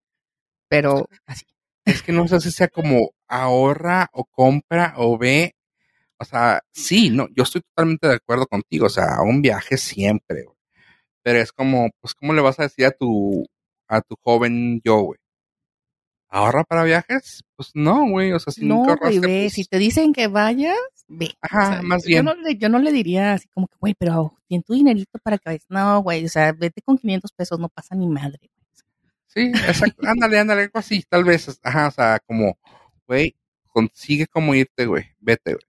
pero 0.69 1.09
así. 1.25 1.45
Es 1.85 2.01
que 2.03 2.11
no 2.11 2.27
sé 2.27 2.39
si 2.41 2.51
sea 2.51 2.67
como 2.67 3.11
ahorra 3.27 4.09
o 4.13 4.25
compra 4.25 4.93
o 4.97 5.17
ve. 5.17 5.55
O 6.19 6.25
sea, 6.25 6.61
sí, 6.71 7.09
no, 7.09 7.27
yo 7.35 7.43
estoy 7.43 7.61
totalmente 7.61 8.07
de 8.07 8.15
acuerdo 8.15 8.45
contigo. 8.47 8.85
O 8.87 8.89
sea, 8.89 9.21
un 9.23 9.41
viaje 9.41 9.77
siempre, 9.77 10.43
güey. 10.43 10.57
Pero 11.23 11.39
es 11.39 11.51
como, 11.51 11.89
pues, 12.01 12.13
¿cómo 12.15 12.33
le 12.33 12.41
vas 12.41 12.59
a 12.59 12.63
decir 12.63 12.85
a 12.85 12.91
tu, 12.91 13.45
a 13.87 14.01
tu 14.01 14.15
joven 14.23 14.81
yo, 14.83 14.99
güey? 15.01 15.19
¿Ahorra 16.29 16.63
para 16.63 16.83
viajes? 16.83 17.41
Pues 17.57 17.71
no, 17.73 18.09
güey. 18.09 18.31
O 18.31 18.39
sea, 18.39 18.53
si 18.53 18.65
No, 18.65 18.75
nunca 18.75 18.91
ahorraste, 18.93 19.19
pues, 19.19 19.53
si 19.53 19.65
te 19.65 19.77
dicen 19.77 20.13
que 20.13 20.27
vayas, 20.27 20.77
ve. 21.07 21.31
Ajá, 21.41 21.69
O 21.69 21.73
sea, 21.73 21.81
más 21.81 22.03
yo 22.03 22.07
bien. 22.07 22.25
no, 22.25 22.33
le, 22.35 22.55
yo 22.57 22.69
no 22.69 22.79
le 22.79 22.91
diría 22.91 23.33
así 23.33 23.47
como 23.49 23.67
que, 23.67 23.75
güey, 23.79 23.93
pero 23.99 24.33
tien 24.47 24.63
tu 24.63 24.73
dinerito 24.73 25.19
para 25.23 25.37
que 25.37 25.49
vayas. 25.49 25.65
No, 25.69 26.01
güey, 26.01 26.25
o 26.25 26.29
sea, 26.29 26.53
vete 26.53 26.81
con 26.81 26.97
500 26.97 27.31
pesos, 27.33 27.59
no 27.59 27.67
pasa 27.69 27.95
ni 27.95 28.07
madre. 28.07 28.49
Sí, 29.33 29.51
exacto. 29.67 30.07
ándale, 30.07 30.39
ándale, 30.39 30.63
algo 30.63 30.79
así, 30.79 31.03
tal 31.07 31.23
vez. 31.23 31.59
Ajá, 31.63 31.87
o 31.87 31.91
sea, 31.91 32.19
como, 32.25 32.57
güey, 33.07 33.35
consigue 33.69 34.27
cómo 34.27 34.53
irte, 34.55 34.85
güey. 34.85 35.05
Vete, 35.19 35.53
güey. 35.53 35.65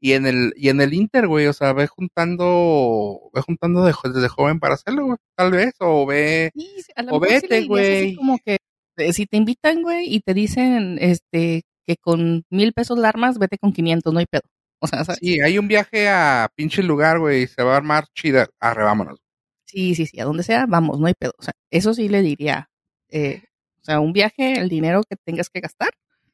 Y 0.00 0.12
en 0.12 0.26
el, 0.26 0.54
y 0.56 0.68
en 0.68 0.80
el 0.80 0.94
Inter, 0.94 1.26
güey, 1.26 1.46
o 1.48 1.52
sea, 1.52 1.72
ve 1.72 1.88
juntando, 1.88 3.30
ve 3.34 3.42
juntando 3.42 3.84
de, 3.84 3.92
desde 4.14 4.28
joven 4.28 4.60
para 4.60 4.74
hacerlo, 4.74 5.06
güey, 5.06 5.18
tal 5.34 5.50
vez, 5.50 5.74
o 5.80 6.06
ve, 6.06 6.52
Sí, 6.54 6.70
a 6.94 7.02
O 7.10 7.18
vete, 7.18 7.66
güey. 7.66 8.06
así 8.06 8.16
como 8.16 8.38
que 8.38 8.58
eh, 8.96 9.12
si 9.12 9.26
te 9.26 9.36
invitan, 9.36 9.82
güey, 9.82 10.14
y 10.14 10.20
te 10.20 10.34
dicen 10.34 10.98
este 11.00 11.62
que 11.84 11.96
con 11.96 12.44
mil 12.50 12.72
pesos 12.72 12.98
la 12.98 13.08
armas, 13.08 13.38
vete 13.38 13.58
con 13.58 13.72
500, 13.72 14.12
no 14.12 14.20
hay 14.20 14.26
pedo. 14.26 14.42
O 14.80 14.86
sea, 14.86 15.04
¿sabes? 15.04 15.18
sí, 15.20 15.40
hay 15.40 15.58
un 15.58 15.66
viaje 15.66 16.08
a 16.08 16.48
pinche 16.54 16.82
lugar, 16.82 17.18
güey, 17.18 17.48
se 17.48 17.62
va 17.64 17.74
a 17.74 17.76
armar 17.78 18.06
chida, 18.14 18.48
arre, 18.60 18.84
vámonos. 18.84 19.18
Sí, 19.64 19.94
sí, 19.94 20.06
sí, 20.06 20.20
a 20.20 20.24
donde 20.24 20.44
sea, 20.44 20.66
vamos, 20.66 21.00
no 21.00 21.06
hay 21.06 21.14
pedo. 21.14 21.32
O 21.38 21.42
sea, 21.42 21.52
eso 21.70 21.92
sí 21.92 22.08
le 22.08 22.22
diría. 22.22 22.70
Eh, 23.10 23.42
o 23.80 23.84
sea, 23.84 24.00
un 24.00 24.12
viaje, 24.12 24.58
el 24.58 24.68
dinero 24.68 25.02
que 25.08 25.16
tengas 25.16 25.50
que 25.50 25.60
gastar, 25.60 25.90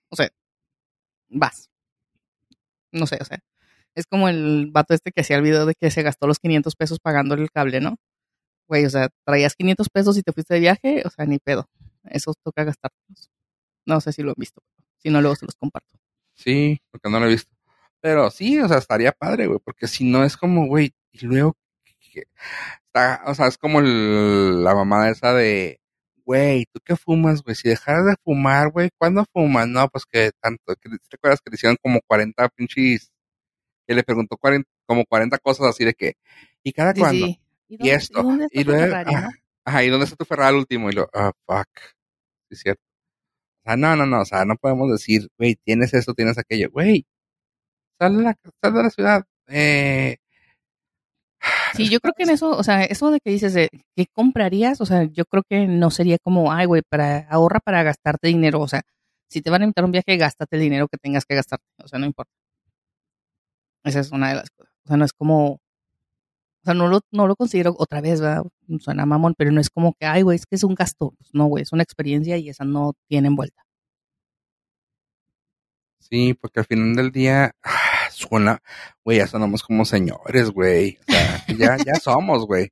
o 0.09 0.17
sea, 0.17 0.31
vas. 1.29 1.71
No 2.93 3.07
sé, 3.07 3.19
o 3.21 3.25
sea, 3.25 3.39
es 3.95 4.07
como 4.07 4.29
el 4.29 4.69
vato 4.71 4.95
este 4.95 5.11
que 5.13 5.21
hacía 5.23 5.37
el 5.37 5.43
video 5.43 5.67
de 5.67 5.75
que 5.75 5.91
se 5.91 6.03
gastó 6.03 6.27
los 6.27 6.39
500 6.39 6.77
pesos 6.77 6.99
pagándole 7.01 7.43
el 7.43 7.51
cable, 7.51 7.81
¿no? 7.81 7.97
Güey, 8.69 8.87
o 8.87 8.91
sea, 8.91 9.09
traías 9.25 9.55
500 9.57 9.89
pesos 9.91 10.17
y 10.17 10.23
te 10.23 10.33
fuiste 10.33 10.55
de 10.55 10.61
viaje, 10.61 11.03
o 11.05 11.11
sea, 11.11 11.27
ni 11.27 11.39
pedo. 11.39 11.69
Eso 12.05 12.35
toca 12.43 12.65
gastarlos. 12.65 13.31
No 13.87 14.01
sé 14.01 14.13
si 14.13 14.23
lo 14.23 14.31
han 14.31 14.37
visto. 14.39 14.63
Si 14.99 15.11
no, 15.11 15.21
luego 15.21 15.37
se 15.37 15.47
los 15.47 15.55
comparto. 15.57 15.99
Sí, 16.35 16.81
porque 16.91 17.11
no 17.11 17.21
lo 17.21 17.27
he 17.27 17.31
visto. 17.31 17.55
Pero 18.01 18.31
sí, 18.31 18.59
o 18.61 18.69
sea, 18.69 18.79
estaría 18.79 19.13
padre, 19.13 19.47
güey, 19.47 19.59
porque 19.63 19.87
si 19.87 20.05
no 20.05 20.25
es 20.25 20.37
como, 20.37 20.67
güey, 20.67 20.95
y 21.13 21.27
luego, 21.27 21.57
o 23.27 23.35
sea, 23.35 23.47
es 23.49 23.59
como 23.59 23.81
el- 23.81 24.63
la 24.63 24.75
mamada 24.75 25.11
esa 25.11 25.35
de, 25.35 25.81
güey, 26.25 26.67
¿tú 26.73 26.81
qué 26.85 26.97
fumas, 26.97 27.43
güey? 27.43 27.55
Si 27.57 27.69
dejaras 27.69 28.07
de 28.07 28.15
fumar, 28.25 28.71
güey, 28.71 28.91
¿cuándo 28.99 29.25
fumas? 29.33 29.69
No, 29.69 29.89
pues 29.89 30.05
que 30.07 30.31
tanto, 30.41 30.75
que, 30.77 30.91
¿te 30.91 31.17
acuerdas 31.17 31.41
que 31.43 31.51
le 31.51 31.55
hicieron 31.57 31.77
como 31.83 32.01
40 32.07 32.49
pinches, 32.51 33.11
que 33.87 33.95
le 33.95 34.05
preguntó 34.05 34.37
40, 34.37 34.69
como 34.87 35.05
40 35.07 35.39
cosas 35.39 35.69
así 35.69 35.85
de 35.85 35.95
que, 35.95 36.15
¿y 36.65 36.73
cada 36.73 36.95
Sí, 36.95 37.01
cuándo? 37.01 37.27
sí. 37.27 37.41
¿Y 37.69 37.91
esto, 37.91 38.21
¿y 38.21 38.23
dónde 38.23 38.47
está 38.47 38.61
y 38.61 38.65
tu 38.65 38.75
Ferrari, 38.77 39.13
no? 39.13 39.31
ajá, 39.65 39.85
¿y 39.85 39.89
dónde 39.91 40.05
está 40.05 40.17
tu 40.17 40.25
Ferrari 40.27 40.49
al 40.51 40.57
último? 40.57 40.91
Y 40.91 40.95
lo, 40.95 41.09
ah, 41.15 41.33
fuck, 41.47 41.69
sí 42.49 42.55
es 42.55 42.61
cierto. 42.61 42.83
O 43.65 43.71
sea, 43.71 43.77
no, 43.77 43.97
no, 43.97 44.07
no, 44.07 44.21
o 44.23 44.25
sea, 44.27 44.45
no 44.45 44.57
podemos 44.57 44.91
decir, 44.93 45.29
güey, 45.39 45.57
tienes 45.65 45.95
esto, 45.95 46.15
tienes 46.15 46.39
aquello, 46.39 46.71
güey, 46.71 47.07
sal 47.99 48.17
de 48.19 48.23
la, 48.25 48.39
sal 48.63 48.75
de 48.75 48.83
la 48.83 48.91
ciudad, 48.91 49.25
eh, 49.49 50.17
Sí, 51.75 51.89
yo 51.89 51.99
creo 52.01 52.15
que 52.17 52.23
en 52.23 52.31
eso, 52.31 52.51
o 52.57 52.63
sea, 52.63 52.85
eso 52.85 53.11
de 53.11 53.19
que 53.21 53.31
dices 53.31 53.53
de 53.53 53.69
qué 53.97 54.07
comprarías, 54.13 54.81
o 54.81 54.87
sea, 54.87 55.05
yo 55.05 55.25
creo 55.25 55.43
que 55.49 55.67
no 55.67 55.91
sería 55.91 56.19
como, 56.23 56.53
ay, 56.53 56.67
güey, 56.67 56.83
para 56.89 57.27
ahorra 57.29 57.59
para 57.61 57.83
gastarte 57.83 58.29
dinero, 58.29 58.61
o 58.61 58.69
sea, 58.69 58.83
Si 59.29 59.43
te 59.43 59.51
van 59.51 59.63
a 59.63 59.65
invitar 59.65 59.83
a 59.85 59.87
un 59.87 59.93
viaje, 59.93 60.17
gástate 60.17 60.57
el 60.57 60.63
dinero 60.63 60.89
que 60.89 60.99
tengas 60.99 61.25
que 61.27 61.35
gastarte. 61.35 61.65
O 61.83 61.89
sea, 61.89 61.99
no 61.99 62.07
importa. 62.07 62.31
Esa 63.85 64.01
es 64.01 64.11
una 64.13 64.29
de 64.31 64.35
las 64.37 64.51
cosas. 64.51 64.73
O 64.85 64.89
sea, 64.89 64.97
no 64.97 65.05
es 65.05 65.13
como. 65.13 65.53
O 65.55 65.61
sea, 66.65 66.75
no 66.75 66.89
lo, 66.89 67.01
no 67.13 67.27
lo 67.27 67.37
considero 67.37 67.75
otra 67.79 68.01
vez, 68.01 68.21
¿verdad? 68.21 68.45
Suena 68.81 69.07
mamón, 69.07 69.35
pero 69.37 69.53
no 69.53 69.61
es 69.61 69.71
como 69.71 69.95
que, 69.95 70.07
ay, 70.07 70.23
güey, 70.23 70.37
es 70.37 70.47
que 70.47 70.57
es 70.57 70.65
un 70.65 70.75
gasto. 70.75 71.13
Pues 71.19 71.31
no, 71.35 71.47
güey, 71.47 71.63
es 71.63 71.73
una 71.73 71.83
experiencia 71.83 72.37
y 72.39 72.49
esa 72.49 72.65
no 72.65 72.95
tiene 73.09 73.29
vuelta. 73.31 73.63
Sí, 75.99 76.35
porque 76.35 76.61
al 76.61 76.67
final 76.67 76.95
del 76.95 77.11
día 77.11 77.53
suena, 78.29 78.63
güey, 79.05 79.19
ya 79.19 79.27
sonamos 79.27 79.63
como 79.63 79.85
señores, 79.85 80.51
güey. 80.51 80.99
O 81.09 81.13
sea, 81.13 81.45
ya, 81.59 81.77
ya 81.85 81.95
somos, 82.03 82.47
güey. 82.47 82.71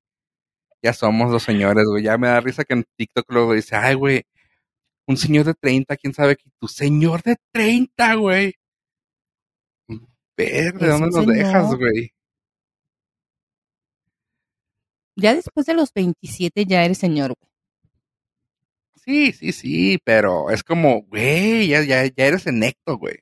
Ya 0.83 0.93
somos 0.93 1.31
los 1.31 1.43
señores, 1.43 1.85
güey. 1.87 2.05
Ya 2.05 2.19
me 2.19 2.29
da 2.29 2.41
risa 2.41 2.65
que 2.65 2.75
en 2.75 2.85
TikTok 2.97 3.31
luego 3.31 3.55
dice, 3.55 3.77
ay, 3.77 3.95
güey, 3.95 4.25
un 5.07 5.17
señor 5.17 5.45
de 5.47 5.55
30, 5.55 5.97
quién 5.97 6.15
sabe 6.15 6.37
que 6.37 6.51
tu 6.59 6.69
señor 6.69 7.23
de 7.23 7.37
30, 7.53 8.15
güey. 8.17 8.55
Ver, 10.37 10.75
¿de 10.75 10.89
dónde 10.89 11.09
nos 11.11 11.27
dejas, 11.27 11.75
güey? 11.77 12.13
Ya 15.17 15.35
después 15.35 15.67
de 15.67 15.75
los 15.75 15.93
27 15.93 16.65
ya 16.65 16.85
eres 16.85 16.99
señor, 16.99 17.35
güey. 17.39 17.53
Sí, 19.05 19.33
sí, 19.33 19.53
sí, 19.53 19.99
pero 20.05 20.51
es 20.51 20.63
como, 20.63 21.03
güey, 21.03 21.69
ya, 21.69 21.83
ya, 21.83 22.07
ya 22.07 22.27
eres 22.27 22.47
enecto, 22.47 22.97
güey. 22.99 23.22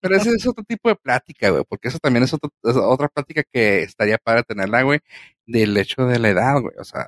Pero 0.00 0.16
ese 0.16 0.30
es 0.30 0.46
otro 0.46 0.64
tipo 0.64 0.88
de 0.88 0.96
plática, 0.96 1.50
güey, 1.50 1.64
porque 1.68 1.88
eso 1.88 1.98
también 1.98 2.24
es, 2.24 2.32
otro- 2.34 2.50
es 2.62 2.76
otra 2.76 3.08
plática 3.08 3.42
que 3.50 3.82
estaría 3.82 4.18
para 4.18 4.42
tenerla, 4.42 4.82
güey, 4.82 5.00
del 5.46 5.76
hecho 5.76 6.06
de 6.06 6.18
la 6.18 6.30
edad, 6.30 6.60
güey. 6.60 6.74
O 6.78 6.84
sea, 6.84 7.06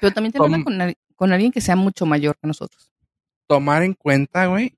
Pero 0.00 0.12
también 0.14 0.32
tenerla 0.32 0.64
con, 0.64 0.94
con 1.14 1.32
alguien 1.32 1.52
que 1.52 1.60
sea 1.60 1.76
mucho 1.76 2.06
mayor 2.06 2.36
que 2.38 2.46
nosotros. 2.46 2.90
tomar 3.46 3.82
en 3.82 3.94
cuenta, 3.94 4.46
güey, 4.46 4.76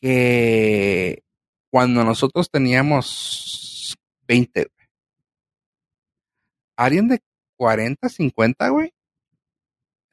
que 0.00 1.22
cuando 1.70 2.04
nosotros 2.04 2.50
teníamos 2.50 3.96
20, 4.28 4.60
güey, 4.74 4.88
alguien 6.76 7.08
de 7.08 7.20
40, 7.56 8.08
50, 8.08 8.68
güey, 8.68 8.92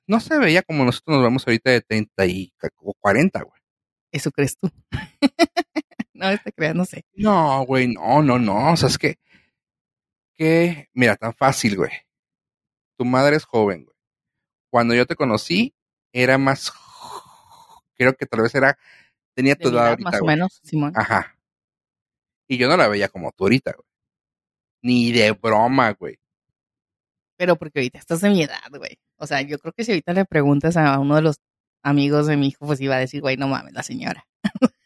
no 0.07 0.19
se 0.19 0.37
veía 0.37 0.63
como 0.63 0.83
nosotros 0.83 1.15
nos 1.17 1.23
vemos 1.25 1.45
ahorita 1.47 1.71
de 1.71 1.81
30 1.81 2.25
y 2.25 2.51
ca- 2.57 2.69
o 2.77 2.93
40, 2.99 3.43
güey. 3.43 3.52
Eso 4.13 4.31
crees 4.31 4.57
tú. 4.57 4.69
no, 6.13 6.37
te 6.37 6.51
creas, 6.53 6.75
no 6.75 6.85
sé. 6.85 7.03
No, 7.15 7.65
güey, 7.65 7.87
no, 7.87 8.21
no, 8.21 8.37
no. 8.37 8.71
O 8.71 8.77
sea, 8.77 8.87
es 8.87 8.99
que, 8.99 9.17
que, 10.35 10.87
mira, 10.93 11.15
tan 11.15 11.33
fácil, 11.33 11.75
güey. 11.75 11.91
Tu 12.95 13.05
madre 13.05 13.37
es 13.37 13.43
joven, 13.43 13.85
güey. 13.85 13.97
Cuando 14.69 14.93
yo 14.93 15.07
te 15.07 15.15
conocí, 15.15 15.73
era 16.13 16.37
más, 16.37 16.71
creo 17.95 18.13
que 18.13 18.27
tal 18.27 18.41
vez 18.41 18.53
era, 18.53 18.77
tenía 19.33 19.55
tu 19.55 19.69
edad 19.69 19.77
edad, 19.77 19.89
ahorita, 19.89 20.09
más 20.11 20.21
o 20.21 20.23
güey. 20.23 20.35
menos, 20.35 20.59
Simón. 20.63 20.93
Ajá. 20.95 21.35
Y 22.47 22.57
yo 22.57 22.67
no 22.67 22.77
la 22.77 22.87
veía 22.87 23.09
como 23.09 23.31
tú 23.31 23.45
ahorita, 23.45 23.71
güey. 23.71 23.87
Ni 24.83 25.11
de 25.11 25.31
broma, 25.31 25.91
güey. 25.93 26.19
Pero 27.35 27.55
porque 27.55 27.79
ahorita 27.79 27.97
estás 27.97 28.21
de 28.21 28.29
mi 28.29 28.43
edad, 28.43 28.69
güey. 28.69 28.99
O 29.17 29.25
sea, 29.25 29.41
yo 29.41 29.57
creo 29.57 29.73
que 29.73 29.83
si 29.83 29.91
ahorita 29.91 30.13
le 30.13 30.25
preguntas 30.25 30.77
a 30.77 30.99
uno 30.99 31.15
de 31.15 31.23
los 31.23 31.37
amigos 31.83 32.27
de 32.27 32.37
mi 32.37 32.47
hijo, 32.47 32.65
pues 32.65 32.81
iba 32.81 32.95
a 32.95 32.99
decir, 32.99 33.21
güey, 33.21 33.37
no 33.37 33.47
mames, 33.47 33.73
la 33.73 33.83
señora. 33.83 34.25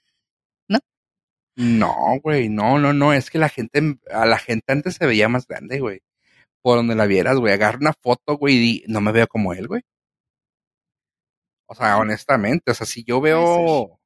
No, 1.58 2.20
güey, 2.24 2.50
no, 2.50 2.78
no, 2.80 2.94
no. 2.94 3.14
Es 3.14 3.32
que 3.32 3.40
la 3.40 3.50
gente, 3.50 3.82
a 4.12 4.26
la 4.28 4.38
gente 4.38 4.72
antes 4.72 4.96
se 4.96 5.06
veía 5.08 5.28
más 5.28 5.48
grande, 5.48 5.80
güey. 5.80 6.02
Por 6.64 6.78
donde 6.78 6.96
la 6.96 7.08
vieras, 7.08 7.38
güey. 7.40 7.54
Agarra 7.54 7.80
una 7.80 7.94
foto, 7.94 8.38
güey, 8.38 8.84
y 8.84 8.86
no 8.88 9.02
me 9.02 9.12
veo 9.12 9.28
como 9.28 9.54
él, 9.54 9.68
güey. 9.68 9.82
O 11.70 11.76
sea, 11.76 11.98
honestamente, 11.98 12.72
o 12.72 12.74
sea, 12.74 12.86
si 12.86 13.04
yo 13.04 13.22
veo. 13.22 14.00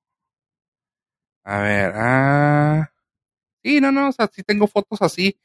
A 1.44 1.60
ver, 1.62 1.92
ah. 1.96 2.92
Sí, 3.64 3.82
no, 3.82 3.92
no, 3.92 4.10
o 4.10 4.12
sea, 4.12 4.30
sí 4.34 4.44
tengo 4.44 4.68
fotos 4.68 5.02
así. 5.02 5.40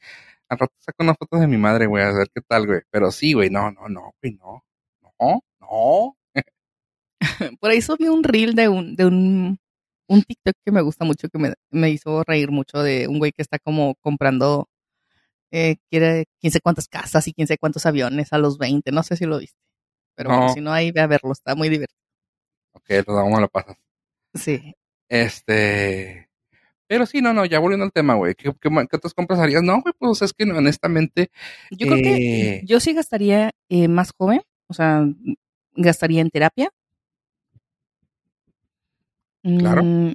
Al 0.49 0.59
rato 0.59 0.73
saco 0.79 1.03
unas 1.03 1.17
fotos 1.17 1.41
de 1.41 1.47
mi 1.47 1.57
madre, 1.57 1.87
güey, 1.87 2.03
a 2.03 2.11
ver 2.13 2.29
qué 2.33 2.41
tal, 2.41 2.67
güey. 2.67 2.81
Pero 2.91 3.11
sí, 3.11 3.33
güey, 3.33 3.49
no, 3.49 3.71
no, 3.71 3.89
no, 3.89 4.13
güey, 4.21 4.33
no. 4.35 4.63
No, 5.19 5.41
no. 5.61 6.16
Por 7.59 7.69
ahí 7.71 7.81
subí 7.81 8.07
un 8.07 8.23
reel 8.23 8.53
de 8.55 8.69
un, 8.69 8.95
de 8.95 9.05
un, 9.05 9.59
un 10.07 10.23
TikTok 10.23 10.55
que 10.65 10.71
me 10.71 10.81
gusta 10.81 11.05
mucho, 11.05 11.29
que 11.29 11.37
me, 11.37 11.53
me 11.71 11.89
hizo 11.89 12.23
reír 12.23 12.51
mucho 12.51 12.81
de 12.81 13.07
un 13.07 13.19
güey 13.19 13.31
que 13.31 13.41
está 13.41 13.59
como 13.59 13.95
comprando, 14.01 14.67
eh, 15.51 15.77
quiere 15.89 16.25
quién 16.39 16.51
sé 16.51 16.61
cuántas 16.61 16.87
casas 16.87 17.27
y 17.27 17.33
quién 17.33 17.47
sé 17.47 17.57
cuántos 17.57 17.85
aviones 17.85 18.33
a 18.33 18.37
los 18.37 18.57
20. 18.57 18.91
No 18.91 19.03
sé 19.03 19.15
si 19.17 19.25
lo 19.25 19.39
viste. 19.39 19.57
Pero 20.15 20.29
bueno, 20.29 20.47
No. 20.47 20.53
si 20.53 20.61
no, 20.61 20.71
ahí 20.73 20.91
ve 20.91 21.01
a 21.01 21.07
verlo, 21.07 21.31
está 21.31 21.55
muy 21.55 21.69
divertido. 21.69 21.99
Ok, 22.73 22.85
pues 22.87 23.05
vamos, 23.07 23.39
lo 23.41 23.47
pasas. 23.49 23.77
Sí. 24.33 24.73
Este. 25.09 26.27
Pero 26.87 27.05
sí, 27.05 27.21
no, 27.21 27.33
no, 27.33 27.43
ya 27.45 27.59
volviendo 27.59 27.83
al 27.85 27.91
tema, 27.91 28.13
güey. 28.15 28.33
¿Qué, 28.35 28.51
qué, 28.61 28.69
qué 28.69 28.95
otras 28.95 29.13
compras 29.13 29.39
harías? 29.39 29.61
No, 29.61 29.81
güey, 29.81 29.93
pues 29.99 30.21
es 30.21 30.33
que 30.33 30.45
no, 30.45 30.57
honestamente. 30.57 31.29
Yo 31.71 31.87
creo 31.87 32.01
que 32.01 32.55
Eh. 32.57 32.61
yo 32.65 32.79
sí 32.79 32.93
gastaría 32.93 33.51
eh, 33.69 33.87
más 33.89 34.11
joven, 34.17 34.41
o 34.67 34.73
sea, 34.73 35.05
gastaría 35.75 36.21
en 36.21 36.29
terapia. 36.29 36.69
Claro. 39.59 39.83
Mm, 39.83 40.13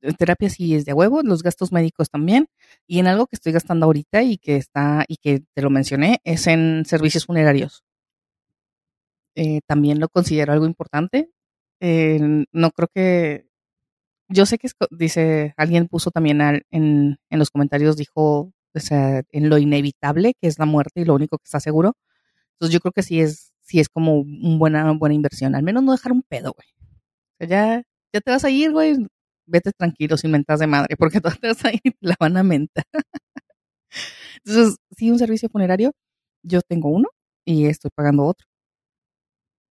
en 0.00 0.14
terapia 0.14 0.48
sí 0.50 0.74
es 0.74 0.84
de 0.84 0.92
huevo, 0.92 1.22
los 1.22 1.42
gastos 1.42 1.72
médicos 1.72 2.08
también. 2.10 2.48
Y 2.86 2.98
en 3.00 3.06
algo 3.08 3.26
que 3.26 3.36
estoy 3.36 3.52
gastando 3.52 3.86
ahorita 3.86 4.22
y 4.22 4.38
que 4.38 4.56
está, 4.56 5.04
y 5.08 5.16
que 5.16 5.42
te 5.54 5.62
lo 5.62 5.70
mencioné, 5.70 6.20
es 6.24 6.46
en 6.46 6.84
servicios 6.86 7.26
funerarios. 7.26 7.82
Eh, 9.34 9.60
también 9.66 10.00
lo 10.00 10.08
considero 10.08 10.52
algo 10.52 10.66
importante. 10.66 11.30
Eh, 11.80 12.44
no 12.52 12.70
creo 12.70 12.88
que. 12.94 13.46
Yo 14.28 14.46
sé 14.46 14.58
que 14.58 14.68
es 14.68 14.74
dice, 14.90 15.54
alguien 15.56 15.88
puso 15.88 16.10
también 16.10 16.40
al- 16.42 16.64
en, 16.70 17.18
en 17.30 17.38
los 17.40 17.50
comentarios, 17.50 17.96
dijo, 17.96 18.52
o 18.74 18.80
sea, 18.80 19.22
en 19.32 19.50
lo 19.50 19.58
inevitable 19.58 20.34
que 20.40 20.48
es 20.48 20.58
la 20.58 20.66
muerte 20.66 21.02
y 21.02 21.04
lo 21.06 21.14
único 21.14 21.38
que 21.38 21.44
está 21.46 21.60
seguro. 21.60 21.96
Entonces 22.54 22.74
yo 22.74 22.80
creo 22.80 22.92
que 22.92 23.02
sí 23.04 23.20
es, 23.20 23.52
sí 23.62 23.80
es 23.80 23.88
como 23.90 24.16
una 24.20 24.58
buena, 24.58 24.92
buena 24.92 25.14
inversión. 25.16 25.54
Al 25.56 25.62
menos 25.64 25.82
no 25.84 25.92
dejar 25.92 26.12
un 26.12 26.22
pedo, 26.22 26.54
güey. 26.56 26.68
O 27.40 27.46
sea, 27.46 27.48
ya, 27.48 27.84
ya 28.12 28.20
te 28.20 28.30
vas 28.30 28.44
a 28.44 28.50
ir, 28.50 28.72
güey. 28.72 28.96
Vete 29.46 29.72
tranquilo 29.72 30.16
sin 30.16 30.30
mentas 30.30 30.60
de 30.60 30.66
madre, 30.66 30.96
porque 30.96 31.20
tú 31.22 31.30
te 31.40 31.48
vas 31.48 31.64
a 31.64 31.72
ir 31.72 31.96
la 32.00 32.16
van 32.18 32.36
a 32.36 32.42
mentar. 32.42 32.84
Entonces, 34.44 34.76
sí, 34.96 35.10
un 35.10 35.18
servicio 35.18 35.48
funerario, 35.48 35.92
yo 36.42 36.60
tengo 36.62 36.90
uno 36.90 37.08
y 37.44 37.66
estoy 37.66 37.90
pagando 37.94 38.24
otro. 38.26 38.46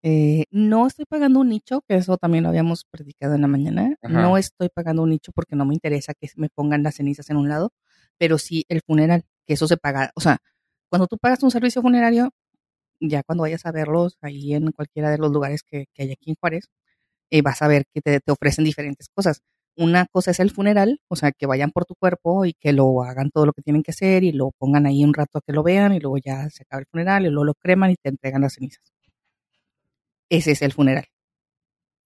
Eh, 0.03 0.45
no 0.51 0.87
estoy 0.87 1.05
pagando 1.05 1.39
un 1.39 1.49
nicho, 1.49 1.81
que 1.87 1.95
eso 1.95 2.17
también 2.17 2.43
lo 2.43 2.49
habíamos 2.49 2.85
predicado 2.85 3.35
en 3.35 3.41
la 3.41 3.47
mañana. 3.47 3.95
Ajá. 4.01 4.21
No 4.21 4.37
estoy 4.37 4.69
pagando 4.69 5.03
un 5.03 5.09
nicho 5.09 5.31
porque 5.33 5.55
no 5.55 5.65
me 5.65 5.73
interesa 5.73 6.13
que 6.13 6.29
me 6.35 6.49
pongan 6.49 6.83
las 6.83 6.95
cenizas 6.95 7.29
en 7.29 7.37
un 7.37 7.49
lado, 7.49 7.71
pero 8.17 8.37
sí 8.37 8.65
el 8.69 8.81
funeral, 8.85 9.23
que 9.45 9.53
eso 9.53 9.67
se 9.67 9.77
paga. 9.77 10.11
O 10.15 10.21
sea, 10.21 10.39
cuando 10.89 11.07
tú 11.07 11.17
pagas 11.17 11.43
un 11.43 11.51
servicio 11.51 11.81
funerario, 11.81 12.31
ya 12.99 13.23
cuando 13.23 13.43
vayas 13.43 13.65
a 13.65 13.71
verlos 13.71 14.17
ahí 14.21 14.53
en 14.53 14.71
cualquiera 14.71 15.09
de 15.11 15.17
los 15.17 15.31
lugares 15.31 15.61
que, 15.63 15.85
que 15.93 16.03
hay 16.03 16.11
aquí 16.11 16.31
en 16.31 16.35
Juárez, 16.39 16.69
eh, 17.31 17.41
vas 17.41 17.61
a 17.61 17.67
ver 17.67 17.85
que 17.93 18.01
te, 18.01 18.19
te 18.19 18.31
ofrecen 18.31 18.65
diferentes 18.65 19.07
cosas. 19.13 19.41
Una 19.75 20.07
cosa 20.07 20.31
es 20.31 20.39
el 20.39 20.51
funeral, 20.51 20.99
o 21.07 21.15
sea, 21.15 21.31
que 21.31 21.45
vayan 21.45 21.71
por 21.71 21.85
tu 21.85 21.95
cuerpo 21.95 22.45
y 22.45 22.53
que 22.53 22.73
lo 22.73 23.03
hagan 23.03 23.29
todo 23.31 23.45
lo 23.45 23.53
que 23.53 23.61
tienen 23.61 23.83
que 23.83 23.91
hacer 23.91 24.23
y 24.23 24.31
lo 24.31 24.51
pongan 24.57 24.87
ahí 24.87 25.03
un 25.03 25.13
rato 25.13 25.37
a 25.39 25.41
que 25.45 25.53
lo 25.53 25.63
vean 25.63 25.93
y 25.93 25.99
luego 25.99 26.17
ya 26.17 26.49
se 26.49 26.63
acaba 26.63 26.79
el 26.81 26.87
funeral 26.87 27.25
y 27.25 27.29
luego 27.29 27.45
lo 27.45 27.53
creman 27.55 27.91
y 27.91 27.95
te 27.95 28.09
entregan 28.09 28.41
las 28.41 28.53
cenizas. 28.55 28.83
Ese 30.29 30.51
es 30.51 30.61
el 30.61 30.73
funeral. 30.73 31.05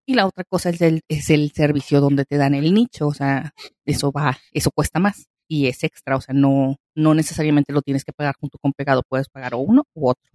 Y 0.06 0.16
la 0.16 0.26
otra 0.26 0.44
cosa 0.44 0.70
es 0.70 0.82
el, 0.82 1.02
es 1.08 1.30
el 1.30 1.52
servicio 1.52 2.02
donde 2.02 2.26
te 2.26 2.38
dan 2.38 2.56
el 2.56 2.74
nicho, 2.74 3.08
o 3.08 3.14
sea, 3.14 3.54
eso 3.86 4.12
va, 4.12 4.38
eso 4.52 4.72
cuesta 4.72 5.00
más 5.00 5.28
y 5.48 5.68
es 5.68 5.84
extra, 5.84 6.16
o 6.16 6.22
sea, 6.22 6.34
no, 6.34 6.78
no 6.96 7.14
necesariamente 7.14 7.74
lo 7.74 7.82
tienes 7.82 8.06
que 8.06 8.14
pagar 8.14 8.36
junto 8.40 8.58
con 8.58 8.74
pegado, 8.74 9.04
puedes 9.08 9.30
pagar 9.30 9.54
o 9.54 9.60
uno 9.60 9.84
u 9.94 10.10
otro. 10.10 10.32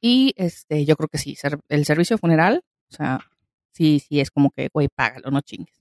Y 0.00 0.32
este, 0.36 0.84
yo 0.84 0.96
creo 0.96 1.08
que 1.08 1.18
sí, 1.18 1.36
el 1.68 1.84
servicio 1.84 2.18
funeral, 2.18 2.62
o 2.90 2.94
sea, 2.94 3.20
sí, 3.72 4.00
sí 4.00 4.20
es 4.20 4.30
como 4.30 4.50
que, 4.50 4.68
güey, 4.72 4.88
págalo, 4.88 5.30
no 5.30 5.40
chingues. 5.40 5.74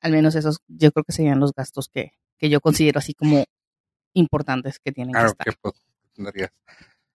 Al 0.00 0.12
menos 0.12 0.34
esos, 0.34 0.60
yo 0.68 0.92
creo 0.92 1.04
que 1.04 1.12
serían 1.12 1.40
los 1.40 1.52
gastos 1.52 1.88
que, 1.88 2.12
que 2.38 2.48
yo 2.48 2.60
considero 2.60 2.98
así 2.98 3.14
como 3.14 3.44
importantes 4.12 4.78
que 4.78 4.92
tienen 4.92 5.12
Claro 5.12 5.28
que 5.28 5.32
estar. 5.32 5.46
que 5.54 5.60
pues 5.60 5.74
tendrías. 6.14 6.50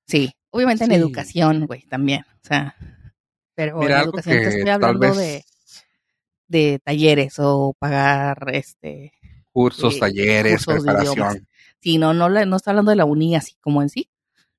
Sí, 0.08 0.34
obviamente 0.50 0.84
en 0.84 0.92
educación, 0.92 1.68
güey, 1.68 1.84
también, 1.84 2.26
o 2.44 2.48
sea, 2.48 2.76
pero 3.56 3.80
Mira, 3.80 4.00
en 4.00 4.04
educación 4.06 4.38
te 4.38 4.48
estoy 4.50 4.70
hablando 4.70 5.00
vez 5.00 5.18
de, 5.18 5.46
de 6.48 6.80
talleres 6.80 7.36
o 7.40 7.74
pagar, 7.80 8.50
este, 8.54 9.14
cursos, 9.52 9.96
eh, 9.96 10.00
talleres, 10.00 10.66
cursos 10.66 10.84
preparación. 10.84 11.48
Sí, 11.80 11.98
no, 11.98 12.14
no, 12.14 12.30
no 12.30 12.56
está 12.56 12.72
hablando 12.72 12.92
de 12.92 12.98
la 12.98 13.06
uni 13.06 13.36
así 13.36 13.56
como 13.62 13.82
en 13.82 13.90
sí, 13.90 14.10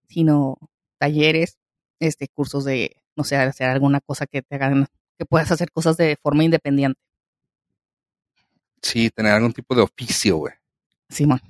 sino 0.08 0.58
talleres, 0.98 1.58
este, 2.00 2.28
cursos 2.28 2.64
de, 2.64 3.01
no 3.16 3.24
sé, 3.24 3.36
hacer 3.36 3.68
alguna 3.68 4.00
cosa 4.00 4.26
que 4.26 4.42
te 4.42 4.56
hagan, 4.56 4.86
que 5.18 5.26
puedas 5.26 5.50
hacer 5.50 5.70
cosas 5.70 5.96
de 5.96 6.16
forma 6.22 6.44
independiente. 6.44 7.00
Sí, 8.82 9.10
tener 9.10 9.32
algún 9.32 9.52
tipo 9.52 9.74
de 9.74 9.82
oficio, 9.82 10.38
güey. 10.38 10.54
Simón. 11.08 11.40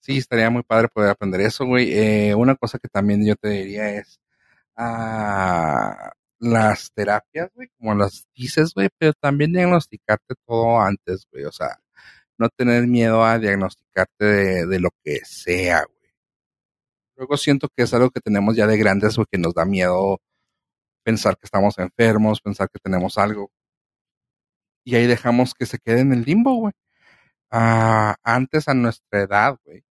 Sí, 0.00 0.18
estaría 0.18 0.50
muy 0.50 0.62
padre 0.62 0.88
poder 0.88 1.10
aprender 1.10 1.40
eso, 1.40 1.66
güey. 1.66 1.92
Eh, 1.92 2.34
una 2.34 2.54
cosa 2.54 2.78
que 2.78 2.88
también 2.88 3.26
yo 3.26 3.34
te 3.36 3.48
diría 3.48 3.90
es, 3.90 4.20
ah, 4.76 6.12
las 6.38 6.92
terapias, 6.92 7.50
güey, 7.54 7.68
como 7.78 7.94
las 7.94 8.26
dices, 8.34 8.72
güey, 8.74 8.88
pero 8.98 9.12
también 9.14 9.52
diagnosticarte 9.52 10.34
todo 10.46 10.80
antes, 10.80 11.26
güey, 11.32 11.44
o 11.44 11.52
sea, 11.52 11.78
no 12.38 12.48
tener 12.50 12.86
miedo 12.86 13.24
a 13.24 13.38
diagnosticarte 13.38 14.24
de, 14.24 14.66
de 14.66 14.80
lo 14.80 14.90
que 15.04 15.20
sea, 15.24 15.84
güey. 15.84 15.98
Luego 17.16 17.36
siento 17.36 17.68
que 17.76 17.82
es 17.82 17.92
algo 17.94 18.10
que 18.10 18.20
tenemos 18.20 18.56
ya 18.56 18.66
de 18.66 18.78
grandes, 18.78 19.16
güey, 19.16 19.26
que 19.30 19.38
nos 19.38 19.54
da 19.54 19.64
miedo 19.64 20.20
pensar 21.08 21.38
que 21.38 21.46
estamos 21.46 21.78
enfermos, 21.78 22.42
pensar 22.42 22.68
que 22.68 22.78
tenemos 22.78 23.16
algo. 23.16 23.50
Y 24.84 24.94
ahí 24.94 25.06
dejamos 25.06 25.54
que 25.54 25.64
se 25.64 25.78
quede 25.78 26.00
en 26.00 26.12
el 26.12 26.22
limbo, 26.22 26.54
güey. 26.56 26.74
Antes 27.50 28.68
a 28.68 28.74
nuestra 28.74 29.22
edad, 29.22 29.58
güey. 29.64 29.82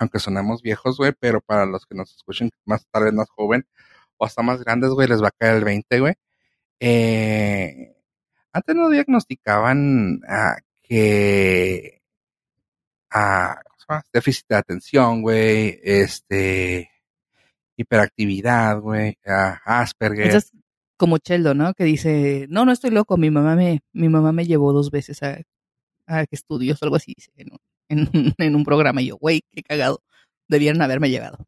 Aunque 0.00 0.18
sonemos 0.18 0.60
viejos, 0.60 0.96
güey, 0.98 1.12
pero 1.20 1.40
para 1.40 1.66
los 1.66 1.86
que 1.86 1.94
nos 1.94 2.16
escuchen 2.16 2.50
más 2.64 2.84
tal 2.90 3.04
vez 3.04 3.12
más 3.12 3.30
joven 3.30 3.64
o 4.16 4.26
hasta 4.26 4.42
más 4.42 4.60
grandes, 4.64 4.90
güey, 4.90 5.06
les 5.06 5.22
va 5.22 5.28
a 5.28 5.38
caer 5.38 5.56
el 5.58 5.64
20, 5.64 6.00
güey. 6.00 6.14
Eh, 6.80 7.96
antes 8.52 8.74
no 8.74 8.90
diagnosticaban 8.90 10.20
que 10.82 12.02
ah, 13.12 13.62
déficit 14.12 14.46
de 14.48 14.56
atención, 14.56 15.22
güey, 15.22 15.78
este 15.84 16.90
hiperactividad, 17.78 18.80
güey, 18.80 19.16
Asperger. 19.64 20.26
Eso 20.26 20.38
es 20.38 20.52
como 20.98 21.18
Cheldo, 21.18 21.54
¿no? 21.54 21.72
Que 21.74 21.84
dice, 21.84 22.46
no, 22.50 22.64
no 22.64 22.72
estoy 22.72 22.90
loco, 22.90 23.16
mi 23.16 23.30
mamá 23.30 23.54
me, 23.54 23.80
mi 23.92 24.08
mamá 24.08 24.32
me 24.32 24.44
llevó 24.46 24.72
dos 24.72 24.90
veces 24.90 25.22
a, 25.22 25.38
a 26.06 26.24
estudios 26.30 26.82
o 26.82 26.84
algo 26.84 26.96
así, 26.96 27.14
dice, 27.16 27.30
en, 27.36 27.52
un- 27.52 27.58
en, 27.88 28.34
en 28.38 28.54
un 28.56 28.64
programa. 28.64 29.00
Y 29.00 29.06
yo, 29.08 29.16
güey, 29.16 29.42
qué 29.52 29.62
cagado. 29.62 30.02
Debieron 30.48 30.82
haberme 30.82 31.08
llevado. 31.10 31.38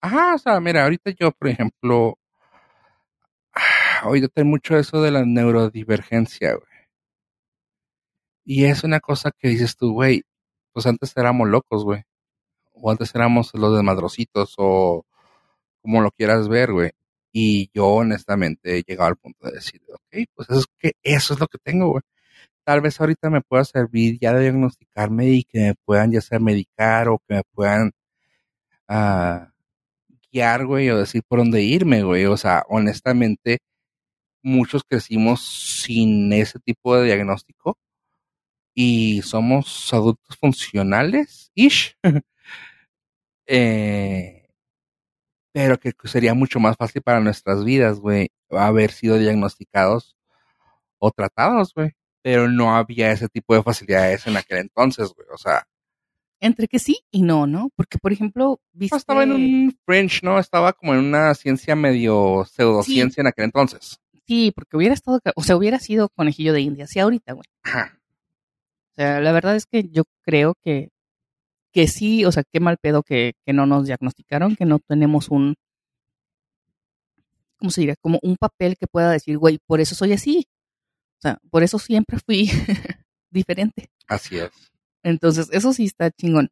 Ajá, 0.00 0.34
o 0.34 0.38
sea, 0.38 0.58
mira, 0.60 0.84
ahorita 0.84 1.10
yo, 1.18 1.32
por 1.32 1.48
ejemplo, 1.48 2.18
ah, 3.54 4.00
ahorita 4.02 4.28
hay 4.36 4.44
mucho 4.44 4.76
eso 4.78 5.02
de 5.02 5.10
la 5.10 5.24
neurodivergencia, 5.24 6.54
güey. 6.54 6.66
Y 8.44 8.64
es 8.64 8.84
una 8.84 9.00
cosa 9.00 9.32
que 9.36 9.48
dices 9.48 9.76
tú, 9.76 9.92
güey, 9.92 10.22
pues 10.72 10.86
antes 10.86 11.12
éramos 11.16 11.48
locos, 11.48 11.84
güey. 11.84 12.02
O 12.72 12.90
antes 12.90 13.14
éramos 13.14 13.52
los 13.54 13.74
desmadrositos, 13.74 14.54
o 14.58 15.04
como 15.86 16.00
lo 16.02 16.10
quieras 16.10 16.48
ver, 16.48 16.72
güey. 16.72 16.90
Y 17.32 17.70
yo, 17.72 17.86
honestamente, 17.88 18.78
he 18.78 18.82
llegado 18.82 19.08
al 19.08 19.16
punto 19.16 19.46
de 19.46 19.52
decir, 19.54 19.80
ok, 19.88 20.26
pues 20.34 20.50
eso 20.50 20.60
es, 20.60 20.66
que 20.78 20.92
eso 21.02 21.34
es 21.34 21.40
lo 21.40 21.46
que 21.46 21.58
tengo, 21.58 21.90
güey. 21.90 22.02
Tal 22.64 22.80
vez 22.80 23.00
ahorita 23.00 23.30
me 23.30 23.42
pueda 23.42 23.64
servir 23.64 24.18
ya 24.20 24.34
de 24.34 24.42
diagnosticarme 24.42 25.28
y 25.30 25.44
que 25.44 25.60
me 25.60 25.74
puedan 25.84 26.12
ya 26.12 26.20
sea 26.20 26.40
medicar 26.40 27.08
o 27.08 27.20
que 27.28 27.36
me 27.36 27.42
puedan 27.54 27.92
ah, 28.88 29.52
guiar, 30.32 30.66
güey, 30.66 30.90
o 30.90 30.98
decir 30.98 31.22
por 31.28 31.38
dónde 31.40 31.62
irme, 31.62 32.02
güey. 32.02 32.26
O 32.26 32.36
sea, 32.36 32.64
honestamente, 32.68 33.58
muchos 34.42 34.84
crecimos 34.84 35.42
sin 35.84 36.32
ese 36.32 36.58
tipo 36.60 36.96
de 36.96 37.06
diagnóstico 37.06 37.78
y 38.74 39.22
somos 39.22 39.92
adultos 39.94 40.36
funcionales, 40.40 41.50
ish. 41.54 41.96
eh, 43.46 44.35
pero 45.56 45.80
que 45.80 45.94
sería 46.04 46.34
mucho 46.34 46.60
más 46.60 46.76
fácil 46.76 47.00
para 47.00 47.18
nuestras 47.18 47.64
vidas, 47.64 47.98
güey, 47.98 48.28
haber 48.50 48.90
sido 48.90 49.16
diagnosticados 49.16 50.14
o 50.98 51.10
tratados, 51.10 51.72
güey. 51.72 51.92
Pero 52.20 52.46
no 52.46 52.76
había 52.76 53.10
ese 53.10 53.26
tipo 53.30 53.54
de 53.54 53.62
facilidades 53.62 54.26
en 54.26 54.36
aquel 54.36 54.58
entonces, 54.58 55.14
güey. 55.14 55.26
O 55.32 55.38
sea, 55.38 55.66
Entre 56.40 56.68
que 56.68 56.78
sí 56.78 56.98
y 57.10 57.22
no, 57.22 57.46
¿no? 57.46 57.70
Porque, 57.74 57.96
por 57.96 58.12
ejemplo, 58.12 58.60
viste... 58.74 58.98
estaba 58.98 59.22
en 59.22 59.32
un 59.32 59.78
French, 59.86 60.22
¿no? 60.22 60.38
Estaba 60.38 60.74
como 60.74 60.92
en 60.92 61.00
una 61.00 61.32
ciencia 61.32 61.74
medio 61.74 62.44
pseudociencia 62.44 63.22
en 63.22 63.28
aquel 63.28 63.46
entonces. 63.46 63.98
Sí, 64.26 64.52
porque 64.54 64.76
hubiera 64.76 64.92
estado, 64.92 65.22
o 65.36 65.42
sea, 65.42 65.56
hubiera 65.56 65.78
sido 65.78 66.10
conejillo 66.10 66.52
de 66.52 66.60
India, 66.60 66.86
sí, 66.86 67.00
ahorita, 67.00 67.32
güey. 67.32 67.46
Ajá. 67.62 67.98
O 68.90 68.94
sea, 68.96 69.22
la 69.22 69.32
verdad 69.32 69.56
es 69.56 69.64
que 69.64 69.88
yo 69.88 70.02
creo 70.20 70.54
que, 70.62 70.90
que 71.76 71.88
sí, 71.88 72.24
o 72.24 72.32
sea, 72.32 72.42
qué 72.50 72.58
mal 72.58 72.78
pedo 72.78 73.02
que, 73.02 73.34
que 73.44 73.52
no 73.52 73.66
nos 73.66 73.84
diagnosticaron, 73.86 74.56
que 74.56 74.64
no 74.64 74.78
tenemos 74.78 75.28
un, 75.28 75.56
¿cómo 77.58 77.70
se 77.70 77.82
diría? 77.82 77.96
Como 78.00 78.18
un 78.22 78.36
papel 78.36 78.78
que 78.78 78.86
pueda 78.86 79.10
decir, 79.10 79.36
güey, 79.36 79.58
por 79.66 79.80
eso 79.82 79.94
soy 79.94 80.14
así. 80.14 80.46
O 81.18 81.20
sea, 81.20 81.38
por 81.50 81.62
eso 81.62 81.78
siempre 81.78 82.18
fui 82.24 82.48
diferente. 83.30 83.90
Así 84.08 84.38
es. 84.38 84.50
Entonces, 85.02 85.50
eso 85.52 85.74
sí 85.74 85.84
está 85.84 86.10
chingón. 86.10 86.48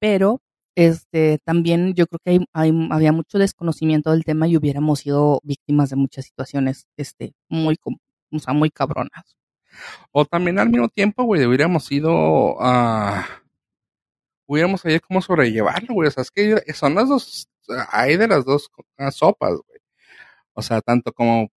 Pero, 0.00 0.40
este, 0.74 1.38
también 1.44 1.94
yo 1.94 2.08
creo 2.08 2.18
que 2.24 2.30
hay, 2.32 2.38
hay- 2.52 2.88
había 2.90 3.12
mucho 3.12 3.38
desconocimiento 3.38 4.10
del 4.10 4.24
tema 4.24 4.48
y 4.48 4.56
hubiéramos 4.56 4.98
sido 4.98 5.38
víctimas 5.44 5.90
de 5.90 5.96
muchas 5.96 6.24
situaciones, 6.24 6.88
este, 6.96 7.34
muy, 7.48 7.76
o 8.32 8.38
sea, 8.40 8.52
muy 8.52 8.70
cabronas. 8.70 9.36
O 10.10 10.24
también 10.24 10.58
al 10.58 10.70
mismo 10.70 10.88
tiempo, 10.88 11.22
güey, 11.22 11.46
hubiéramos 11.46 11.84
sido, 11.84 12.56
ah, 12.60 13.39
hubiéramos 14.52 14.80
sabido 14.80 15.00
cómo 15.06 15.22
sobrellevarlo, 15.22 15.94
güey. 15.94 16.08
O 16.08 16.10
sea, 16.10 16.22
es 16.22 16.30
que 16.32 16.60
son 16.74 16.94
las 16.96 17.08
dos, 17.08 17.48
hay 17.90 18.16
de 18.16 18.26
las 18.26 18.44
dos 18.44 18.68
ah, 18.98 19.12
sopas, 19.12 19.52
güey. 19.52 19.78
O 20.54 20.62
sea, 20.62 20.80
tanto 20.80 21.12
como 21.12 21.50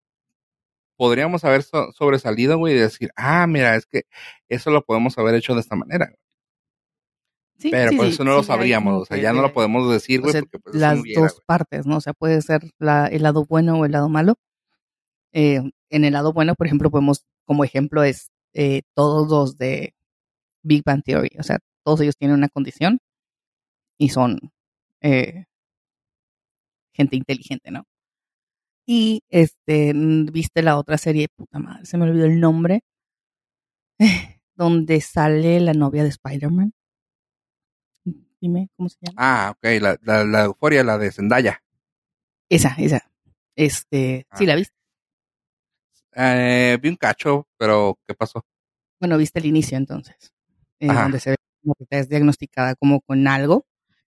podríamos 0.96 1.42
haber 1.44 1.62
so- 1.62 1.90
sobresalido, 1.92 2.58
güey, 2.58 2.74
y 2.74 2.78
decir, 2.78 3.10
ah, 3.16 3.46
mira, 3.46 3.76
es 3.76 3.86
que 3.86 4.02
eso 4.48 4.70
lo 4.70 4.84
podemos 4.84 5.16
haber 5.16 5.34
hecho 5.36 5.54
de 5.54 5.60
esta 5.60 5.74
manera. 5.74 6.06
güey. 6.06 6.18
Sí, 7.58 7.70
Pero 7.70 7.90
sí, 7.92 7.96
por 7.96 8.06
sí, 8.06 8.12
eso 8.12 8.24
no 8.24 8.32
lo 8.32 8.42
sabríamos, 8.42 9.02
o 9.02 9.04
sea, 9.06 9.16
que 9.16 9.22
ya 9.22 9.32
no 9.32 9.40
lo 9.40 9.48
de- 9.48 9.54
podemos 9.54 9.90
decir, 9.90 10.18
o 10.20 10.24
güey, 10.24 10.32
sea, 10.32 10.42
porque 10.42 10.58
pues 10.58 10.74
las 10.74 11.00
hubiera, 11.00 11.22
dos 11.22 11.40
partes, 11.46 11.86
¿no? 11.86 11.96
O 11.96 12.00
sea, 12.00 12.12
puede 12.12 12.42
ser 12.42 12.60
la, 12.78 13.06
el 13.06 13.22
lado 13.22 13.46
bueno 13.46 13.78
o 13.78 13.84
el 13.86 13.92
lado 13.92 14.08
malo. 14.10 14.34
Eh, 15.32 15.62
en 15.88 16.04
el 16.04 16.12
lado 16.12 16.32
bueno, 16.34 16.54
por 16.56 16.66
ejemplo, 16.66 16.90
podemos, 16.90 17.24
como 17.46 17.64
ejemplo, 17.64 18.02
es 18.02 18.30
eh, 18.52 18.82
todos 18.94 19.28
los 19.30 19.56
de 19.56 19.94
Big 20.62 20.82
Bang 20.84 21.02
Theory. 21.02 21.30
O 21.38 21.42
sea, 21.42 21.58
todos 21.84 22.00
ellos 22.00 22.16
tienen 22.16 22.36
una 22.36 22.48
condición 22.48 22.98
y 23.98 24.08
son 24.10 24.38
eh, 25.00 25.44
gente 26.94 27.16
inteligente, 27.16 27.70
¿no? 27.70 27.84
Y 28.86 29.22
este, 29.28 29.92
viste 29.94 30.62
la 30.62 30.76
otra 30.76 30.98
serie, 30.98 31.28
puta 31.34 31.58
madre, 31.58 31.86
se 31.86 31.96
me 31.98 32.04
olvidó 32.04 32.26
el 32.26 32.40
nombre, 32.40 32.80
donde 34.56 35.00
sale 35.00 35.60
la 35.60 35.72
novia 35.72 36.02
de 36.02 36.08
Spider-Man. 36.10 36.72
Dime, 38.40 38.68
¿cómo 38.76 38.88
se 38.88 38.98
llama? 39.00 39.14
Ah, 39.18 39.50
ok, 39.56 39.80
la, 39.80 39.96
la, 40.02 40.24
la 40.24 40.44
euforia, 40.44 40.82
la 40.82 40.98
de 40.98 41.12
Zendaya. 41.12 41.62
Esa, 42.50 42.74
esa. 42.78 43.08
Este, 43.56 44.26
sí, 44.34 44.44
Ah. 44.44 44.46
la 44.48 44.54
viste. 44.56 44.74
Eh, 46.14 46.76
vi 46.82 46.88
un 46.88 46.96
cacho, 46.96 47.46
pero 47.56 47.98
¿qué 48.06 48.14
pasó? 48.14 48.44
Bueno, 49.00 49.16
viste 49.16 49.38
el 49.38 49.46
inicio 49.46 49.78
entonces, 49.78 50.32
eh, 50.80 50.86
donde 50.88 51.20
se 51.20 51.30
ve 51.30 51.36
como 51.62 51.74
que 51.74 51.86
es 51.98 52.08
diagnosticada 52.08 52.74
como 52.74 53.00
con 53.00 53.26
algo 53.28 53.64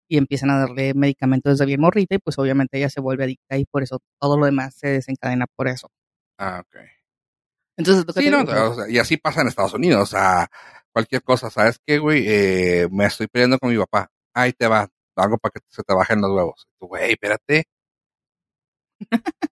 y 0.07 0.18
empiezan 0.18 0.49
a 0.49 0.60
darle 0.60 0.94
medicamentos 0.94 1.53
desde 1.53 1.65
bien 1.65 1.82
morrita 1.82 2.15
y 2.15 2.19
pues 2.19 2.38
obviamente 2.38 2.78
ella 2.78 2.90
se 2.90 2.99
vuelve 3.02 3.23
adicta 3.26 3.57
y 3.57 3.65
por 3.65 3.84
eso 3.84 3.99
todo 4.19 4.38
lo 4.38 4.45
demás 4.45 4.76
se 4.76 4.88
desencadena 4.90 5.45
por 5.56 5.68
eso. 5.68 5.90
Ah, 6.38 6.64
ok. 6.65 6.76
Entonces, 7.78 8.06
Sí, 8.15 8.30
no, 8.30 8.41
o 8.41 8.76
sea, 8.76 8.90
y 8.90 8.98
así 8.99 9.18
pasa 9.18 9.41
en 9.41 9.48
Estados 9.48 9.73
Unidos, 9.73 10.02
o 10.02 10.06
sea, 10.06 10.49
cualquier 10.91 11.23
cosa, 11.23 11.49
¿sabes 11.49 11.80
qué, 11.86 11.98
güey? 11.99 12.26
Eh, 12.28 12.88
me 12.91 13.06
estoy 13.06 13.28
peleando 13.28 13.57
con 13.57 13.72
mi 13.72 13.78
papá. 13.78 14.11
Ahí 14.34 14.52
te 14.53 14.68
va, 14.68 14.88
algo 15.15 15.38
para 15.38 15.52
que 15.53 15.60
se 15.69 15.82
te 15.84 15.94
bajen 15.94 16.22
los 16.22 16.32
huevos. 16.32 16.68
Güey, 16.80 17.14
espérate. 17.14 17.64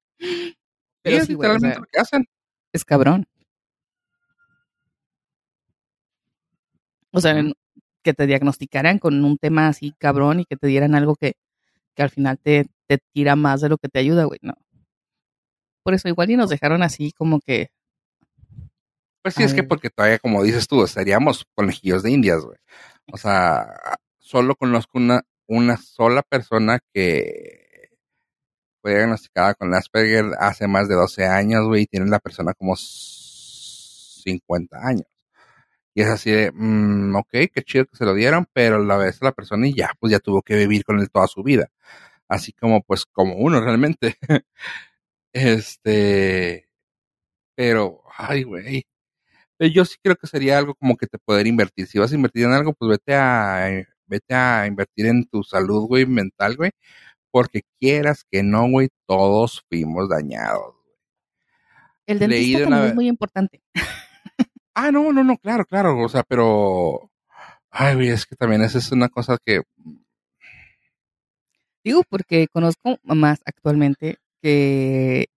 Pero 1.01 1.17
es 1.17 1.25
sí, 1.25 1.33
güey, 1.33 1.49
o 1.49 1.53
literalmente 1.53 1.75
sea- 1.75 1.79
lo 1.81 1.87
que 1.91 1.99
hacen. 1.99 2.25
es 2.73 2.85
cabrón. 2.85 3.25
O 7.11 7.19
sea, 7.21 7.35
Ujú. 7.39 7.53
Que 8.09 8.15
te 8.15 8.25
diagnosticaran 8.25 8.97
con 8.97 9.23
un 9.23 9.37
tema 9.37 9.67
así 9.67 9.93
cabrón 9.99 10.39
y 10.39 10.45
que 10.45 10.57
te 10.57 10.65
dieran 10.65 10.95
algo 10.95 11.15
que, 11.15 11.33
que 11.95 12.01
al 12.01 12.09
final 12.09 12.39
te, 12.39 12.65
te 12.87 12.97
tira 13.13 13.35
más 13.35 13.61
de 13.61 13.69
lo 13.69 13.77
que 13.77 13.87
te 13.87 13.99
ayuda, 13.99 14.23
güey, 14.23 14.39
no. 14.41 14.55
Por 15.83 15.93
eso 15.93 16.07
igual 16.07 16.31
y 16.31 16.35
nos 16.35 16.49
dejaron 16.49 16.81
así 16.81 17.11
como 17.11 17.39
que 17.39 17.69
Pues 19.21 19.35
sí, 19.35 19.43
es 19.43 19.53
que 19.53 19.61
porque 19.61 19.91
todavía, 19.91 20.17
como 20.17 20.41
dices 20.41 20.67
tú, 20.67 20.83
estaríamos 20.83 21.45
conejillos 21.53 22.01
de 22.01 22.11
indias, 22.11 22.43
güey. 22.43 22.57
O 23.11 23.17
sea, 23.17 23.67
solo 24.17 24.55
conozco 24.55 24.97
una, 24.97 25.21
una 25.47 25.77
sola 25.77 26.23
persona 26.23 26.79
que 26.91 27.91
fue 28.81 28.95
diagnosticada 28.95 29.53
con 29.53 29.71
Asperger 29.75 30.31
hace 30.39 30.67
más 30.67 30.89
de 30.89 30.95
12 30.95 31.27
años, 31.27 31.67
güey, 31.67 31.83
y 31.83 31.87
tiene 31.87 32.07
la 32.07 32.19
persona 32.19 32.55
como 32.55 32.75
50 32.75 34.79
años. 34.81 35.05
Y 35.99 36.01
es 36.01 36.07
así 36.07 36.31
de, 36.31 36.49
mm, 36.53 37.13
ok, 37.13 37.29
qué 37.53 37.61
chido 37.65 37.85
que 37.85 37.97
se 37.97 38.05
lo 38.05 38.13
dieron, 38.13 38.47
pero 38.53 38.77
a 38.77 38.79
la 38.79 38.95
vez 38.95 39.21
la 39.21 39.33
persona 39.33 39.67
y 39.67 39.73
ya, 39.75 39.91
pues 39.99 40.11
ya 40.11 40.19
tuvo 40.19 40.41
que 40.41 40.55
vivir 40.55 40.85
con 40.85 40.97
él 40.97 41.09
toda 41.11 41.27
su 41.27 41.43
vida. 41.43 41.69
Así 42.29 42.53
como, 42.53 42.81
pues, 42.83 43.05
como 43.05 43.35
uno 43.35 43.59
realmente. 43.59 44.15
este, 45.33 46.69
pero, 47.53 48.01
ay, 48.17 48.43
güey. 48.43 48.85
Eh, 49.59 49.71
Yo 49.71 49.83
sí 49.83 49.97
creo 50.01 50.15
que 50.15 50.27
sería 50.27 50.57
algo 50.57 50.73
como 50.75 50.95
que 50.95 51.05
te 51.05 51.17
poder 51.19 51.47
invertir. 51.47 51.85
Si 51.87 51.99
vas 51.99 52.13
a 52.13 52.15
invertir 52.15 52.45
en 52.45 52.53
algo, 52.53 52.73
pues 52.73 52.91
vete 52.91 53.15
a, 53.15 53.85
vete 54.07 54.33
a 54.33 54.67
invertir 54.67 55.07
en 55.07 55.25
tu 55.25 55.43
salud, 55.43 55.85
güey, 55.85 56.05
mental, 56.05 56.55
güey, 56.55 56.71
Porque 57.29 57.63
quieras 57.77 58.23
que 58.31 58.41
no, 58.41 58.69
güey, 58.69 58.87
todos 59.05 59.65
fuimos 59.67 60.07
dañados. 60.07 60.75
El 62.05 62.19
dentista 62.19 62.69
también 62.69 62.85
es 62.85 62.95
muy 62.95 63.09
importante. 63.09 63.61
Ah, 64.81 64.91
no, 64.93 65.11
no, 65.11 65.25
no, 65.25 65.37
claro, 65.37 65.65
claro. 65.65 65.99
O 65.99 66.07
sea, 66.07 66.23
pero. 66.23 67.11
Ay, 67.69 67.95
güey, 67.95 68.09
es 68.09 68.25
que 68.25 68.35
también 68.37 68.61
esa 68.61 68.77
es 68.77 68.91
una 68.93 69.09
cosa 69.09 69.37
que. 69.45 69.61
Digo, 71.83 72.03
porque 72.09 72.47
conozco 72.47 72.97
mamás 73.03 73.41
actualmente 73.45 74.19
que 74.41 75.27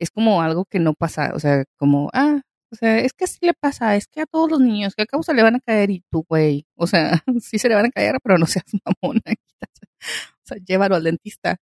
es 0.00 0.10
como 0.10 0.42
algo 0.42 0.64
que 0.64 0.80
no 0.80 0.94
pasa. 0.94 1.32
O 1.34 1.38
sea, 1.38 1.64
como, 1.76 2.10
ah, 2.12 2.40
o 2.72 2.76
sea, 2.76 2.98
es 2.98 3.12
que 3.12 3.24
así 3.24 3.38
le 3.42 3.54
pasa, 3.54 3.94
es 3.94 4.08
que 4.08 4.22
a 4.22 4.26
todos 4.26 4.50
los 4.50 4.60
niños, 4.60 4.94
que 4.96 5.02
a 5.02 5.06
causa 5.06 5.32
le 5.32 5.44
van 5.44 5.56
a 5.56 5.60
caer 5.60 5.90
y 5.90 6.02
tú, 6.10 6.24
güey. 6.28 6.66
O 6.74 6.88
sea, 6.88 7.22
sí 7.40 7.58
se 7.58 7.68
le 7.68 7.76
van 7.76 7.86
a 7.86 7.90
caer, 7.90 8.16
pero 8.22 8.36
no 8.38 8.46
seas 8.46 8.64
mamona. 9.02 9.22
O 9.26 10.44
sea, 10.44 10.58
llévalo 10.66 10.96
al 10.96 11.04
dentista. 11.04 11.56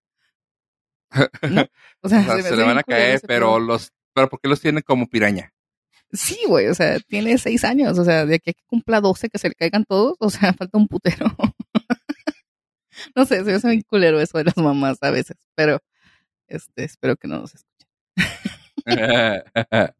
O 2.02 2.08
sea, 2.08 2.22
se, 2.42 2.56
le 2.56 2.62
van 2.62 2.78
a 2.78 2.82
caer, 2.82 3.20
pero 3.26 3.58
los, 3.58 3.92
pero 4.14 4.30
¿por 4.30 4.40
qué 4.40 4.48
los 4.48 4.60
tiene 4.60 4.82
como 4.82 5.06
piraña? 5.06 5.52
Sí, 6.12 6.38
güey, 6.46 6.66
o 6.66 6.74
sea, 6.74 6.98
tiene 7.00 7.38
seis 7.38 7.62
años, 7.64 7.98
o 7.98 8.04
sea, 8.04 8.26
de 8.26 8.36
aquí 8.36 8.52
que 8.52 8.64
cumpla 8.66 9.00
doce 9.00 9.28
que 9.28 9.38
se 9.38 9.48
le 9.48 9.54
caigan 9.54 9.84
todos, 9.84 10.16
o 10.18 10.30
sea, 10.30 10.52
falta 10.58 10.78
un 10.78 10.88
putero. 10.88 11.26
no 13.14 13.24
sé, 13.24 13.44
se 13.44 13.68
me 13.68 13.74
muy 13.74 13.82
culero 13.82 14.20
eso 14.20 14.38
de 14.38 14.44
las 14.44 14.56
mamás 14.56 14.98
a 15.02 15.10
veces, 15.10 15.36
pero 15.54 15.80
este, 16.48 16.84
espero 16.84 17.16
que 17.16 17.28
no 17.28 17.40
nos 17.40 17.54
escuchen. 17.54 17.88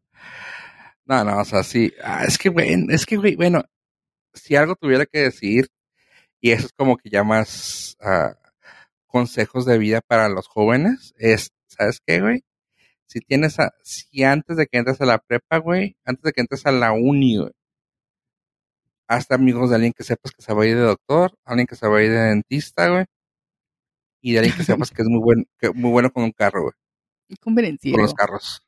no, 1.07 1.24
no, 1.24 1.39
o 1.39 1.45
sea, 1.45 1.62
sí, 1.62 1.93
ah, 2.03 2.24
es 2.27 2.39
que, 2.39 2.49
güey, 2.49 2.87
es 2.91 3.07
que, 3.07 3.16
güey, 3.16 3.37
bueno, 3.37 3.62
si 4.35 4.57
algo 4.57 4.74
tuviera 4.74 5.07
que 5.07 5.20
decir, 5.20 5.69
y 6.41 6.51
eso 6.51 6.66
es 6.66 6.73
como 6.73 6.97
que 6.97 7.11
ya 7.11 7.23
más 7.23 7.97
uh, 8.01 8.35
consejos 9.07 9.65
de 9.65 9.78
vida 9.78 10.01
para 10.01 10.28
los 10.28 10.49
jóvenes, 10.49 11.15
es, 11.19 11.53
¿sabes 11.69 12.01
qué, 12.05 12.20
güey? 12.20 12.43
Si 13.11 13.19
tienes 13.20 13.59
a, 13.59 13.74
si 13.82 14.23
antes 14.23 14.57
de 14.57 14.69
que 14.69 14.78
entres 14.78 15.01
a 15.01 15.05
la 15.05 15.19
prepa, 15.19 15.59
güey, 15.59 15.97
antes 16.05 16.23
de 16.23 16.32
que 16.32 16.43
entres 16.43 16.65
a 16.65 16.70
la 16.70 16.93
uni, 16.93 17.39
güey, 17.39 17.51
hasta 19.09 19.35
amigos 19.35 19.70
de 19.70 19.74
alguien 19.74 19.93
que 19.93 20.05
sepas 20.05 20.31
que 20.31 20.43
se 20.43 20.55
va 20.55 20.62
a 20.62 20.66
ir 20.66 20.77
de 20.77 20.82
doctor, 20.82 21.37
alguien 21.45 21.66
que 21.66 21.74
se 21.74 21.89
va 21.89 21.99
a 21.99 22.03
ir 22.05 22.11
de 22.11 22.20
dentista, 22.20 22.89
güey, 22.89 23.07
y 24.20 24.32
de 24.32 24.39
alguien 24.39 24.57
que 24.57 24.62
sepas 24.62 24.91
que 24.93 25.03
es 25.03 25.09
muy 25.09 25.19
bueno, 25.19 25.43
que, 25.59 25.70
muy 25.70 25.91
bueno 25.91 26.12
con 26.12 26.23
un 26.23 26.31
carro, 26.31 26.62
güey. 26.62 26.74
Qué 27.28 27.37
convenenciero. 27.39 27.97
Con 27.97 28.03
los 28.05 28.15
carros. 28.15 28.62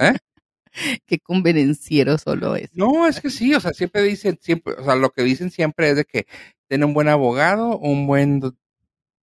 ¿Eh? 0.00 0.16
Qué 1.06 1.18
convenenciero 1.18 2.18
solo 2.18 2.54
es. 2.54 2.70
No, 2.72 3.08
es 3.08 3.20
que 3.20 3.30
sí, 3.30 3.52
o 3.52 3.60
sea, 3.60 3.72
siempre 3.72 4.02
dicen, 4.02 4.38
siempre, 4.40 4.74
o 4.74 4.84
sea, 4.84 4.94
lo 4.94 5.10
que 5.10 5.24
dicen 5.24 5.50
siempre 5.50 5.90
es 5.90 5.96
de 5.96 6.04
que 6.04 6.26
tiene 6.68 6.84
un 6.84 6.94
buen 6.94 7.08
abogado, 7.08 7.78
un 7.78 8.06
buen 8.06 8.42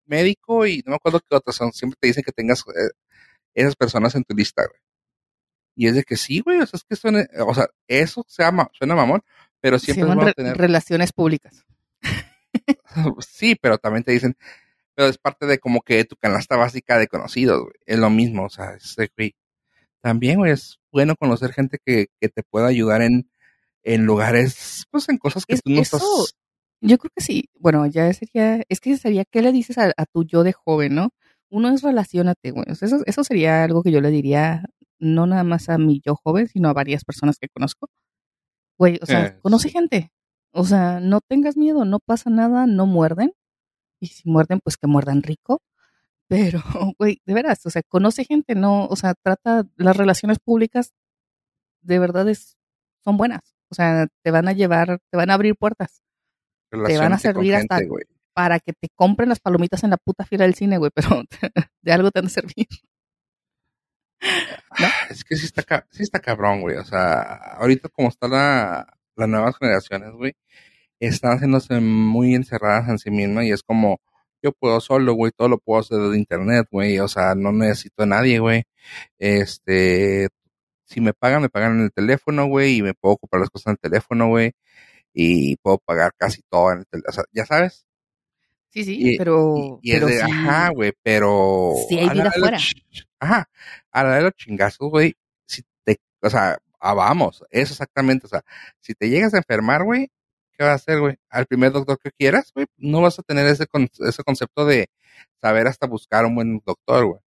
médico 0.06 0.65
y 0.65 0.82
no 0.86 0.90
me 0.90 0.95
acuerdo 0.95 1.22
qué 1.22 1.34
otros 1.34 1.56
son. 1.56 1.72
Siempre 1.72 1.98
te 2.02 2.07
dicen 2.07 2.24
que 2.26 2.34
tengas 2.34 2.61
eh, 2.68 2.90
esas 3.54 3.76
personas 3.76 4.16
en 4.16 4.24
tu 4.24 4.36
lista, 4.36 4.64
güey. 4.68 4.80
Y 5.76 5.88
es 5.88 5.96
de 5.96 6.04
que 6.04 6.18
sí, 6.18 6.40
güey, 6.42 6.60
o 6.60 6.66
sea, 6.66 6.78
es 6.78 6.84
que 6.84 6.96
suena, 6.96 7.26
o 7.46 7.54
sea, 7.56 7.68
eso 7.88 8.24
se 8.28 8.44
suena 8.74 8.96
mamón, 8.96 9.24
pero 9.60 9.80
siempre 9.80 10.06
van 10.06 10.28
a 10.28 10.34
tener 10.34 10.58
relaciones 10.58 11.12
públicas. 11.12 11.66
sí, 13.28 13.56
pero 13.60 13.78
también 13.78 14.04
te 14.04 14.12
dicen, 14.12 14.38
pero 14.94 15.08
es 15.08 15.18
parte 15.18 15.46
de 15.48 15.58
como 15.58 15.82
que 15.82 16.06
tu 16.06 16.16
canasta 16.16 16.58
básica 16.58 16.98
de 16.98 17.08
conocidos, 17.08 17.62
güey. 17.62 17.74
Es 17.86 17.98
lo 17.98 18.10
mismo, 18.10 18.46
o 18.46 18.50
sea, 18.50 18.76
es, 18.76 18.96
güey. 19.18 19.36
También, 20.02 20.38
güey, 20.38 20.52
es 20.52 20.80
bueno 20.92 21.16
conocer 21.16 21.54
gente 21.54 21.80
que, 21.84 22.08
que 22.20 22.30
te 22.30 22.44
pueda 22.44 22.68
ayudar 22.68 23.02
en, 23.02 23.32
en 23.84 24.06
lugares, 24.06 24.86
pues 24.92 25.10
en 25.10 25.18
cosas 25.18 25.46
que 25.46 25.58
tú 25.58 25.72
no 25.72 25.82
estás. 25.82 26.04
Yo 26.82 26.98
creo 26.98 27.12
que 27.16 27.24
sí. 27.24 27.50
Bueno, 27.58 27.86
ya 27.88 28.14
sería, 28.14 28.62
es 28.68 28.82
que 28.82 28.98
sería, 28.98 29.24
¿qué 29.26 29.42
le 29.42 29.54
dices 29.54 29.78
a, 29.78 29.94
a 29.96 30.06
tu 30.06 30.26
yo 30.26 30.44
de 30.44 30.52
joven, 30.52 30.96
no? 30.96 31.14
Uno 31.54 31.70
es 31.70 31.84
relacionate, 31.84 32.50
güey. 32.50 32.66
eso, 32.68 33.04
eso 33.06 33.24
sería 33.24 33.64
algo 33.64 33.84
que 33.84 33.92
yo 33.92 34.02
le 34.02 34.10
diría, 34.10 34.66
no 34.98 35.28
nada 35.28 35.44
más 35.44 35.70
a 35.70 35.78
mi 35.78 36.02
yo 36.04 36.16
joven, 36.16 36.48
sino 36.48 36.68
a 36.68 36.74
varias 36.74 37.06
personas 37.06 37.38
que 37.38 37.48
conozco. 37.48 37.90
Güey, 38.80 38.98
o 39.04 39.06
sea, 39.06 39.40
conoce 39.40 39.70
gente. 39.70 40.12
O 40.52 40.66
sea, 40.66 41.00
no 41.00 41.22
tengas 41.22 41.56
miedo, 41.56 41.86
no 41.86 42.00
pasa 42.00 42.32
nada, 42.32 42.66
no 42.66 42.88
muerden. 42.88 43.34
Y 44.00 44.08
si 44.08 44.28
muerden, 44.28 44.62
pues 44.64 44.78
que 44.78 44.88
muerdan 44.88 45.22
rico. 45.22 45.62
Pero, 46.28 46.60
güey, 46.98 47.22
de 47.28 47.34
veras, 47.36 47.64
o 47.68 47.70
sea, 47.70 47.84
conoce 47.88 48.26
gente, 48.26 48.56
no, 48.56 48.88
o 48.88 48.96
sea, 48.96 49.14
trata 49.14 49.68
las 49.76 49.96
relaciones 49.96 50.40
públicas, 50.40 50.92
de 51.84 52.00
verdad 52.00 52.28
es, 52.30 52.58
son 53.04 53.18
buenas. 53.18 53.42
O 53.70 53.76
sea, 53.76 54.08
te 54.24 54.32
van 54.32 54.48
a 54.48 54.54
llevar, 54.54 55.00
te 55.12 55.18
van 55.18 55.30
a 55.30 55.36
abrir 55.36 55.56
puertas. 55.56 56.02
Te 56.72 56.98
van 56.98 57.14
a 57.14 57.20
servir 57.20 57.54
hasta, 57.54 57.78
para 58.34 58.60
que 58.60 58.74
te 58.74 58.90
compren 58.96 59.30
las 59.30 59.40
palomitas 59.40 59.84
en 59.84 59.92
la 59.92 59.98
puta 59.98 60.26
fila 60.26 60.46
del 60.46 60.56
cine, 60.56 60.78
güey, 60.78 60.92
pero 60.94 61.24
de 61.82 61.94
algo 61.94 62.12
te 62.12 62.20
van 62.20 62.28
a 62.28 62.30
servir. 62.30 62.68
¿No? 64.80 64.88
Es 65.10 65.24
que 65.24 65.36
sí 65.36 65.46
está, 65.46 65.88
sí 65.92 66.04
está 66.04 66.20
cabrón, 66.20 66.62
güey. 66.62 66.78
O 66.78 66.86
sea, 66.86 67.22
ahorita 67.58 67.90
como 67.90 68.10
están 68.10 68.32
la, 68.32 68.88
las 69.16 69.30
nuevas 69.30 69.58
generaciones, 69.58 70.12
güey, 70.14 70.34
están 71.00 71.34
haciéndose 71.38 71.80
muy 71.80 72.36
encerradas 72.36 72.90
en 72.90 73.00
sí 73.00 73.12
mismas 73.12 73.46
y 73.46 73.52
es 73.52 73.64
como, 73.64 74.00
yo 74.42 74.52
puedo 74.54 74.80
solo, 74.82 75.14
güey, 75.14 75.32
todo 75.36 75.50
lo 75.50 75.60
puedo 75.60 75.82
hacer 75.82 76.00
de 76.00 76.18
internet, 76.18 76.68
güey, 76.72 77.00
o 77.00 77.08
sea, 77.08 77.36
no 77.36 77.52
necesito 77.52 78.04
a 78.04 78.06
nadie, 78.06 78.40
güey. 78.40 78.64
Este, 79.20 80.30
si 80.86 81.02
me 81.02 81.14
pagan, 81.14 81.42
me 81.42 81.50
pagan 81.50 81.78
en 81.80 81.84
el 81.86 81.94
teléfono, 81.94 82.48
güey, 82.48 82.78
y 82.78 82.82
me 82.84 82.94
puedo 82.94 83.18
comprar 83.18 83.42
las 83.42 83.50
cosas 83.50 83.68
en 83.68 83.72
el 83.74 83.80
teléfono, 83.80 84.28
güey, 84.30 84.54
y 85.14 85.58
puedo 85.58 85.80
pagar 85.80 86.14
casi 86.18 86.42
todo 86.50 86.72
en 86.74 86.80
el 86.80 86.88
teléfono, 86.88 87.10
o 87.12 87.14
sea, 87.14 87.24
ya 87.34 87.46
sabes, 87.46 87.88
Sí, 88.74 88.84
sí, 88.84 89.16
pero. 89.20 89.80
Y, 89.84 89.91
es 89.91 90.04
de, 90.04 90.22
ajá, 90.24 90.70
güey, 90.70 90.94
pero. 91.04 91.74
Si 91.88 92.00
hay 92.00 92.10
vida 92.10 92.30
afuera. 92.30 92.58
Ajá, 93.20 93.48
a 93.91 94.04
la 94.04 94.16
de 94.16 94.22
los 94.24 94.34
chingazos, 94.34 94.90
güey, 94.90 95.16
si 95.45 95.62
te. 95.84 96.00
O 96.24 96.30
sea, 96.30 96.58
ah, 96.80 96.94
vamos, 96.95 97.44
eso 97.52 97.74
exactamente. 97.74 98.26
O 98.26 98.30
sea, 98.30 98.44
si 98.80 98.95
te 98.95 99.10
llegas 99.10 99.36
a 99.36 99.38
enfermar, 99.38 99.84
güey, 99.84 100.10
¿qué 100.54 100.64
vas 100.64 100.72
a 100.72 100.76
hacer, 100.76 101.00
güey? 101.00 101.18
Al 101.30 101.45
primer 101.45 101.72
doctor 101.72 102.00
que 102.00 102.10
quieras, 102.18 102.52
güey, 102.56 102.66
no 102.78 103.02
vas 103.02 103.20
a 103.20 103.22
tener 103.22 103.45
ese, 103.45 103.68
ese 104.00 104.24
concepto 104.24 104.66
de 104.66 104.88
saber 105.40 105.68
hasta 105.68 105.86
buscar 105.86 106.26
un 106.26 106.34
buen 106.34 106.60
doctor, 106.66 107.06
güey. 107.06 107.22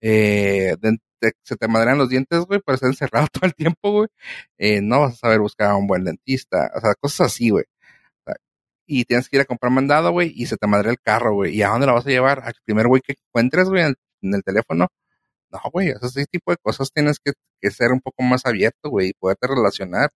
Eh, 0.00 0.74
se 1.42 1.56
te 1.56 1.68
madrean 1.68 1.98
los 1.98 2.08
dientes, 2.08 2.40
güey, 2.46 2.60
para 2.60 2.74
estar 2.74 2.90
encerrado 2.90 3.28
todo 3.32 3.46
el 3.46 3.54
tiempo, 3.54 3.92
güey. 3.92 4.08
Eh, 4.58 4.80
no 4.82 5.00
vas 5.02 5.14
a 5.14 5.16
saber 5.18 5.38
buscar 5.38 5.70
a 5.70 5.76
un 5.76 5.86
buen 5.86 6.04
dentista. 6.04 6.72
O 6.74 6.80
sea, 6.80 6.94
cosas 6.96 7.28
así, 7.28 7.50
güey 7.50 7.64
y 8.90 9.04
tienes 9.04 9.28
que 9.28 9.36
ir 9.36 9.42
a 9.42 9.44
comprar 9.44 9.70
mandado, 9.70 10.10
güey, 10.12 10.32
y 10.34 10.46
se 10.46 10.56
te 10.56 10.66
madre 10.66 10.90
el 10.90 10.98
carro, 10.98 11.34
güey. 11.34 11.54
¿Y 11.54 11.62
a 11.62 11.68
dónde 11.68 11.86
lo 11.86 11.92
vas 11.92 12.06
a 12.06 12.10
llevar? 12.10 12.40
Al 12.42 12.54
primer 12.64 12.88
güey 12.88 13.02
que 13.02 13.12
encuentres, 13.12 13.68
güey, 13.68 13.82
en, 13.82 14.34
el 14.34 14.42
teléfono. 14.42 14.88
No, 15.50 15.60
güey, 15.72 15.90
ese 15.90 16.24
tipo 16.26 16.50
de 16.52 16.56
cosas 16.56 16.90
tienes 16.92 17.18
que, 17.20 17.32
ser 17.70 17.92
un 17.92 18.00
poco 18.00 18.22
más 18.22 18.46
abierto, 18.46 18.88
güey, 18.88 19.10
y 19.10 19.12
poderte 19.12 19.46
relacionar 19.46 20.10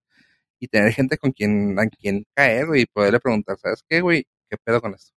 y 0.59 0.69
tener 0.69 0.93
gente 0.93 1.19
con 1.19 1.33
quien, 1.33 1.79
a 1.79 1.87
quien 1.87 2.25
caer, 2.35 2.67
güey, 2.67 2.83
y 2.83 2.87
poderle 2.87 3.21
preguntar, 3.21 3.59
¿sabes 3.59 3.83
qué, 3.87 4.01
güey? 4.01 4.25
¿Qué 4.49 4.57
pedo 4.65 4.81
con 4.81 4.95
esto? 4.95 5.13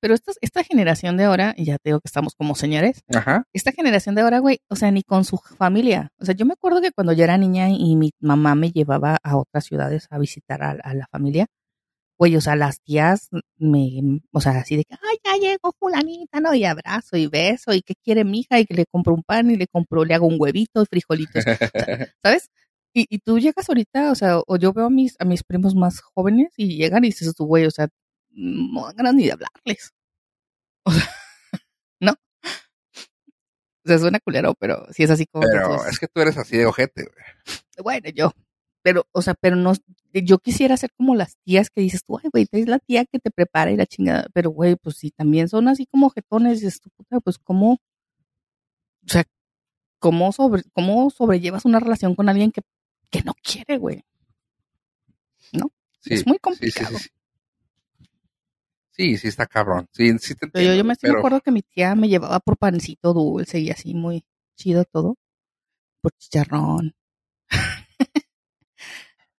Pero 0.00 0.14
esta, 0.14 0.32
esta 0.40 0.64
generación 0.64 1.16
de 1.16 1.24
ahora, 1.24 1.54
y 1.56 1.66
ya 1.66 1.78
te 1.78 1.90
digo 1.90 2.00
que 2.00 2.08
estamos 2.08 2.34
como 2.34 2.56
señores, 2.56 3.04
Ajá. 3.14 3.44
esta 3.52 3.72
generación 3.72 4.16
de 4.16 4.22
ahora, 4.22 4.40
güey, 4.40 4.58
o 4.68 4.76
sea, 4.76 4.90
ni 4.90 5.02
con 5.04 5.24
su 5.24 5.38
familia. 5.38 6.10
O 6.18 6.24
sea, 6.24 6.34
yo 6.34 6.46
me 6.46 6.54
acuerdo 6.54 6.80
que 6.80 6.92
cuando 6.92 7.12
yo 7.12 7.24
era 7.24 7.38
niña 7.38 7.68
y 7.70 7.94
mi 7.96 8.10
mamá 8.20 8.54
me 8.56 8.70
llevaba 8.70 9.18
a 9.22 9.36
otras 9.36 9.64
ciudades 9.64 10.06
a 10.10 10.18
visitar 10.18 10.62
a 10.62 10.94
la 10.94 11.06
familia, 11.10 11.46
güey, 12.18 12.36
o 12.36 12.40
sea, 12.40 12.56
las 12.56 12.80
tías 12.80 13.28
me, 13.58 14.20
o 14.32 14.40
sea, 14.40 14.52
así 14.58 14.76
de 14.76 14.84
que, 14.84 14.94
ay, 14.94 15.18
ya 15.24 15.36
llegó 15.36 15.72
fulanita, 15.78 16.40
¿no? 16.40 16.52
Y 16.52 16.64
abrazo 16.64 17.16
y 17.16 17.28
beso, 17.28 17.72
y 17.72 17.82
qué 17.82 17.94
quiere 17.94 18.24
mi 18.24 18.40
hija, 18.40 18.58
y 18.58 18.66
que 18.66 18.74
le 18.74 18.86
compro 18.86 19.14
un 19.14 19.22
pan, 19.22 19.50
y 19.50 19.56
le 19.56 19.68
compro, 19.68 20.04
le 20.04 20.14
hago 20.14 20.26
un 20.26 20.36
huevito, 20.38 20.82
y 20.82 20.86
frijolitos, 20.86 21.44
¿sabes? 22.22 22.50
Y, 22.92 23.06
y 23.08 23.18
tú 23.20 23.38
llegas 23.38 23.68
ahorita, 23.68 24.10
o 24.10 24.14
sea, 24.16 24.40
o 24.46 24.56
yo 24.56 24.72
veo 24.72 24.86
a 24.86 24.90
mis, 24.90 25.14
a 25.20 25.24
mis 25.24 25.44
primos 25.44 25.74
más 25.76 26.00
jóvenes 26.00 26.52
y 26.56 26.76
llegan 26.76 27.04
y 27.04 27.08
dices, 27.08 27.32
tú, 27.34 27.46
güey, 27.46 27.66
o 27.66 27.70
sea, 27.70 27.88
no 28.30 28.86
dan 28.86 28.96
ganas 28.96 29.14
ni 29.14 29.26
de 29.26 29.32
hablarles. 29.32 29.92
O 30.84 30.90
sea, 30.90 31.08
¿no? 32.00 32.12
O 32.12 33.88
sea, 33.88 33.98
suena 33.98 34.20
culero, 34.20 34.54
pero 34.58 34.86
sí 34.92 35.04
es 35.04 35.10
así 35.10 35.26
como. 35.26 35.46
Pero 35.46 35.84
es 35.86 35.98
que 35.98 36.08
tú 36.08 36.20
eres 36.20 36.36
así 36.36 36.56
de 36.56 36.66
ojete, 36.66 37.04
güey. 37.04 37.24
Bueno, 37.82 38.08
yo, 38.10 38.32
pero, 38.88 39.06
o 39.12 39.20
sea, 39.20 39.34
pero 39.34 39.54
no, 39.54 39.74
yo 40.14 40.38
quisiera 40.38 40.74
ser 40.78 40.90
como 40.96 41.14
las 41.14 41.36
tías 41.44 41.68
que 41.68 41.82
dices 41.82 42.02
tú, 42.06 42.16
ay, 42.16 42.30
güey, 42.32 42.48
es 42.50 42.66
la 42.66 42.78
tía 42.78 43.04
que 43.04 43.18
te 43.18 43.30
prepara 43.30 43.70
y 43.70 43.76
la 43.76 43.84
chingada, 43.84 44.28
pero, 44.32 44.48
güey, 44.48 44.76
pues 44.76 44.96
si 44.96 45.10
también 45.10 45.46
son 45.46 45.68
así 45.68 45.84
como 45.84 46.08
jetones, 46.08 46.62
dices 46.62 46.80
tú, 46.80 46.90
pues 47.22 47.36
cómo, 47.36 47.72
o 47.72 47.78
sea, 49.04 49.24
cómo, 49.98 50.32
sobre, 50.32 50.62
cómo 50.72 51.10
sobrellevas 51.10 51.66
una 51.66 51.80
relación 51.80 52.14
con 52.14 52.30
alguien 52.30 52.50
que, 52.50 52.62
que 53.10 53.20
no 53.24 53.34
quiere, 53.42 53.76
güey. 53.76 54.02
¿No? 55.52 55.70
es 56.06 56.26
muy 56.26 56.38
complicado. 56.38 56.96
Sí, 58.92 59.18
sí, 59.18 59.28
está 59.28 59.46
cabrón. 59.46 59.86
Sí, 59.92 60.18
sí 60.18 60.34
te 60.34 60.64
yo, 60.64 60.72
yo 60.72 60.82
me, 60.82 60.94
acuerdo 60.94 61.42
que 61.42 61.50
mi 61.50 61.60
tía 61.60 61.94
me 61.94 62.08
llevaba 62.08 62.40
por 62.40 62.56
pancito 62.56 63.12
dulce 63.12 63.60
y 63.60 63.68
así 63.68 63.92
muy 63.92 64.24
chido 64.56 64.86
todo. 64.86 65.18
Por 66.00 66.12
chicharrón. 66.12 66.94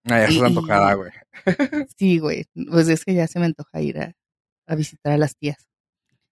Ah, 0.10 0.22
ya 0.22 0.32
se 0.32 0.46
antojada, 0.46 0.94
güey. 0.94 1.12
sí, 1.98 2.20
güey. 2.20 2.46
Pues 2.70 2.88
es 2.90 3.06
que 3.06 3.14
ya 3.14 3.28
se 3.28 3.40
me 3.40 3.46
antoja 3.46 3.82
ir 3.82 4.00
a, 4.00 4.76
visitar 4.76 5.14
a 5.14 5.18
las 5.18 5.36
tías. 5.36 5.68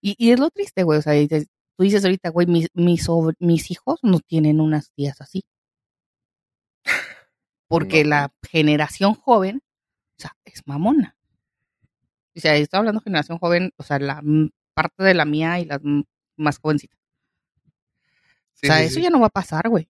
Y, 0.02 0.16
y 0.18 0.32
es 0.32 0.40
lo 0.40 0.50
triste, 0.50 0.84
güey. 0.84 1.00
O 1.00 1.02
sea, 1.02 1.14
tú 1.76 1.84
dices 1.84 2.04
ahorita, 2.04 2.30
güey, 2.30 2.48
mis, 2.48 2.68
mis, 2.74 3.08
mis 3.40 3.72
hijos 3.72 4.00
no 4.04 4.20
tienen 4.20 4.60
unas 4.60 4.92
tías 4.92 5.22
así. 5.22 5.44
Porque 7.68 8.04
No. 8.04 8.10
la 8.12 8.34
generación 8.50 9.14
joven, 9.14 9.62
o 10.18 10.22
sea, 10.22 10.36
es 10.46 10.62
mamona. 10.66 11.18
O 12.36 12.40
sea, 12.40 12.56
estoy 12.56 12.78
hablando 12.78 13.02
generación 13.02 13.40
joven, 13.40 13.72
o 13.78 13.84
sea, 13.84 14.00
la 14.00 14.22
parte 14.74 15.04
de 15.04 15.14
la 15.14 15.26
mía 15.26 15.60
y 15.60 15.66
mm, 15.66 16.04
más 16.38 16.60
jovencitas. 16.60 16.98
Sí, 18.54 18.68
o 18.68 18.72
sea, 18.72 18.78
sí, 18.78 18.84
eso 18.86 18.96
sí. 18.96 19.02
ya 19.02 19.10
no 19.10 19.20
va 19.20 19.28
a 19.28 19.32
pasar, 19.32 19.70
güey. 19.70 19.90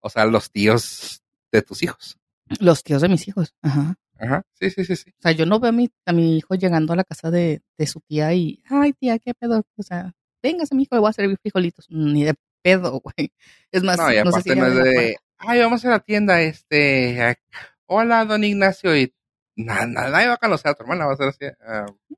O 0.00 0.10
sea, 0.10 0.24
los 0.26 0.50
tíos 0.50 1.22
de 1.52 1.62
tus 1.62 1.82
hijos. 1.82 2.19
Los 2.58 2.82
tíos 2.82 3.02
de 3.02 3.08
mis 3.08 3.26
hijos. 3.28 3.54
Ajá. 3.62 3.94
Ajá. 4.18 4.42
Sí, 4.54 4.70
sí, 4.70 4.84
sí, 4.84 4.96
sí. 4.96 5.10
O 5.10 5.22
sea, 5.22 5.32
yo 5.32 5.46
no 5.46 5.60
veo 5.60 5.70
a 5.70 5.72
mi, 5.72 5.90
a 6.04 6.12
mi 6.12 6.36
hijo 6.36 6.54
llegando 6.54 6.92
a 6.92 6.96
la 6.96 7.04
casa 7.04 7.30
de, 7.30 7.62
de 7.78 7.86
su 7.86 8.00
tía 8.00 8.32
y, 8.34 8.62
ay, 8.68 8.92
tía, 8.92 9.18
¿qué 9.18 9.32
pedo? 9.34 9.62
O 9.76 9.82
sea, 9.82 10.12
véngase, 10.42 10.74
mi 10.74 10.82
hijo, 10.82 10.94
le 10.94 11.00
voy 11.00 11.10
a 11.10 11.12
servir 11.12 11.38
frijolitos. 11.40 11.86
Ni 11.90 12.24
de 12.24 12.34
pedo, 12.62 13.00
güey. 13.04 13.32
Es 13.70 13.82
más, 13.82 13.96
No, 13.98 14.12
y 14.12 14.16
no 14.16 14.22
sé 14.24 14.28
aparte 14.28 14.52
si 14.52 14.58
no 14.58 14.66
es 14.66 14.74
de, 14.74 15.16
ay, 15.38 15.60
vamos 15.60 15.84
a 15.84 15.90
la 15.90 16.00
tienda, 16.00 16.40
este, 16.42 17.38
hola, 17.86 18.24
don 18.24 18.44
Ignacio, 18.44 18.96
y 18.96 19.14
nada, 19.56 19.86
nadie 19.86 20.28
va 20.28 20.34
a 20.34 20.38
conocer 20.38 20.70
a 20.70 20.74
tu 20.74 20.82
hermana, 20.82 21.06
va 21.06 21.14
a 21.14 21.16
ser 21.16 21.28
así. 21.28 21.46
Sí, 22.08 22.14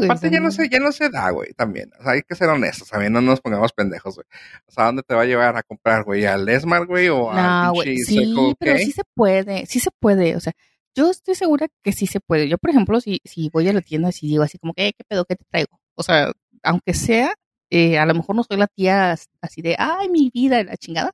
güey. 0.00 0.06
aparte 0.10 0.30
ya 0.30 0.40
no 0.40 0.50
se, 0.50 0.68
ya 0.68 0.78
no 0.78 0.92
se 0.92 1.08
da, 1.10 1.30
güey, 1.30 1.52
también. 1.54 1.90
O 1.98 2.02
sea, 2.02 2.12
hay 2.12 2.22
que 2.22 2.34
ser 2.34 2.48
honestos, 2.48 2.88
también 2.88 3.12
no 3.12 3.20
nos 3.20 3.40
pongamos 3.40 3.72
pendejos, 3.72 4.14
güey. 4.16 4.26
O 4.66 4.72
sea, 4.72 4.84
¿a 4.84 4.86
dónde 4.86 5.02
te 5.02 5.14
va 5.14 5.22
a 5.22 5.26
llevar 5.26 5.56
a 5.56 5.62
comprar, 5.62 6.04
güey? 6.04 6.24
¿Al 6.26 6.48
Esmar, 6.48 6.86
güey? 6.86 7.08
¿O 7.08 7.30
No, 7.32 7.72
güey, 7.72 7.96
sí, 8.04 8.16
pero 8.58 8.72
sí 8.86 8.92
se 8.92 9.02
puede, 9.14 9.66
sí 9.66 9.80
se 9.80 9.90
puede, 9.98 10.36
o 10.36 10.40
sea, 10.40 10.52
yo 10.94 11.10
estoy 11.10 11.34
segura 11.34 11.68
que 11.82 11.92
sí 11.92 12.06
se 12.06 12.20
puede. 12.20 12.48
Yo, 12.48 12.58
por 12.58 12.70
ejemplo, 12.70 13.00
si, 13.00 13.20
si 13.24 13.48
voy 13.50 13.66
a 13.68 13.72
la 13.72 13.80
tienda 13.80 14.10
y 14.10 14.12
si 14.12 14.26
digo 14.26 14.42
así 14.42 14.58
como 14.58 14.74
que, 14.74 14.88
"Eh, 14.88 14.92
¿qué 14.96 15.04
pedo, 15.08 15.24
qué 15.24 15.36
te 15.36 15.44
traigo? 15.50 15.78
O 15.94 16.02
sea, 16.02 16.32
aunque 16.62 16.92
sea, 16.94 17.34
eh, 17.70 17.98
a 17.98 18.04
lo 18.06 18.14
mejor 18.14 18.36
no 18.36 18.42
soy 18.44 18.58
la 18.58 18.66
tía 18.66 19.12
as- 19.12 19.28
así 19.40 19.62
de, 19.62 19.74
ay, 19.78 20.08
mi 20.10 20.30
vida, 20.32 20.62
la 20.62 20.76
chingada, 20.76 21.12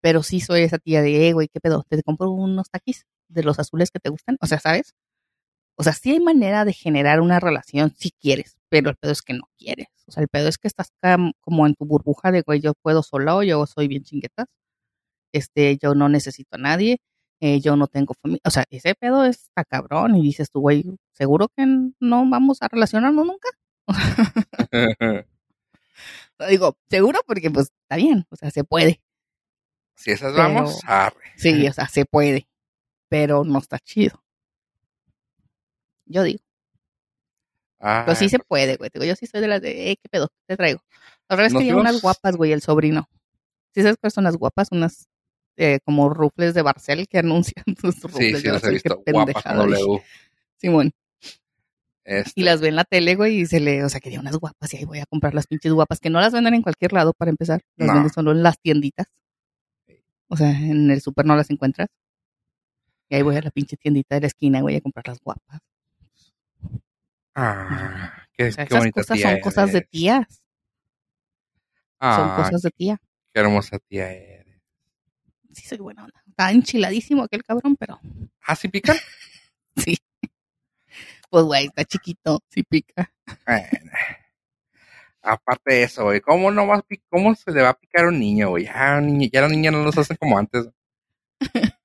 pero 0.00 0.22
sí 0.22 0.40
soy 0.40 0.62
esa 0.62 0.78
tía 0.78 1.00
de, 1.00 1.28
eh, 1.28 1.32
güey, 1.32 1.48
¿qué 1.48 1.60
pedo? 1.60 1.84
Te 1.88 2.02
compro 2.02 2.30
unos 2.30 2.68
taquis 2.70 3.06
de 3.28 3.42
los 3.42 3.58
azules 3.58 3.90
que 3.90 3.98
te 4.00 4.10
gustan, 4.10 4.36
o 4.40 4.46
sea, 4.46 4.58
¿sabes? 4.60 4.94
O 5.76 5.82
sea, 5.82 5.92
sí 5.92 6.10
hay 6.12 6.20
manera 6.20 6.64
de 6.64 6.72
generar 6.72 7.20
una 7.20 7.40
relación 7.40 7.94
si 7.96 8.10
quieres, 8.10 8.56
pero 8.68 8.90
el 8.90 8.96
pedo 8.96 9.12
es 9.12 9.22
que 9.22 9.32
no 9.34 9.48
quieres. 9.58 9.88
O 10.06 10.12
sea, 10.12 10.22
el 10.22 10.28
pedo 10.28 10.48
es 10.48 10.58
que 10.58 10.68
estás 10.68 10.92
como 11.40 11.66
en 11.66 11.74
tu 11.74 11.86
burbuja 11.86 12.30
de, 12.30 12.42
güey, 12.42 12.60
yo 12.60 12.74
puedo 12.82 13.02
solo, 13.02 13.42
yo 13.42 13.66
soy 13.66 13.88
bien 13.88 14.02
chinguetas 14.04 14.46
este, 15.32 15.78
yo 15.78 15.94
no 15.94 16.08
necesito 16.08 16.56
a 16.56 16.58
nadie, 16.58 16.98
eh, 17.40 17.60
yo 17.60 17.76
no 17.76 17.86
tengo 17.88 18.14
familia, 18.20 18.42
o 18.44 18.50
sea, 18.50 18.64
ese 18.70 18.94
pedo 18.94 19.24
está 19.24 19.64
cabrón 19.64 20.14
y 20.16 20.22
dices 20.22 20.50
tú, 20.50 20.60
güey, 20.60 20.84
seguro 21.12 21.48
que 21.48 21.64
no 21.66 22.28
vamos 22.28 22.58
a 22.60 22.68
relacionarnos 22.68 23.26
nunca. 23.26 23.48
Digo, 26.48 26.76
seguro 26.88 27.20
porque 27.26 27.50
pues 27.50 27.72
está 27.82 27.96
bien, 27.96 28.26
o 28.30 28.36
sea, 28.36 28.50
se 28.50 28.64
puede, 28.64 29.00
si 29.94 30.10
esas 30.10 30.32
Pero- 30.32 30.42
vamos, 30.42 30.80
arre. 30.86 31.32
sí, 31.36 31.66
o 31.66 31.72
sea, 31.72 31.88
se 31.88 32.04
puede, 32.04 32.48
pero 33.08 33.44
no 33.44 33.58
está 33.58 33.78
chido. 33.78 34.21
Yo 36.12 36.22
digo, 36.22 36.40
Ah, 37.84 38.04
pero 38.06 38.16
sí 38.16 38.28
se 38.28 38.38
puede, 38.38 38.76
güey, 38.76 38.90
digo, 38.94 39.04
yo 39.04 39.16
sí 39.16 39.26
soy 39.26 39.40
de 39.40 39.48
las 39.48 39.60
de, 39.60 39.90
eh, 39.90 39.96
¿qué 40.00 40.08
pedo? 40.08 40.28
¿Qué 40.28 40.54
te 40.54 40.56
traigo? 40.56 40.80
La 41.28 41.34
verdad 41.34 41.52
es 41.52 41.58
que 41.58 41.64
lleva 41.64 41.80
unas 41.80 42.00
guapas, 42.00 42.36
güey, 42.36 42.52
el 42.52 42.62
sobrino. 42.62 43.08
¿Sí 43.74 43.82
sabes 43.82 43.96
cuáles 44.00 44.14
son 44.14 44.22
las 44.24 44.36
guapas? 44.36 44.68
Unas 44.70 45.08
eh, 45.56 45.80
como 45.84 46.08
rufles 46.08 46.54
de 46.54 46.62
Barcel 46.62 47.08
que 47.08 47.18
anuncian 47.18 47.64
sus 47.80 47.96
sí, 47.96 48.00
rufles 48.02 48.40
sí, 48.40 48.46
de 48.46 48.52
los 48.52 48.64
he 48.64 48.70
visto. 48.70 49.02
Guapas 49.04 49.42
con. 49.42 49.56
W. 49.56 50.02
Simón. 50.58 50.92
Este, 52.04 52.32
Y 52.36 52.42
las 52.44 52.60
ve 52.60 52.68
en 52.68 52.76
la 52.76 52.84
tele, 52.84 53.16
güey, 53.16 53.40
y 53.40 53.46
se 53.46 53.58
le, 53.58 53.82
o 53.84 53.88
sea, 53.88 54.00
quería 54.00 54.20
unas 54.20 54.36
guapas 54.36 54.72
y 54.74 54.76
ahí 54.76 54.84
voy 54.84 54.98
a 55.00 55.06
comprar 55.06 55.34
las 55.34 55.46
pinches 55.48 55.72
guapas, 55.72 55.98
que 55.98 56.10
no 56.10 56.20
las 56.20 56.32
venden 56.32 56.54
en 56.54 56.62
cualquier 56.62 56.92
lado 56.92 57.12
para 57.14 57.30
empezar, 57.30 57.62
las 57.76 57.88
No. 57.88 57.94
venden 57.94 58.12
solo 58.12 58.30
en 58.32 58.42
las 58.44 58.58
tienditas. 58.60 59.06
O 60.28 60.36
sea, 60.36 60.50
en 60.50 60.90
el 60.90 61.00
súper 61.00 61.26
no 61.26 61.34
las 61.36 61.50
encuentras. 61.50 61.88
Y 63.08 63.16
ahí 63.16 63.22
voy 63.22 63.36
a 63.36 63.42
la 63.42 63.50
pinche 63.50 63.76
tiendita 63.76 64.14
de 64.14 64.22
la 64.22 64.26
esquina, 64.28 64.60
güey, 64.60 64.76
a 64.76 64.80
comprar 64.80 65.06
las 65.08 65.18
guapas. 65.20 65.60
Ah, 67.34 68.26
qué, 68.34 68.48
O 68.48 68.52
sea, 68.52 68.66
qué 68.66 68.74
esas 68.76 68.90
cosas 68.92 69.16
tía 69.18 69.30
son 69.30 69.40
cosas 69.40 69.72
de 69.72 69.80
tías, 69.82 70.26
son 70.28 70.40
Ah, 72.00 72.34
cosas 72.36 72.62
de 72.62 72.70
tía. 72.70 73.00
qué 73.32 73.40
hermosa 73.40 73.78
tía 73.88 74.10
eres. 74.12 74.60
Sí, 75.52 75.66
soy 75.68 75.78
buena 75.78 76.04
onda. 76.04 76.22
Está 76.26 76.50
enchiladísimo 76.50 77.22
aquel 77.24 77.42
cabrón, 77.44 77.76
pero 77.76 78.00
¿Ah, 78.46 78.56
sí 78.56 78.68
pican? 78.68 78.96
sí. 79.76 79.96
Pues, 81.30 81.44
güey, 81.44 81.66
está 81.66 81.84
chiquito, 81.84 82.40
sí 82.50 82.62
pica. 82.62 83.12
Bueno. 83.46 83.68
Aparte 85.24 85.74
de 85.74 85.82
eso, 85.84 86.04
güey, 86.04 86.20
¿cómo 86.20 86.50
no 86.50 86.66
vas 86.66 86.80
a 86.80 86.84
cómo 87.08 87.34
se 87.36 87.52
le 87.52 87.62
va 87.62 87.68
a 87.70 87.78
picar 87.78 88.06
a 88.06 88.08
un 88.08 88.18
niño, 88.18 88.50
güey? 88.50 88.64
Ya, 88.64 89.00
niño- 89.00 89.28
ya 89.32 89.42
los 89.42 89.50
niños 89.52 89.72
no 89.72 89.82
los 89.84 89.96
hacen 89.96 90.16
como 90.16 90.36
antes. 90.36 90.68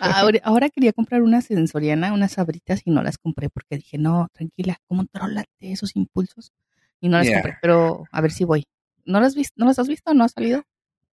Ahora, 0.00 0.40
ahora 0.44 0.70
quería 0.70 0.92
comprar 0.92 1.22
una 1.22 1.42
sensoriana, 1.42 2.12
unas 2.12 2.32
sabritas 2.32 2.82
y 2.84 2.90
no 2.90 3.02
las 3.02 3.18
compré 3.18 3.50
porque 3.50 3.76
dije, 3.76 3.98
no, 3.98 4.28
tranquila, 4.32 4.78
controlate 4.86 5.72
esos 5.72 5.96
impulsos. 5.96 6.52
Y 7.00 7.08
no 7.08 7.18
las 7.18 7.26
Yeah. 7.26 7.42
compré, 7.42 7.58
pero 7.60 8.04
a 8.10 8.20
ver 8.20 8.30
si 8.32 8.44
voy. 8.44 8.66
¿No 9.04 9.20
las, 9.20 9.34
¿No 9.56 9.66
las 9.66 9.78
has 9.78 9.88
visto? 9.88 10.14
¿No 10.14 10.24
ha 10.24 10.28
salido? 10.28 10.62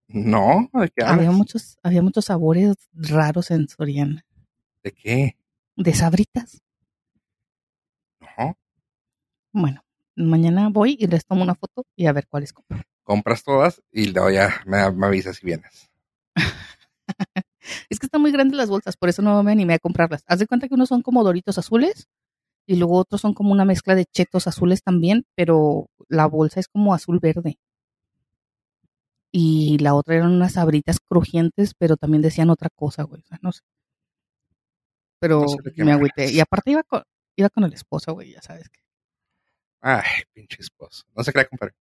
No, 0.08 0.70
¿de 0.72 0.88
qué 0.88 1.02
Había 1.04 1.30
muchos, 1.30 1.78
había 1.82 2.02
muchos 2.02 2.26
sabores 2.26 2.76
raros 2.94 3.50
en 3.50 3.68
Soriana. 3.68 4.24
¿De 4.82 4.92
qué? 4.92 5.36
De 5.76 5.92
sabritas. 5.94 6.62
No. 8.20 8.56
Bueno, 9.52 9.82
mañana 10.16 10.68
voy 10.70 10.96
y 10.98 11.06
les 11.06 11.24
tomo 11.26 11.42
una 11.42 11.54
foto 11.54 11.84
y 11.96 12.06
a 12.06 12.12
ver 12.12 12.26
cuáles 12.28 12.52
compro. 12.52 12.80
Compras 13.02 13.42
todas 13.42 13.82
y 13.90 14.08
luego 14.12 14.30
ya 14.30 14.62
me, 14.66 14.90
me 14.92 15.06
avisas 15.06 15.36
si 15.36 15.46
vienes. 15.46 15.90
Es 17.88 17.98
que 17.98 18.06
están 18.06 18.20
muy 18.20 18.32
grandes 18.32 18.56
las 18.56 18.68
bolsas, 18.68 18.96
por 18.96 19.08
eso 19.08 19.22
no 19.22 19.42
me 19.42 19.52
animé 19.52 19.74
a 19.74 19.78
comprarlas. 19.78 20.22
Haz 20.26 20.38
de 20.38 20.46
cuenta 20.46 20.68
que 20.68 20.74
unos 20.74 20.88
son 20.88 21.02
como 21.02 21.24
doritos 21.24 21.58
azules 21.58 22.08
y 22.66 22.76
luego 22.76 22.96
otros 22.98 23.20
son 23.20 23.34
como 23.34 23.52
una 23.52 23.64
mezcla 23.64 23.94
de 23.94 24.04
chetos 24.04 24.46
azules 24.46 24.82
también, 24.82 25.24
pero 25.34 25.88
la 26.08 26.26
bolsa 26.26 26.60
es 26.60 26.68
como 26.68 26.94
azul 26.94 27.18
verde. 27.20 27.58
Y 29.32 29.78
la 29.78 29.94
otra 29.94 30.16
eran 30.16 30.32
unas 30.32 30.54
sabritas 30.54 30.98
crujientes, 31.00 31.74
pero 31.78 31.96
también 31.96 32.22
decían 32.22 32.50
otra 32.50 32.70
cosa, 32.74 33.02
güey. 33.02 33.20
O 33.22 33.26
sea, 33.26 33.38
no 33.42 33.52
sé. 33.52 33.60
Pero 35.20 35.40
No 35.42 35.48
sé 35.48 35.84
me 35.84 35.92
agüité. 35.92 36.30
Y 36.32 36.40
aparte 36.40 36.70
iba 36.70 36.82
con, 36.82 37.02
iba 37.36 37.48
con 37.50 37.64
el 37.64 37.72
esposo, 37.72 38.14
güey, 38.14 38.32
ya 38.32 38.42
sabes 38.42 38.68
que. 38.68 38.80
Ay, 39.80 40.22
pinche 40.32 40.58
esposo. 40.60 41.04
No 41.14 41.22
qué 41.24 41.38
le 41.38 41.46
compré. 41.46 41.72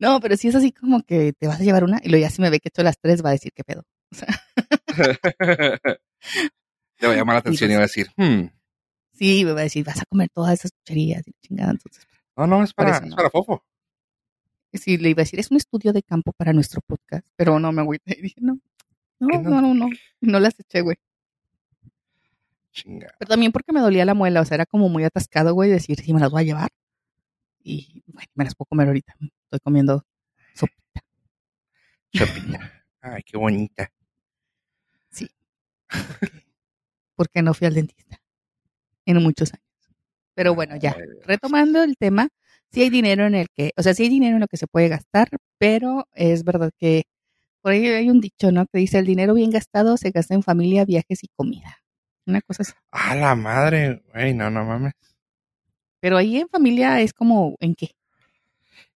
No, 0.00 0.20
pero 0.20 0.36
sí 0.36 0.48
es 0.48 0.54
así 0.54 0.72
como 0.72 1.02
que 1.02 1.32
te 1.32 1.46
vas 1.46 1.60
a 1.60 1.62
llevar 1.62 1.84
una 1.84 2.00
y 2.02 2.08
luego 2.08 2.22
ya 2.22 2.30
si 2.30 2.42
me 2.42 2.50
ve 2.50 2.58
que 2.58 2.68
echo 2.70 2.82
las 2.82 2.98
tres 2.98 3.24
va 3.24 3.28
a 3.30 3.32
decir 3.32 3.52
qué 3.54 3.62
pedo. 3.62 3.84
O 4.12 4.16
sea, 4.16 4.28
Le 7.00 7.06
va 7.08 7.14
a 7.14 7.16
llamar 7.16 7.34
la 7.34 7.40
atención 7.40 7.70
y 7.70 7.74
va 7.74 7.80
a 7.80 7.82
decir, 7.82 8.08
hmm, 8.16 8.46
sí, 9.12 9.44
me 9.44 9.52
va 9.52 9.60
a 9.60 9.64
decir, 9.64 9.84
vas 9.84 10.00
a 10.00 10.04
comer 10.04 10.28
todas 10.28 10.52
esas 10.52 10.72
chucherías 10.72 11.26
y 11.26 11.32
chingada. 11.40 11.70
Entonces, 11.70 12.06
no, 12.36 12.46
no, 12.46 12.62
es 12.62 12.74
para, 12.74 12.90
eso 12.90 13.04
es 13.04 13.10
no. 13.10 13.16
para 13.16 13.30
Fofo. 13.30 13.64
sí, 14.72 14.98
le 14.98 15.10
iba 15.10 15.20
a 15.20 15.24
decir, 15.24 15.40
es 15.40 15.50
un 15.50 15.56
estudio 15.56 15.92
de 15.92 16.02
campo 16.02 16.32
para 16.32 16.52
nuestro 16.52 16.80
podcast, 16.86 17.26
pero 17.36 17.58
no 17.58 17.72
me 17.72 17.80
agüité. 17.80 18.18
Y 18.18 18.22
dije, 18.22 18.40
no, 18.40 18.58
no, 19.18 19.28
¿Qué 19.28 19.38
no, 19.38 19.62
no? 19.62 19.74
no, 19.74 19.88
no, 20.20 20.40
las 20.40 20.58
eché, 20.60 20.82
güey. 20.82 20.96
Chinga. 22.72 23.14
Pero 23.18 23.28
también 23.28 23.52
porque 23.52 23.72
me 23.72 23.80
dolía 23.80 24.04
la 24.04 24.14
muela, 24.14 24.40
o 24.40 24.44
sea, 24.44 24.56
era 24.56 24.66
como 24.66 24.88
muy 24.88 25.04
atascado, 25.04 25.54
güey, 25.54 25.70
decir, 25.70 25.98
sí, 26.00 26.12
me 26.12 26.20
las 26.20 26.30
voy 26.30 26.42
a 26.42 26.44
llevar. 26.44 26.70
Y 27.62 28.02
bueno, 28.06 28.28
me 28.34 28.44
las 28.44 28.54
puedo 28.54 28.66
comer 28.66 28.88
ahorita. 28.88 29.14
Estoy 29.20 29.60
comiendo 29.60 30.04
sopita. 30.54 31.02
Chopita. 32.12 32.84
Ay, 33.00 33.22
qué 33.24 33.36
bonita. 33.36 33.90
Porque 37.16 37.42
no 37.42 37.54
fui 37.54 37.66
al 37.66 37.74
dentista 37.74 38.20
en 39.06 39.22
muchos 39.22 39.52
años. 39.52 39.66
Pero 40.34 40.54
bueno, 40.54 40.76
ya, 40.76 40.96
retomando 41.24 41.82
el 41.82 41.96
tema, 41.96 42.28
sí 42.72 42.82
hay 42.82 42.90
dinero 42.90 43.26
en 43.26 43.34
el 43.34 43.48
que, 43.54 43.72
o 43.76 43.82
sea, 43.82 43.94
sí 43.94 44.04
hay 44.04 44.08
dinero 44.08 44.36
en 44.36 44.40
lo 44.40 44.46
que 44.46 44.56
se 44.56 44.66
puede 44.66 44.88
gastar, 44.88 45.28
pero 45.58 46.08
es 46.14 46.44
verdad 46.44 46.70
que 46.78 47.04
por 47.60 47.72
ahí 47.72 47.86
hay 47.86 48.08
un 48.08 48.20
dicho, 48.20 48.50
¿no? 48.52 48.66
Que 48.66 48.78
dice, 48.78 48.98
el 48.98 49.06
dinero 49.06 49.34
bien 49.34 49.50
gastado 49.50 49.96
se 49.96 50.10
gasta 50.10 50.34
en 50.34 50.42
familia, 50.42 50.84
viajes 50.84 51.22
y 51.22 51.28
comida. 51.28 51.78
Una 52.26 52.40
cosa 52.40 52.62
así. 52.62 52.72
A 52.90 53.14
la 53.14 53.34
madre, 53.34 54.02
güey, 54.12 54.34
no, 54.34 54.50
no 54.50 54.64
mames. 54.64 54.94
Pero 56.00 56.16
ahí 56.16 56.38
en 56.38 56.48
familia 56.48 57.00
es 57.00 57.12
como, 57.12 57.56
¿en 57.60 57.74
qué? 57.74 57.90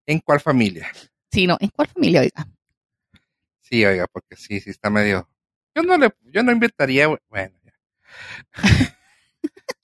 ¿En 0.07 0.21
cuál 0.21 0.41
familia? 0.41 0.87
Sí, 1.33 1.47
no, 1.47 1.57
¿en 1.61 1.71
cuál 1.71 1.89
familia, 1.89 2.21
oiga? 2.21 2.47
Sí, 3.61 3.85
oiga, 3.85 4.07
porque 4.07 4.37
sí, 4.37 4.61
sí 4.61 4.71
está 4.71 4.91
medio. 4.91 5.29
Yo 5.75 5.83
no 5.83 5.97
le, 5.97 6.11
yo 6.25 6.43
no 6.43 6.53
inventaría, 6.53 7.07
güey. 7.07 7.19
bueno, 7.29 7.55
ya. 7.65 7.73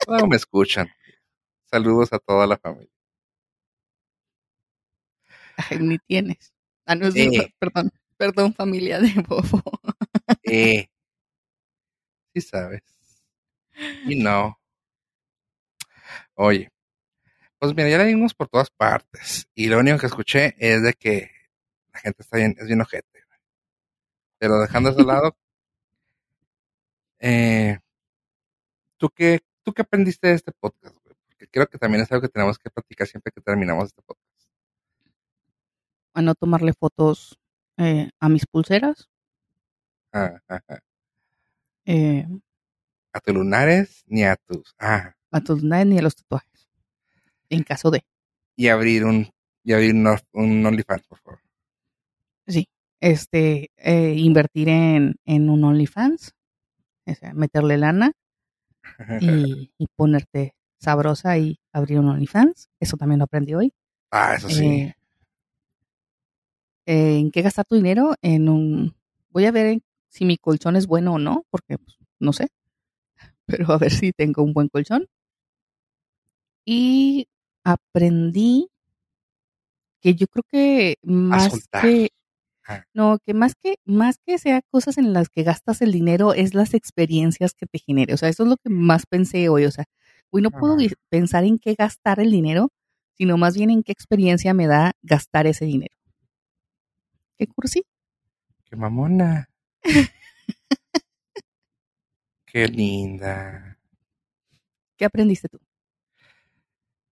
no 0.09 0.27
me 0.27 0.36
escuchan. 0.36 0.89
Saludos 1.70 2.12
a 2.12 2.19
toda 2.19 2.47
la 2.47 2.56
familia. 2.59 2.93
Ay, 5.56 5.78
ni 5.81 5.98
tienes. 5.98 6.52
Ah, 6.86 6.94
no, 6.94 7.09
Eh. 7.15 7.52
perdón, 7.59 7.90
perdón, 8.16 8.55
familia 8.55 9.01
de 9.01 9.12
Bobo. 9.27 9.62
Eh, 10.44 10.89
sí 12.35 12.40
sabes. 12.40 12.82
Y 14.06 14.16
no. 14.23 14.59
Oye, 16.35 16.70
Pues 17.59 17.74
mira, 17.74 17.89
ya 17.89 17.98
la 17.98 18.05
vimos 18.05 18.35
por 18.35 18.48
todas 18.48 18.70
partes. 18.70 19.48
Y 19.55 19.66
lo 19.69 19.78
único 19.81 19.98
que 19.98 20.06
escuché 20.06 20.55
es 20.59 20.82
de 20.82 20.94
que 20.94 21.31
la 21.93 22.01
gente 22.01 22.23
está 22.23 22.36
bien, 22.36 22.55
es 22.59 22.66
bien 22.66 22.81
ojete. 22.81 23.24
Pero 24.39 24.60
dejando 24.60 24.90
eso 24.90 24.98
de 24.98 25.05
lado, 25.05 25.36
eh, 27.20 27.78
¿tú, 28.97 29.09
qué, 29.11 29.40
¿tú 29.62 29.73
qué 29.73 29.82
aprendiste 29.82 30.28
de 30.28 30.35
este 30.35 30.53
podcast? 30.53 30.97
güey? 31.05 31.16
Porque 31.28 31.49
creo 31.49 31.66
que 31.69 31.78
también 31.78 32.03
es 32.03 32.12
algo 32.12 32.23
que 32.23 32.28
tenemos 32.28 32.59
que 32.59 32.70
platicar 32.70 33.07
siempre 33.07 33.32
que 33.32 33.40
terminamos 33.40 33.86
este 33.86 34.03
podcast. 34.03 34.28
A 36.15 36.23
no 36.23 36.35
tomarle 36.35 36.73
fotos 36.73 37.39
eh, 37.77 38.11
a 38.19 38.28
mis 38.28 38.47
pulseras, 38.47 39.09
Ah, 40.12 40.40
ah, 40.49 40.61
ah. 40.69 40.78
eh, 41.85 42.27
A 43.12 43.20
tus 43.20 43.35
lunares 43.35 44.03
ni 44.07 44.24
a 44.24 44.36
tus... 44.36 44.74
Ah, 44.78 45.15
a 45.31 45.40
tus 45.43 45.62
lunares 45.62 45.86
ni 45.86 45.99
a 45.99 46.03
los 46.03 46.16
tatuajes. 46.16 46.70
En 47.51 47.62
caso 47.62 47.90
de. 47.90 48.05
y 48.57 48.69
abrir 48.69 49.05
un... 49.05 49.31
Y 49.65 49.74
abrir 49.74 49.95
un, 49.95 50.09
un 50.32 50.65
OnlyFans, 50.66 51.07
por 51.07 51.19
favor. 51.19 51.40
Sí. 52.47 52.66
Este, 53.01 53.70
eh, 53.77 54.15
invertir 54.16 54.70
en, 54.70 55.16
en 55.27 55.51
un 55.51 55.62
OnlyFans. 55.62 56.32
O 57.10 57.14
sea, 57.14 57.32
meterle 57.35 57.76
lana 57.78 58.12
y, 59.20 59.72
y 59.78 59.86
ponerte 59.97 60.55
sabrosa 60.78 61.39
y 61.39 61.59
abrir 61.72 61.98
un 61.98 62.09
OnlyFans. 62.09 62.68
Eso 62.80 62.97
también 62.97 63.18
lo 63.18 63.24
aprendí 63.24 63.55
hoy. 63.55 63.72
ah, 64.10 64.35
eso 64.35 64.48
sí. 64.48 64.64
Eh, 64.66 64.94
eh, 66.86 67.18
¿En 67.18 67.30
qué 67.30 67.43
gastar 67.43 67.64
tu 67.66 67.76
dinero? 67.76 68.14
En 68.22 68.48
un. 68.48 68.94
Voy 69.30 69.44
a 69.47 69.51
ver 69.52 69.66
en- 69.66 69.82
si 70.09 70.24
mi 70.24 70.36
colchón 70.39 70.76
es 70.76 70.86
bueno 70.86 71.14
o 71.14 71.18
no, 71.18 71.44
porque 71.51 71.78
pues, 71.78 71.98
no 72.18 72.32
sé. 72.32 72.48
Pero 73.47 73.72
a 73.72 73.78
ver 73.78 73.90
si 73.93 74.12
tengo 74.12 74.43
un 74.43 74.52
buen 74.52 74.68
colchón. 74.68 75.06
Y 76.64 77.26
aprendí 77.64 78.68
que 80.01 80.14
yo 80.14 80.26
creo 80.28 80.44
que 80.48 80.97
más 81.02 81.48
que. 81.82 82.10
No, 82.95 83.19
que 83.24 83.35
más 83.35 83.55
que 83.55 83.77
más 83.85 84.16
que 84.24 84.39
sea 84.39 84.61
cosas 84.70 84.99
en 84.99 85.12
las 85.12 85.28
que 85.28 85.43
gastas 85.43 85.81
el 85.82 85.93
dinero 85.93 86.35
es 86.35 86.55
las 86.55 86.74
experiencias 86.74 87.55
que 87.55 87.66
te 87.66 87.78
genere. 87.78 88.15
O 88.15 88.16
sea, 88.16 88.28
eso 88.28 88.43
es 88.45 88.49
lo 88.49 88.57
que 88.57 88.70
más 88.70 89.05
pensé 89.07 89.49
hoy. 89.49 89.65
O 89.65 89.70
sea, 89.70 89.85
hoy 90.31 90.43
no 90.43 90.51
puedo 90.51 90.77
pensar 91.11 91.45
en 91.45 91.59
qué 91.59 91.74
gastar 91.74 92.20
el 92.20 92.31
dinero, 92.31 92.70
sino 93.15 93.36
más 93.36 93.57
bien 93.57 93.70
en 93.70 93.82
qué 93.82 93.93
experiencia 93.93 94.55
me 94.55 94.66
da 94.66 94.93
gastar 95.03 95.47
ese 95.47 95.65
dinero. 95.65 95.95
¿Qué 97.39 97.47
cursi? 97.47 97.85
Qué 98.65 98.77
mamona. 98.77 99.49
Qué 102.47 102.66
linda. 102.66 103.78
¿Qué 104.97 105.05
aprendiste 105.05 105.49
tú? 105.49 105.59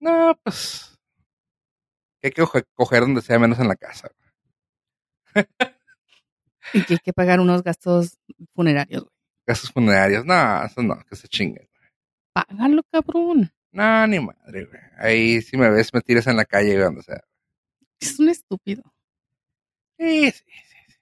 No, 0.01 0.39
pues... 0.43 0.99
Que 2.21 2.29
hay 2.29 2.33
que 2.33 2.43
coge- 2.43 2.65
coger 2.75 3.01
donde 3.01 3.21
sea 3.21 3.39
menos 3.39 3.59
en 3.59 3.69
la 3.69 3.77
casa. 3.77 4.09
Y 6.73 6.83
que 6.85 6.95
hay 6.95 6.99
que 6.99 7.13
pagar 7.13 7.41
unos 7.41 7.63
gastos 7.63 8.19
funerarios. 8.55 9.03
güey. 9.03 9.15
Gastos 9.47 9.71
funerarios. 9.71 10.25
No, 10.25 10.65
eso 10.65 10.83
no, 10.83 11.03
que 11.09 11.17
se 11.17 11.29
chinguen. 11.29 11.69
Págalo, 12.33 12.83
cabrón. 12.91 13.53
No, 13.71 14.07
ni 14.07 14.19
madre, 14.21 14.65
güey. 14.65 14.81
Ahí 14.99 15.43
si 15.43 15.57
me 15.57 15.69
ves, 15.71 15.93
me 15.93 16.01
tiras 16.01 16.27
en 16.27 16.37
la 16.37 16.45
calle, 16.45 16.73
güey, 16.73 16.85
donde 16.85 17.03
sea. 17.03 17.23
Es 18.01 18.19
un 18.19 18.29
estúpido. 18.29 18.83
Sí, 19.99 20.31
sí, 20.31 20.45
sí. 20.47 20.95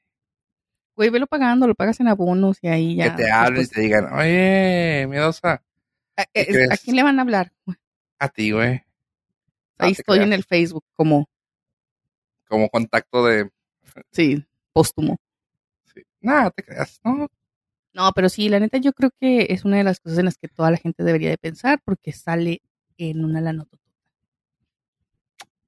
Güey, 0.95 1.09
velo 1.11 1.27
pagando, 1.27 1.67
lo 1.67 1.75
pagas 1.75 1.99
en 2.01 2.09
abonos 2.09 2.59
y 2.63 2.69
ahí 2.69 2.97
ya. 2.97 3.17
que 3.17 3.23
te 3.23 3.31
hablen 3.31 3.63
y 3.63 3.67
te 3.67 3.81
digan, 3.81 4.13
oye, 4.13 5.07
miedosa, 5.09 5.63
¿A, 6.17 6.25
¿qué 6.27 6.41
es- 6.43 6.49
¿a 6.49 6.53
crees? 6.67 6.81
quién 6.83 6.97
le 6.97 7.03
van 7.03 7.19
a 7.19 7.23
hablar? 7.23 7.53
a 8.19 8.29
ti, 8.29 8.51
güey. 8.53 8.83
Ahí 9.79 9.93
estoy 9.93 10.19
en 10.21 10.33
el 10.33 10.45
Facebook 10.45 10.85
como, 10.95 11.29
Como 12.47 12.69
contacto 12.69 13.25
de... 13.25 13.51
sí, 14.10 14.44
póstumo. 14.73 15.19
Sí. 15.94 16.02
No, 16.20 16.51
te 16.51 16.62
creas, 16.62 17.01
no. 17.05 17.28
No, 17.94 18.10
pero 18.14 18.28
sí, 18.28 18.48
la 18.48 18.59
neta 18.59 18.78
yo 18.78 18.93
creo 18.93 19.10
que 19.20 19.48
es 19.51 19.64
una 19.64 19.77
de 19.77 19.85
las 19.85 20.01
cosas 20.01 20.19
en 20.19 20.24
las 20.24 20.39
que 20.39 20.48
toda 20.48 20.70
la 20.70 20.78
gente 20.78 21.05
debería 21.05 21.31
de 21.31 21.39
pensar 21.39 21.81
porque 21.85 22.12
sale 22.12 22.62
en 22.97 23.24
una 23.24 23.40
lana 23.40 23.66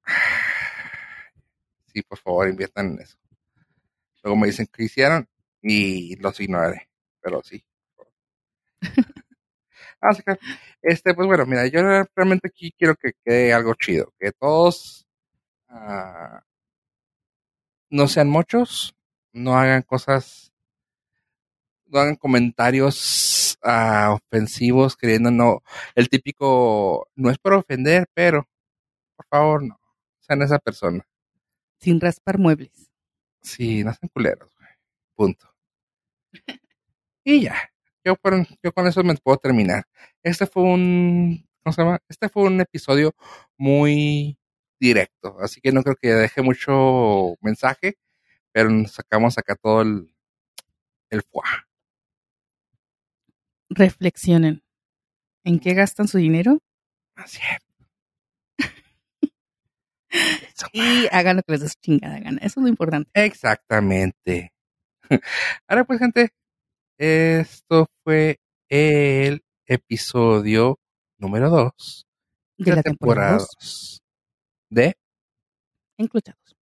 Sí, 1.93 2.01
por 2.01 2.17
favor, 2.17 2.49
inviertan 2.49 2.93
en 2.93 3.01
eso. 3.01 3.17
Luego 4.23 4.37
me 4.37 4.47
dicen 4.47 4.67
que 4.71 4.83
hicieron 4.83 5.27
y 5.61 6.15
los 6.17 6.39
ignoraré. 6.39 6.89
Pero 7.21 7.43
sí. 7.43 7.63
Así 10.01 10.23
que, 10.23 10.37
este, 10.81 11.13
pues 11.13 11.27
bueno, 11.27 11.45
mira, 11.45 11.67
yo 11.67 11.81
realmente 12.15 12.47
aquí 12.47 12.71
quiero 12.77 12.95
que 12.95 13.13
quede 13.23 13.53
algo 13.53 13.75
chido. 13.75 14.13
Que 14.19 14.31
todos 14.31 15.07
ah, 15.69 16.43
no 17.95 18.09
sean 18.09 18.29
muchos, 18.29 18.93
no 19.31 19.57
hagan 19.57 19.81
cosas, 19.81 20.51
no 21.85 21.99
hagan 21.99 22.15
comentarios 22.15 23.57
ah, 23.63 24.17
ofensivos, 24.17 24.97
queriendo 24.97 25.31
no, 25.31 25.63
el 25.95 26.09
típico, 26.09 27.07
no 27.15 27.31
es 27.31 27.37
por 27.37 27.53
ofender, 27.53 28.07
pero 28.13 28.49
por 29.15 29.25
favor, 29.27 29.63
no, 29.63 29.79
sean 30.19 30.41
esa 30.41 30.59
persona. 30.59 31.07
sin 31.79 32.01
raspar 32.01 32.37
muebles. 32.37 32.91
Sí, 33.41 33.83
no 33.83 33.93
sean 33.93 34.09
culeros, 34.09 34.53
güey. 34.57 34.69
Punto. 35.15 35.55
Y 37.23 37.43
ya. 37.43 37.55
Yo, 38.03 38.15
yo 38.61 38.71
con 38.73 38.87
eso 38.87 39.03
me 39.03 39.15
puedo 39.15 39.37
terminar. 39.37 39.85
Este 40.21 40.45
fue 40.45 40.63
un. 40.63 41.47
¿Cómo 41.63 41.73
se 41.73 41.81
llama? 41.81 41.99
Este 42.09 42.29
fue 42.29 42.43
un 42.43 42.61
episodio 42.61 43.15
muy 43.57 44.37
directo. 44.79 45.37
Así 45.39 45.61
que 45.61 45.71
no 45.71 45.83
creo 45.83 45.95
que 45.95 46.13
deje 46.13 46.41
mucho 46.41 47.35
mensaje. 47.41 47.97
Pero 48.51 48.69
nos 48.69 48.93
sacamos 48.93 49.37
acá 49.37 49.55
todo 49.55 49.81
el. 49.81 50.11
El 51.09 51.21
fuá. 51.21 51.67
Reflexionen. 53.69 54.63
¿En 55.43 55.59
qué 55.59 55.73
gastan 55.73 56.07
su 56.07 56.17
dinero? 56.17 56.59
Así 57.15 57.39
es. 57.39 57.59
Y 60.71 61.07
hagan 61.11 61.35
lo 61.35 61.43
que 61.43 61.51
les 61.51 61.61
dé 61.61 61.67
su 61.67 61.75
chingada 61.81 62.19
gana. 62.19 62.37
Eso 62.37 62.59
es 62.59 62.63
lo 62.63 62.69
importante. 62.69 63.09
Exactamente. 63.13 64.53
Ahora 65.67 65.83
pues, 65.83 65.99
gente, 65.99 66.29
esto 66.97 67.87
fue 68.03 68.39
el 68.69 69.43
episodio 69.65 70.79
número 71.17 71.49
2 71.49 72.07
De 72.57 72.75
la 72.75 72.83
temporada 72.83 73.33
2, 73.33 73.47
dos 73.59 74.04
de 74.75 74.97
Encluchados. 75.97 76.55